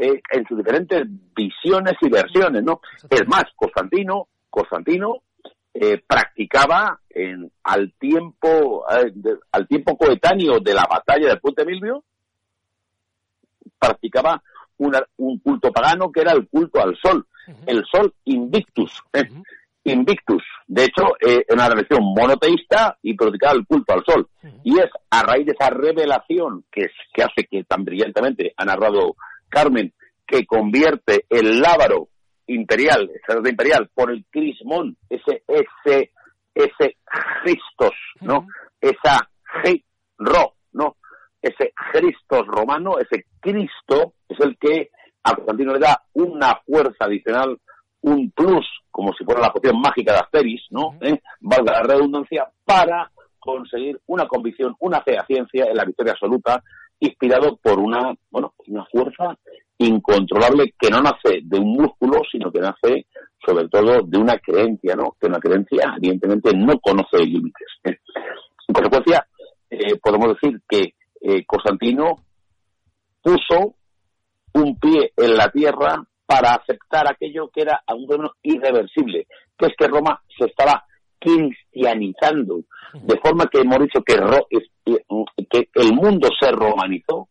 eh, 0.00 0.22
en 0.30 0.46
sus 0.46 0.56
diferentes 0.56 1.02
visiones 1.34 1.94
y 2.00 2.08
versiones, 2.08 2.62
¿no? 2.62 2.80
Es 3.10 3.26
más, 3.26 3.46
Constantino, 3.56 4.28
Constantino 4.58 5.22
eh, 5.72 6.02
practicaba 6.04 7.00
en, 7.08 7.52
al 7.62 7.92
tiempo 7.98 8.84
eh, 8.90 9.12
al 9.52 9.68
tiempo 9.68 9.96
coetáneo 9.96 10.58
de 10.58 10.74
la 10.74 10.84
batalla 10.90 11.28
del 11.28 11.40
Puente 11.40 11.64
Milvio, 11.64 12.02
practicaba 13.78 14.42
un 14.78 15.38
culto 15.40 15.72
pagano 15.72 16.10
que 16.10 16.20
era 16.20 16.32
el 16.32 16.48
culto 16.48 16.80
al 16.80 16.96
sol, 16.96 17.26
el 17.66 17.84
sol 17.84 18.14
invictus, 18.24 19.02
invictus. 19.82 20.42
De 20.68 20.84
hecho, 20.84 21.16
es 21.18 21.44
una 21.50 21.68
religión 21.68 22.04
monoteísta 22.04 22.96
y 23.02 23.14
practicaba 23.14 23.54
el 23.54 23.66
culto 23.66 23.94
al 23.94 24.04
sol. 24.04 24.28
Y 24.62 24.78
es 24.78 24.88
a 25.10 25.22
raíz 25.22 25.46
de 25.46 25.52
esa 25.58 25.70
revelación 25.70 26.64
que, 26.70 26.86
que 27.12 27.22
hace 27.24 27.48
que 27.50 27.64
tan 27.64 27.84
brillantemente 27.84 28.54
ha 28.56 28.64
narrado 28.64 29.16
Carmen, 29.48 29.92
que 30.24 30.46
convierte 30.46 31.24
el 31.28 31.60
lábaro 31.60 32.08
imperial, 32.48 33.10
el 33.28 33.48
imperial, 33.48 33.90
por 33.94 34.10
el 34.10 34.24
crismón, 34.30 34.96
ese, 35.08 35.44
ese, 35.46 36.10
ese 36.54 36.96
Christos, 37.42 37.94
¿no? 38.20 38.46
Esa 38.80 39.28
ro, 40.18 40.54
¿no? 40.72 40.96
Ese 41.40 41.72
Christos 41.92 42.46
romano, 42.46 42.98
ese 42.98 43.26
Cristo, 43.40 44.14
es 44.28 44.38
el 44.40 44.56
que 44.58 44.90
a 45.22 45.34
Constantino 45.34 45.72
le 45.72 45.78
da 45.78 46.02
una 46.14 46.60
fuerza 46.66 47.04
adicional, 47.04 47.58
un 48.00 48.30
plus, 48.30 48.66
como 48.90 49.12
si 49.12 49.24
fuera 49.24 49.40
la 49.40 49.52
poción 49.52 49.80
mágica 49.80 50.12
de 50.12 50.18
Asteris, 50.18 50.62
¿no? 50.70 50.98
¿Eh? 51.00 51.20
Valga 51.40 51.72
la 51.72 51.82
redundancia, 51.82 52.48
para 52.64 53.10
conseguir 53.38 54.00
una 54.06 54.26
convicción, 54.26 54.74
una 54.80 55.00
fe 55.02 55.16
a 55.16 55.26
ciencia 55.26 55.66
en 55.66 55.76
la 55.76 55.84
victoria 55.84 56.12
absoluta, 56.12 56.62
inspirado 57.00 57.56
por 57.56 57.78
una, 57.78 58.14
bueno, 58.30 58.54
una 58.66 58.84
fuerza 58.86 59.38
incontrolable 59.78 60.74
que 60.78 60.90
no 60.90 61.00
nace 61.00 61.40
de 61.42 61.58
un 61.58 61.72
músculo, 61.76 62.22
sino 62.30 62.50
que 62.50 62.60
nace 62.60 63.06
sobre 63.44 63.68
todo 63.68 64.02
de 64.02 64.18
una 64.18 64.38
creencia, 64.38 64.94
¿no? 64.96 65.16
Que 65.20 65.26
una 65.26 65.38
creencia, 65.38 65.94
evidentemente, 65.96 66.54
no 66.54 66.78
conoce 66.80 67.18
límites. 67.18 67.68
¿eh? 67.84 67.96
En 68.66 68.74
consecuencia, 68.74 69.26
eh, 69.70 69.96
podemos 70.02 70.34
decir 70.34 70.60
que 70.68 70.94
eh, 71.20 71.44
Constantino 71.46 72.16
puso 73.22 73.74
un 74.54 74.78
pie 74.78 75.12
en 75.16 75.36
la 75.36 75.48
tierra 75.50 76.02
para 76.26 76.54
aceptar 76.54 77.10
aquello 77.10 77.48
que 77.48 77.62
era 77.62 77.82
un 77.94 78.06
menos 78.06 78.32
irreversible, 78.42 79.26
que 79.56 79.66
es 79.66 79.72
que 79.78 79.86
Roma 79.86 80.20
se 80.36 80.46
estaba 80.46 80.84
cristianizando, 81.18 82.60
de 82.92 83.18
forma 83.18 83.46
que 83.46 83.60
hemos 83.60 83.78
dicho 83.80 84.02
que, 84.02 84.14
que 85.50 85.68
el 85.74 85.92
mundo 85.94 86.28
se 86.38 86.50
romanizó, 86.52 87.28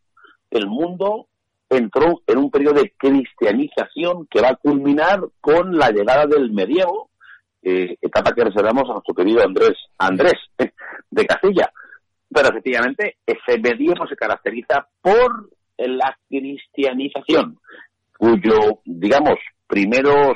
el 0.50 0.68
mundo 0.68 1.28
entró 1.70 2.22
en 2.26 2.38
un 2.38 2.50
periodo 2.50 2.82
de 2.82 2.94
cristianización 2.98 4.28
que 4.30 4.42
va 4.42 4.50
a 4.50 4.56
culminar 4.56 5.20
con 5.42 5.78
la 5.78 5.90
llegada 5.90 6.26
del 6.26 6.52
medievo, 6.52 7.10
eh, 7.62 7.98
etapa 8.02 8.32
que 8.34 8.46
reservamos 8.46 8.90
a 8.90 8.94
nuestro 8.94 9.14
querido 9.14 9.44
Andrés, 9.44 9.78
Andrés 9.98 10.36
de 11.10 11.26
Castilla. 11.26 11.72
Pero 12.30 12.50
efectivamente, 12.50 13.18
ese 13.26 13.60
medievo 13.60 14.08
se 14.08 14.16
caracteriza 14.16 14.88
por 15.02 15.50
la 15.78 16.18
cristianización, 16.28 17.60
cuyo, 18.18 18.82
digamos, 18.86 19.36
primeros 19.68 20.36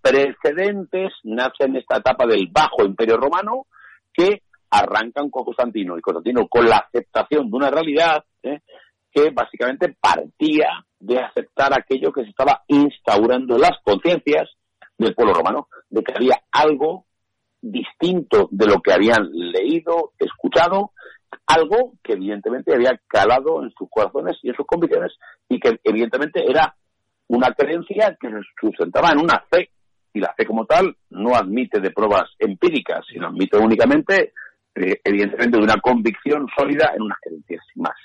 precedentes 0.00 1.12
nacen 1.22 1.70
en 1.70 1.76
esta 1.76 1.96
etapa 1.96 2.26
del 2.26 2.48
Bajo 2.52 2.84
Imperio 2.84 3.16
Romano, 3.16 3.66
que 4.12 4.42
arrancan 4.70 5.30
con 5.30 5.44
Constantino, 5.44 5.96
y 5.96 6.02
Constantino 6.02 6.46
con 6.48 6.68
la 6.68 6.78
aceptación 6.78 7.50
de 7.50 7.56
una 7.56 7.70
realidad, 7.70 8.24
¿eh? 8.42 8.60
Que 9.14 9.30
básicamente 9.30 9.96
partía 10.00 10.84
de 10.98 11.20
aceptar 11.20 11.72
aquello 11.72 12.12
que 12.12 12.24
se 12.24 12.30
estaba 12.30 12.64
instaurando 12.66 13.54
en 13.54 13.60
las 13.60 13.78
conciencias 13.84 14.50
del 14.98 15.14
pueblo 15.14 15.34
romano, 15.34 15.68
de 15.88 16.02
que 16.02 16.14
había 16.14 16.42
algo 16.50 17.06
distinto 17.60 18.48
de 18.50 18.66
lo 18.66 18.80
que 18.80 18.92
habían 18.92 19.30
leído, 19.30 20.12
escuchado, 20.18 20.92
algo 21.46 21.94
que 22.02 22.14
evidentemente 22.14 22.74
había 22.74 23.00
calado 23.06 23.62
en 23.62 23.70
sus 23.70 23.88
corazones 23.88 24.36
y 24.42 24.50
en 24.50 24.56
sus 24.56 24.66
convicciones 24.66 25.12
y 25.48 25.58
que 25.58 25.78
evidentemente 25.82 26.44
era 26.48 26.74
una 27.28 27.52
creencia 27.52 28.16
que 28.20 28.28
se 28.28 28.40
sustentaba 28.60 29.10
en 29.12 29.20
una 29.20 29.42
fe 29.50 29.70
y 30.12 30.20
la 30.20 30.32
fe 30.36 30.46
como 30.46 30.64
tal 30.66 30.96
no 31.10 31.34
admite 31.34 31.80
de 31.80 31.90
pruebas 31.90 32.30
empíricas, 32.38 33.04
sino 33.10 33.28
admite 33.28 33.58
únicamente, 33.58 34.32
eh, 34.74 35.00
evidentemente, 35.02 35.56
de 35.56 35.64
una 35.64 35.80
convicción 35.80 36.46
sólida 36.56 36.92
en 36.94 37.02
unas 37.02 37.18
creencias, 37.20 37.64
sin 37.72 37.82
más. 37.82 37.96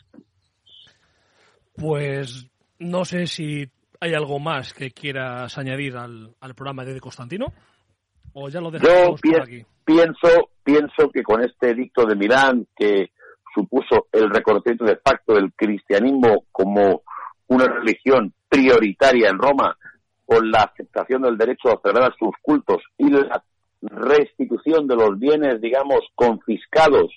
Pues 1.79 2.45
no 2.79 3.05
sé 3.05 3.25
si 3.25 3.65
hay 4.01 4.13
algo 4.13 4.39
más 4.39 4.73
que 4.73 4.91
quieras 4.91 5.57
añadir 5.57 5.95
al, 5.95 6.35
programa 6.55 6.83
de 6.83 6.99
Constantino 6.99 7.47
o 8.33 8.49
ya 8.49 8.59
lo 8.59 8.69
dejamos 8.69 9.21
Yo 9.23 9.31
por 9.31 9.41
aquí. 9.41 9.65
pienso 9.85 10.49
pienso 10.63 11.09
que 11.11 11.23
con 11.23 11.41
este 11.41 11.71
edicto 11.71 12.05
de 12.05 12.15
Milán 12.15 12.67
que 12.75 13.11
supuso 13.53 14.07
el 14.11 14.29
reconocimiento 14.29 14.85
de 14.85 14.97
facto 14.97 15.33
del 15.33 15.53
cristianismo 15.53 16.45
como 16.51 17.01
una 17.47 17.65
religión 17.65 18.33
prioritaria 18.47 19.29
en 19.29 19.39
Roma 19.39 19.77
con 20.25 20.51
la 20.51 20.63
aceptación 20.63 21.23
del 21.23 21.37
derecho 21.37 21.69
a 21.69 21.81
celebrar 21.81 22.13
sus 22.19 22.35
cultos 22.41 22.83
y 22.97 23.09
la 23.09 23.43
restitución 23.81 24.85
de 24.85 24.95
los 24.95 25.17
bienes, 25.17 25.59
digamos, 25.61 26.01
confiscados 26.13 27.11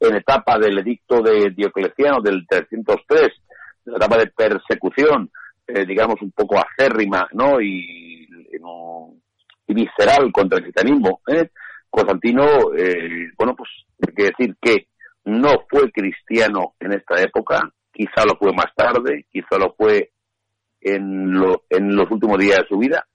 en 0.00 0.16
etapa 0.16 0.58
del 0.58 0.78
edicto 0.78 1.22
de 1.22 1.50
Diocleciano 1.50 2.20
del 2.20 2.46
303 2.48 3.30
la 3.86 3.96
etapa 3.96 4.18
de 4.18 4.26
persecución, 4.28 5.30
eh, 5.66 5.84
digamos, 5.86 6.20
un 6.20 6.30
poco 6.32 6.56
acérrima, 6.58 7.26
¿no? 7.32 7.60
Y, 7.60 8.28
y 9.68 9.74
visceral 9.74 10.30
contra 10.32 10.58
el 10.58 10.64
cristianismo, 10.64 11.20
¿eh? 11.26 11.50
Constantino, 11.90 12.44
eh, 12.76 13.30
bueno, 13.36 13.54
pues 13.56 13.70
hay 14.06 14.14
que 14.14 14.24
decir 14.24 14.56
que 14.60 14.88
no 15.24 15.64
fue 15.68 15.90
cristiano 15.90 16.74
en 16.78 16.92
esta 16.92 17.20
época, 17.20 17.68
quizá 17.92 18.24
lo 18.24 18.36
fue 18.36 18.52
más 18.52 18.72
tarde, 18.76 19.26
quizá 19.30 19.58
lo 19.58 19.74
fue 19.74 20.12
en, 20.80 21.32
lo, 21.32 21.64
en 21.70 21.96
los 21.96 22.10
últimos 22.10 22.38
días 22.38 22.58
de 22.58 22.68
su 22.68 22.78
vida, 22.78 23.06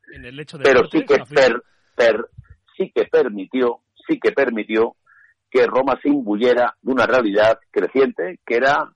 pero 0.64 0.90
sí 0.90 1.06
que, 1.06 1.20
per, 1.96 2.26
sí 2.76 2.92
que 2.94 3.06
permitió, 3.06 3.82
sí 4.08 4.20
que 4.20 4.32
permitió 4.32 4.96
que 5.50 5.68
Roma 5.68 6.00
se 6.02 6.10
imbuyera 6.10 6.76
de 6.82 6.92
una 6.92 7.06
realidad 7.06 7.60
creciente 7.70 8.40
que 8.46 8.56
era 8.56 8.90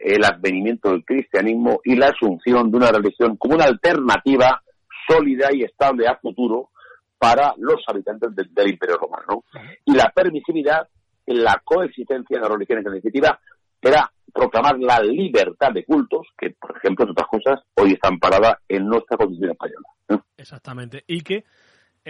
el 0.00 0.24
advenimiento 0.24 0.90
del 0.90 1.04
cristianismo 1.04 1.80
y 1.84 1.96
la 1.96 2.08
asunción 2.08 2.70
de 2.70 2.76
una 2.76 2.90
religión 2.90 3.36
como 3.36 3.54
una 3.54 3.64
alternativa 3.64 4.62
sólida 5.08 5.48
y 5.52 5.62
estable 5.62 6.06
a 6.06 6.16
futuro 6.16 6.70
para 7.18 7.54
los 7.58 7.82
habitantes 7.86 8.30
del 8.34 8.70
Imperio 8.70 8.96
Romano. 8.96 9.44
Y 9.84 9.94
la 9.94 10.10
permisividad 10.10 10.88
en 11.26 11.42
la 11.42 11.60
coexistencia 11.64 12.36
de 12.36 12.40
las 12.40 12.50
religiones 12.50 12.84
en 12.86 12.94
definitiva 12.94 13.38
era 13.80 14.10
proclamar 14.32 14.78
la 14.78 15.00
libertad 15.00 15.72
de 15.72 15.84
cultos, 15.84 16.26
que, 16.38 16.50
por 16.50 16.76
ejemplo, 16.76 17.04
entre 17.04 17.12
otras 17.12 17.28
cosas, 17.28 17.60
hoy 17.74 17.92
están 17.92 18.18
paradas 18.18 18.56
en 18.68 18.86
nuestra 18.86 19.16
Constitución 19.16 19.52
española. 19.52 20.24
Exactamente. 20.36 21.04
Y 21.06 21.20
que 21.22 21.44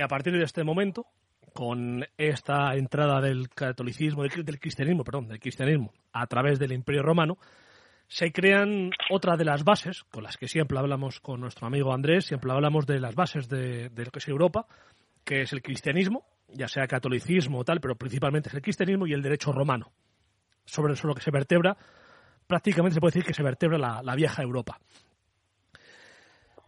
a 0.00 0.08
partir 0.08 0.32
de 0.32 0.44
este 0.44 0.64
momento, 0.64 1.06
con 1.52 2.06
esta 2.16 2.74
entrada 2.76 3.20
del 3.20 3.50
catolicismo, 3.50 4.22
del 4.22 4.60
cristianismo, 4.60 5.04
perdón, 5.04 5.28
del 5.28 5.40
cristianismo 5.40 5.92
a 6.12 6.26
través 6.26 6.58
del 6.58 6.72
Imperio 6.72 7.02
Romano, 7.02 7.36
se 8.12 8.30
crean 8.30 8.90
otra 9.08 9.38
de 9.38 9.46
las 9.46 9.64
bases, 9.64 10.04
con 10.10 10.22
las 10.22 10.36
que 10.36 10.46
siempre 10.46 10.78
hablamos 10.78 11.18
con 11.20 11.40
nuestro 11.40 11.66
amigo 11.66 11.94
Andrés, 11.94 12.26
siempre 12.26 12.52
hablamos 12.52 12.84
de 12.84 13.00
las 13.00 13.14
bases 13.14 13.48
de, 13.48 13.90
lo 13.90 14.10
que 14.10 14.18
es 14.18 14.28
Europa, 14.28 14.66
que 15.24 15.40
es 15.40 15.52
el 15.54 15.62
cristianismo, 15.62 16.26
ya 16.48 16.68
sea 16.68 16.86
catolicismo 16.86 17.60
o 17.60 17.64
tal, 17.64 17.80
pero 17.80 17.96
principalmente 17.96 18.50
es 18.50 18.54
el 18.54 18.60
cristianismo 18.60 19.06
y 19.06 19.14
el 19.14 19.22
derecho 19.22 19.50
romano. 19.50 19.92
Sobre 20.66 20.92
eso 20.92 21.08
lo 21.08 21.14
que 21.14 21.22
se 21.22 21.30
vertebra, 21.30 21.74
prácticamente 22.46 22.92
se 22.92 23.00
puede 23.00 23.12
decir 23.12 23.24
que 23.24 23.32
se 23.32 23.42
vertebra 23.42 23.78
la, 23.78 24.14
vieja 24.14 24.42
Europa. 24.42 24.78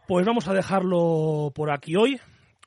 Pues 0.09 0.25
vamos 0.25 0.49
a 0.49 0.55
dejarlo 0.55 1.53
por 1.55 1.71
aquí 1.71 1.95
hoy. 1.95 2.19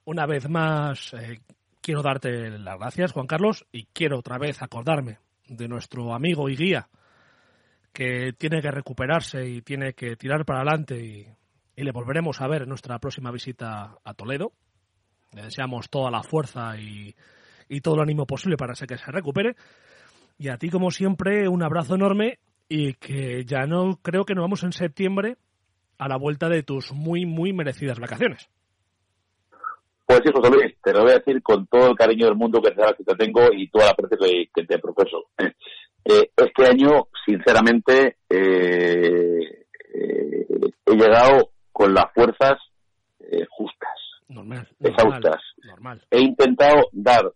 Una 0.06 0.28
vez 0.28 0.48
más, 0.50 1.16
eh, 1.16 1.40
quiero 1.82 2.04
darte 2.04 2.52
las 2.60 2.78
gracias, 2.78 3.12
Juan 3.12 3.26
Carlos, 3.26 3.66
y 3.72 3.86
quiero 3.86 4.20
otra 4.20 4.38
vez 4.38 4.62
acordarme 4.62 5.18
de 5.48 5.68
nuestro 5.68 6.14
amigo 6.14 6.48
y 6.48 6.56
guía, 6.56 6.90
que 7.98 8.34
tiene 8.38 8.62
que 8.62 8.70
recuperarse 8.70 9.44
y 9.44 9.64
tiene 9.64 9.94
que 9.94 10.16
tirar 10.16 10.46
para 10.46 10.60
adelante 10.60 10.96
y, 11.76 11.84
le 11.84 11.92
volveremos 11.92 12.40
a 12.42 12.48
ver 12.48 12.64
en 12.64 12.70
nuestra 12.70 13.00
próxima 13.00 13.32
visita 13.32 13.98
a 14.04 14.14
Toledo. 14.14 14.52
Le 15.34 15.44
deseamos 15.44 15.90
toda 15.90 16.12
la 16.12 16.22
fuerza 16.22 16.78
y, 16.78 17.16
todo 17.82 17.96
el 17.96 18.02
ánimo 18.02 18.28
posible 18.28 18.56
para 18.56 18.74
que 18.74 18.98
se 18.98 19.12
recupere. 19.12 19.56
Y 20.38 20.50
a 20.50 20.58
ti, 20.58 20.70
como 20.70 20.92
siempre, 20.92 21.48
un 21.48 21.64
abrazo 21.64 21.96
enorme 21.96 22.38
y 22.70 22.94
que 22.94 23.46
ya 23.46 23.66
no 23.66 23.98
creo 24.04 24.26
que 24.26 24.36
nos 24.36 24.44
vamos 24.44 24.64
en 24.64 24.74
septiembre 24.74 25.38
a 25.98 26.08
la 26.08 26.18
vuelta 26.18 26.50
de 26.50 26.62
tus 26.62 26.92
muy, 26.94 27.26
muy 27.26 27.52
merecidas 27.52 28.00
vacaciones. 28.00 28.48
Pues 30.06 30.22
sí, 30.24 30.32
José 30.34 30.52
Luis, 30.52 30.76
te 30.84 30.94
lo 30.94 31.02
voy 31.02 31.12
a 31.12 31.18
decir 31.18 31.42
con 31.42 31.66
todo 31.66 31.90
el 31.90 31.96
cariño 31.96 32.28
del 32.28 32.36
mundo 32.36 32.62
que 32.62 32.72
te 32.72 33.16
tengo 33.16 33.52
y 33.54 33.70
toda 33.70 33.86
la 33.86 33.92
aprecio 33.92 34.18
que 34.54 34.66
te 34.66 34.80
profeso. 34.80 35.30
Eh, 36.10 36.32
este 36.38 36.66
año, 36.66 37.08
sinceramente, 37.26 38.16
eh, 38.30 39.66
eh, 39.94 40.48
he 40.86 40.96
llegado 40.96 41.50
con 41.74 41.94
las 41.94 42.06
fuerzas 42.14 42.58
justas, 43.50 43.98
normal, 44.30 44.66
exhaustas. 44.80 45.42
He 46.10 46.22
intentado 46.22 46.84
dar 46.94 47.30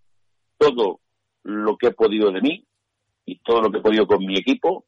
todo 0.58 1.02
lo 1.44 1.76
que 1.76 1.88
he 1.88 1.92
podido 1.92 2.32
de 2.32 2.40
mí 2.40 2.66
y 3.26 3.40
todo 3.40 3.62
lo 3.62 3.70
que 3.70 3.80
he 3.80 3.82
podido 3.82 4.08
con 4.08 4.26
mi 4.26 4.38
equipo 4.38 4.86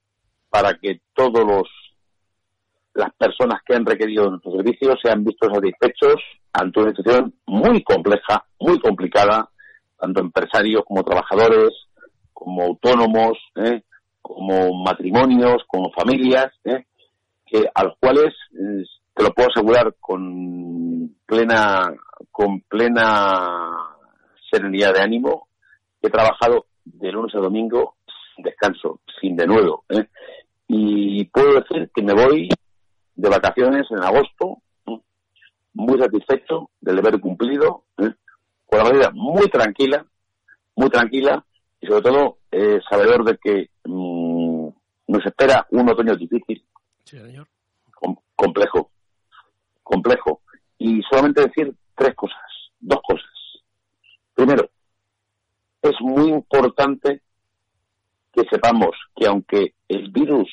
para 0.49 0.75
que 0.75 1.01
todos 1.13 1.45
los 1.45 1.67
las 2.93 3.13
personas 3.15 3.61
que 3.65 3.75
han 3.75 3.85
requerido 3.85 4.29
nuestros 4.29 4.55
servicios 4.55 4.95
sean 5.03 5.25
vistos 5.25 5.51
satisfechos 5.53 6.15
ante 6.53 6.79
una 6.79 6.91
situación 6.91 7.33
muy 7.47 7.83
compleja, 7.83 8.45
muy 8.59 8.79
complicada, 8.79 9.49
tanto 9.99 10.21
empresarios 10.21 10.83
como 10.85 11.03
trabajadores, 11.03 11.82
como 12.43 12.63
autónomos, 12.63 13.37
¿eh? 13.55 13.83
como 14.21 14.73
matrimonios, 14.83 15.63
como 15.65 15.91
familias, 15.91 16.51
¿eh? 16.65 16.85
que, 17.45 17.63
a 17.73 17.83
los 17.85 17.97
cuales 17.99 18.33
te 19.13 19.23
lo 19.23 19.29
puedo 19.31 19.49
asegurar 19.49 19.95
con 19.99 21.15
plena, 21.25 21.93
con 22.31 22.61
plena 22.61 23.71
serenidad 24.51 24.93
de 24.93 25.01
ánimo. 25.01 25.47
He 26.01 26.09
trabajado 26.09 26.65
de 26.83 27.11
lunes 27.11 27.33
a 27.35 27.39
domingo 27.39 27.95
sin 28.35 28.43
descanso, 28.43 28.99
sin 29.21 29.37
de 29.37 29.47
nuevo. 29.47 29.85
¿eh? 29.89 30.07
Y 30.67 31.23
puedo 31.25 31.61
decir 31.61 31.89
que 31.95 32.03
me 32.03 32.13
voy 32.13 32.49
de 33.15 33.29
vacaciones 33.29 33.85
en 33.89 34.03
agosto, 34.03 34.57
muy 35.75 35.97
satisfecho 35.97 36.69
del 36.81 36.97
deber 36.97 37.21
cumplido, 37.21 37.85
¿eh? 37.99 38.11
con 38.65 38.79
la 38.79 38.91
vida 38.91 39.11
muy 39.13 39.47
tranquila, 39.47 40.05
muy 40.75 40.89
tranquila 40.89 41.45
y 41.83 41.85
sobre 41.85 42.01
todo 42.01 42.37
eh, 42.49 42.79
sabedor 42.89 43.25
de 43.25 43.37
que 43.37 43.69
mm, 43.83 44.67
nos 45.07 45.25
espera 45.25 45.67
un 45.71 45.89
otoño 45.89 46.15
difícil, 46.15 46.63
complejo, 48.35 48.91
complejo. 49.83 50.41
Y 50.77 51.01
solamente 51.03 51.41
decir 51.41 51.75
tres 51.93 52.15
cosas, 52.15 52.39
dos 52.79 52.99
cosas. 53.05 53.29
Primero, 54.33 54.69
es 55.81 55.93
muy 55.99 56.29
importante 56.29 57.21
que 58.31 58.43
sepamos 58.49 58.91
que 59.13 59.27
aunque 59.27 59.73
el 59.89 60.09
virus 60.09 60.49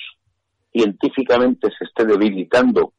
científicamente 0.73 1.69
se 1.78 1.85
esté 1.85 2.07
debilitando, 2.07 2.93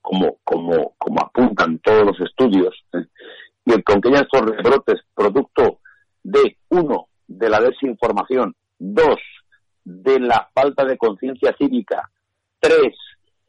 como, 0.00 0.38
como, 0.44 0.94
como 0.96 1.20
apuntan 1.20 1.80
todos 1.80 2.06
los 2.06 2.20
estudios, 2.20 2.84
¿eh? 2.92 3.04
y 3.64 3.72
el 3.72 3.82
con 3.82 4.00
que 4.00 4.10
estos 4.10 4.42
rebrotes 4.42 5.00
producto 5.12 5.80
de, 6.22 6.56
uno, 6.68 7.08
de 7.38 7.48
la 7.48 7.60
desinformación, 7.60 8.54
dos, 8.78 9.18
de 9.84 10.20
la 10.20 10.48
falta 10.54 10.84
de 10.84 10.96
conciencia 10.96 11.54
cívica, 11.58 12.10
tres, 12.60 12.94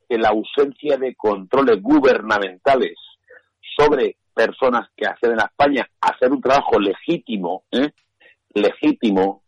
de 0.10 0.18
la 0.18 0.30
ausencia 0.30 0.98
de 0.98 1.16
controles 1.16 1.82
gubernamentales 1.82 2.96
sobre 3.78 4.18
personas 4.34 4.90
que 4.96 5.06
acceden 5.06 5.40
a 5.40 5.46
España 5.46 5.88
hacer 6.02 6.32
un 6.32 6.42
trabajo 6.42 6.80
legítimo, 6.80 7.64
¿eh? 7.72 7.92
legítimo, 8.54 9.44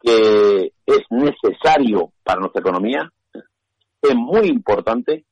que 0.00 0.72
es 0.86 1.00
necesario 1.10 2.12
para 2.22 2.40
nuestra 2.40 2.60
economía, 2.60 3.10
es 4.02 4.14
muy 4.14 4.48
importante 4.48 5.24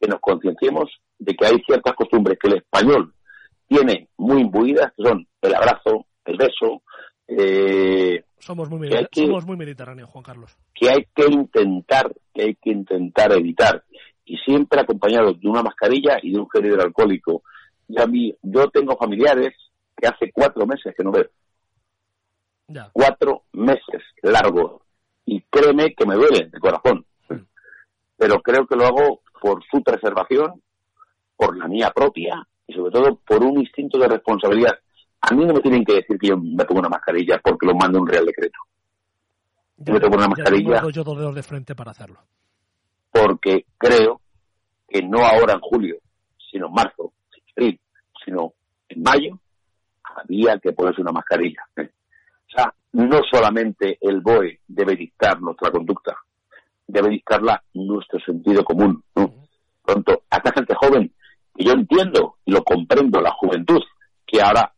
que 0.00 0.08
nos 0.08 0.20
concienciemos 0.20 0.90
de 1.18 1.34
que 1.34 1.46
hay 1.46 1.62
ciertas 1.66 1.94
costumbres 1.94 2.38
que 2.38 2.48
el 2.48 2.56
español 2.56 3.14
tiene 3.68 4.08
muy 4.16 4.42
imbuidas, 4.42 4.92
que 4.96 5.04
son 5.04 5.26
el 5.42 5.54
abrazo, 5.54 6.06
el 6.24 6.36
beso. 6.36 6.82
Eh, 7.28 8.24
somos, 8.38 8.70
muy 8.70 8.88
somos 9.12 9.46
muy 9.46 9.56
mediterráneos, 9.56 10.10
Juan 10.10 10.22
Carlos. 10.22 10.56
Que 10.74 10.90
hay 10.90 11.06
que 11.14 11.26
intentar, 11.26 12.14
que 12.32 12.42
hay 12.42 12.54
que 12.54 12.70
intentar 12.70 13.32
evitar. 13.32 13.84
Y 14.24 14.36
siempre 14.38 14.80
acompañado 14.80 15.32
de 15.32 15.48
una 15.48 15.62
mascarilla 15.62 16.18
y 16.22 16.32
de 16.32 16.38
un 16.38 16.48
gel 16.50 16.66
hidroalcohólico. 16.66 17.42
Ya 17.88 18.06
yo 18.42 18.68
tengo 18.70 18.96
familiares 18.96 19.54
que 19.96 20.06
hace 20.06 20.30
cuatro 20.32 20.66
meses 20.66 20.94
que 20.96 21.04
no 21.04 21.12
veo. 21.12 21.28
Cuatro 22.92 23.44
meses 23.52 24.02
largos. 24.22 24.82
Y 25.24 25.40
créeme 25.42 25.94
que 25.94 26.06
me 26.06 26.14
duele 26.14 26.48
de 26.52 26.58
corazón. 26.58 27.04
Pero 28.16 28.40
creo 28.40 28.66
que 28.66 28.76
lo 28.76 28.86
hago 28.86 29.20
por 29.40 29.62
su 29.70 29.82
preservación, 29.82 30.62
por 31.36 31.56
la 31.56 31.68
mía 31.68 31.92
propia 31.94 32.46
y 32.66 32.74
sobre 32.74 32.90
todo 32.90 33.20
por 33.26 33.44
un 33.44 33.60
instinto 33.60 33.98
de 33.98 34.08
responsabilidad. 34.08 34.78
A 35.28 35.34
mí 35.34 35.44
no 35.44 35.54
me 35.54 35.60
tienen 35.60 35.84
que 35.84 35.94
decir 35.94 36.18
que 36.18 36.28
yo 36.28 36.36
me 36.36 36.64
pongo 36.64 36.80
una 36.80 36.88
mascarilla 36.88 37.40
porque 37.42 37.66
lo 37.66 37.74
mando 37.74 38.00
un 38.00 38.06
real 38.06 38.24
decreto. 38.24 38.58
Yo, 39.78 39.92
me 39.92 40.00
pongo 40.00 40.16
una 40.16 40.28
mascarilla. 40.28 40.82
yo 40.88 41.04
dos 41.04 41.18
dedos 41.18 41.34
de 41.34 41.42
frente 41.42 41.74
para 41.74 41.90
hacerlo. 41.90 42.20
Porque 43.10 43.66
creo 43.76 44.20
que 44.88 45.02
no 45.02 45.18
ahora 45.18 45.54
en 45.54 45.60
julio, 45.60 45.96
sino 46.50 46.66
en 46.68 46.72
marzo, 46.72 47.12
abril, 47.56 47.80
sino 48.24 48.52
en 48.88 49.02
mayo, 49.02 49.38
había 50.04 50.58
que 50.58 50.72
ponerse 50.72 51.02
una 51.02 51.12
mascarilla. 51.12 51.62
O 51.76 52.50
sea, 52.54 52.72
no 52.92 53.20
solamente 53.28 53.98
el 54.00 54.20
BOE 54.20 54.60
debe 54.68 54.94
dictar 54.94 55.40
nuestra 55.40 55.70
conducta, 55.70 56.16
debe 56.86 57.10
dictarla 57.10 57.62
nuestro 57.74 58.20
sentido 58.20 58.62
común. 58.64 59.02
¿no? 59.16 59.32
Pronto, 59.82 60.22
a 60.30 60.36
esta 60.36 60.52
gente 60.52 60.74
joven, 60.74 61.12
que 61.54 61.64
yo 61.64 61.72
entiendo 61.72 62.36
y 62.44 62.52
lo 62.52 62.62
comprendo, 62.62 63.20
la 63.20 63.32
juventud, 63.32 63.82
que 64.24 64.40
ahora 64.40 64.72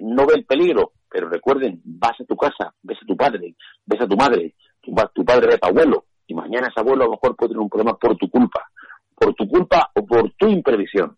no 0.00 0.26
ve 0.26 0.34
el 0.36 0.44
peligro, 0.44 0.92
pero 1.08 1.28
recuerden, 1.28 1.80
vas 1.84 2.20
a 2.20 2.24
tu 2.24 2.36
casa, 2.36 2.74
ves 2.82 2.98
a 3.02 3.06
tu 3.06 3.16
padre, 3.16 3.54
ves 3.86 4.00
a 4.00 4.06
tu 4.06 4.16
madre, 4.16 4.54
tu, 4.80 4.94
tu 5.14 5.24
padre 5.24 5.48
ve 5.48 5.54
a 5.54 5.58
tu 5.58 5.68
abuelo, 5.68 6.04
y 6.26 6.34
mañana 6.34 6.68
ese 6.68 6.80
abuelo 6.80 7.02
a 7.02 7.06
lo 7.06 7.12
mejor 7.12 7.36
puede 7.36 7.50
tener 7.50 7.62
un 7.62 7.68
problema 7.68 7.96
por 7.96 8.16
tu 8.16 8.30
culpa, 8.30 8.68
por 9.14 9.34
tu 9.34 9.48
culpa 9.48 9.90
o 9.94 10.06
por 10.06 10.30
tu 10.32 10.48
imprevisión. 10.48 11.16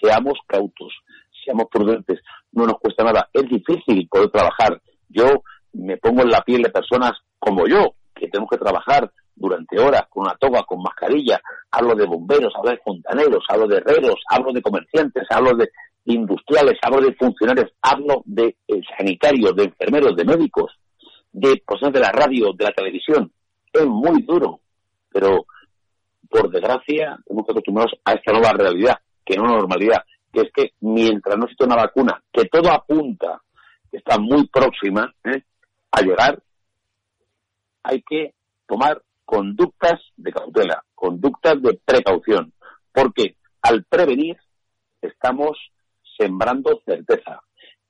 Seamos 0.00 0.34
cautos, 0.46 0.94
seamos 1.44 1.66
prudentes, 1.70 2.20
no 2.52 2.66
nos 2.66 2.78
cuesta 2.78 3.02
nada. 3.02 3.28
Es 3.32 3.42
difícil 3.48 4.08
poder 4.08 4.30
trabajar. 4.30 4.80
Yo 5.08 5.42
me 5.72 5.96
pongo 5.96 6.22
en 6.22 6.30
la 6.30 6.42
piel 6.42 6.62
de 6.62 6.70
personas 6.70 7.12
como 7.38 7.66
yo, 7.66 7.94
que 8.14 8.28
tenemos 8.28 8.50
que 8.50 8.58
trabajar 8.58 9.10
durante 9.34 9.78
horas 9.78 10.02
con 10.08 10.24
una 10.24 10.36
toga, 10.36 10.62
con 10.64 10.82
mascarilla, 10.82 11.40
hablo 11.70 11.94
de 11.94 12.06
bomberos, 12.06 12.52
hablo 12.56 12.70
de 12.70 12.78
fontaneros, 12.78 13.44
hablo 13.48 13.66
de 13.66 13.76
herreros, 13.76 14.20
hablo 14.28 14.52
de 14.52 14.62
comerciantes, 14.62 15.24
hablo 15.30 15.56
de 15.56 15.68
industriales, 16.08 16.78
hablo 16.82 17.06
de 17.06 17.14
funcionarios, 17.14 17.70
hablo 17.82 18.22
de 18.24 18.56
eh, 18.66 18.80
sanitarios, 18.96 19.54
de 19.54 19.64
enfermeros, 19.64 20.16
de 20.16 20.24
médicos, 20.24 20.72
de 21.32 21.62
personas 21.66 21.92
de 21.92 22.00
la 22.00 22.10
radio, 22.10 22.52
de 22.54 22.64
la 22.64 22.72
televisión. 22.72 23.30
Es 23.72 23.86
muy 23.86 24.22
duro, 24.22 24.60
pero 25.10 25.44
por 26.28 26.50
desgracia 26.50 27.18
tenemos 27.26 27.46
que 27.46 27.52
acostumbrarnos 27.52 27.94
a 28.04 28.12
esta 28.14 28.32
nueva 28.32 28.52
realidad, 28.52 28.96
que 29.24 29.36
no 29.36 29.44
normalidad, 29.44 30.02
que 30.32 30.40
es 30.40 30.52
que 30.52 30.72
mientras 30.80 31.36
no 31.36 31.44
existe 31.44 31.64
una 31.64 31.76
vacuna, 31.76 32.22
que 32.32 32.46
todo 32.46 32.70
apunta, 32.70 33.42
que 33.90 33.98
está 33.98 34.18
muy 34.18 34.46
próxima 34.48 35.12
¿eh? 35.24 35.42
a 35.92 36.00
llegar, 36.00 36.42
hay 37.82 38.02
que 38.02 38.34
tomar 38.66 39.02
conductas 39.24 40.00
de 40.16 40.32
cautela, 40.32 40.82
conductas 40.94 41.60
de 41.60 41.78
precaución, 41.84 42.52
porque 42.92 43.36
al 43.60 43.84
prevenir 43.84 44.38
estamos 45.02 45.58
sembrando 46.18 46.82
certeza 46.84 47.40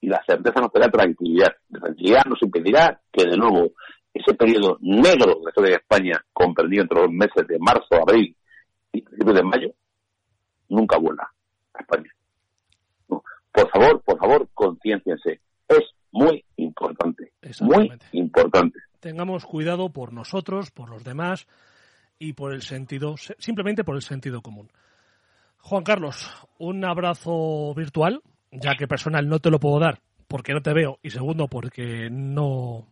y 0.01 0.09
la 0.09 0.23
certeza 0.27 0.61
nos 0.61 0.73
da 0.73 0.89
tranquilidad. 0.91 1.55
La 1.71 1.81
tranquilidad 1.81 2.25
nos 2.27 2.43
impedirá 2.43 3.01
que 3.13 3.25
de 3.25 3.37
nuevo 3.37 3.73
ese 4.13 4.35
periodo 4.35 4.79
negro 4.81 5.35
de 5.35 5.45
la 5.45 5.51
historia 5.51 5.71
de 5.71 5.77
España, 5.77 6.25
comprendido 6.33 6.83
entre 6.83 7.03
los 7.03 7.11
meses 7.11 7.47
de 7.47 7.59
marzo, 7.59 7.95
abril 7.95 8.37
y 8.93 9.03
principios 9.03 9.37
de 9.37 9.43
mayo, 9.43 9.75
nunca 10.69 10.99
vuelva 10.99 11.33
a 11.75 11.81
España. 11.81 12.11
Por 13.09 13.71
favor, 13.71 14.03
por 14.03 14.19
favor, 14.19 14.49
concienciense. 14.55 15.41
Es 15.69 15.91
muy 16.13 16.45
importante. 16.57 17.33
Muy 17.61 17.91
importante 18.13 18.79
tengamos 19.01 19.47
cuidado 19.47 19.91
por 19.91 20.13
nosotros, 20.13 20.71
por 20.71 20.91
los 20.91 21.05
demás 21.05 21.47
y 22.19 22.33
por 22.33 22.53
el 22.53 22.63
sentido, 22.63 23.17
simplemente 23.39 23.85
por 23.85 23.97
el 23.97 24.03
sentido 24.03 24.43
común. 24.43 24.71
Juan 25.61 25.85
Carlos, 25.85 26.31
un 26.59 26.85
abrazo 26.85 27.75
virtual, 27.75 28.23
ya 28.51 28.75
que 28.75 28.89
personal 28.89 29.29
no 29.29 29.39
te 29.39 29.51
lo 29.51 29.59
puedo 29.59 29.79
dar 29.79 30.01
porque 30.27 30.53
no 30.53 30.61
te 30.61 30.73
veo 30.73 30.99
y 31.03 31.11
segundo 31.11 31.49
porque 31.49 32.09
no 32.11 32.87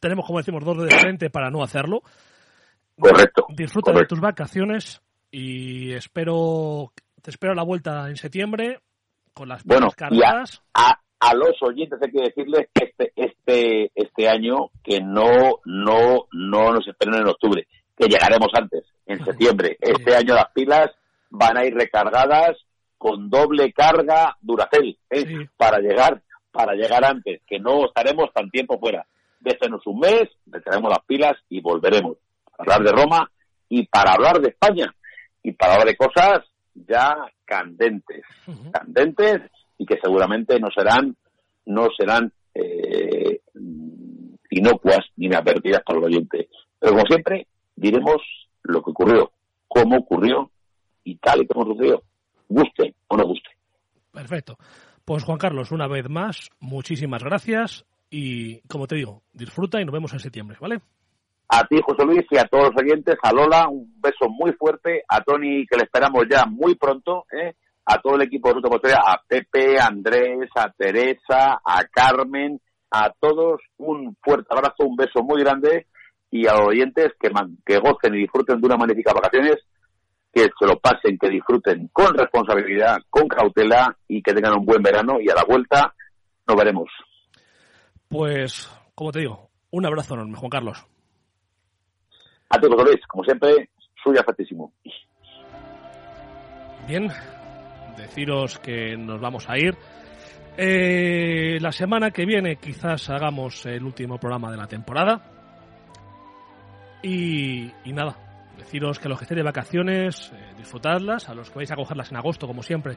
tenemos, 0.00 0.26
como 0.26 0.38
decimos, 0.38 0.64
dos 0.64 0.82
de 0.82 0.96
frente 0.98 1.30
para 1.30 1.50
no 1.50 1.62
hacerlo. 1.62 2.02
Correcto. 2.98 3.46
Disfruta 3.50 3.92
de 3.92 4.06
tus 4.06 4.20
vacaciones 4.20 5.02
y 5.30 5.92
espero 5.92 6.92
te 7.20 7.30
espero 7.30 7.52
a 7.52 7.56
la 7.56 7.64
vuelta 7.64 8.08
en 8.08 8.16
septiembre 8.16 8.80
con 9.32 9.48
las 9.48 9.64
bueno, 9.64 9.88
cargadas 9.96 10.62
a 11.22 11.34
los 11.34 11.54
oyentes 11.62 12.00
hay 12.02 12.10
que 12.10 12.22
decirles 12.22 12.68
que 12.74 12.84
este, 12.84 13.12
este, 13.14 13.92
este 13.94 14.28
año 14.28 14.70
que 14.82 15.00
no, 15.00 15.60
no, 15.64 16.26
no 16.32 16.72
nos 16.72 16.86
esperen 16.88 17.14
en 17.14 17.28
octubre, 17.28 17.64
que 17.96 18.08
llegaremos 18.08 18.48
antes, 18.54 18.84
en 19.06 19.24
septiembre. 19.24 19.76
Este 19.80 20.16
año 20.16 20.34
las 20.34 20.50
pilas 20.52 20.90
van 21.32 21.56
a 21.56 21.64
ir 21.64 21.74
recargadas 21.74 22.56
con 22.98 23.28
doble 23.30 23.72
carga 23.72 24.36
Duracell, 24.40 24.96
¿eh? 25.10 25.48
para 25.56 25.78
llegar, 25.78 26.22
para 26.52 26.74
llegar 26.74 27.04
antes, 27.04 27.40
que 27.46 27.58
no 27.58 27.86
estaremos 27.86 28.32
tan 28.32 28.50
tiempo 28.50 28.78
fuera. 28.78 29.04
Déjenos 29.40 29.84
un 29.86 29.98
mes, 29.98 30.28
recargamos 30.46 30.90
las 30.90 31.04
pilas 31.04 31.32
y 31.48 31.60
volveremos 31.60 32.18
a 32.58 32.62
hablar 32.62 32.82
de 32.82 32.92
Roma 32.92 33.30
y 33.68 33.86
para 33.86 34.12
hablar 34.12 34.40
de 34.40 34.50
España 34.50 34.94
y 35.42 35.52
para 35.52 35.72
hablar 35.72 35.88
de 35.88 35.96
cosas 35.96 36.44
ya 36.74 37.16
candentes, 37.44 38.24
candentes 38.70 39.50
y 39.78 39.86
que 39.86 39.98
seguramente 40.00 40.60
no 40.60 40.68
serán 40.70 41.16
no 41.66 41.88
serán 41.96 42.32
eh, 42.54 43.40
inocuas 44.50 45.00
ni 45.16 45.26
inadvertidas 45.26 45.82
para 45.82 45.98
el 45.98 46.04
oyente. 46.04 46.48
Pero 46.78 46.92
como 46.92 47.06
siempre, 47.06 47.46
diremos 47.74 48.16
lo 48.62 48.82
que 48.82 48.90
ocurrió, 48.90 49.32
cómo 49.66 49.96
ocurrió 49.96 50.51
y 51.04 51.16
tal 51.16 51.42
y 51.42 51.46
como 51.46 51.66
sucedió, 51.66 52.02
guste 52.48 52.94
o 53.08 53.16
no 53.16 53.24
guste. 53.24 53.50
Perfecto. 54.12 54.56
Pues 55.04 55.24
Juan 55.24 55.38
Carlos, 55.38 55.72
una 55.72 55.88
vez 55.88 56.08
más, 56.08 56.50
muchísimas 56.60 57.24
gracias 57.24 57.84
y 58.10 58.60
como 58.68 58.86
te 58.86 58.96
digo, 58.96 59.22
disfruta 59.32 59.80
y 59.80 59.84
nos 59.84 59.92
vemos 59.92 60.12
en 60.12 60.20
septiembre, 60.20 60.58
¿vale? 60.60 60.80
A 61.48 61.64
ti, 61.66 61.76
José 61.84 62.04
Luis, 62.04 62.24
y 62.30 62.38
a 62.38 62.44
todos 62.44 62.70
los 62.72 62.82
oyentes, 62.82 63.16
a 63.22 63.32
Lola, 63.32 63.68
un 63.68 64.00
beso 64.00 64.28
muy 64.30 64.52
fuerte, 64.52 65.02
a 65.08 65.20
Tony, 65.22 65.66
que 65.66 65.76
le 65.76 65.84
esperamos 65.84 66.24
ya 66.30 66.46
muy 66.46 66.76
pronto, 66.76 67.26
¿eh? 67.30 67.54
a 67.84 68.00
todo 68.00 68.16
el 68.16 68.22
equipo 68.22 68.48
de 68.48 68.54
Ruta 68.54 68.68
Posterior, 68.68 69.00
a 69.04 69.20
Pepe, 69.26 69.78
a 69.78 69.86
Andrés, 69.86 70.48
a 70.54 70.70
Teresa, 70.70 71.60
a 71.64 71.84
Carmen, 71.90 72.60
a 72.90 73.12
todos 73.18 73.60
un 73.78 74.16
fuerte 74.22 74.48
abrazo, 74.50 74.84
un 74.84 74.96
beso 74.96 75.22
muy 75.22 75.42
grande 75.42 75.86
y 76.30 76.46
a 76.46 76.54
los 76.54 76.68
oyentes 76.68 77.12
que, 77.18 77.30
que 77.66 77.78
gocen 77.78 78.14
y 78.14 78.20
disfruten 78.20 78.60
de 78.60 78.66
unas 78.66 78.78
magníficas 78.78 79.14
vacaciones, 79.14 79.56
que 80.32 80.48
se 80.58 80.66
lo 80.66 80.78
pasen, 80.78 81.18
que 81.18 81.28
disfruten 81.28 81.88
con 81.92 82.14
responsabilidad, 82.14 82.98
con 83.10 83.28
cautela 83.28 83.96
y 84.08 84.22
que 84.22 84.32
tengan 84.32 84.58
un 84.58 84.64
buen 84.64 84.82
verano 84.82 85.20
y 85.20 85.28
a 85.30 85.34
la 85.34 85.44
vuelta 85.44 85.94
nos 86.46 86.56
veremos. 86.56 86.88
Pues, 88.08 88.70
como 88.94 89.12
te 89.12 89.20
digo, 89.20 89.50
un 89.70 89.86
abrazo 89.86 90.14
enorme, 90.14 90.36
Juan 90.36 90.50
Carlos. 90.50 90.86
A 92.50 92.58
todos, 92.58 92.84
Luis, 92.84 93.00
como 93.06 93.24
siempre, 93.24 93.70
suya 94.02 94.20
afectísimo. 94.20 94.72
Bien, 96.86 97.08
deciros 97.96 98.58
que 98.58 98.96
nos 98.96 99.20
vamos 99.20 99.48
a 99.48 99.56
ir. 99.56 99.76
Eh, 100.56 101.58
la 101.60 101.72
semana 101.72 102.10
que 102.10 102.26
viene 102.26 102.56
quizás 102.56 103.08
hagamos 103.08 103.64
el 103.64 103.82
último 103.84 104.18
programa 104.18 104.50
de 104.50 104.56
la 104.58 104.66
temporada. 104.66 105.22
Y, 107.02 107.72
nada, 107.86 108.16
que 108.80 109.08
los 109.08 109.18
que 109.18 109.24
estéis 109.24 109.36
de 109.36 109.42
vacaciones, 109.42 110.32
eh, 110.32 110.54
disfrutadlas. 110.56 111.28
A 111.28 111.34
los 111.34 111.50
que 111.50 111.56
vais 111.56 111.70
a 111.70 111.76
cogerlas 111.76 112.10
en 112.10 112.16
agosto, 112.16 112.46
como 112.46 112.62
siempre, 112.62 112.96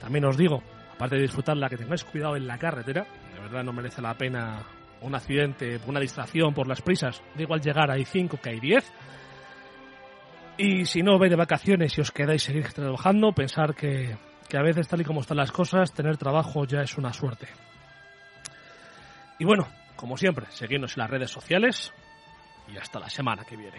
también 0.00 0.24
os 0.24 0.36
digo, 0.36 0.62
aparte 0.94 1.16
de 1.16 1.22
disfrutarla, 1.22 1.68
que 1.68 1.76
tengáis 1.76 2.04
cuidado 2.04 2.36
en 2.36 2.46
la 2.46 2.58
carretera. 2.58 3.06
De 3.34 3.40
verdad 3.40 3.64
no 3.64 3.72
merece 3.72 4.02
la 4.02 4.14
pena 4.14 4.62
un 5.00 5.14
accidente, 5.14 5.78
una 5.86 6.00
distracción 6.00 6.54
por 6.54 6.68
las 6.68 6.82
prisas. 6.82 7.22
Da 7.34 7.42
igual 7.42 7.60
llegar, 7.60 7.90
hay 7.90 8.04
5 8.04 8.38
que 8.42 8.50
hay 8.50 8.60
10. 8.60 8.92
Y 10.58 10.84
si 10.86 11.02
no 11.02 11.18
vais 11.18 11.30
de 11.30 11.36
vacaciones 11.36 11.96
y 11.98 12.00
os 12.00 12.10
quedáis 12.10 12.42
seguir 12.42 12.72
trabajando, 12.72 13.32
pensar 13.32 13.74
que 13.74 14.16
que 14.46 14.56
a 14.56 14.62
veces 14.62 14.88
tal 14.88 15.00
y 15.00 15.04
como 15.04 15.20
están 15.20 15.36
las 15.36 15.52
cosas, 15.52 15.92
tener 15.92 16.16
trabajo 16.16 16.64
ya 16.64 16.80
es 16.80 16.96
una 16.96 17.12
suerte. 17.12 17.48
Y 19.38 19.44
bueno, 19.44 19.66
como 19.96 20.16
siempre, 20.16 20.46
seguidnos 20.50 20.96
en 20.96 21.02
las 21.02 21.10
redes 21.10 21.30
sociales 21.30 21.92
y 22.68 22.76
hasta 22.76 23.00
la 23.00 23.10
semana 23.10 23.44
que 23.44 23.56
viene. 23.56 23.78